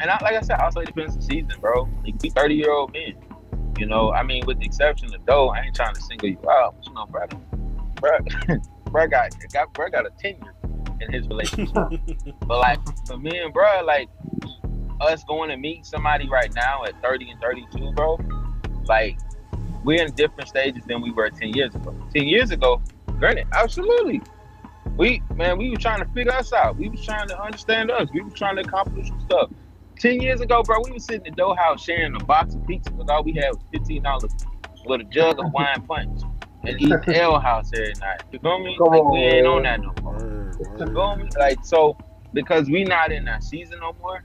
and 0.00 0.10
I, 0.10 0.18
like 0.22 0.34
I 0.34 0.40
said, 0.40 0.60
also 0.60 0.80
it 0.80 0.86
depends 0.86 1.14
on 1.14 1.20
the 1.20 1.26
season, 1.26 1.52
bro. 1.60 1.88
Like 2.04 2.14
we 2.22 2.30
thirty 2.30 2.54
year 2.54 2.70
old 2.70 2.92
men, 2.92 3.14
you 3.78 3.86
know. 3.86 4.12
I 4.12 4.22
mean, 4.22 4.44
with 4.46 4.58
the 4.58 4.66
exception 4.66 5.12
of 5.14 5.24
Doe, 5.26 5.48
I 5.48 5.60
ain't 5.60 5.74
trying 5.74 5.94
to 5.94 6.00
single 6.02 6.28
you 6.28 6.38
out, 6.50 6.76
but 6.76 6.86
you 6.86 6.94
know, 6.94 7.06
bro, 7.06 7.26
bro, 7.96 8.58
bro 8.90 9.06
got 9.08 9.34
got 9.52 9.72
bro 9.74 9.88
got 9.88 10.06
a 10.06 10.10
tenure 10.18 10.54
in 11.00 11.12
his 11.12 11.26
relationship. 11.28 11.74
but 12.46 12.58
like 12.58 12.78
for 13.06 13.16
me 13.16 13.38
and 13.38 13.52
bro, 13.52 13.84
like 13.84 14.08
us 15.00 15.24
going 15.24 15.50
to 15.50 15.56
meet 15.56 15.84
somebody 15.86 16.28
right 16.28 16.52
now 16.54 16.84
at 16.84 17.00
30 17.02 17.30
and 17.30 17.40
32, 17.40 17.92
bro, 17.92 18.18
like 18.86 19.18
we're 19.84 20.04
in 20.04 20.12
different 20.14 20.48
stages 20.48 20.84
than 20.86 21.02
we 21.02 21.10
were 21.10 21.30
10 21.30 21.50
years 21.50 21.74
ago. 21.74 21.94
10 22.14 22.26
years 22.26 22.50
ago, 22.50 22.80
granted, 23.18 23.46
absolutely. 23.52 24.20
We 24.96 25.22
man, 25.34 25.58
we 25.58 25.70
were 25.70 25.76
trying 25.76 26.00
to 26.00 26.12
figure 26.12 26.32
us 26.32 26.52
out. 26.52 26.76
We 26.76 26.88
was 26.88 27.04
trying 27.04 27.28
to 27.28 27.40
understand 27.42 27.90
us. 27.90 28.08
We 28.12 28.20
were 28.22 28.30
trying 28.30 28.56
to 28.56 28.62
accomplish 28.62 29.08
some 29.08 29.20
stuff. 29.22 29.50
10 30.00 30.20
years 30.20 30.40
ago, 30.40 30.62
bro, 30.62 30.78
we 30.84 30.92
was 30.92 31.04
sitting 31.06 31.24
in 31.26 31.32
the 31.32 31.36
dough 31.36 31.54
house 31.54 31.82
sharing 31.82 32.14
a 32.14 32.24
box 32.24 32.54
of 32.54 32.66
pizza 32.66 32.90
because 32.90 33.08
all 33.08 33.22
we 33.22 33.32
had 33.34 33.50
was 33.50 33.62
$15 33.72 34.30
with 34.86 35.00
a 35.00 35.04
jug 35.04 35.38
of 35.38 35.52
wine 35.52 35.80
punch 35.88 36.22
and 36.64 36.80
eat 36.80 36.92
L 37.16 37.38
house 37.38 37.70
every 37.74 37.94
night. 38.00 38.22
You 38.32 38.38
feel 38.38 38.58
me? 38.58 38.76
Come 38.78 38.88
like, 38.88 39.02
on, 39.02 39.12
we 39.12 39.18
ain't 39.20 39.44
man. 39.44 39.52
on 39.52 39.62
that 39.62 39.80
no 39.80 39.92
more. 40.02 40.14
Word, 40.14 40.56
You 40.60 40.66
word. 40.86 40.92
feel 40.94 41.16
me? 41.16 41.28
Like 41.38 41.58
so, 41.64 41.96
because 42.32 42.68
we 42.68 42.84
not 42.84 43.12
in 43.12 43.24
that 43.26 43.42
season 43.44 43.78
no 43.80 43.94
more. 44.00 44.24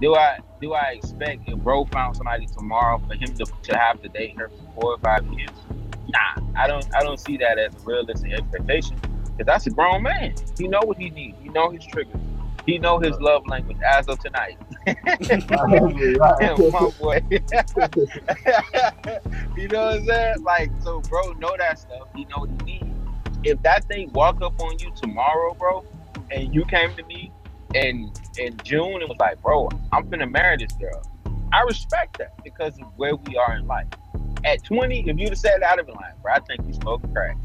Do 0.00 0.14
I 0.14 0.38
do 0.60 0.74
I 0.74 0.92
expect 0.92 1.42
if 1.46 1.58
bro 1.58 1.84
found 1.86 2.16
somebody 2.16 2.46
tomorrow 2.46 3.02
for 3.06 3.14
him 3.14 3.36
to, 3.38 3.46
to 3.62 3.78
have 3.78 4.00
to 4.02 4.08
date 4.08 4.36
her 4.38 4.48
for 4.48 4.80
four 4.80 4.92
or 4.92 4.98
five 4.98 5.26
years? 5.32 5.50
Nah, 6.08 6.42
I 6.56 6.66
don't 6.66 6.86
I 6.94 7.02
don't 7.02 7.18
see 7.18 7.36
that 7.38 7.58
as 7.58 7.74
a 7.74 7.80
realistic 7.80 8.32
expectation. 8.32 8.98
Cause 9.36 9.46
that's 9.46 9.66
a 9.66 9.70
grown 9.70 10.02
man. 10.02 10.34
He 10.58 10.68
know 10.68 10.80
what 10.84 10.98
he 10.98 11.10
needs. 11.10 11.38
He 11.42 11.48
know 11.48 11.70
his 11.70 11.84
triggers. 11.84 12.20
He 12.66 12.78
know 12.78 12.98
his 12.98 13.18
love 13.20 13.46
language 13.46 13.78
as 13.86 14.08
of 14.08 14.18
tonight. 14.18 14.58
My 14.86 16.90
boy. 16.98 17.20
you 19.56 19.68
know 19.68 19.86
what 19.86 19.94
I'm 19.94 20.04
saying? 20.04 20.42
Like, 20.42 20.70
so 20.80 21.00
bro, 21.02 21.32
know 21.34 21.54
that 21.58 21.78
stuff. 21.78 22.08
He 22.14 22.24
know 22.24 22.40
what 22.40 22.50
he 22.66 22.80
needs. 22.80 22.98
If 23.44 23.62
that 23.62 23.84
thing 23.84 24.10
walk 24.12 24.42
up 24.42 24.60
on 24.60 24.78
you 24.78 24.92
tomorrow, 24.96 25.54
bro, 25.54 25.84
and 26.30 26.54
you 26.54 26.64
came 26.64 26.96
to 26.96 27.04
me 27.04 27.32
in 27.76 28.12
in 28.38 28.56
June 28.64 29.00
and 29.00 29.08
was 29.08 29.18
like, 29.18 29.40
bro, 29.42 29.68
I'm 29.92 30.08
finna 30.08 30.30
marry 30.30 30.56
this 30.56 30.72
girl. 30.72 31.02
I 31.52 31.62
respect 31.62 32.18
that 32.18 32.32
because 32.44 32.78
of 32.78 32.86
where 32.96 33.16
we 33.16 33.36
are 33.36 33.56
in 33.56 33.66
life. 33.66 33.86
At 34.44 34.64
20, 34.64 35.08
if 35.08 35.18
you'd 35.18 35.30
have 35.30 35.38
said 35.38 35.62
that, 35.62 35.72
I'd 35.72 35.78
have 35.78 35.86
been 35.86 35.94
like, 35.96 36.20
bro, 36.22 36.32
I 36.34 36.40
think 36.40 36.66
you 36.66 36.72
smoking 36.74 37.12
crack. 37.12 37.36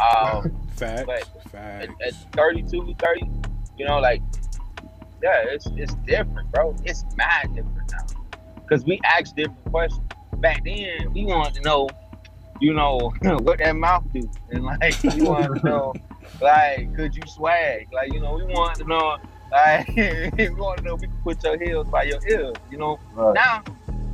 Um, 0.00 0.56
Facts. 0.76 1.04
But- 1.06 1.50
Facts. 1.50 1.88
at, 2.00 2.08
at 2.08 2.14
32, 2.34 2.94
30, 2.98 3.30
you 3.76 3.86
know, 3.86 3.98
like, 3.98 4.22
yeah, 5.22 5.44
it's 5.46 5.66
it's 5.76 5.94
different, 6.06 6.50
bro. 6.50 6.74
It's 6.84 7.04
mad 7.16 7.54
different 7.54 7.92
now. 7.92 8.06
Because 8.56 8.84
we 8.84 9.00
ask 9.04 9.34
different 9.36 9.64
questions. 9.66 10.02
Back 10.38 10.64
then, 10.64 11.12
we 11.12 11.24
wanted 11.26 11.54
to 11.54 11.60
know, 11.62 11.88
you 12.60 12.72
know, 12.74 13.12
what 13.22 13.58
that 13.58 13.76
mouth 13.76 14.04
do. 14.12 14.28
And 14.50 14.64
like, 14.64 15.00
we 15.02 15.22
wanted 15.22 15.60
to 15.60 15.66
know, 15.66 15.94
like, 16.40 16.94
could 16.96 17.14
you 17.14 17.22
swag? 17.26 17.88
Like, 17.92 18.12
you 18.12 18.20
know, 18.20 18.34
we 18.34 18.44
wanted 18.44 18.82
to 18.82 18.88
know, 18.88 19.18
like, 19.52 19.88
we 19.96 20.48
wanted 20.50 20.82
to 20.82 20.88
know 20.88 20.94
if 20.94 21.00
we 21.02 21.06
could 21.06 21.22
put 21.22 21.44
your 21.44 21.62
heels 21.62 21.86
by 21.88 22.04
your 22.04 22.18
ears, 22.28 22.56
you 22.70 22.78
know. 22.78 22.98
Right. 23.12 23.34
Now, 23.34 23.62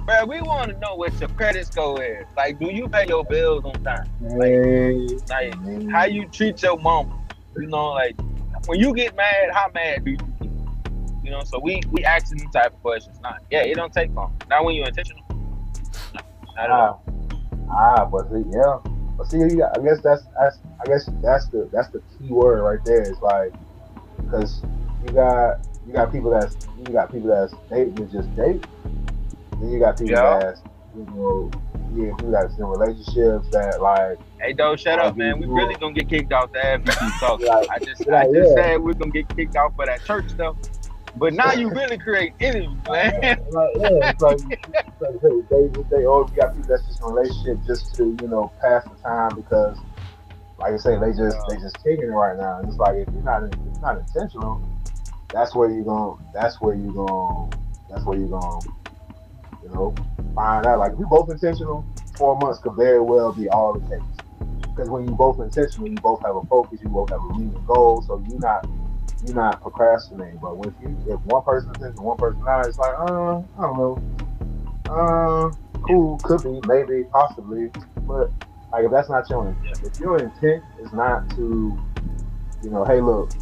bro, 0.04 0.24
we 0.24 0.40
want 0.42 0.70
to 0.72 0.78
know 0.78 0.94
what 0.96 1.18
your 1.20 1.28
credit 1.30 1.66
score 1.66 2.02
is. 2.02 2.26
Like, 2.36 2.58
do 2.58 2.66
you 2.66 2.88
pay 2.88 3.06
your 3.06 3.24
bills 3.24 3.64
on 3.64 3.82
time? 3.84 4.08
Like, 4.20 5.60
man. 5.60 5.88
how 5.88 6.04
you 6.04 6.26
treat 6.26 6.62
your 6.62 6.78
mom. 6.78 7.14
You 7.56 7.66
know, 7.66 7.88
like 7.88 8.16
when 8.66 8.80
you 8.80 8.94
get 8.94 9.16
mad, 9.16 9.50
how 9.52 9.70
mad 9.74 10.04
do 10.04 10.12
you 10.12 10.16
get? 10.16 10.50
You 11.24 11.30
know, 11.30 11.42
so 11.44 11.58
we 11.58 11.80
we 11.90 12.04
asking 12.04 12.38
these 12.38 12.50
type 12.50 12.72
of 12.72 12.82
questions. 12.82 13.18
Not 13.20 13.42
yeah, 13.50 13.60
it 13.60 13.74
don't 13.74 13.92
take 13.92 14.14
long. 14.14 14.36
Not 14.48 14.64
when 14.64 14.74
you're 14.74 14.86
intentional. 14.86 15.22
No, 16.14 16.20
not. 16.56 17.00
Ah, 17.70 17.98
ah, 17.98 18.04
but 18.06 18.30
see, 18.30 18.44
yeah, 18.50 18.78
but 19.16 19.26
see, 19.26 19.38
you 19.38 19.64
I 19.64 19.78
guess 19.82 20.00
that's 20.02 20.22
that's 20.38 20.58
I 20.80 20.84
guess 20.86 21.10
that's 21.22 21.48
the 21.48 21.68
that's 21.72 21.88
the 21.88 22.00
key 22.18 22.32
word 22.32 22.62
right 22.62 22.82
there. 22.84 23.02
It's 23.02 23.20
like 23.20 23.52
because 24.16 24.62
you 25.06 25.12
got 25.12 25.58
you 25.86 25.92
got 25.92 26.12
people 26.12 26.30
that's 26.30 26.56
you 26.86 26.92
got 26.92 27.10
people 27.12 27.28
that's 27.28 27.54
dating 27.70 27.96
to 27.96 28.06
just 28.06 28.34
date. 28.36 28.62
Then 29.60 29.70
you 29.70 29.78
got 29.78 29.98
people 29.98 30.14
Yeah. 30.14 30.38
that's 30.40 30.62
you 30.94 31.04
know 31.14 31.50
yeah 31.94 32.14
people 32.16 32.30
that's 32.30 32.56
in 32.58 32.64
relationships 32.64 33.48
that 33.50 33.80
like 33.80 34.18
Hey, 34.40 34.52
dog, 34.52 34.78
shut 34.78 35.00
up, 35.00 35.16
man. 35.16 35.40
We 35.40 35.46
really 35.46 35.74
gonna 35.74 35.94
get 35.94 36.08
kicked 36.08 36.32
out 36.32 36.52
the 36.52 36.64
app 36.64 36.86
if 36.88 37.00
you 37.00 37.10
talk. 37.18 37.40
Like- 37.48 37.68
I 37.70 37.78
just 37.84 38.06
like, 38.06 38.26
I 38.28 38.32
just 38.32 38.50
yeah. 38.56 38.62
said 38.62 38.80
we're 38.80 38.94
gonna 38.94 39.10
get 39.10 39.28
kicked 39.34 39.56
out 39.56 39.74
for 39.74 39.86
that 39.86 40.04
church 40.04 40.28
stuff. 40.30 40.56
But 41.16 41.32
now 41.34 41.52
you 41.52 41.70
really 41.70 41.98
create 41.98 42.34
enemies, 42.38 42.78
man. 42.88 43.12
like, 43.20 43.40
yeah, 43.76 44.10
it's 44.10 44.20
like, 44.20 44.38
it's 44.50 45.00
like 45.00 45.20
they, 45.20 45.28
they, 45.50 45.82
they, 45.90 46.02
you 46.02 46.28
got 46.36 46.54
people 46.54 46.68
that's 46.68 46.86
just 46.86 47.00
in 47.00 47.06
a 47.06 47.10
relationship 47.10 47.58
just 47.66 47.96
to, 47.96 48.16
you 48.20 48.28
know, 48.28 48.52
pass 48.60 48.84
the 48.84 48.94
time 49.02 49.34
because, 49.34 49.76
like 50.58 50.74
I 50.74 50.76
say, 50.76 50.98
they 51.00 51.10
just 51.10 51.36
they 51.48 51.56
just 51.56 51.82
kicking 51.82 52.04
it 52.04 52.14
right 52.14 52.36
now. 52.36 52.58
And 52.60 52.68
it's 52.68 52.76
like 52.78 52.96
if 52.96 53.08
you're 53.12 53.22
not 53.22 53.42
if 53.42 53.50
it's 53.66 53.80
not 53.80 53.98
intentional, 53.98 54.62
that's 55.32 55.54
where 55.54 55.70
you 55.70 55.84
going 55.84 56.18
that's 56.32 56.60
where 56.60 56.74
you 56.74 56.92
going 56.92 57.52
that's 57.88 58.04
where 58.04 58.18
you 58.18 58.26
going 58.26 58.62
you 59.62 59.70
know, 59.70 59.94
find 60.34 60.66
out. 60.66 60.78
Like 60.78 60.92
if 60.92 60.98
we 60.98 61.04
both 61.06 61.30
intentional, 61.30 61.84
four 62.16 62.36
months 62.38 62.60
could 62.60 62.74
very 62.74 63.00
well 63.00 63.32
be 63.32 63.48
all 63.48 63.76
it 63.76 63.88
takes. 63.88 64.04
Because 64.62 64.90
when 64.90 65.06
you 65.08 65.14
both 65.14 65.40
intentional, 65.40 65.88
you 65.88 65.96
both 65.96 66.22
have 66.24 66.36
a 66.36 66.42
focus, 66.42 66.80
you 66.82 66.88
both 66.88 67.10
have 67.10 67.20
a 67.20 67.38
meaning 67.38 67.64
goal, 67.66 68.02
so 68.06 68.22
you're 68.28 68.38
not 68.38 68.66
you're 69.24 69.34
not 69.34 69.60
procrastinating. 69.60 70.38
But 70.38 70.54
if 70.66 70.74
you 70.80 70.96
if 71.08 71.20
one 71.26 71.42
person 71.42 71.72
and 71.80 71.98
one 71.98 72.16
person 72.16 72.40
not, 72.44 72.66
it's 72.66 72.78
like, 72.78 72.94
uh, 72.98 73.38
I 73.38 73.62
don't 73.62 73.78
know. 73.78 73.98
Uh 74.88 75.50
cool, 75.82 76.18
could 76.18 76.42
be, 76.42 76.60
maybe, 76.66 77.04
possibly. 77.04 77.70
But 78.06 78.30
like 78.72 78.84
if 78.84 78.90
that's 78.90 79.10
not 79.10 79.28
your 79.28 79.48
intent, 79.48 79.92
if 79.92 80.00
your 80.00 80.18
intent 80.18 80.62
is 80.80 80.92
not 80.92 81.28
to, 81.30 81.78
you 82.62 82.70
know, 82.70 82.84
hey 82.84 83.00
look, 83.00 83.32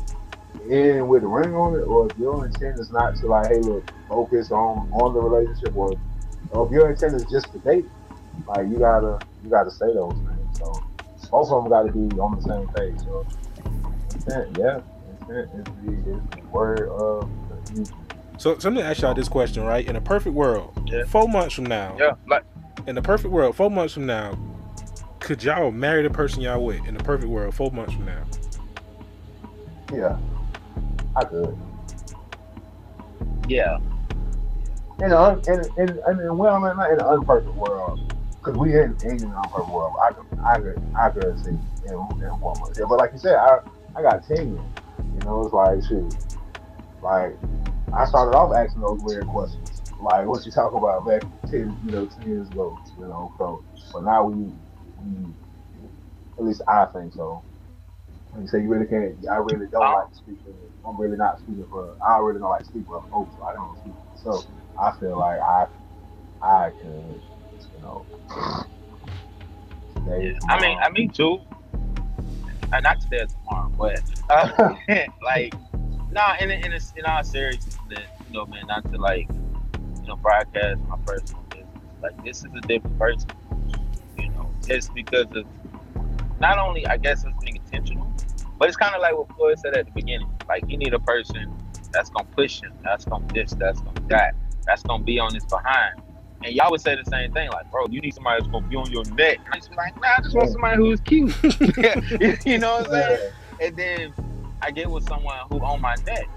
in 0.71 1.09
with 1.09 1.23
a 1.23 1.27
ring 1.27 1.55
on 1.55 1.75
it, 1.75 1.83
or 1.85 2.11
if 2.11 2.19
your 2.19 2.47
intent 2.47 2.79
is 2.79 2.91
not 2.91 3.17
to 3.17 3.27
like, 3.27 3.51
hey 3.51 3.61
look, 3.61 3.85
focus 4.09 4.51
on 4.51 4.89
on 4.93 5.15
the 5.15 5.21
relationship, 5.21 5.77
or, 5.77 5.99
or 6.51 6.67
if 6.67 6.73
your 6.73 6.91
intent 6.91 7.15
is 7.15 7.25
just 7.31 7.53
to 7.53 7.59
date, 7.61 7.87
like 8.47 8.69
you 8.69 8.79
gotta 8.79 9.19
you 9.43 9.51
gotta 9.51 9.71
say 9.71 9.87
those 9.93 10.15
things. 10.15 10.59
So 10.59 10.83
both 11.31 11.51
of 11.51 11.63
them 11.63 11.71
got 11.71 11.83
to 11.83 11.93
be 11.93 12.19
on 12.19 12.37
the 12.37 12.43
same 12.43 12.69
page. 12.69 13.01
So 13.05 13.27
intent, 14.15 14.59
yeah, 14.59 14.81
intent 15.11 15.51
is 15.55 15.65
the, 15.65 16.17
is 16.17 16.23
the 16.35 16.49
word 16.51 16.89
of 16.91 17.29
the 17.49 17.57
future. 17.73 17.91
So, 18.39 18.59
so 18.59 18.69
let 18.69 18.77
me 18.77 18.83
ask 18.83 19.01
y'all 19.01 19.15
this 19.15 19.29
question, 19.29 19.65
right? 19.65 19.87
In 19.87 19.97
a 19.97 20.01
perfect 20.01 20.35
world, 20.35 20.73
Yeah. 20.87 21.05
four 21.05 21.27
months 21.29 21.55
from 21.55 21.67
now, 21.67 21.97
Yeah, 21.99 22.13
like 22.29 22.45
in 22.87 22.99
a 22.99 23.03
perfect 23.03 23.33
world, 23.33 23.57
four 23.57 23.71
months 23.71 23.95
from 23.95 24.07
now, 24.07 24.39
could 25.21 25.43
y'all 25.43 25.71
marry 25.71 26.03
the 26.03 26.11
person 26.11 26.43
y'all 26.43 26.65
with? 26.65 26.87
In 26.87 26.97
a 26.97 27.03
perfect 27.03 27.29
world, 27.29 27.55
four 27.55 27.71
months 27.71 27.95
from 27.95 28.07
now. 28.07 28.23
Yeah, 29.93 30.19
I 31.17 31.25
could. 31.25 31.59
yeah, 33.49 33.79
In 35.01 35.13
an 35.13 35.43
in, 35.47 35.61
in, 35.79 36.01
I 36.09 36.15
mean, 36.15 36.37
well, 36.39 36.61
not 36.61 36.91
in 36.93 37.01
an 37.01 37.07
unperfect 37.07 37.55
world, 37.55 38.01
because 38.43 38.59
we 38.59 38.75
ain't, 38.79 38.97
ain't 39.05 39.23
in 39.23 39.31
an 39.31 39.35
unperfect 39.37 39.69
world. 39.71 39.95
I 40.03 40.13
could, 40.13 40.27
I 40.45 40.59
could, 40.61 40.79
I 40.99 41.11
could 41.11 41.39
see 41.41 41.51
in, 41.51 41.93
in 41.93 42.31
one 42.41 42.61
month. 42.61 42.77
Yeah, 42.79 42.87
but 42.89 42.99
like 42.99 43.13
you 43.13 43.19
said, 43.19 43.37
I, 43.37 43.59
I 43.97 44.03
got 44.03 44.27
ten 44.27 44.55
years. 44.55 44.73
You 45.15 45.23
know, 45.23 45.45
it's 45.47 45.55
like 45.55 45.85
shoot, 45.85 46.17
like 47.03 47.39
I 47.93 48.07
started 48.07 48.37
off 48.37 48.55
asking 48.57 48.83
those 48.83 49.01
weird 49.01 49.27
questions, 49.27 49.83
like 50.01 50.27
what 50.27 50.47
you 50.47 50.53
talk 50.53 50.75
about 50.75 51.07
back 51.07 51.23
ten, 51.51 51.79
you 51.85 51.93
know, 51.93 52.07
ten 52.07 52.27
years 52.27 52.49
ago. 52.51 52.81
You 52.99 53.07
know, 53.07 53.33
so 53.39 53.65
but 53.93 54.05
now 54.05 54.25
we, 54.25 54.53
we 54.99 55.35
at 56.39 56.45
least 56.45 56.63
I 56.69 56.87
think 56.87 57.15
so. 57.15 57.45
Like 58.33 58.43
you 58.43 58.49
say, 58.49 58.63
you 58.63 58.69
really 58.69 58.87
can't. 58.87 59.17
I 59.31 59.37
really 59.37 59.69
don't 59.69 59.93
like 59.93 60.09
speaking. 60.15 60.55
I'm 60.87 60.97
really 61.01 61.17
not 61.17 61.41
speaking 61.41 61.67
for. 61.69 61.97
I 62.07 62.19
really 62.19 62.39
don't 62.39 62.51
like 62.51 62.65
speaking 62.65 62.85
for 62.85 63.05
folks. 63.11 63.35
So 63.37 63.43
I 63.43 63.55
don't 63.55 63.77
speak 63.79 63.93
for 63.93 64.31
myself. 64.31 64.47
I 64.81 64.93
feel 64.99 65.19
like 65.19 65.41
I, 65.41 65.67
I 66.43 66.71
could, 66.71 67.23
you 67.75 67.83
know. 67.83 68.07
Today, 69.97 70.37
I 70.49 70.61
mean, 70.61 70.79
I 70.79 70.91
mean 70.91 71.11
too. 71.11 71.41
Uh, 72.73 72.81
not 72.81 73.01
today 73.01 73.21
or 73.21 73.27
tomorrow, 73.27 73.73
but 73.77 74.03
uh, 74.31 74.75
like, 75.23 75.55
nah. 76.13 76.37
In 76.41 76.51
in 76.51 76.73
a, 76.73 76.79
in 76.97 77.05
all 77.05 77.25
seriousness, 77.25 77.77
you 77.91 78.33
know, 78.33 78.47
man, 78.47 78.67
not 78.69 78.91
to 78.93 78.99
like, 78.99 79.29
you 80.01 80.07
know, 80.07 80.17
broadcast 80.17 80.81
my 80.89 80.97
personal 81.05 81.43
business. 81.51 81.67
Like, 82.01 82.25
this 82.25 82.39
is 82.39 82.51
a 82.57 82.61
different 82.61 82.99
person. 82.99 83.31
You 84.17 84.29
know, 84.31 84.51
just 84.67 84.95
because 84.95 85.27
of 85.35 85.47
not 86.39 86.59
only 86.59 86.87
I 86.87 86.97
guess 86.97 87.25
it's 87.25 87.37
being 87.41 87.61
but 88.59 88.69
it's 88.69 88.77
kind 88.77 88.95
of 88.95 89.01
like 89.01 89.17
what 89.17 89.29
Floyd 89.37 89.59
said 89.59 89.77
at 89.77 89.87
the 89.87 89.93
beginning. 89.93 90.31
Like, 90.49 90.65
you 90.69 90.77
need 90.77 90.95
a 90.95 90.99
person 91.01 91.53
that's 91.93 92.11
gonna 92.11 92.29
push 92.37 92.63
him, 92.63 92.73
that's 92.83 93.05
gonna 93.05 93.27
this, 93.33 93.53
that's 93.53 93.81
gonna 93.81 94.01
that, 94.09 94.35
that's 94.67 94.83
gonna 94.83 95.03
be 95.03 95.19
on 95.19 95.35
his 95.35 95.45
behind. 95.47 96.01
And 96.45 96.55
y'all 96.55 96.71
would 96.71 96.81
say 96.81 96.95
the 96.95 97.09
same 97.11 97.33
thing, 97.33 97.49
like, 97.51 97.71
bro, 97.71 97.87
you 97.91 98.01
need 98.01 98.15
somebody 98.15 98.41
that's 98.41 98.51
gonna 98.51 98.67
be 98.69 98.77
on 98.77 98.91
your 98.91 99.05
neck. 99.05 99.39
And 99.45 99.55
I 99.55 99.57
just 99.57 99.71
be 99.71 99.77
like, 99.77 99.95
nah, 100.01 100.09
I 100.19 100.23
just 100.23 100.35
want 100.35 100.51
somebody 100.51 100.77
who's 100.77 101.01
cute. 101.01 101.35
you 102.47 102.59
know 102.59 102.79
what 102.79 102.87
I'm 102.87 102.93
saying? 102.93 103.33
And 103.61 103.77
then 103.77 104.15
I 104.63 104.71
get 104.71 104.91
with 104.91 105.07
someone 105.09 105.37
who 105.51 105.61
on 105.61 105.81
my 105.81 105.95
neck. 106.07 106.29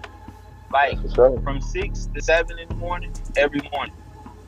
Like 0.72 0.98
sure. 1.16 1.40
from 1.42 1.62
six 1.62 2.08
to 2.14 2.22
seven 2.22 2.60
in 2.60 2.70
the 2.70 2.76
morning, 2.76 3.12
every 3.36 3.62
morning. 3.74 3.96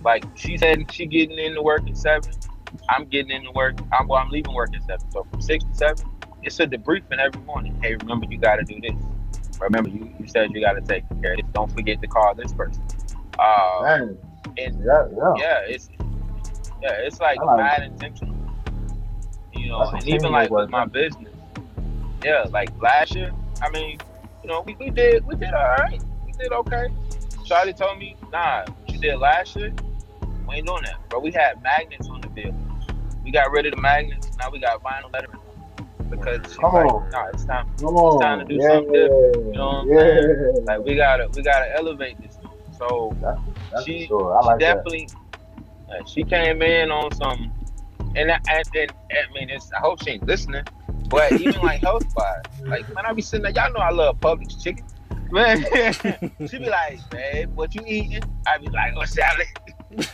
Like 0.04 0.24
she's 0.36 0.62
heading, 0.62 0.88
she 0.88 1.06
getting 1.06 1.38
into 1.38 1.62
work 1.62 1.88
at 1.88 1.98
seven. 1.98 2.32
I'm 2.90 3.06
getting 3.06 3.32
into 3.32 3.52
work. 3.52 3.80
I'm 3.92 4.08
well, 4.08 4.20
I'm 4.20 4.30
leaving 4.30 4.54
work 4.54 4.70
at 4.76 4.84
seven. 4.84 5.12
So 5.12 5.26
from 5.32 5.42
six 5.42 5.64
to 5.64 5.74
seven, 5.74 6.06
it's 6.44 6.60
a 6.60 6.68
debriefing 6.68 7.20
every 7.20 7.42
morning. 7.42 7.78
Hey, 7.82 7.96
remember 7.96 8.26
you 8.30 8.38
got 8.38 8.56
to 8.58 8.64
do 8.64 8.80
this. 8.82 9.00
Remember 9.60 9.90
you, 9.90 10.12
you 10.20 10.28
said 10.28 10.52
you 10.52 10.62
got 10.62 10.74
to 10.74 10.82
take 10.82 11.04
care 11.22 11.34
of 11.34 11.38
this. 11.38 11.46
Don't 11.54 11.72
forget 11.72 12.02
to 12.02 12.08
call 12.08 12.34
this 12.34 12.52
person. 12.54 12.84
Uh, 13.38 13.84
Dang. 13.84 14.18
and 14.58 14.84
Yeah, 14.84 15.08
yeah. 15.16 15.34
yeah, 15.38 15.60
it's 15.68 15.90
yeah, 16.82 16.94
it's 17.00 17.20
like 17.20 17.40
I 17.40 17.44
like 17.44 17.58
mad 17.58 17.84
intentional. 17.84 18.36
You 19.54 19.70
know, 19.70 19.80
That's 19.80 20.06
and 20.06 20.08
even 20.08 20.32
like 20.32 20.50
with 20.50 20.70
my 20.70 20.86
business, 20.86 21.34
yeah, 22.24 22.46
like 22.50 22.70
last 22.82 23.16
year, 23.16 23.32
I 23.62 23.70
mean, 23.70 24.00
you 24.42 24.50
know, 24.50 24.62
we, 24.62 24.76
we 24.80 24.90
did 24.90 25.26
we 25.26 25.36
did 25.36 25.54
all 25.54 25.76
right, 25.78 26.02
we 26.26 26.32
did 26.34 26.52
okay. 26.52 26.88
Charlie 27.46 27.74
told 27.74 28.00
me, 28.00 28.16
nah, 28.32 28.64
what 28.66 28.92
you 28.92 29.00
did 29.00 29.18
last 29.18 29.56
year, 29.56 29.74
we 30.48 30.56
ain't 30.56 30.68
doing 30.68 30.84
that, 30.84 30.98
but 31.10 31.22
we 31.22 31.32
had 31.32 31.62
magnets 31.62 32.08
on 32.10 32.22
the 32.22 32.30
bill. 32.30 32.56
We 33.24 33.32
got 33.32 33.52
rid 33.52 33.68
of 33.68 33.76
the 33.76 33.82
magnets, 33.82 34.32
now 34.40 34.50
we 34.50 34.60
got 34.60 34.82
vinyl 34.82 35.12
lettering 35.14 35.41
because 36.12 36.40
she's 36.46 36.58
Come 36.58 36.74
like, 36.74 36.86
on. 36.94 37.10
nah, 37.10 37.28
it's 37.34 37.46
time. 37.46 37.68
Come 37.80 37.96
on. 37.96 38.22
time 38.22 38.40
to 38.40 38.46
do 38.46 38.56
yeah, 38.56 38.68
something 38.70 38.94
different, 38.94 39.46
you 39.48 39.52
know 39.54 39.68
what 39.68 39.76
I'm 39.76 39.90
yeah. 39.90 40.74
Like 40.76 40.80
we 40.86 40.96
gotta 40.96 41.28
we 41.34 41.42
gotta 41.42 41.76
elevate 41.76 42.22
this. 42.22 42.38
So 42.78 43.16
That's, 43.22 43.40
that's 43.72 43.86
she- 43.86 44.06
sure. 44.08 44.38
I 44.38 44.46
like 44.46 44.60
she 44.60 44.66
definitely 44.66 45.10
uh, 45.90 46.06
she 46.06 46.24
came 46.24 46.62
in 46.62 46.92
on 46.92 47.12
some 47.16 47.52
and 48.16 48.32
I, 48.32 48.40
and, 48.52 48.68
and 48.76 48.92
I 49.12 49.34
mean 49.34 49.50
it's 49.50 49.72
I 49.74 49.80
hope 49.80 50.04
she 50.04 50.12
ain't 50.12 50.26
listening 50.28 50.64
But 51.10 51.34
even 51.34 51.62
like 51.62 51.82
health 51.84 52.06
wise, 52.16 52.44
like 52.66 52.88
man, 52.94 53.06
I 53.06 53.14
be 53.14 53.22
sitting 53.22 53.44
there. 53.44 53.52
Y'all 53.52 53.74
know 53.74 53.80
I 53.80 53.92
love 53.92 54.20
Publix 54.20 54.62
chicken. 54.62 54.86
Man, 55.32 55.64
she 56.50 56.58
be 56.58 56.66
like, 56.66 57.00
babe, 57.10 57.56
what 57.56 57.74
you 57.74 57.82
eating? 57.88 58.22
I 58.46 58.58
be 58.58 58.68
like, 58.68 58.94
oh 58.98 59.06
salad. 59.06 59.48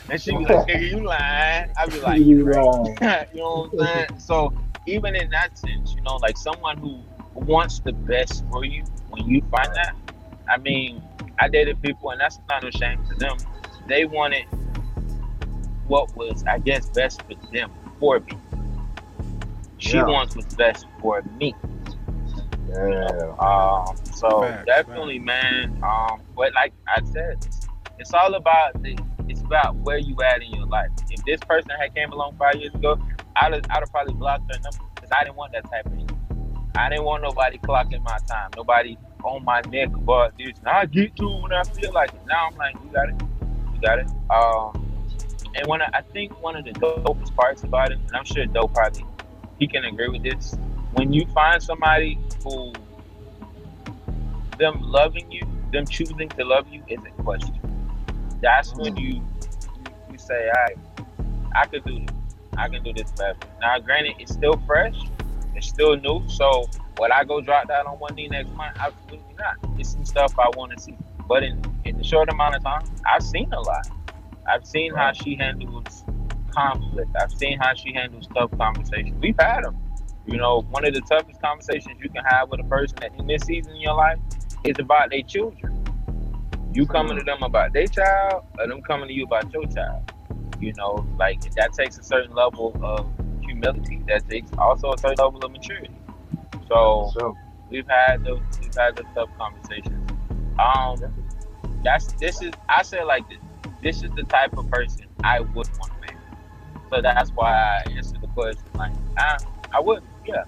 And 0.10 0.22
she 0.22 0.32
be 0.32 0.46
like, 0.46 0.68
nigga, 0.68 0.90
you 0.92 1.04
lying. 1.04 1.72
I 1.78 1.86
be 1.88 2.00
like, 2.02 2.20
You 2.22 2.38
you 2.38 2.44
wrong. 2.46 2.96
you 3.34 3.40
know 3.40 3.70
what 3.72 3.82
I'm 3.82 3.88
saying? 4.10 4.20
So 4.20 4.54
even 4.88 5.16
in 5.16 5.30
that 5.32 5.58
sense, 5.58 5.94
you 5.94 6.02
know, 6.02 6.16
like 6.16 6.38
someone 6.38 6.78
who 6.78 7.04
wants 7.34 7.80
the 7.82 7.92
best 7.92 8.44
for 8.50 8.66
you, 8.66 8.84
when 9.10 9.28
you 9.28 9.42
find 9.52 9.70
that, 9.76 9.96
I 10.50 10.58
mean, 10.58 11.04
I 11.40 11.50
dated 11.50 11.82
people, 11.82 12.10
and 12.10 12.20
that's 12.20 12.40
not 12.50 12.64
a 12.64 12.72
shame 12.72 13.06
to 13.10 13.16
them. 13.16 13.38
They 13.88 14.06
wanted 14.06 14.46
what 15.88 16.16
was, 16.16 16.44
I 16.48 16.60
guess, 16.60 16.90
best 16.90 17.22
for 17.24 17.36
them 17.52 17.72
for 18.00 18.20
me. 18.22 18.38
She 19.78 19.98
Yeah. 19.98 20.06
wants 20.06 20.36
what's 20.36 20.56
best 20.56 20.86
for 21.02 21.22
me. 21.38 21.54
Yeah. 22.68 23.36
Um, 23.40 23.96
so 24.14 24.58
definitely, 24.66 25.20
man. 25.20 25.82
Um, 25.84 26.22
but 26.36 26.54
like 26.54 26.74
I 26.88 27.02
said, 27.04 27.38
it's, 27.46 27.68
it's 28.00 28.14
all 28.14 28.34
about 28.36 28.82
the. 28.82 28.98
It's 29.30 29.42
about 29.42 29.76
where 29.78 29.98
you 29.98 30.16
at 30.22 30.42
in 30.42 30.52
your 30.52 30.68
life. 30.68 30.90
If 31.10 31.24
this 31.26 31.40
person 31.42 31.72
had 31.80 31.94
came 31.94 32.12
along 32.12 32.38
five 32.38 32.56
years 32.56 32.74
ago, 32.74 33.00
I'd 33.36 33.54
have, 33.54 33.64
I'd 33.70 33.80
have 33.80 33.92
probably 33.92 34.14
blocked 34.14 34.48
their 34.48 34.60
number 34.62 34.86
because 34.96 35.12
I 35.12 35.24
didn't 35.24 35.36
want 35.36 35.54
that 35.54 35.70
type 35.70 35.86
of 35.86 35.94
thing. 35.94 36.10
I 36.76 36.90
didn't 36.90 37.06
want 37.06 37.24
nobody 37.24 37.58
clocking 37.58 38.04
my 38.04 38.18
time. 38.28 38.52
Nobody 38.56 38.98
on 39.24 39.44
my 39.44 39.62
neck 39.70 39.90
about 39.90 40.38
this. 40.38 40.54
I 40.66 40.86
get 40.86 41.16
to 41.18 41.28
when 41.42 41.52
I 41.52 41.64
feel 41.64 41.92
like 41.94 42.14
it. 42.14 42.22
Now 42.28 42.48
I'm 42.50 42.56
like, 42.56 42.76
you 42.84 42.92
got 42.92 43.10
it, 43.10 43.16
you 43.74 43.82
got 43.82 44.00
it. 44.00 44.08
Um, 44.30 44.88
and 45.56 45.68
when 45.68 45.82
I, 45.82 45.90
I 45.94 46.02
think 46.14 46.40
one 46.42 46.56
of 46.56 46.66
the 46.66 46.72
dopest 46.72 47.36
parts 47.36 47.64
about 47.64 47.92
it, 47.92 47.98
and 47.98 48.16
I'm 48.16 48.26
sure 48.26 48.46
Dope 48.46 48.74
probably 48.74 49.06
he 49.60 49.68
can 49.68 49.86
agree 49.86 50.08
with 50.08 50.24
this. 50.24 50.56
When 50.94 51.14
you 51.14 51.26
find 51.34 51.62
somebody 51.62 52.20
who 52.44 52.74
them 54.60 54.82
loving 54.82 55.32
you, 55.32 55.44
them 55.72 55.86
choosing 55.88 56.30
to 56.30 56.46
love 56.46 56.68
you 56.70 56.84
is 56.88 57.00
a 57.06 57.24
question. 57.24 57.57
That's 58.42 58.74
when 58.76 58.96
you 58.98 59.16
you, 59.16 59.22
you 60.12 60.18
say, 60.18 60.50
"All 60.50 60.64
right, 60.64 60.78
I 61.56 61.66
could 61.66 61.86
do 61.86 62.00
this. 62.00 62.16
I 62.58 62.70
can 62.70 62.84
do 62.84 62.94
this 62.94 63.12
better." 63.12 63.38
Now, 63.62 63.80
granted, 63.80 64.16
it's 64.20 64.34
still 64.34 64.62
fresh, 64.66 64.96
it's 65.56 65.68
still 65.68 65.96
new. 65.96 66.24
So, 66.28 66.70
would 67.00 67.12
I 67.12 67.24
go 67.24 67.42
drop 67.42 67.68
that 67.68 67.86
on 67.86 68.00
one 68.00 68.16
knee 68.16 68.28
next 68.28 68.52
month? 68.52 68.78
Absolutely 68.80 69.36
not. 69.38 69.80
It's 69.80 69.90
some 69.90 70.06
stuff 70.06 70.34
I 70.40 70.50
want 70.56 70.72
to 70.74 70.80
see. 70.80 70.98
But 71.28 71.44
in 71.44 71.62
in 71.86 71.98
the 71.98 72.04
short 72.04 72.32
amount 72.32 72.56
of 72.56 72.64
time, 72.64 72.84
I've 73.06 73.24
seen 73.24 73.52
a 73.54 73.60
lot. 73.60 73.88
I've 74.48 74.66
seen 74.66 74.94
how 74.94 75.12
she 75.14 75.36
handles 75.36 76.04
conflict. 76.52 77.12
I've 77.20 77.34
seen 77.34 77.60
how 77.60 77.74
she 77.74 77.94
handles 77.94 78.28
tough 78.36 78.52
conversations. 78.58 79.16
We've 79.22 79.36
had 79.40 79.64
them. 79.64 79.78
You 80.26 80.38
know, 80.38 80.62
one 80.72 80.86
of 80.86 80.94
the 80.94 81.02
toughest 81.02 81.42
conversations 81.42 82.00
you 82.02 82.10
can 82.10 82.24
have 82.26 82.50
with 82.50 82.60
a 82.60 82.64
person 82.64 82.98
in 83.18 83.28
this 83.28 83.44
season 83.44 83.74
in 83.74 83.82
your 83.82 83.94
life 83.94 84.20
is 84.64 84.76
about 84.80 85.10
their 85.10 85.22
children. 85.22 85.77
You 86.78 86.86
coming 86.86 87.18
to 87.18 87.24
them 87.24 87.42
about 87.42 87.74
their 87.74 87.88
child, 87.88 88.44
or 88.60 88.68
them 88.68 88.84
coming 88.84 89.08
to 89.08 89.14
you 89.14 89.24
about 89.24 89.52
your 89.52 89.66
child. 89.66 90.04
You 90.60 90.74
know, 90.76 91.08
like 91.18 91.42
that 91.56 91.74
takes 91.74 91.98
a 91.98 92.04
certain 92.04 92.36
level 92.36 92.80
of 92.84 93.12
humility. 93.44 94.04
That 94.08 94.30
takes 94.30 94.52
also 94.60 94.94
a 94.94 94.98
certain 95.00 95.18
level 95.18 95.44
of 95.44 95.52
maturity. 95.52 96.00
So 96.68 97.10
So, 97.18 97.36
we've 97.72 97.88
had 97.90 98.24
those 98.24 98.42
we've 98.62 98.76
had 98.78 98.96
those 98.96 99.08
tough 99.16 99.30
conversations. 99.40 100.08
Um, 100.60 101.02
that's 101.84 102.14
this 102.20 102.44
is 102.44 102.54
I 102.70 102.84
say 102.84 103.04
like 103.04 103.28
this. 103.28 103.40
This 103.82 104.04
is 104.04 104.12
the 104.16 104.24
type 104.26 104.56
of 104.56 104.70
person 104.70 105.08
I 105.24 105.40
would 105.40 105.56
want 105.56 105.94
to 105.94 106.00
marry. 106.00 106.18
So 106.92 107.02
that's 107.02 107.32
why 107.32 107.54
I 107.88 107.90
answered 107.90 108.22
the 108.22 108.28
question 108.28 108.62
like 108.76 108.94
I 109.18 109.40
I 109.74 109.80
would 109.80 110.04
yeah. 110.28 110.44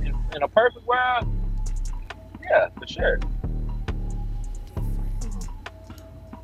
In, 0.00 0.16
in 0.34 0.42
a 0.42 0.48
perfect 0.48 0.86
world, 0.86 1.26
yeah, 2.50 2.68
for 2.78 2.86
sure. 2.86 3.20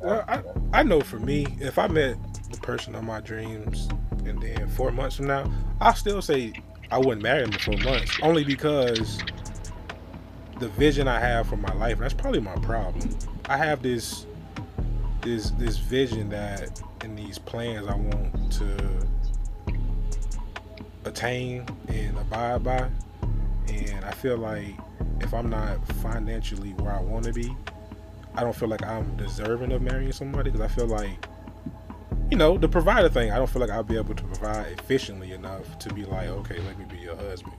Well, 0.05 0.23
I, 0.27 0.43
I 0.71 0.83
know 0.83 1.01
for 1.01 1.17
me, 1.17 1.47
if 1.59 1.79
I 1.79 1.87
met 1.87 2.15
the 2.51 2.57
person 2.57 2.93
of 2.93 3.03
my 3.03 3.21
dreams 3.21 3.89
and 4.23 4.39
then 4.39 4.69
four 4.69 4.91
months 4.91 5.15
from 5.15 5.25
now, 5.25 5.51
I 5.81 5.95
still 5.95 6.21
say 6.21 6.53
I 6.91 6.99
wouldn't 6.99 7.23
marry 7.23 7.41
him 7.41 7.51
in 7.51 7.57
four 7.57 7.77
months. 7.77 8.15
Only 8.21 8.43
because 8.43 9.19
the 10.59 10.69
vision 10.69 11.07
I 11.07 11.19
have 11.19 11.49
for 11.49 11.57
my 11.57 11.73
life, 11.73 11.97
that's 11.97 12.13
probably 12.13 12.39
my 12.39 12.53
problem. 12.57 13.17
I 13.45 13.57
have 13.57 13.81
this 13.81 14.27
this 15.23 15.49
this 15.57 15.77
vision 15.77 16.29
that 16.29 16.79
and 17.01 17.17
these 17.17 17.39
plans 17.39 17.87
I 17.87 17.95
want 17.95 18.51
to 18.53 19.07
attain 21.05 21.65
and 21.87 22.15
abide 22.19 22.63
by. 22.63 22.91
And 23.69 24.05
I 24.05 24.11
feel 24.11 24.37
like 24.37 24.75
if 25.21 25.33
I'm 25.33 25.49
not 25.49 25.83
financially 25.95 26.73
where 26.73 26.93
I 26.93 27.01
want 27.01 27.25
to 27.25 27.33
be, 27.33 27.57
I 28.37 28.41
don't 28.41 28.55
feel 28.55 28.67
like 28.69 28.85
I'm 28.85 29.15
deserving 29.15 29.71
of 29.71 29.81
marrying 29.81 30.11
somebody 30.11 30.51
because 30.51 30.69
I 30.69 30.73
feel 30.73 30.87
like, 30.87 31.25
you 32.29 32.37
know, 32.37 32.57
the 32.57 32.67
provider 32.67 33.07
thing. 33.07 33.31
I 33.31 33.37
don't 33.37 33.49
feel 33.49 33.61
like 33.61 33.69
I'll 33.71 33.83
be 33.83 33.97
able 33.97 34.15
to 34.15 34.23
provide 34.23 34.67
efficiently 34.79 35.31
enough 35.31 35.79
to 35.79 35.93
be 35.93 36.03
like, 36.03 36.27
okay, 36.27 36.59
let 36.59 36.77
me 36.77 36.85
be 36.85 36.97
your 36.97 37.15
husband. 37.15 37.55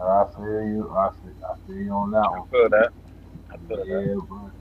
I 0.00 0.24
feel 0.34 0.44
you. 0.44 0.90
I 0.90 1.10
feel, 1.10 1.32
I 1.44 1.66
feel 1.66 1.76
you 1.76 1.92
on 1.92 2.10
that 2.12 2.30
one. 2.30 2.32
I 2.32 2.40
one. 2.40 2.48
feel 2.50 2.68
that. 2.70 2.90
I 3.50 3.56
feel 3.68 3.76
that. 3.76 3.86
Yeah, 3.86 4.14
but, 4.28 4.52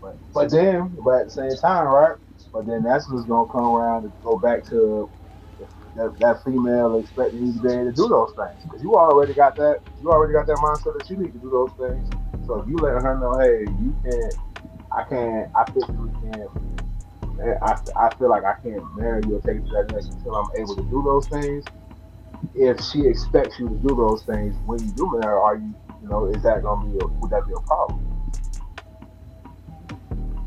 but 0.00 0.32
but 0.32 0.50
then, 0.50 0.96
but 1.04 1.20
at 1.22 1.24
the 1.26 1.30
same 1.30 1.56
time, 1.60 1.86
right? 1.86 2.16
But 2.52 2.66
then 2.66 2.82
that's 2.82 3.10
what's 3.10 3.26
gonna 3.26 3.50
come 3.50 3.64
around 3.64 4.04
to 4.04 4.12
go 4.22 4.38
back 4.38 4.64
to 4.66 5.10
that, 5.96 6.18
that 6.20 6.44
female 6.44 6.98
expecting 6.98 7.46
you 7.46 7.52
to 7.52 7.60
be 7.60 7.68
able 7.68 7.84
to 7.84 7.92
do 7.92 8.08
those 8.08 8.32
things 8.36 8.62
because 8.64 8.82
you 8.82 8.94
already 8.94 9.34
got 9.34 9.56
that. 9.56 9.80
You 10.00 10.10
already 10.10 10.32
got 10.32 10.46
that 10.46 10.56
mindset 10.56 10.98
that 10.98 11.10
you 11.10 11.16
need 11.16 11.32
to 11.32 11.38
do 11.38 11.50
those 11.50 11.70
things. 11.78 12.08
So 12.46 12.60
if 12.60 12.68
you 12.68 12.76
let 12.76 13.02
her 13.02 13.18
know, 13.18 13.38
hey, 13.38 13.60
you 13.82 13.96
can't, 14.04 14.34
I 14.90 15.04
can't, 15.04 15.50
I 15.54 15.70
physically 15.72 16.10
can't. 16.22 16.50
I, 17.62 17.78
I 17.96 18.14
feel 18.16 18.30
like 18.30 18.44
I 18.44 18.54
can't 18.62 18.82
marry 18.96 19.22
you 19.26 19.36
or 19.36 19.40
take 19.40 19.56
you 19.56 19.62
to 19.62 19.84
that 19.86 19.92
next 19.92 20.10
until 20.10 20.36
I'm 20.36 20.50
able 20.56 20.76
to 20.76 20.82
do 20.82 21.02
those 21.02 21.26
things. 21.28 21.64
If 22.54 22.80
she 22.80 23.06
expects 23.06 23.58
you 23.58 23.68
to 23.68 23.74
do 23.76 23.94
those 23.94 24.22
things 24.24 24.54
when 24.66 24.80
you 24.80 24.92
do 24.92 25.18
marry, 25.18 25.34
are 25.34 25.56
you, 25.56 25.74
you 26.02 26.08
know, 26.08 26.26
is 26.26 26.42
that 26.42 26.62
gonna 26.62 26.88
be, 26.88 26.98
a, 26.98 27.06
would 27.06 27.30
that 27.30 27.46
be 27.46 27.54
a 27.54 27.60
problem? 27.60 28.00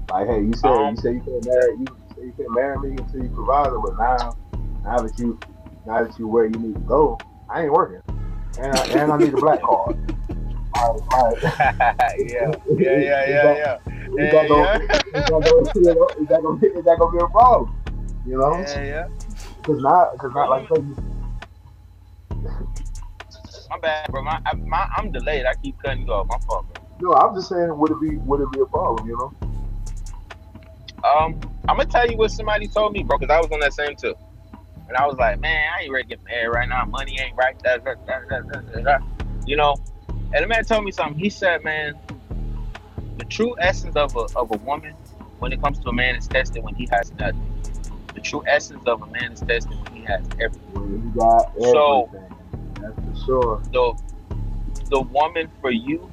Like, 0.10 0.28
hey, 0.28 0.42
you 0.42 0.54
said 0.54 0.70
Um, 0.70 0.96
you 0.96 1.02
said 1.02 1.14
you 1.16 1.22
can't 1.22 1.46
marry 1.46 1.72
you, 1.80 1.86
say 2.16 2.26
you 2.26 2.34
can't 2.38 2.54
marry 2.54 2.78
me 2.80 2.98
until 2.98 3.24
you 3.24 3.30
provide 3.30 3.68
her, 3.68 3.80
but 3.80 3.98
now, 3.98 4.38
now 4.84 5.00
that 5.00 5.18
you, 5.18 5.40
now 5.86 6.04
that 6.04 6.18
you 6.20 6.28
where 6.28 6.46
you 6.46 6.60
need 6.60 6.76
to 6.76 6.82
go, 6.82 7.18
I 7.50 7.64
ain't 7.64 7.74
working, 7.74 8.02
and 8.60 8.76
I, 8.76 8.86
and 8.86 9.12
I 9.12 9.18
need 9.18 9.34
a 9.34 9.38
black 9.38 9.62
card. 9.62 9.98
All 10.78 10.94
right, 10.94 11.14
all 11.14 11.32
right. 11.32 12.20
yeah, 12.20 12.52
yeah, 12.68 12.98
yeah, 12.98 13.26
yeah, 13.28 13.56
yeah. 13.56 13.78
Is 14.18 14.32
that 14.32 14.48
gonna, 14.48 14.80
is 14.84 15.26
that 15.26 15.30
gonna, 15.30 16.22
is 16.22 16.28
that 16.28 16.42
gonna, 16.42 16.58
be- 16.58 16.68
is 16.68 16.86
that 16.86 16.98
gonna 17.00 17.12
be 17.12 17.24
a 17.24 17.28
problem? 17.28 17.76
You 18.26 18.38
know, 18.38 18.60
Yeah, 18.60 18.84
yeah. 18.84 19.08
because 19.58 19.82
not, 19.82 20.14
because 20.14 20.32
not 20.34 20.50
like 20.50 20.70
My 23.70 23.80
bad, 23.82 24.12
bro. 24.12 24.24
My, 24.24 24.40
I, 24.46 24.56
my, 24.56 24.88
I'm 24.98 25.12
delayed. 25.12 25.46
I 25.46 25.54
keep 25.56 25.82
cutting 25.82 26.06
you 26.06 26.14
off. 26.14 26.28
My 26.28 26.38
fault, 26.46 26.66
bro. 26.74 26.84
no, 27.02 27.14
I'm 27.18 27.36
just 27.36 27.50
saying, 27.50 27.78
would 27.78 27.92
it 27.92 28.02
be, 28.02 28.18
would 28.18 28.42
it 28.42 28.52
be 28.52 28.60
a 28.62 28.66
problem? 28.66 29.08
You 29.08 29.18
know, 29.18 29.34
Um, 31.04 31.40
I'm 31.68 31.78
gonna 31.78 31.86
tell 31.86 32.10
you 32.10 32.18
what 32.18 32.32
somebody 32.32 32.68
told 32.68 32.94
me, 32.94 33.04
bro, 33.04 33.18
because 33.18 33.34
I 33.34 33.40
was 33.40 33.50
on 33.52 33.60
that 33.62 33.74
same 33.74 33.96
too. 33.96 34.16
And 34.88 34.98
I 34.98 35.06
was 35.08 35.18
like, 35.18 35.40
man, 35.40 35.70
I 35.78 35.84
ain't 35.84 35.92
ready 35.92 36.04
to 36.04 36.10
get 36.10 36.24
married 36.26 36.50
right 36.50 36.70
now. 36.70 36.86
Money 36.86 37.18
ain't 37.20 37.36
right. 37.36 37.58
Da, 37.64 37.78
da, 37.78 37.94
da. 38.82 38.98
You 39.46 39.56
know? 39.58 39.76
And 40.36 40.44
the 40.44 40.48
man 40.50 40.66
told 40.66 40.84
me 40.84 40.92
something. 40.92 41.18
He 41.18 41.30
said, 41.30 41.64
man, 41.64 41.98
the 43.18 43.24
true 43.24 43.56
essence 43.58 43.96
of 43.96 44.14
a, 44.18 44.20
of 44.36 44.52
a 44.52 44.58
woman 44.58 44.94
when 45.40 45.54
it 45.54 45.62
comes 45.62 45.80
to 45.80 45.90
a 45.90 45.94
man 45.94 46.18
is 46.18 46.28
tested 46.28 46.62
when 46.62 46.76
he 46.76 46.90
has 46.92 47.14
nothing. 47.14 47.54
The 48.14 48.20
true 48.20 48.44
essence 48.46 48.84
of 48.86 49.02
a 49.02 49.08
man 49.08 49.32
is 49.32 49.40
tested 49.40 49.80
when 49.82 49.96
he 49.96 50.04
has 50.04 50.28
everything. 50.42 50.74
you 50.76 51.14
got 51.16 51.52
So- 51.62 52.10
everything, 52.12 52.38
that's 52.82 53.22
for 53.22 53.26
sure. 53.26 53.62
the 53.72 53.94
the 54.90 55.02
woman 55.02 55.50
for 55.62 55.72
you, 55.72 56.12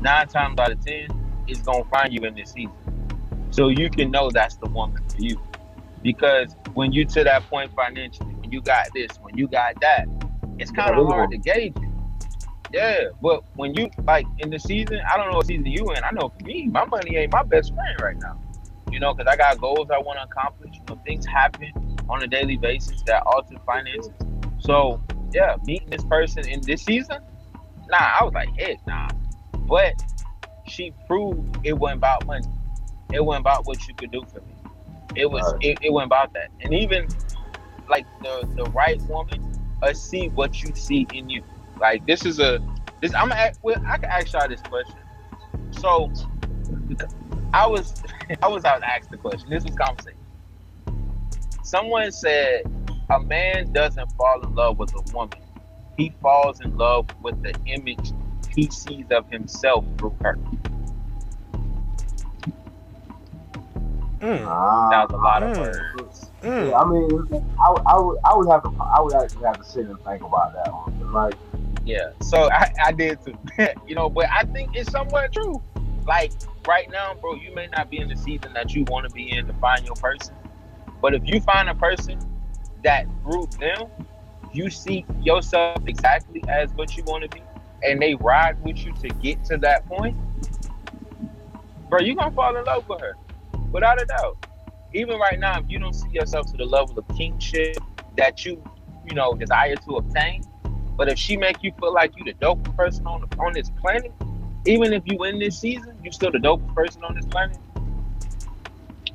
nine 0.00 0.28
times 0.28 0.58
out 0.60 0.70
of 0.70 0.80
ten, 0.84 1.08
is 1.48 1.60
gonna 1.62 1.84
find 1.86 2.12
you 2.12 2.20
in 2.22 2.34
this 2.36 2.52
season. 2.52 2.72
So 3.50 3.68
you 3.68 3.90
can 3.90 4.12
know 4.12 4.30
that's 4.30 4.56
the 4.56 4.66
woman 4.66 5.02
for 5.10 5.20
you. 5.20 5.40
Because 6.02 6.54
when 6.74 6.92
you 6.92 7.04
to 7.06 7.24
that 7.24 7.44
point 7.50 7.72
financially, 7.74 8.34
when 8.36 8.52
you 8.52 8.62
got 8.62 8.86
this, 8.94 9.18
when 9.20 9.36
you 9.36 9.48
got 9.48 9.80
that, 9.80 10.06
it's 10.60 10.70
kind 10.70 10.94
of 10.96 11.06
hard 11.08 11.30
to 11.32 11.38
gauge 11.38 11.74
it. 11.76 11.87
Yeah, 12.72 13.04
but 13.22 13.44
when 13.54 13.74
you 13.74 13.90
like 14.04 14.26
in 14.38 14.50
the 14.50 14.58
season, 14.58 15.00
I 15.12 15.16
don't 15.16 15.30
know 15.30 15.36
what 15.36 15.46
season 15.46 15.66
you 15.66 15.90
in. 15.92 16.04
I 16.04 16.10
know 16.12 16.28
for 16.28 16.44
me, 16.44 16.66
my 16.66 16.84
money 16.84 17.16
ain't 17.16 17.32
my 17.32 17.42
best 17.42 17.74
friend 17.74 17.96
right 18.00 18.16
now. 18.18 18.38
You 18.90 19.00
know, 19.00 19.14
because 19.14 19.30
I 19.32 19.36
got 19.36 19.58
goals 19.58 19.88
I 19.90 19.98
want 19.98 20.18
to 20.18 20.24
accomplish. 20.24 20.76
You 20.76 20.82
know, 20.88 21.00
things 21.04 21.26
happen 21.26 21.72
on 22.08 22.22
a 22.22 22.26
daily 22.26 22.56
basis 22.56 23.02
that 23.02 23.22
alter 23.26 23.56
finances. 23.66 24.12
So 24.58 25.00
yeah, 25.32 25.56
meeting 25.64 25.90
this 25.90 26.04
person 26.04 26.46
in 26.46 26.64
this 26.64 26.82
season, 26.84 27.18
nah, 27.88 27.98
I 27.98 28.24
was 28.24 28.34
like, 28.34 28.48
heck 28.58 28.86
nah. 28.86 29.08
But 29.66 29.94
she 30.66 30.92
proved 31.06 31.58
it 31.64 31.72
wasn't 31.72 31.98
about 31.98 32.26
money. 32.26 32.46
It 33.12 33.24
wasn't 33.24 33.42
about 33.42 33.66
what 33.66 33.86
you 33.88 33.94
could 33.94 34.10
do 34.10 34.24
for 34.32 34.40
me. 34.40 34.54
It 35.16 35.30
was 35.30 35.52
Right. 35.54 35.64
it, 35.64 35.78
it 35.82 35.92
wasn't 35.92 36.08
about 36.08 36.32
that. 36.34 36.50
And 36.60 36.74
even 36.74 37.08
like 37.88 38.06
the 38.22 38.46
the 38.56 38.64
right 38.72 39.00
woman, 39.02 39.54
uh, 39.82 39.92
see 39.94 40.28
what 40.28 40.62
you 40.62 40.74
see 40.74 41.06
in 41.12 41.30
you. 41.30 41.42
Like 41.80 42.06
this 42.06 42.24
is 42.24 42.38
a 42.40 42.58
this. 43.00 43.14
I'm 43.14 43.28
gonna 43.28 43.40
ask, 43.40 43.60
well, 43.62 43.80
I 43.86 43.98
can 43.98 44.10
ask 44.10 44.32
y'all 44.32 44.48
this 44.48 44.62
question. 44.62 45.00
So 45.70 46.12
I 47.52 47.66
was 47.66 47.94
I 48.42 48.48
was 48.48 48.64
out 48.64 48.82
asked 48.82 49.10
the 49.10 49.18
question. 49.18 49.50
This 49.50 49.64
was 49.64 49.74
conversation. 49.76 50.18
Someone 51.62 52.10
said 52.12 52.62
a 53.10 53.20
man 53.20 53.72
doesn't 53.72 54.10
fall 54.16 54.42
in 54.42 54.54
love 54.54 54.78
with 54.78 54.90
a 54.94 55.02
woman. 55.12 55.38
He 55.96 56.14
falls 56.22 56.60
in 56.60 56.76
love 56.76 57.08
with 57.22 57.42
the 57.42 57.54
image 57.66 58.12
he 58.54 58.70
sees 58.70 59.06
of 59.10 59.28
himself 59.30 59.84
through 59.98 60.16
her. 60.22 60.36
Mm, 64.20 64.44
Ah, 64.46 64.88
That 64.90 65.04
was 65.04 65.12
a 65.12 65.16
lot 65.16 65.42
of 65.42 65.50
Mm. 65.52 65.58
words. 65.58 66.30
mm. 66.42 66.70
Yeah, 66.70 66.76
I 66.78 66.84
mean, 66.86 67.44
I, 67.64 67.70
would- 67.70 67.82
I 67.86 67.98
would, 67.98 68.18
I 68.24 68.36
would 68.36 68.48
have 68.50 68.62
to, 68.64 68.70
I 68.96 69.00
would 69.00 69.14
actually 69.14 69.44
have 69.46 69.58
to 69.58 69.64
sit 69.64 69.86
and 69.86 69.98
think 70.04 70.22
about 70.22 70.52
that 70.54 70.72
one. 70.72 71.12
Like, 71.12 71.34
Yeah, 71.88 72.10
so 72.20 72.50
I, 72.52 72.70
I 72.84 72.92
did 72.92 73.18
too. 73.24 73.38
you 73.86 73.94
know, 73.94 74.10
but 74.10 74.26
I 74.30 74.44
think 74.44 74.76
it's 74.76 74.90
somewhat 74.90 75.32
true. 75.32 75.62
Like 76.06 76.34
right 76.66 76.86
now, 76.90 77.14
bro, 77.14 77.34
you 77.34 77.54
may 77.54 77.66
not 77.68 77.88
be 77.88 77.98
in 77.98 78.10
the 78.10 78.16
season 78.16 78.52
that 78.52 78.74
you 78.74 78.84
want 78.88 79.08
to 79.08 79.14
be 79.14 79.32
in 79.32 79.46
to 79.46 79.54
find 79.54 79.86
your 79.86 79.94
person. 79.94 80.34
But 81.00 81.14
if 81.14 81.22
you 81.24 81.40
find 81.40 81.66
a 81.70 81.74
person 81.74 82.18
that 82.84 83.06
through 83.22 83.48
them, 83.58 83.90
you 84.52 84.68
see 84.68 85.06
yourself 85.22 85.78
exactly 85.86 86.44
as 86.46 86.70
what 86.74 86.94
you 86.94 87.04
want 87.04 87.22
to 87.22 87.30
be, 87.30 87.42
and 87.82 88.02
they 88.02 88.14
ride 88.16 88.62
with 88.62 88.84
you 88.84 88.92
to 89.00 89.08
get 89.08 89.42
to 89.46 89.56
that 89.56 89.88
point, 89.88 90.14
bro, 91.88 92.00
you're 92.00 92.16
gonna 92.16 92.32
fall 92.32 92.54
in 92.54 92.66
love 92.66 92.86
with 92.86 93.00
her. 93.00 93.16
Without 93.72 93.98
a 94.02 94.04
doubt. 94.04 94.36
Even 94.92 95.18
right 95.18 95.40
now, 95.40 95.58
if 95.58 95.64
you 95.70 95.78
don't 95.78 95.94
see 95.94 96.10
yourself 96.10 96.50
to 96.50 96.58
the 96.58 96.66
level 96.66 96.98
of 96.98 97.08
kingship 97.16 97.78
that 98.18 98.44
you, 98.44 98.62
you 99.06 99.14
know, 99.14 99.32
desire 99.32 99.76
to 99.76 99.96
obtain, 99.96 100.42
but 100.98 101.08
if 101.08 101.18
she 101.18 101.36
make 101.36 101.62
you 101.62 101.72
feel 101.80 101.94
like 101.94 102.12
you 102.16 102.24
the 102.24 102.34
dopest 102.34 102.76
person 102.76 103.06
on 103.06 103.22
the, 103.22 103.36
on 103.38 103.52
this 103.54 103.70
planet, 103.80 104.12
even 104.66 104.92
if 104.92 105.02
you 105.06 105.16
win 105.16 105.38
this 105.38 105.58
season, 105.58 105.96
you 106.02 106.10
still 106.12 106.32
the 106.32 106.38
dopest 106.38 106.74
person 106.74 107.02
on 107.04 107.14
this 107.14 107.24
planet. 107.26 107.56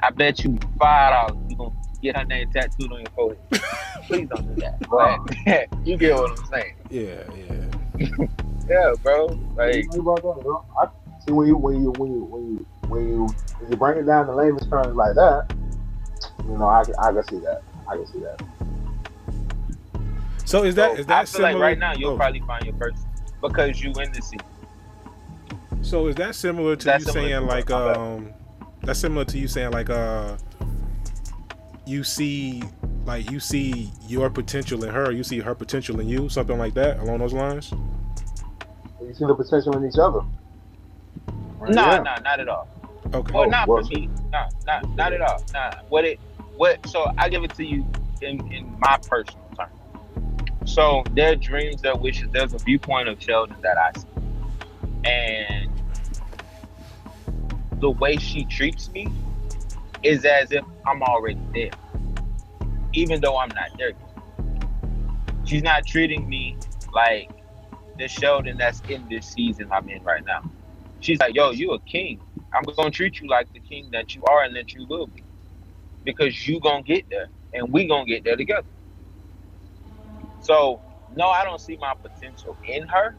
I 0.01 0.09
bet 0.09 0.43
you 0.43 0.57
five 0.79 1.11
dollars 1.29 1.37
you 1.49 1.55
gonna 1.57 1.71
get 2.01 2.17
her 2.17 2.23
name 2.25 2.49
tattooed 2.51 2.91
on 2.91 2.99
your 3.01 3.09
forehead. 3.13 3.39
Please 4.07 4.27
don't 4.29 4.55
do 4.55 4.61
that. 4.61 4.89
Wow. 4.89 5.23
But 5.45 5.67
you 5.85 5.97
get 5.97 6.15
what 6.15 6.31
I'm 6.31 6.45
saying? 6.45 6.73
Yeah, 6.89 7.23
yeah. 7.37 8.27
Yeah, 8.69 8.93
bro. 9.03 9.27
Like 9.57 9.73
think 9.73 9.95
about 9.95 10.21
that, 10.23 10.41
you? 10.43 10.59
I 10.81 10.87
see 11.25 11.33
when 11.33 11.47
you, 11.47 11.57
when 11.57 11.83
you, 11.83 11.91
when 11.91 12.13
you, 12.13 12.23
when 12.23 12.43
you, 12.45 12.65
when 12.87 13.07
you, 13.09 13.25
when 13.59 13.71
you 13.71 13.75
bring 13.77 13.97
it 13.99 14.05
down 14.05 14.25
to 14.27 14.33
layman's 14.33 14.65
terms 14.67 14.95
like 14.95 15.15
that, 15.15 15.53
you 16.47 16.57
know, 16.57 16.67
I, 16.69 16.85
can- 16.85 16.95
I 16.97 17.11
can 17.11 17.23
see 17.25 17.39
that. 17.39 17.61
I 17.89 17.97
can 17.97 18.07
see 18.07 18.19
that. 18.19 18.41
So 20.45 20.63
is 20.63 20.75
that 20.75 20.95
so 20.95 20.99
is 20.99 21.05
that 21.07 21.15
I 21.15 21.19
feel 21.19 21.27
similar? 21.27 21.53
like 21.53 21.61
right 21.61 21.79
now 21.79 21.93
you'll 21.93 22.11
oh, 22.11 22.17
probably 22.17 22.41
find 22.41 22.65
your 22.65 22.75
person 22.75 23.05
because 23.41 23.81
you 23.81 23.91
win 23.95 24.11
the 24.11 24.21
season. 24.21 24.39
so 25.81 26.07
is 26.07 26.15
that 26.15 26.35
similar 26.35 26.75
to 26.75 26.85
That's 26.85 27.05
you 27.05 27.11
similar 27.11 27.29
saying 27.29 27.41
to 27.41 27.47
like 27.47 27.71
um? 27.71 28.33
That's 28.81 28.99
similar 28.99 29.25
to 29.25 29.37
you 29.37 29.47
saying 29.47 29.71
like 29.71 29.89
uh. 29.89 30.37
You 31.85 32.05
see, 32.05 32.63
like 33.05 33.29
you 33.29 33.41
see 33.41 33.91
your 34.07 34.29
potential 34.29 34.85
in 34.85 34.93
her. 34.93 35.11
You 35.11 35.23
see 35.23 35.39
her 35.39 35.53
potential 35.53 35.99
in 35.99 36.07
you. 36.07 36.29
Something 36.29 36.57
like 36.57 36.73
that 36.75 36.99
along 36.99 37.19
those 37.19 37.33
lines. 37.33 37.73
You 39.01 39.13
see 39.13 39.25
the 39.25 39.35
potential 39.35 39.75
in 39.75 39.85
each 39.85 39.97
other. 39.97 40.21
Nah, 41.61 41.67
Yeah. 41.67 41.97
nah, 41.99 42.15
not 42.19 42.39
at 42.39 42.47
all. 42.47 42.67
Okay. 43.13 43.33
Well, 43.33 43.49
not 43.49 43.67
well- 43.67 43.83
for 43.83 43.89
me. 43.89 44.09
Nah, 44.31 44.49
not 44.65 44.95
not 44.95 45.13
at 45.13 45.21
all. 45.21 45.43
Nah. 45.53 45.71
What 45.89 46.05
it 46.05 46.19
what 46.55 46.85
so 46.87 47.11
I 47.17 47.27
give 47.27 47.43
it 47.43 47.53
to 47.55 47.65
you 47.65 47.85
in, 48.21 48.39
in 48.53 48.77
my 48.79 48.97
personal 49.05 49.42
So 50.65 51.03
their 51.13 51.35
dreams, 51.35 51.81
their 51.81 51.95
wishes, 51.95 52.29
there's 52.31 52.53
a 52.53 52.57
viewpoint 52.57 53.09
of 53.09 53.21
Sheldon 53.21 53.57
that 53.61 53.77
I 53.77 53.91
see. 53.99 54.07
And 55.09 55.69
the 57.79 57.91
way 57.91 58.17
she 58.17 58.45
treats 58.45 58.89
me 58.89 59.07
is 60.03 60.25
as 60.25 60.51
if 60.51 60.63
I'm 60.85 61.03
already 61.03 61.39
there. 61.53 61.71
Even 62.93 63.21
though 63.21 63.37
I'm 63.37 63.49
not 63.49 63.69
there. 63.77 63.91
She's 65.43 65.63
not 65.63 65.85
treating 65.85 66.29
me 66.29 66.57
like 66.93 67.29
the 67.97 68.07
Sheldon 68.07 68.57
that's 68.57 68.81
in 68.87 69.07
this 69.09 69.27
season 69.27 69.69
I'm 69.71 69.89
in 69.89 70.03
right 70.03 70.23
now. 70.25 70.49
She's 70.99 71.19
like, 71.19 71.35
yo, 71.35 71.51
you 71.51 71.73
a 71.73 71.79
king. 71.81 72.21
I'm 72.53 72.63
gonna 72.75 72.89
treat 72.89 73.19
you 73.19 73.27
like 73.27 73.51
the 73.51 73.59
king 73.59 73.89
that 73.91 74.15
you 74.15 74.23
are 74.23 74.43
and 74.43 74.55
that 74.55 74.73
you 74.73 74.85
will 74.87 75.07
be. 75.07 75.23
Because 76.05 76.47
you 76.47 76.59
gonna 76.61 76.83
get 76.83 77.09
there 77.09 77.27
and 77.53 77.71
we 77.71 77.87
gonna 77.87 78.05
get 78.05 78.23
there 78.23 78.37
together. 78.37 78.67
So 80.43 80.81
no, 81.15 81.29
I 81.29 81.43
don't 81.43 81.59
see 81.59 81.77
my 81.77 81.93
potential 82.01 82.55
in 82.67 82.87
her, 82.87 83.15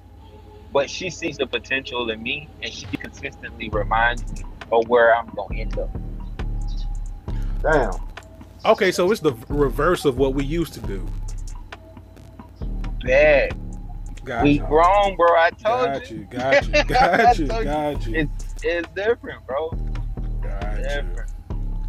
but 0.72 0.88
she 0.88 1.10
sees 1.10 1.36
the 1.36 1.46
potential 1.46 2.08
in 2.10 2.22
me 2.22 2.48
and 2.62 2.72
she 2.72 2.86
consistently 2.86 3.68
reminds 3.70 4.30
me 4.32 4.44
of 4.70 4.88
where 4.88 5.14
I'm 5.14 5.26
gonna 5.34 5.58
end 5.58 5.78
up. 5.78 5.90
Damn. 7.62 7.92
Okay, 8.66 8.92
so 8.92 9.10
it's 9.10 9.20
the 9.20 9.34
reverse 9.48 10.04
of 10.04 10.18
what 10.18 10.34
we 10.34 10.44
used 10.44 10.74
to 10.74 10.80
do. 10.80 11.06
Yeah, 13.04 13.48
Got 14.24 14.44
we 14.44 14.52
you. 14.52 14.64
grown, 14.66 15.16
bro. 15.16 15.28
I 15.28 15.50
told 15.50 15.86
Got 15.86 16.10
you. 16.10 16.16
you. 16.18 16.24
Got 16.24 16.66
you. 16.66 16.84
Got 16.84 17.38
you. 17.38 17.52
I 17.52 17.58
you. 17.58 17.64
Got 17.64 18.06
you. 18.06 18.14
It's 18.16 18.54
it's 18.62 18.88
different, 18.94 19.46
bro. 19.46 19.70
Got 20.42 20.76
you. 20.76 20.82
Different. 20.82 21.30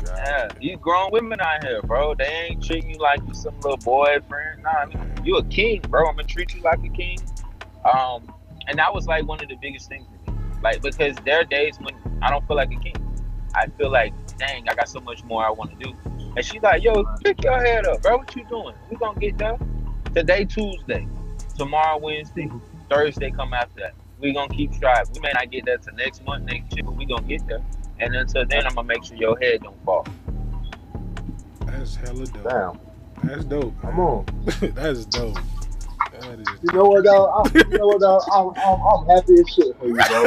Yeah, 0.06 0.52
you. 0.60 0.78
grown 0.78 1.12
women 1.12 1.40
out 1.42 1.64
here, 1.64 1.82
bro. 1.82 2.16
They 2.16 2.26
ain't 2.26 2.64
treating 2.64 2.92
you 2.92 2.98
like 2.98 3.20
you 3.28 3.34
some 3.34 3.56
little 3.62 3.78
boyfriend. 3.78 4.64
Nah, 4.64 4.86
nigga, 4.86 5.26
you 5.26 5.38
a 5.38 5.44
king, 5.46 5.82
bro. 5.82 6.08
I'm 6.08 6.16
gonna 6.16 6.28
treat 6.28 6.54
you 6.54 6.62
like 6.62 6.80
a 6.84 6.90
king. 6.90 7.20
Um, 7.86 8.34
and 8.68 8.78
that 8.80 8.94
was 8.94 9.08
like 9.08 9.26
one 9.28 9.42
of 9.42 9.50
the 9.50 9.56
biggest 9.56 9.90
things 9.90 10.06
for 10.08 10.32
me. 10.32 10.38
Like 10.62 10.82
because 10.82 11.16
there 11.26 11.42
are 11.42 11.44
days 11.44 11.78
when 11.80 11.96
I 12.22 12.30
don't 12.30 12.46
feel 12.48 12.58
like 12.58 12.72
a 12.72 12.80
king. 12.80 12.96
I 13.54 13.68
feel 13.78 13.90
like, 13.90 14.14
dang, 14.38 14.68
I 14.68 14.76
got 14.76 14.90
so 14.90 15.00
much 15.00 15.24
more 15.24 15.46
I 15.46 15.50
want 15.50 15.78
to 15.78 15.86
do. 15.86 15.96
And 16.36 16.44
she's 16.44 16.62
like, 16.62 16.84
yo, 16.84 17.06
pick 17.24 17.44
your 17.44 17.62
head 17.62 17.86
up, 17.86 18.02
bro. 18.02 18.18
What 18.18 18.36
you 18.36 18.46
doing? 18.46 18.76
We 18.90 18.98
gonna 18.98 19.20
get 19.20 19.38
there. 19.38 19.58
Today 20.14 20.46
Tuesday, 20.46 21.08
tomorrow 21.58 21.98
Wednesday, 21.98 22.50
Thursday 22.90 23.32
come 23.32 23.54
after 23.54 23.82
that. 23.82 23.96
We 24.20 24.34
gonna 24.34 24.54
keep 24.54 24.74
striving. 24.74 25.14
We 25.14 25.20
may 25.22 25.32
not 25.34 25.52
get 25.52 25.66
that 25.66 25.84
to 25.84 25.92
next 25.92 26.24
month, 26.24 26.46
next 26.46 26.76
year, 26.76 26.84
but 26.84 26.96
we 26.96 27.06
gonna 27.06 27.28
get 27.28 27.46
there. 27.48 27.64
And 28.00 28.16
until 28.16 28.46
then, 28.46 28.68
I'm 28.68 28.76
gonna 28.76 28.88
make 28.88 29.04
sure 29.06 29.18
your 29.18 29.38
head 29.40 29.64
don't 29.64 29.84
fall. 29.86 30.06
That's 31.66 31.96
hella 31.96 32.26
dope. 32.26 32.44
Damn. 32.44 32.80
That's 33.24 33.46
dope. 33.46 33.82
Come 33.82 34.00
on. 34.00 34.26
That's 34.74 35.06
dope. 35.06 35.38
That 36.12 36.40
is 36.40 36.48
You 36.62 36.74
know 36.74 36.86
what, 36.86 37.04
though? 37.04 37.32
I'm, 37.32 37.52
you 37.56 37.78
know 37.78 37.88
what, 37.88 38.00
though? 38.00 38.20
I'm, 38.32 38.50
I'm, 38.64 38.82
I'm 38.82 39.06
happy 39.08 39.40
as 39.40 39.50
shit 39.50 39.78
for 39.78 39.88
you, 39.88 39.96
bro. 39.96 40.24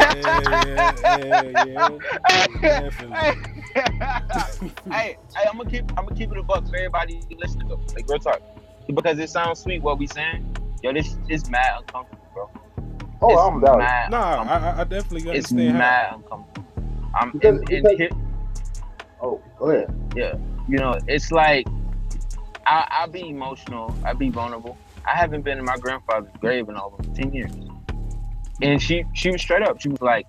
yeah, 0.00 0.92
yeah, 1.02 1.42
yeah, 1.42 1.64
yeah. 1.64 1.98
Definitely. 2.60 3.42
hey, 3.72 5.16
hey, 5.34 5.46
I'm 5.48 5.56
gonna 5.56 5.70
keep 5.70 5.84
I'm 5.96 6.06
gonna 6.06 6.14
keep 6.16 6.32
it 6.32 6.38
a 6.38 6.42
buck 6.42 6.68
for 6.68 6.76
everybody 6.76 7.22
listening 7.38 7.68
though. 7.68 7.80
Like 7.94 8.08
real 8.08 8.18
talk. 8.18 8.42
Because 8.92 9.18
it 9.18 9.30
sounds 9.30 9.60
sweet 9.60 9.82
what 9.82 9.98
we 9.98 10.06
saying. 10.06 10.56
Yo, 10.82 10.92
this 10.92 11.16
is 11.28 11.48
mad 11.48 11.78
uncomfortable, 11.78 12.26
bro. 12.34 12.50
Oh, 13.22 13.30
It's 13.32 13.40
I'm 13.40 13.60
down. 13.60 13.78
mad 13.78 14.10
Nah. 14.10 14.42
I, 14.42 14.80
I 14.80 14.84
definitely 14.84 15.30
it's 15.30 15.50
understand 15.52 15.78
mad 15.78 16.08
how. 16.10 16.16
uncomfortable. 16.16 16.64
I'm 17.14 17.30
Because- 17.32 17.60
in, 17.62 17.72
in 17.76 17.82
because- 17.82 17.98
here, 17.98 18.10
Oh, 19.22 19.40
go 19.58 19.70
ahead. 19.70 19.94
Yeah, 20.16 20.34
you 20.68 20.78
know, 20.78 20.98
it's 21.06 21.30
like 21.30 21.66
I 22.66 22.86
I 23.02 23.06
be 23.06 23.28
emotional, 23.28 23.94
I 24.04 24.14
be 24.14 24.30
vulnerable. 24.30 24.78
I 25.06 25.14
haven't 25.16 25.42
been 25.42 25.58
in 25.58 25.64
my 25.64 25.76
grandfather's 25.76 26.30
grave 26.40 26.68
in 26.68 26.76
over 26.76 27.02
ten 27.14 27.32
years. 27.34 27.52
And 28.62 28.80
she 28.80 29.04
she 29.12 29.30
was 29.30 29.40
straight 29.42 29.62
up. 29.62 29.80
She 29.80 29.88
was 29.90 30.00
like, 30.00 30.26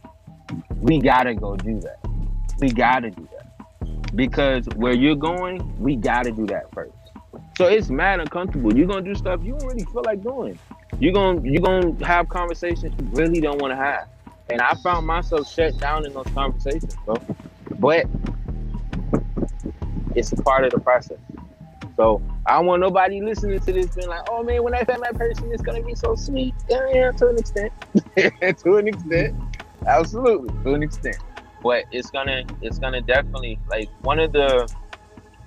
We 0.78 1.00
gotta 1.00 1.34
go 1.36 1.56
do 1.56 1.80
that. 1.82 2.00
We 2.60 2.70
gotta 2.72 3.12
do 3.12 3.28
that. 3.34 4.16
Because 4.16 4.66
where 4.76 4.94
you're 4.94 5.16
going, 5.16 5.58
we 5.80 5.96
gotta 5.96 6.32
do 6.32 6.46
that 6.48 6.66
first. 6.74 6.92
So 7.58 7.68
it's 7.68 7.90
mad 7.90 8.20
uncomfortable. 8.20 8.76
You're 8.76 8.88
gonna 8.88 9.02
do 9.02 9.16
stuff 9.16 9.42
you 9.44 9.54
don't 9.58 9.68
really 9.68 9.84
feel 9.86 10.04
like 10.04 10.24
doing. 10.24 10.58
You're 11.00 11.14
gonna 11.14 11.42
you're 11.44 11.62
gonna 11.62 12.06
have 12.06 12.30
conversations 12.30 12.94
you 12.98 13.08
really 13.12 13.42
don't 13.42 13.62
want 13.62 13.72
to 13.72 13.76
have. 13.76 14.08
And 14.50 14.62
I 14.62 14.74
found 14.76 15.06
myself 15.08 15.50
shut 15.50 15.78
down 15.80 16.06
in 16.06 16.14
those 16.14 16.28
conversations, 16.34 16.96
bro. 17.06 17.16
But 17.80 18.06
it's 20.16 20.32
a 20.32 20.38
part 20.38 20.66
of 20.66 20.72
the 20.72 20.80
process. 20.80 21.18
So 21.96 22.22
I 22.46 22.54
don't 22.54 22.66
want 22.66 22.82
nobody 22.82 23.22
listening 23.22 23.60
to 23.60 23.74
this 23.74 23.96
being 23.96 24.10
like, 24.10 24.22
oh 24.30 24.44
man, 24.44 24.64
when 24.64 24.74
I 24.74 24.84
find 24.84 25.02
that 25.04 25.16
person, 25.16 25.52
it's 25.52 25.62
gonna 25.62 25.84
be 25.84 25.96
so 25.96 26.16
sweet. 26.16 26.54
Yeah, 26.70 26.88
yeah, 26.92 27.12
to 27.12 27.28
an 27.30 27.38
extent. 27.38 27.74
to 28.18 28.76
an 28.78 28.88
extent. 28.88 29.36
Absolutely, 29.86 30.50
to 30.64 30.74
an 30.74 30.84
extent. 30.84 31.18
But 31.62 31.86
it's 31.92 32.10
gonna 32.10 32.44
it's 32.62 32.80
gonna 32.80 33.02
definitely 33.02 33.60
like 33.70 33.90
one 34.02 34.20
of 34.20 34.32
the 34.32 34.74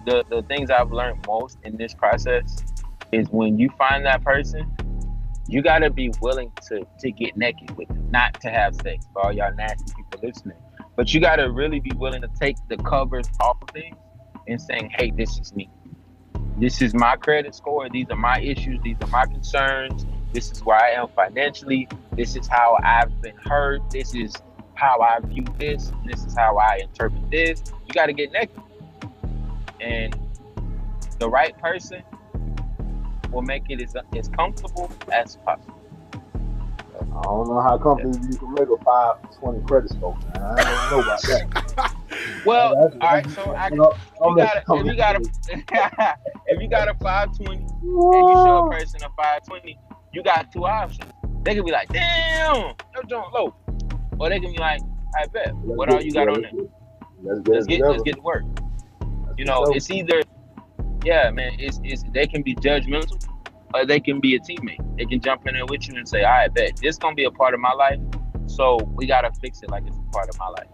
the 0.06 0.24
the 0.30 0.42
things 0.42 0.70
I've 0.70 0.92
learned 0.92 1.20
most 1.26 1.58
in 1.64 1.76
this 1.76 1.94
process 1.94 2.64
is 3.12 3.28
when 3.30 3.58
you 3.58 3.70
find 3.78 4.06
that 4.06 4.24
person, 4.24 4.72
you 5.48 5.62
gotta 5.62 5.90
be 5.90 6.10
willing 6.20 6.52
to 6.68 6.86
to 7.00 7.12
get 7.12 7.36
naked 7.36 7.76
with 7.76 7.88
them, 7.88 8.10
not 8.10 8.40
to 8.42 8.50
have 8.50 8.74
sex 8.76 9.06
for 9.12 9.26
all 9.26 9.32
y'all 9.32 9.54
nasty 9.54 9.92
people 9.96 10.20
listening. 10.22 10.58
But 10.96 11.14
you 11.14 11.20
gotta 11.20 11.50
really 11.50 11.80
be 11.80 11.92
willing 11.96 12.22
to 12.22 12.30
take 12.40 12.58
the 12.68 12.78
covers 12.78 13.30
off 13.40 13.58
of 13.62 13.70
things 13.70 13.96
and 14.48 14.60
saying, 14.60 14.90
hey, 14.98 15.12
this 15.16 15.38
is 15.38 15.54
me. 15.54 15.70
this 16.58 16.82
is 16.82 16.94
my 16.94 17.16
credit 17.16 17.54
score. 17.54 17.88
These 17.90 18.06
are 18.10 18.16
my 18.16 18.40
issues. 18.40 18.80
These 18.84 18.98
are 19.02 19.08
my 19.08 19.26
concerns. 19.26 20.06
This 20.32 20.52
is 20.52 20.64
where 20.64 20.78
I 20.78 20.90
am 20.92 21.08
financially. 21.16 21.88
This 22.16 22.36
is 22.36 22.48
how 22.48 22.78
I've 22.84 23.20
been 23.22 23.36
hurt. 23.38 23.82
This 23.90 24.14
is 24.14 24.34
how 24.74 25.00
I 25.00 25.20
view 25.26 25.44
this. 25.58 25.92
This 26.06 26.24
is 26.24 26.36
how 26.36 26.58
I 26.58 26.80
interpret 26.82 27.30
this. 27.30 27.64
You 27.86 27.94
got 27.94 28.06
to 28.06 28.14
get 28.14 28.32
naked. 28.32 28.63
And 29.80 30.16
the 31.18 31.28
right 31.28 31.56
person 31.58 32.02
will 33.30 33.42
make 33.42 33.64
it 33.68 33.80
as, 33.82 33.96
as 34.16 34.28
comfortable 34.28 34.90
as 35.12 35.36
possible. 35.36 35.80
I 37.00 37.22
don't 37.22 37.48
know 37.48 37.60
how 37.60 37.78
companies 37.78 38.18
you 38.30 38.38
can 38.38 38.54
make 38.54 38.68
a 38.68 38.84
five 38.84 39.16
twenty 39.38 39.60
credit 39.66 39.90
score. 39.90 40.16
Man. 40.16 40.36
I 40.36 40.88
don't 40.88 40.90
know 40.90 41.00
about 41.00 41.22
that. 41.22 41.94
Well, 42.44 42.74
That's- 42.74 42.98
all 43.00 43.08
right. 43.08 43.30
So 43.30 43.42
I, 43.52 43.66
I'm 43.66 43.80
I'm 44.22 44.86
you 44.86 44.94
got 44.96 45.16
a, 45.16 45.20
if 45.26 45.56
you 45.56 45.66
got 45.66 45.98
a 45.98 46.16
if 46.46 46.62
you 46.62 46.68
got 46.68 46.88
a 46.88 46.94
520 46.94 47.56
and 47.56 47.68
you 47.68 48.34
show 48.44 48.66
a 48.66 48.70
person 48.70 49.00
a 49.02 49.08
520, 49.16 49.78
you 50.12 50.22
got 50.22 50.52
two 50.52 50.64
options. 50.66 51.10
They 51.42 51.54
could 51.54 51.64
be 51.64 51.72
like, 51.72 51.88
damn, 51.88 52.74
no 52.94 53.02
joint 53.08 53.32
low. 53.32 53.54
Or 54.18 54.28
they 54.28 54.40
can 54.40 54.52
be 54.52 54.58
like, 54.58 54.80
I 55.20 55.26
bet. 55.26 55.54
What 55.56 55.92
all 55.92 56.02
you 56.02 56.12
got 56.12 56.28
on 56.28 56.42
there? 56.42 56.50
Let's 57.22 57.40
get, 57.40 57.54
Let's 57.54 57.66
get 57.66 57.74
together. 57.76 57.90
let's 57.92 58.02
get 58.02 58.14
to 58.16 58.20
work. 58.22 58.44
You 59.36 59.44
know, 59.44 59.64
it's 59.68 59.90
either 59.90 60.22
yeah, 61.04 61.30
man, 61.30 61.56
it's 61.58 61.80
it's 61.84 62.02
they 62.12 62.26
can 62.26 62.42
be 62.42 62.54
judgmental 62.54 63.22
or 63.74 63.84
they 63.84 64.00
can 64.00 64.20
be 64.20 64.36
a 64.36 64.40
teammate. 64.40 64.96
They 64.96 65.04
can 65.04 65.20
jump 65.20 65.46
in 65.46 65.54
there 65.54 65.66
with 65.66 65.88
you 65.88 65.96
and 65.96 66.08
say, 66.08 66.24
I 66.24 66.48
bet 66.48 66.76
this 66.80 66.96
gonna 66.96 67.14
be 67.14 67.24
a 67.24 67.30
part 67.30 67.54
of 67.54 67.60
my 67.60 67.72
life. 67.72 67.98
So 68.46 68.78
we 68.94 69.06
gotta 69.06 69.30
fix 69.40 69.62
it 69.62 69.70
like 69.70 69.84
it's 69.86 69.96
a 69.96 70.12
part 70.12 70.28
of 70.28 70.38
my 70.38 70.48
life. 70.48 70.68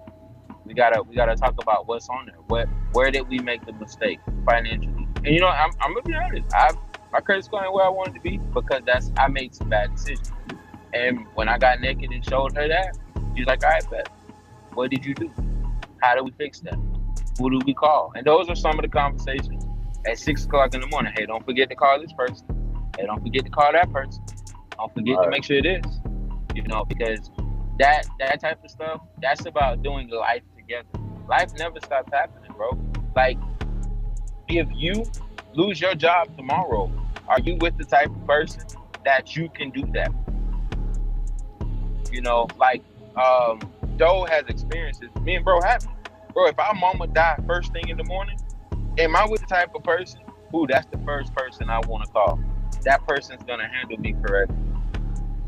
We 0.64 0.74
gotta 0.74 1.02
we 1.02 1.16
gotta 1.16 1.34
talk 1.34 1.54
about 1.60 1.88
what's 1.88 2.08
on 2.08 2.26
there. 2.26 2.36
What 2.48 2.68
where 2.92 3.10
did 3.10 3.28
we 3.28 3.38
make 3.38 3.64
the 3.64 3.72
mistake 3.72 4.20
financially? 4.46 5.08
And 5.24 5.34
you 5.34 5.40
know, 5.40 5.48
I'm, 5.48 5.70
I'm 5.80 5.94
gonna 5.94 6.06
be 6.06 6.14
honest. 6.14 6.54
I 6.54 6.70
my 7.12 7.20
credit's 7.20 7.48
going 7.48 7.64
where 7.72 7.84
I 7.84 7.88
wanted 7.88 8.14
to 8.14 8.20
be 8.20 8.38
because 8.54 8.82
that's 8.86 9.10
I 9.16 9.28
made 9.28 9.54
some 9.54 9.68
bad 9.68 9.90
decisions. 9.92 10.30
And 10.92 11.26
when 11.34 11.48
I 11.48 11.58
got 11.58 11.80
naked 11.80 12.10
and 12.10 12.24
showed 12.24 12.54
her 12.56 12.68
that, 12.68 12.96
she's 13.36 13.46
like, 13.46 13.64
"All 13.64 13.70
right, 13.70 13.90
bet. 13.90 14.08
What 14.74 14.90
did 14.90 15.04
you 15.04 15.14
do? 15.14 15.32
How 16.02 16.14
do 16.14 16.22
we 16.22 16.30
fix 16.32 16.60
that? 16.60 16.78
Who 17.38 17.50
do 17.50 17.60
we 17.64 17.74
call?" 17.74 18.12
And 18.14 18.26
those 18.26 18.48
are 18.48 18.56
some 18.56 18.78
of 18.78 18.82
the 18.82 18.88
conversations 18.88 19.64
at 20.06 20.18
six 20.18 20.44
o'clock 20.44 20.74
in 20.74 20.80
the 20.80 20.86
morning. 20.86 21.12
Hey, 21.16 21.26
don't 21.26 21.44
forget 21.44 21.68
to 21.70 21.76
call 21.76 22.00
this 22.00 22.12
person. 22.12 22.46
Hey, 22.98 23.06
don't 23.06 23.22
forget 23.22 23.44
to 23.44 23.50
call 23.50 23.72
that 23.72 23.92
person. 23.92 24.22
Don't 24.76 24.94
forget 24.94 25.22
to 25.22 25.30
make 25.30 25.44
sure 25.44 25.58
it 25.58 25.66
is. 25.66 26.00
You 26.54 26.62
know, 26.64 26.84
because 26.84 27.30
that 27.78 28.06
that 28.18 28.40
type 28.40 28.62
of 28.64 28.70
stuff, 28.70 29.00
that's 29.20 29.46
about 29.46 29.82
doing 29.82 30.08
life 30.08 30.42
together. 30.56 30.88
Life 31.28 31.52
never 31.58 31.78
stops 31.80 32.12
happening, 32.12 32.50
bro. 32.56 32.78
Like, 33.14 33.38
if 34.48 34.68
you 34.74 35.04
lose 35.54 35.80
your 35.80 35.94
job 35.94 36.36
tomorrow, 36.36 36.90
are 37.28 37.40
you 37.40 37.56
with 37.60 37.76
the 37.78 37.84
type 37.84 38.08
of 38.08 38.26
person 38.26 38.62
that 39.04 39.36
you 39.36 39.48
can 39.50 39.70
do 39.70 39.82
that? 39.94 40.12
You 42.10 42.22
know, 42.22 42.48
like 42.58 42.82
um 43.16 43.60
Doe 43.96 44.24
has 44.24 44.44
experiences. 44.48 45.10
Me 45.22 45.36
and 45.36 45.44
bro 45.44 45.60
have. 45.62 45.86
Bro, 46.34 46.48
if 46.48 46.58
our 46.58 46.74
mama 46.74 47.06
died 47.08 47.40
first 47.46 47.72
thing 47.72 47.88
in 47.88 47.96
the 47.96 48.04
morning, 48.04 48.38
am 48.98 49.16
I 49.16 49.26
with 49.26 49.40
the 49.40 49.46
type 49.46 49.70
of 49.74 49.82
person? 49.84 50.20
who 50.52 50.66
that's 50.66 50.86
the 50.86 50.98
first 51.06 51.34
person 51.34 51.70
I 51.70 51.80
want 51.80 52.04
to 52.04 52.10
call. 52.10 52.38
That 52.84 53.06
person's 53.06 53.42
gonna 53.44 53.68
handle 53.68 53.98
me 53.98 54.14
correctly. 54.24 54.56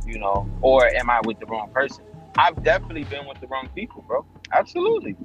You 0.04 0.18
know, 0.18 0.48
or 0.60 0.86
am 0.88 1.10
I 1.10 1.20
with 1.24 1.38
the 1.38 1.46
wrong 1.46 1.70
person? 1.72 2.04
I've 2.36 2.62
definitely 2.62 3.04
been 3.04 3.26
with 3.26 3.40
the 3.40 3.46
wrong 3.46 3.68
people, 3.74 4.04
bro. 4.06 4.26
Absolutely. 4.52 5.16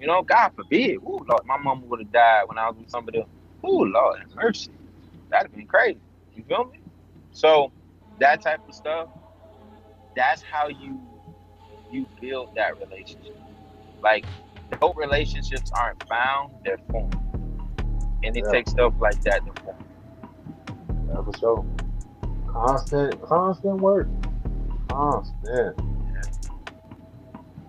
You 0.00 0.06
know, 0.06 0.22
God 0.22 0.50
forbid. 0.56 0.96
Ooh, 0.96 1.24
Lord, 1.28 1.44
my 1.46 1.56
mama 1.56 1.82
would 1.86 2.00
have 2.00 2.12
died 2.12 2.42
when 2.46 2.58
I 2.58 2.68
was 2.68 2.76
with 2.78 2.90
somebody 2.90 3.20
else. 3.20 3.28
Ooh, 3.64 3.84
Lord, 3.86 4.18
mercy. 4.34 4.72
That'd 5.30 5.48
have 5.50 5.56
been 5.56 5.66
crazy. 5.66 6.00
You 6.34 6.44
feel 6.44 6.64
me? 6.64 6.80
So 7.32 7.72
that 8.20 8.42
type 8.42 8.60
of 8.68 8.74
stuff, 8.74 9.08
that's 10.16 10.42
how 10.42 10.68
you 10.68 11.00
you 11.90 12.06
build 12.20 12.50
that 12.56 12.78
relationship. 12.78 13.36
Like 14.02 14.26
hope 14.80 14.96
relationships 14.96 15.70
aren't 15.78 16.02
found, 16.08 16.52
they're 16.64 16.78
formed. 16.90 17.16
And 18.24 18.36
it 18.36 18.44
Yeah. 18.44 18.52
takes 18.52 18.70
stuff 18.72 18.94
like 19.00 19.20
that 19.24 19.44
to 19.46 19.52
form. 19.62 19.76
Yeah, 21.08 21.22
for 21.22 21.32
sure. 21.38 21.66
Constant, 22.48 23.20
constant 23.22 23.80
work. 23.80 24.08
Constant. 24.90 25.76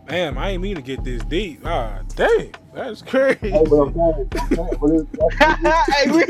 Damn, 0.07 0.37
I 0.37 0.51
ain't 0.51 0.61
mean 0.61 0.75
to 0.75 0.81
get 0.83 1.03
this 1.03 1.23
deep. 1.23 1.61
Ah, 1.65 2.01
dang, 2.15 2.53
that's 2.73 3.01
crazy. 3.01 3.39
Hey, 3.41 3.63
but 3.69 3.75
I'm 3.77 3.93
saying, 3.93 4.29
I'm 4.39 4.55
saying, 4.55 4.69
but 4.79 4.91
it's, 4.91 5.09
that's, 5.39 5.89
hey, 5.95 6.11
we, 6.11 6.25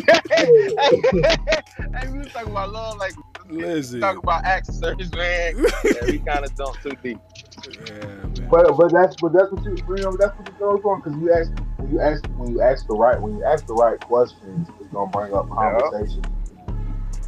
hey, 2.01 2.07
we 2.11 2.19
was 2.19 2.31
talking 2.31 2.51
about 2.51 2.71
love, 2.71 2.97
like 2.97 3.13
Listen, 3.49 3.99
talking 3.99 4.19
about 4.19 4.45
accessories, 4.45 5.11
man. 5.13 5.55
Yeah, 5.85 6.05
we 6.07 6.19
kind 6.19 6.45
of 6.45 6.55
dumped 6.55 6.83
too 6.83 6.95
deep. 7.03 7.19
yeah, 7.65 8.27
man. 8.27 8.34
But 8.49 8.77
but 8.77 8.91
that's 8.91 9.15
but 9.17 9.33
that's 9.33 9.51
what 9.51 9.63
you 9.65 9.75
you 9.89 10.03
know 10.03 10.15
that's 10.17 10.37
what 10.37 10.47
you 10.47 10.53
goes 10.59 10.81
on 10.83 11.01
because 11.01 11.17
you 11.19 11.31
ask 11.33 11.51
when 11.77 11.91
you 11.91 11.99
ask 12.01 12.23
when 12.37 12.51
you 12.51 12.61
ask 12.61 12.85
the 12.87 12.93
right 12.93 13.21
when 13.21 13.35
you 13.37 13.43
ask 13.43 13.65
the 13.67 13.73
right 13.73 13.99
questions 13.99 14.67
it's 14.79 14.89
gonna 14.91 15.11
bring 15.11 15.33
up 15.33 15.49
conversation. 15.49 16.21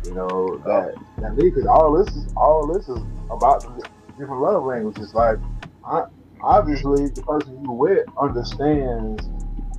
You 0.06 0.14
know 0.14 0.58
that 0.66 0.94
that 1.20 1.36
because 1.36 1.66
all 1.66 1.92
this 1.98 2.16
is 2.16 2.28
all 2.38 2.68
this 2.68 2.88
is 2.88 3.00
about 3.30 3.64
the 3.78 3.88
different 4.18 4.42
love 4.42 4.64
languages. 4.64 5.14
Like 5.14 5.38
I, 5.86 6.04
obviously 6.42 7.08
the 7.10 7.22
person 7.24 7.60
you 7.62 7.72
with 7.72 8.06
understands 8.20 9.28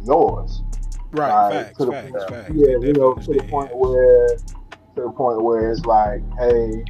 yours. 0.04 0.62
Right, 1.12 1.30
Like, 1.30 1.52
facts, 1.66 1.78
to 1.78 1.84
the- 1.86 1.92
facts, 1.92 2.24
facts. 2.28 2.50
Yeah, 2.54 2.66
They 2.80 2.86
you 2.88 2.92
know, 2.94 3.14
definitely 3.14 3.34
to 3.34 3.40
the 3.40 3.48
point 3.48 3.76
where 3.76 4.36
to 4.96 5.02
the 5.02 5.10
point 5.12 5.42
where 5.42 5.70
it's 5.70 5.84
like, 5.84 6.22
hey, 6.38 6.84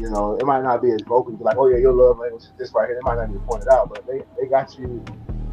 you 0.00 0.10
know, 0.10 0.36
it 0.36 0.46
might 0.46 0.62
not 0.62 0.82
be 0.82 0.90
as 0.90 1.02
vocal, 1.02 1.36
like, 1.40 1.56
oh 1.58 1.68
yeah, 1.68 1.76
your 1.76 1.92
love 1.92 2.18
language 2.18 2.44
is 2.44 2.52
this 2.58 2.72
right 2.74 2.88
here. 2.88 2.96
They 2.96 3.08
might 3.08 3.16
not 3.16 3.32
be 3.32 3.38
pointed 3.46 3.68
out, 3.68 3.90
but 3.90 4.06
they, 4.06 4.22
they 4.40 4.48
got 4.48 4.78
you 4.78 5.04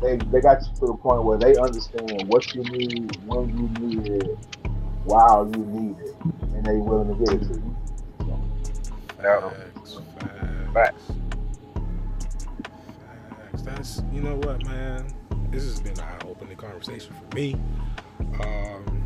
they 0.01 0.17
they 0.31 0.41
got 0.41 0.61
you 0.61 0.73
to 0.75 0.85
the 0.87 0.93
point 0.93 1.23
where 1.23 1.37
they 1.37 1.55
understand 1.57 2.27
what 2.27 2.53
you 2.53 2.63
need, 2.63 3.15
when 3.25 3.49
you 3.49 3.87
need 3.87 4.07
it, 4.07 4.37
while 5.03 5.49
you 5.53 5.65
need 5.65 5.97
it, 5.99 6.15
and 6.53 6.65
they 6.65 6.75
willing 6.75 7.07
to 7.07 7.25
give 7.25 7.41
it 7.41 7.47
to 7.47 7.53
you. 7.59 7.75
Yeah. 9.21 9.49
Facts, 9.49 9.99
facts. 10.19 10.73
Facts. 10.73 11.11
Facts. 13.29 13.61
That's 13.63 14.03
you 14.13 14.21
know 14.21 14.35
what, 14.35 14.63
man. 14.65 15.07
This 15.49 15.63
has 15.63 15.79
been 15.79 15.93
an 15.93 16.01
eye-opening 16.01 16.57
conversation 16.57 17.15
for 17.15 17.35
me. 17.35 17.55
Um, 18.43 19.03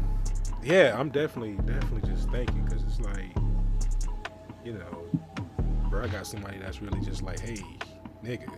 yeah, 0.63 0.95
I'm 0.99 1.09
definitely, 1.09 1.53
definitely 1.65 2.09
just 2.09 2.29
thinking 2.31 2.65
because 2.65 2.83
it's 2.83 2.99
like, 2.99 3.35
you 4.65 4.73
know, 4.73 5.05
bro, 5.91 6.03
I 6.05 6.09
got 6.09 6.27
somebody 6.27 6.59
that's 6.59 6.81
really 6.81 7.01
just 7.01 7.23
like, 7.23 7.41
hey, 7.41 7.59
nigga, 8.25 8.49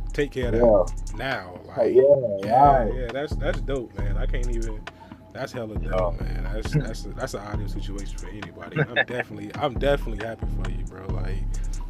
take 0.14 0.32
care 0.32 0.48
of 0.48 0.54
that 0.54 0.60
Yeah, 0.64 1.16
now. 1.16 1.60
Like, 1.66 1.94
yeah, 1.94 2.04
yeah, 2.44 2.86
yeah, 2.94 3.08
that's 3.12 3.36
that's 3.36 3.60
dope, 3.62 3.96
man. 3.98 4.18
I 4.18 4.26
can't 4.26 4.50
even. 4.50 4.82
That's 5.34 5.52
hella 5.52 5.76
dope, 5.78 6.20
man. 6.20 6.44
That's 6.52 6.76
that's 6.76 7.06
a, 7.06 7.10
that's 7.10 7.34
an 7.34 7.42
ideal 7.42 7.68
situation 7.68 8.18
for 8.18 8.28
anybody. 8.28 8.86
I'm 8.88 9.04
definitely 9.06 9.52
I'm 9.56 9.74
definitely 9.78 10.26
happy 10.26 10.46
for 10.62 10.70
you, 10.70 10.84
bro. 10.86 11.06
Like 11.08 11.38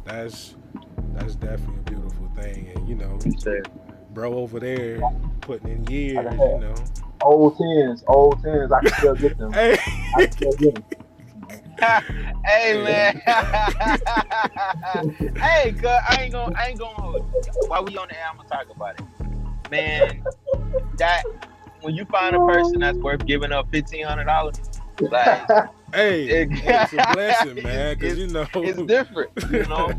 that's 0.05 0.55
that's 1.15 1.35
definitely 1.35 1.79
a 1.79 1.91
beautiful 1.91 2.29
thing, 2.35 2.69
and 2.75 2.89
you 2.89 2.95
know, 2.95 3.27
bro 4.11 4.35
over 4.35 4.59
there 4.59 5.01
putting 5.41 5.69
in 5.71 5.87
years, 5.87 6.45
you 6.47 6.57
know. 6.59 6.75
old 7.21 7.57
tens, 7.57 8.03
old 8.07 8.41
tens, 8.43 8.71
I 8.71 8.81
can 8.81 8.93
still 8.93 9.15
get 9.15 9.37
them. 9.37 9.53
Hey, 9.53 9.77
I 10.15 10.23
can 10.23 10.31
still 10.33 10.53
get 10.53 10.75
them. 10.75 10.85
hey 12.45 12.83
man. 12.83 13.21
hey, 15.41 15.71
cuz 15.73 15.85
I 15.85 16.21
ain't 16.21 16.33
gonna 16.33 16.51
I 16.57 16.67
ain't 16.69 16.79
gonna 16.79 16.93
hold. 16.95 17.21
While 17.67 17.85
we 17.85 17.97
on 17.97 18.07
the 18.07 18.15
air, 18.17 18.25
I'm 18.29 18.37
gonna 18.37 18.49
talk 18.49 18.67
about 18.75 18.99
it. 18.99 19.05
Man, 19.71 20.23
that 20.97 21.23
when 21.81 21.95
you 21.95 22.05
find 22.05 22.35
a 22.35 22.39
person 22.45 22.79
that's 22.79 22.97
worth 22.99 23.25
giving 23.25 23.51
up 23.51 23.69
fifteen 23.71 24.05
hundred 24.05 24.25
dollars, 24.25 24.55
like 24.99 25.47
hey, 25.93 26.25
It- 26.27 26.49
it's 26.51 26.93
a 26.93 27.13
blessing, 27.13 27.61
man, 27.63 27.97
because 27.97 28.17
you 28.17 28.27
know 28.27 28.47
it's 28.55 28.81
different, 28.83 29.31
you 29.51 29.65
know? 29.65 29.91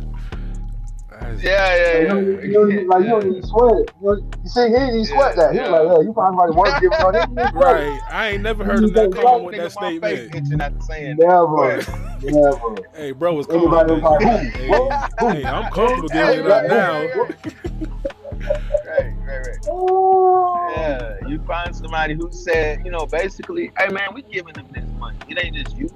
That's- 1.21 1.43
Yeah, 1.43 1.51
yeah, 1.51 1.55
Like, 1.55 1.83
yeah. 1.83 2.01
you, 2.01 2.07
don't, 2.09 2.27
you, 2.45 2.53
don't, 2.53 2.87
like, 2.89 3.03
you 3.05 3.09
don't 3.09 3.27
even 3.27 3.43
sweat 3.43 3.77
it. 3.77 3.93
You, 4.01 4.07
know, 4.07 4.17
you 4.43 4.49
see, 4.49 4.63
he 4.63 4.69
didn't 4.71 4.89
even 4.91 5.05
sweat 5.07 5.35
Yeah, 5.37 5.43
that. 5.43 5.53
He 5.55 5.61
was 5.61 5.71
like, 5.71 5.83
yeah, 5.89 6.01
you 6.03 6.13
find 6.15 6.29
somebody 6.31 6.53
worth 6.53 6.81
giving 6.81 6.99
on 6.99 7.15
it. 7.15 7.55
Right, 7.55 8.01
I 8.11 8.29
ain't 8.29 8.43
never 8.43 8.65
heard 8.65 8.85
him 8.85 8.93
that 8.95 9.11
Nigga, 9.11 9.23
calm 9.23 9.45
with 9.45 9.57
that 9.57 9.73
statement. 9.73 10.35
itching 10.35 10.61
after 10.61 10.81
saying 10.81 11.17
that. 11.17 11.27
Never, 11.27 11.77
never. 12.23 12.83
Hey, 12.95 13.13
bro 13.13 13.35
was 13.35 13.47
calm. 13.47 13.71
Was 13.71 14.03
like, 14.03 14.23
Hey, 14.23 14.67
who? 14.67 14.91
Who? 15.21 15.29
hey, 15.29 15.45
I'm 15.47 15.71
comfortable 15.71 16.09
Hey, 16.11 16.37
giving 16.37 16.45
it 16.47 16.51
up 16.51 16.63
right, 16.63 16.69
now. 16.71 17.01
right, 17.01 17.17
right, 17.17 18.79
right, 18.87 19.15
right, 19.27 19.39
right. 19.39 19.59
Oh. 19.69 20.55
Yeah, 20.71 21.29
you 21.29 21.41
find 21.47 21.75
somebody 21.75 22.15
who 22.15 22.31
said, 22.31 22.85
you 22.85 22.91
know, 22.91 23.07
basically, 23.07 23.73
hey 23.79 23.89
man, 23.89 24.09
we 24.15 24.23
giving 24.23 24.55
them 24.55 24.69
this 24.73 24.85
money. 24.99 25.19
It 25.29 25.43
ain't 25.43 25.57
just 25.57 25.77
you. 25.77 25.91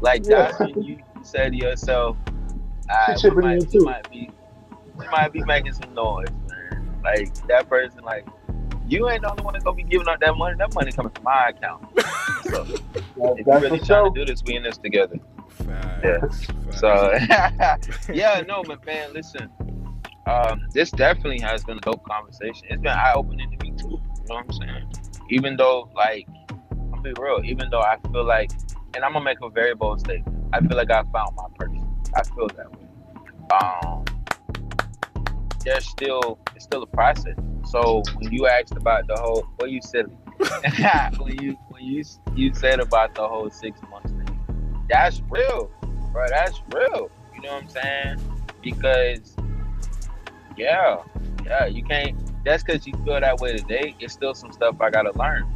Like 0.00 0.24
Yeah. 0.24 0.52
that's 0.52 0.60
when 0.60 0.82
you 0.82 0.98
say 1.22 1.50
to 1.50 1.56
yourself, 1.56 2.16
I 2.90 3.14
chipping 3.14 3.38
we, 3.44 3.52
in 3.52 3.58
might, 3.58 3.82
might 3.82 4.10
be 4.10 4.30
we 4.98 5.06
might 5.08 5.32
be 5.32 5.42
making 5.44 5.72
some 5.72 5.94
noise, 5.94 6.28
man. 6.48 7.00
Like 7.04 7.32
that 7.48 7.68
person, 7.68 8.02
like 8.04 8.26
you 8.86 9.08
ain't 9.08 9.22
the 9.22 9.30
only 9.30 9.42
one 9.42 9.52
that's 9.52 9.64
gonna 9.64 9.76
be 9.76 9.82
giving 9.84 10.08
up 10.08 10.20
that 10.20 10.36
money. 10.36 10.56
That 10.58 10.74
money 10.74 10.92
coming 10.92 11.12
from 11.12 11.24
my 11.24 11.48
account. 11.50 11.86
So 12.44 12.64
That- 12.64 13.34
if 13.38 13.46
you 13.46 13.52
really 13.52 13.78
for 13.80 13.84
trying 13.84 14.04
sure. 14.04 14.10
to 14.10 14.20
do 14.20 14.24
this, 14.24 14.42
we 14.44 14.56
in 14.56 14.62
this 14.62 14.78
together. 14.78 15.16
Facts. 15.50 16.46
Facts. 16.46 16.80
So 16.80 17.12
yeah, 18.12 18.42
no, 18.46 18.62
but 18.62 18.84
man, 18.86 19.12
listen. 19.12 19.50
Um, 20.26 20.62
this 20.72 20.90
definitely 20.90 21.40
has 21.40 21.64
been 21.64 21.78
a 21.78 21.80
dope 21.80 22.02
conversation. 22.04 22.66
It's 22.70 22.80
been 22.80 22.92
eye 22.92 23.12
opening 23.14 23.50
to 23.50 23.64
me 23.64 23.72
too. 23.76 23.88
You 23.88 23.98
know 24.28 24.34
what 24.36 24.44
I'm 24.44 24.52
saying? 24.52 24.92
Even 25.30 25.56
though, 25.56 25.90
like, 25.94 26.26
I'm 26.92 27.02
be 27.02 27.12
real. 27.18 27.40
Even 27.44 27.70
though 27.70 27.80
I 27.80 27.96
feel 28.12 28.24
like, 28.24 28.50
and 28.94 29.04
I'm 29.04 29.12
gonna 29.12 29.24
make 29.24 29.38
a 29.42 29.50
very 29.50 29.74
bold 29.74 30.00
statement. 30.00 30.44
I 30.52 30.60
feel 30.60 30.76
like 30.76 30.90
I 30.90 31.02
found 31.12 31.34
my 31.36 31.44
person. 31.58 31.86
I 32.14 32.22
feel 32.22 32.46
that 32.48 32.70
way. 32.72 32.86
Um, 33.60 34.04
there's 35.68 35.86
still 35.86 36.38
it's 36.56 36.64
still 36.64 36.82
a 36.82 36.86
process. 36.86 37.36
So 37.66 38.02
when 38.16 38.32
you 38.32 38.46
asked 38.46 38.72
about 38.72 39.06
the 39.06 39.16
whole, 39.16 39.46
well, 39.58 39.68
you 39.68 39.80
silly. 39.82 40.12
when 41.18 41.42
you 41.42 41.56
when 41.68 41.84
you 41.84 42.02
you 42.34 42.54
said 42.54 42.80
about 42.80 43.14
the 43.14 43.26
whole 43.26 43.50
six 43.50 43.78
months 43.90 44.10
thing, 44.10 44.86
that's 44.88 45.20
real, 45.28 45.70
bro. 46.12 46.24
That's 46.30 46.60
real. 46.74 47.10
You 47.34 47.42
know 47.42 47.54
what 47.54 47.64
I'm 47.64 47.68
saying? 47.68 48.18
Because 48.62 49.36
yeah, 50.56 51.02
yeah, 51.44 51.66
you 51.66 51.84
can't. 51.84 52.16
That's 52.44 52.62
because 52.62 52.86
you 52.86 52.94
feel 53.04 53.20
that 53.20 53.38
way 53.38 53.56
today. 53.56 53.94
It's 54.00 54.14
still 54.14 54.34
some 54.34 54.52
stuff 54.52 54.76
I 54.80 54.88
gotta 54.88 55.16
learn. 55.18 55.54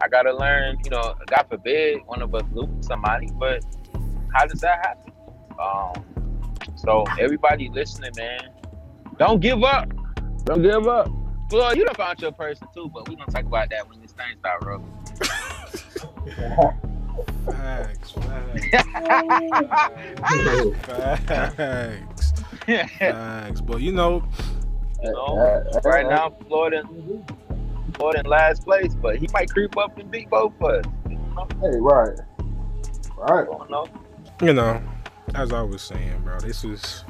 I 0.00 0.08
gotta 0.08 0.32
learn. 0.36 0.78
You 0.84 0.90
know, 0.90 1.14
God 1.26 1.46
forbid 1.50 1.98
one 2.06 2.22
of 2.22 2.32
us 2.32 2.44
lose 2.52 2.86
somebody, 2.86 3.28
but 3.36 3.64
how 4.32 4.46
does 4.46 4.60
that 4.60 4.86
happen? 4.86 5.12
Um, 5.58 6.04
so 6.76 7.04
everybody 7.18 7.68
listening, 7.70 8.12
man, 8.16 8.50
don't 9.18 9.40
give 9.40 9.62
up. 9.64 9.88
Don't 10.44 10.62
give 10.62 10.86
up. 10.86 11.10
Well, 11.50 11.74
you 11.76 11.84
done 11.84 11.94
found 11.94 12.20
your 12.20 12.32
person 12.32 12.68
too, 12.74 12.90
but 12.92 13.08
we're 13.08 13.16
gonna 13.16 13.30
talk 13.32 13.44
about 13.44 13.70
that 13.70 13.88
when 13.88 14.00
this 14.00 14.12
thing 14.12 14.36
start 14.38 14.64
rolling. 14.64 14.92
Facts. 17.46 18.12
Facts. 18.12 18.12
Facts. 21.26 22.32
Facts. 22.98 23.60
But 23.62 23.80
you 23.80 23.92
know, 23.92 24.22
You 25.02 25.12
know, 25.12 25.64
right 25.84 26.06
now 26.08 26.30
Florida, 26.46 26.82
Florida 27.94 28.20
in 28.20 28.26
last 28.26 28.62
place, 28.64 28.94
but 28.94 29.16
he 29.16 29.28
might 29.32 29.50
creep 29.50 29.76
up 29.76 29.98
and 29.98 30.10
beat 30.10 30.30
both 30.30 30.52
of 30.60 30.70
us. 30.70 30.84
You 31.08 31.16
know, 31.16 31.48
Hey, 31.60 31.78
right, 31.80 32.16
right. 33.16 33.42
I 33.42 33.44
don't 33.44 33.70
know. 33.70 33.86
you 34.42 34.52
know, 34.52 34.80
as 35.34 35.52
I 35.52 35.62
was 35.62 35.82
saying, 35.82 36.20
bro, 36.22 36.38
this 36.40 36.64
is. 36.64 37.04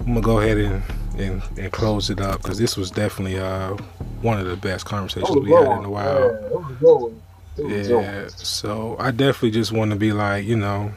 I'm 0.00 0.06
gonna 0.08 0.20
go 0.20 0.40
ahead 0.40 0.58
and 0.58 0.82
and, 1.16 1.42
and 1.58 1.72
close 1.72 2.10
it 2.10 2.20
up 2.20 2.42
because 2.42 2.58
this 2.58 2.76
was 2.76 2.90
definitely 2.90 3.38
uh 3.38 3.74
one 4.22 4.38
of 4.38 4.46
the 4.46 4.56
best 4.56 4.84
conversations 4.84 5.36
we 5.36 5.50
had 5.50 5.78
in 5.78 5.84
a 5.84 5.90
while. 5.90 6.20
Yeah, 6.20 6.46
it 6.46 6.52
was 6.52 6.70
a 6.70 6.74
good 6.74 6.94
one. 6.94 7.22
It 7.56 7.64
was 7.64 7.72
a 7.72 7.90
good 7.90 7.94
one. 7.94 8.04
Yeah, 8.04 8.28
so 8.28 8.96
I 8.98 9.10
definitely 9.10 9.52
just 9.52 9.72
want 9.72 9.90
to 9.90 9.96
be 9.96 10.12
like, 10.12 10.44
you 10.44 10.56
know, 10.56 10.92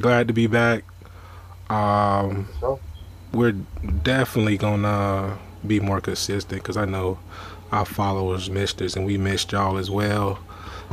glad 0.00 0.28
to 0.28 0.34
be 0.34 0.46
back. 0.46 0.84
Um, 1.70 2.48
we're 3.32 3.52
definitely 3.52 4.56
gonna 4.56 5.38
be 5.66 5.80
more 5.80 6.00
consistent 6.00 6.62
because 6.62 6.76
I 6.76 6.84
know 6.84 7.18
our 7.72 7.84
followers 7.84 8.50
missed 8.50 8.80
us 8.82 8.96
and 8.96 9.06
we 9.06 9.16
missed 9.18 9.52
y'all 9.52 9.76
as 9.76 9.90
well. 9.90 10.38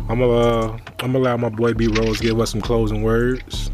I'm 0.09 0.19
gonna, 0.19 0.31
uh, 0.31 0.77
I'm 0.99 1.11
gonna 1.11 1.19
allow 1.19 1.37
my 1.37 1.49
boy 1.49 1.73
B 1.73 1.87
Rose 1.87 2.19
give 2.19 2.39
us 2.39 2.51
some 2.51 2.61
closing 2.61 3.03
words. 3.03 3.69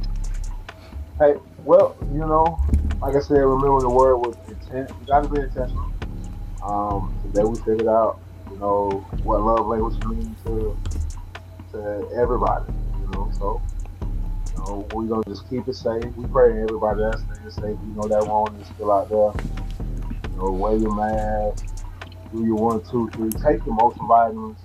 Hey, 1.20 1.36
well, 1.64 1.96
you 2.12 2.20
know, 2.20 2.60
like 3.02 3.16
I 3.16 3.20
said, 3.20 3.38
remember 3.38 3.80
the 3.82 3.90
word 3.90 4.18
was 4.18 4.36
You 4.74 4.86
gotta 5.08 5.30
be 5.30 5.40
intentional. 5.40 5.94
Um, 6.62 7.18
today 7.24 7.44
we 7.46 7.58
figured 7.60 7.88
out, 7.88 8.20
you 8.52 8.58
know, 8.58 9.06
what 9.24 9.42
love 9.42 9.66
language 9.66 10.04
means 10.06 10.38
to 10.44 10.78
to 11.72 12.10
everybody. 12.20 12.66
You 13.00 13.08
know, 13.14 13.32
so 13.40 13.62
you 14.02 14.58
know, 14.58 14.88
we're 14.92 15.06
gonna 15.06 15.24
just 15.28 15.50
keep 15.50 15.68
it 15.70 15.76
safe. 15.76 16.04
We 16.18 16.28
pray 16.28 16.62
everybody 16.62 17.00
that's 17.00 17.22
staying 17.22 17.52
safe. 17.52 17.80
You 17.88 17.94
know 17.96 18.08
that 18.10 18.28
one 18.28 18.56
is 18.56 18.68
still 18.68 18.92
out 18.92 19.08
there. 19.10 19.32
You 20.32 20.38
know, 20.38 20.52
wear 20.52 20.76
your 20.76 20.94
mask, 20.94 21.66
do 22.34 22.46
your 22.46 22.56
one, 22.56 22.84
two, 22.92 23.10
three, 23.12 23.30
take 23.32 23.66
your 23.66 23.78
multivitamins. 23.78 24.58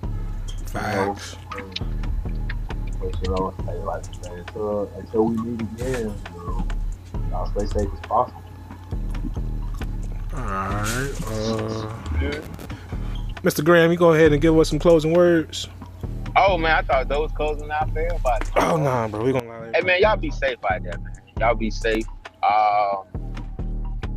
Facts. 0.66 1.36
Um, 1.54 1.72
But 2.98 3.22
you 3.22 3.30
know, 3.30 3.54
hey, 3.66 3.78
like 3.78 4.02
until 4.24 4.90
until 4.96 5.22
we 5.26 5.36
meet 5.36 5.60
again, 5.60 6.12
you 6.32 6.38
know, 6.38 6.66
y'all 7.30 7.46
stay 7.54 7.66
safe 7.66 7.88
as 7.92 8.00
possible. 8.00 8.41
All 10.34 10.40
right. 10.40 11.12
Uh, 11.26 11.92
Mr. 13.42 13.64
Graham, 13.64 13.90
you 13.90 13.96
go 13.96 14.12
ahead 14.12 14.32
and 14.32 14.40
give 14.40 14.56
us 14.58 14.70
some 14.70 14.78
closing 14.78 15.12
words. 15.12 15.68
Oh 16.36 16.56
man, 16.56 16.70
I 16.70 16.82
thought 16.82 17.08
those 17.08 17.30
closing 17.32 17.70
out 17.70 17.92
for 17.92 17.98
everybody. 17.98 18.46
Oh 18.56 18.76
nah, 18.76 19.08
bro, 19.08 19.24
we 19.24 19.32
gonna 19.32 19.46
allow 19.46 19.72
Hey 19.72 19.82
man, 19.82 20.00
y'all 20.00 20.16
be 20.16 20.30
safe 20.30 20.58
out 20.70 20.82
there, 20.82 20.98
man. 20.98 21.20
Y'all 21.38 21.54
be 21.54 21.70
safe. 21.70 22.06
Um, 22.42 23.04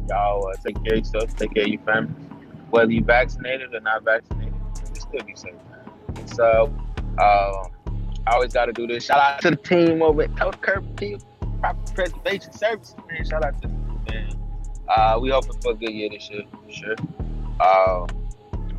y'all 0.08 0.48
uh, 0.48 0.54
take 0.64 0.76
care 0.84 0.94
of 0.94 1.00
yourself, 1.00 1.36
take 1.36 1.54
care 1.54 1.64
of 1.64 1.70
your 1.70 1.82
family. 1.82 2.14
Whether 2.70 2.92
you 2.92 3.04
vaccinated 3.04 3.74
or 3.74 3.82
not 3.82 4.04
vaccinated, 4.04 4.54
you 4.94 5.02
still 5.02 5.24
be 5.26 5.36
safe, 5.36 5.54
man. 5.70 5.92
It's 6.18 6.40
uh, 6.40 6.64
um, 6.64 7.72
I 8.28 8.34
always 8.34 8.54
got 8.54 8.66
to 8.66 8.74
do 8.74 8.88
this. 8.88 9.06
Shout 9.06 9.20
out 9.20 9.42
to 9.42 9.52
the 9.52 9.58
team 9.58 10.02
over 10.02 10.24
at 10.24 10.36
Total 10.38 10.60
Curb 10.60 10.98
Team 10.98 11.20
Property 11.60 11.94
Preservation 11.94 12.54
Services, 12.54 12.96
man. 13.10 13.26
Shout 13.28 13.44
out 13.44 13.62
to 13.62 13.68
them, 13.68 14.02
man. 14.10 14.45
Uh, 14.88 15.18
we 15.22 15.30
hoping 15.30 15.60
for 15.62 15.72
a 15.72 15.76
good 15.76 15.92
year 15.92 16.10
this 16.10 16.30
year, 16.30 16.44
for 16.52 16.72
sure. 16.72 16.96
Um, 17.60 18.08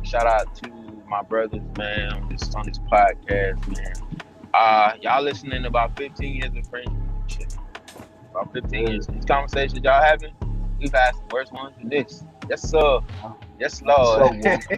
shout 0.03 0.25
out 0.25 0.53
to 0.55 0.69
my 1.07 1.21
brothers, 1.21 1.61
man, 1.77 2.13
on 2.13 2.29
this 2.29 2.53
on 2.55 2.65
this 2.65 2.79
podcast, 2.79 3.65
man. 3.75 4.21
Uh, 4.53 4.93
y'all 5.01 5.21
listening 5.21 5.65
about 5.65 5.97
15 5.97 6.35
years 6.35 6.51
of 6.55 6.67
friendship. 6.69 7.51
About 8.31 8.53
15 8.53 8.87
years. 8.87 9.07
These 9.07 9.25
conversations 9.25 9.83
y'all 9.83 10.01
having, 10.01 10.33
we've 10.79 10.91
had 10.91 11.15
some 11.15 11.27
worse 11.31 11.51
ones 11.51 11.75
than 11.77 11.89
this. 11.89 12.23
Yes, 12.49 12.61
sir. 12.61 12.99
Yes, 13.59 13.81
Lord. 13.81 14.41
So, 14.43 14.77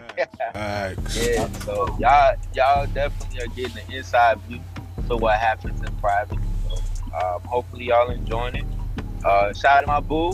Facts. 0.52 1.28
yeah, 1.28 1.48
so 1.60 1.96
y'all 2.00 2.34
y'all 2.54 2.86
definitely 2.86 3.42
are 3.42 3.46
getting 3.54 3.78
an 3.78 3.92
inside 3.92 4.40
view 4.42 4.60
to 5.08 5.16
what 5.16 5.38
happens 5.38 5.80
in 5.80 5.94
private. 5.96 6.38
So, 6.68 6.76
um, 7.16 7.42
hopefully 7.44 7.86
y'all 7.86 8.10
enjoying 8.10 8.56
it. 8.56 8.64
Uh, 9.24 9.52
shout 9.52 9.78
out 9.78 9.80
to 9.82 9.86
my 9.86 10.00
boo. 10.00 10.32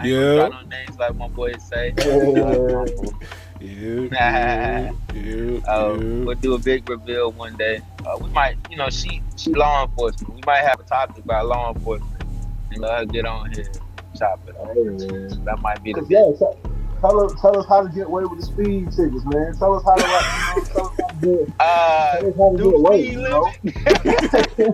I 0.00 0.04
ain't 0.06 0.12
Yeah. 0.14 0.36
gonna 0.36 0.50
try 0.50 0.62
no 0.62 0.68
names 0.68 0.98
like 0.98 1.16
my 1.16 1.28
boys 1.28 1.62
say. 1.62 1.94
You, 3.60 4.08
Nah. 4.10 4.92
you, 5.12 5.12
you, 5.14 5.62
Uh, 5.68 5.96
we'll 6.24 6.34
do 6.36 6.54
a 6.54 6.58
big 6.58 6.88
reveal 6.88 7.32
one 7.32 7.54
day. 7.56 7.82
Uh, 8.06 8.16
we 8.22 8.30
might, 8.30 8.56
you 8.70 8.76
know, 8.78 8.88
she 8.88 9.22
she 9.36 9.52
law 9.52 9.84
enforcement. 9.84 10.34
We 10.34 10.40
might 10.46 10.60
have 10.62 10.80
a 10.80 10.84
topic 10.84 11.22
about 11.24 11.46
law 11.48 11.72
enforcement 11.74 12.24
and 12.70 12.80
let 12.80 12.98
her 13.00 13.04
get 13.04 13.26
on 13.26 13.52
here 13.52 13.66
and 13.66 14.18
chop 14.18 14.40
it 14.48 14.56
up. 14.56 14.70
hey, 14.72 14.82
man. 14.84 15.44
That 15.44 15.60
might 15.60 15.82
be 15.82 15.92
the. 15.92 16.06
yeah, 16.08 16.69
tell, 17.00 17.24
us, 17.24 17.40
tell 17.40 17.58
us 17.58 17.66
how 17.68 17.82
to 17.82 17.88
get 17.88 18.06
away 18.06 18.24
with 18.24 18.40
the 18.40 18.46
speed 18.46 18.92
tickets, 18.92 19.24
man. 19.26 19.54
Tell 19.56 19.74
us 19.74 19.84
how 19.84 19.94
to, 19.94 20.02
like, 20.02 20.56
you 20.56 20.62
know, 20.62 20.64
tell 20.64 20.86
us 20.86 21.00
how 21.00 21.06
to 21.08 21.26
get, 21.26 21.54
uh, 21.60 22.16
tell 22.18 22.28
us 22.28 22.36
how 22.36 22.50
to 22.50 22.56
get 22.56 22.74
away. 22.74 23.04
speed 23.04 23.12
You 23.12 23.22
know? 23.22 23.44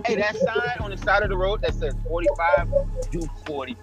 hey, 0.05 0.17
that 0.17 0.37
sign 0.37 0.79
on 0.81 0.91
the 0.91 0.97
side 0.97 1.23
of 1.23 1.31
the 1.31 1.37
road 1.37 1.63
that 1.63 1.75
says 1.75 1.95
45, 2.09 2.73
do 3.11 3.21
45. 3.47 3.77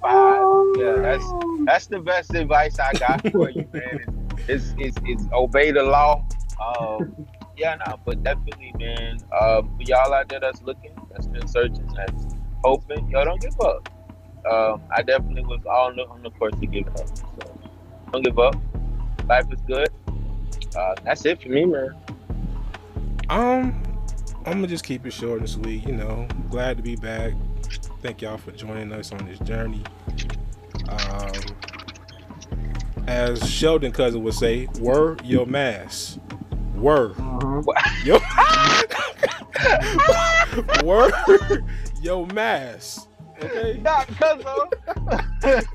Yeah, 0.77 1.01
that's 1.01 1.25
that's 1.65 1.87
the 1.87 1.99
best 1.99 2.33
advice 2.33 2.77
I 2.79 2.93
got 2.93 3.21
for 3.31 3.49
you, 3.49 3.67
man. 3.73 4.33
It's 4.47 4.73
is 4.79 4.95
is 5.07 5.27
obey 5.31 5.71
the 5.71 5.83
law. 5.83 6.25
Um, 6.61 7.27
yeah, 7.57 7.75
no, 7.85 7.99
but 8.05 8.23
definitely, 8.23 8.73
man. 8.77 9.17
Um, 9.39 9.75
for 9.77 9.83
y'all 9.83 10.13
out 10.13 10.29
there 10.29 10.39
that's 10.39 10.61
looking, 10.63 10.91
that's 11.11 11.27
been 11.27 11.47
searching, 11.47 11.87
that's 11.95 12.35
hoping, 12.63 13.09
y'all 13.09 13.25
don't 13.25 13.41
give 13.41 13.59
up. 13.61 13.89
Um, 14.51 14.81
I 14.91 15.01
definitely 15.01 15.43
was 15.43 15.63
on 15.65 15.95
the 15.95 16.03
on 16.07 16.21
the 16.23 16.31
course 16.31 16.53
to 16.59 16.65
give 16.65 16.87
up. 16.87 17.07
So 17.17 17.62
don't 18.14 18.23
give 18.23 18.40
up. 18.40 18.56
Life 19.27 19.45
is 19.52 19.60
good. 19.68 19.90
Uh, 20.76 20.95
that's 21.03 21.26
it 21.26 21.41
for 21.41 21.49
me, 21.49 21.65
man. 21.65 21.95
Um, 23.30 23.84
I'm 24.45 24.53
gonna 24.53 24.68
just 24.68 24.84
keep 24.84 25.06
it 25.06 25.11
short 25.11 25.40
and 25.40 25.49
sweet. 25.49 25.85
You 25.88 25.94
know, 25.94 26.27
glad 26.49 26.77
to 26.77 26.84
be 26.84 26.95
back. 26.95 27.34
Thank 28.02 28.22
y'all 28.22 28.38
for 28.38 28.52
joining 28.52 28.91
us 28.91 29.11
on 29.11 29.26
this 29.26 29.40
journey. 29.40 29.81
Um, 30.90 31.31
as 33.07 33.49
Sheldon 33.49 33.91
cousin 33.91 34.23
would 34.23 34.34
say, 34.34 34.68
"Were 34.80 35.18
your 35.23 35.45
mask, 35.45 36.19
were 36.76 37.14
Mhm. 37.14 37.65
your 38.06 38.19
were 40.84 41.61
your 42.02 42.27
mask." 42.27 43.07
Okay. 43.41 43.80
Not 43.81 44.07
because 44.07 44.41
of. 44.44 44.73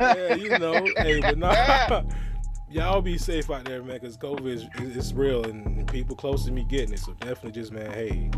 yeah, 0.00 0.34
you 0.34 0.58
know, 0.58 0.86
hey, 0.98 1.20
but 1.20 1.36
nah, 1.38 2.02
y'all 2.70 3.00
be 3.00 3.18
safe 3.18 3.50
out 3.50 3.64
there, 3.64 3.82
man, 3.82 3.98
because 4.00 4.16
COVID 4.16 4.96
is 4.96 5.14
real 5.14 5.44
and 5.44 5.86
people 5.88 6.16
close 6.16 6.44
to 6.44 6.52
me 6.52 6.64
getting 6.64 6.92
it. 6.94 7.00
So 7.00 7.12
definitely, 7.14 7.52
just 7.52 7.72
man, 7.72 7.90
hey, 7.90 8.30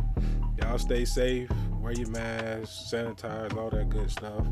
y'all 0.59 0.78
stay 0.78 1.05
safe, 1.05 1.51
wear 1.81 1.93
your 1.93 2.09
mask, 2.11 2.93
sanitize, 2.93 3.57
all 3.57 3.70
that 3.70 3.89
good 3.89 4.11
stuff. 4.11 4.47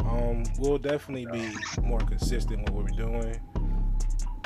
Um, 0.00 0.44
we'll 0.58 0.78
definitely 0.78 1.26
be 1.32 1.54
more 1.82 2.00
consistent 2.00 2.60
with 2.60 2.70
what 2.70 2.84
we're 2.84 3.06
doing. 3.06 3.40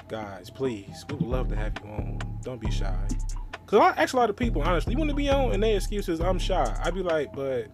guys, 0.09 0.51
please, 0.51 1.05
we 1.09 1.17
would 1.17 1.27
love 1.27 1.49
to 1.49 1.57
have 1.57 1.73
you 1.85 1.91
on. 1.91 2.19
Don't 2.43 2.61
be 2.61 2.71
shy. 2.71 2.97
Cause 3.67 3.81
I 3.81 4.03
ask 4.03 4.15
a 4.15 4.17
lot 4.17 4.31
of 4.31 4.37
people, 4.37 4.63
honestly, 4.63 4.93
you 4.93 4.99
want 4.99 5.11
to 5.11 5.17
be 5.17 5.29
on, 5.29 5.53
and 5.53 5.63
their 5.63 5.77
excuse 5.77 6.09
is 6.09 6.21
I'm 6.21 6.39
shy. 6.39 6.81
I'd 6.83 6.95
be 6.95 7.03
like, 7.03 7.35
but 7.35 7.67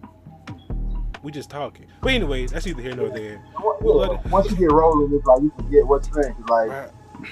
we 1.25 1.31
just 1.31 1.49
talking. 1.49 1.87
But 2.01 2.13
anyways, 2.13 2.51
that's 2.51 2.67
either 2.67 2.81
here 2.81 2.95
nor 2.95 3.09
there. 3.09 3.41
Yeah, 3.83 4.17
once 4.29 4.49
you 4.51 4.57
get 4.57 4.71
rolling, 4.71 5.11
it's 5.13 5.25
like 5.25 5.41
you 5.41 5.51
forget 5.57 5.85
what 5.85 6.07
you're 6.13 6.23
saying. 6.23 6.35
'Cause, 6.35 6.49
Like, 6.49 6.69
Right. 6.69 6.89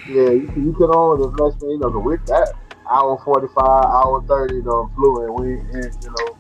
yeah, 0.09 0.29
you, 0.31 0.47
can- 0.47 0.65
you 0.65 0.71
get 0.73 0.85
on 0.89 1.19
the 1.21 1.43
next 1.43 1.59
thing, 1.61 1.69
you 1.69 1.77
know, 1.79 1.89
the 1.91 1.99
with 1.99 2.25
that 2.25 2.53
hour 2.89 3.17
45, 3.23 3.63
hour 3.85 4.23
30, 4.27 4.61
done 4.63 4.89
flew, 4.95 5.23
and 5.25 5.33
we, 5.39 5.53
and, 5.79 5.97
you 6.03 6.09
know, 6.09 6.35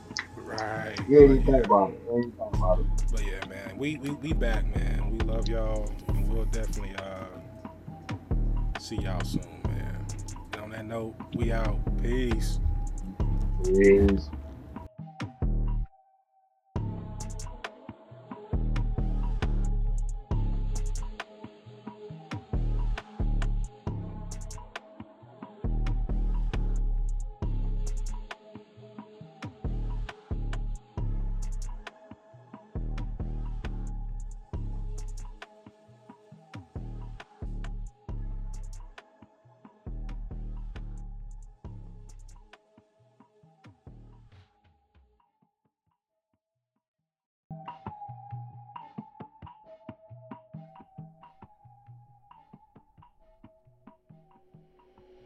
Right. 0.45 0.99
you 1.07 1.19
ain't 1.19 1.31
even 1.31 1.45
think 1.45 1.65
about 1.65 1.91
it. 1.91 2.01
You 2.11 2.21
think 2.23 2.55
about 2.55 2.79
it. 2.79 2.85
But 3.11 3.21
yeah, 3.25 3.47
man, 3.47 3.77
we 3.77 3.97
we, 3.97 4.09
we 4.11 4.33
back, 4.33 4.65
man. 4.75 5.11
We 5.11 5.19
love 5.19 5.47
y'all, 5.47 5.89
and 6.09 6.27
we'll 6.27 6.45
definitely 6.45 6.95
uh 6.97 7.25
see 8.79 8.97
y'all 8.97 9.23
soon, 9.23 9.61
man. 9.67 10.05
And 10.53 10.61
on 10.61 10.69
that 10.71 10.85
note, 10.85 11.15
we 11.35 11.51
out. 11.51 11.77
Peace. 12.01 12.59
Peace. 13.63 14.29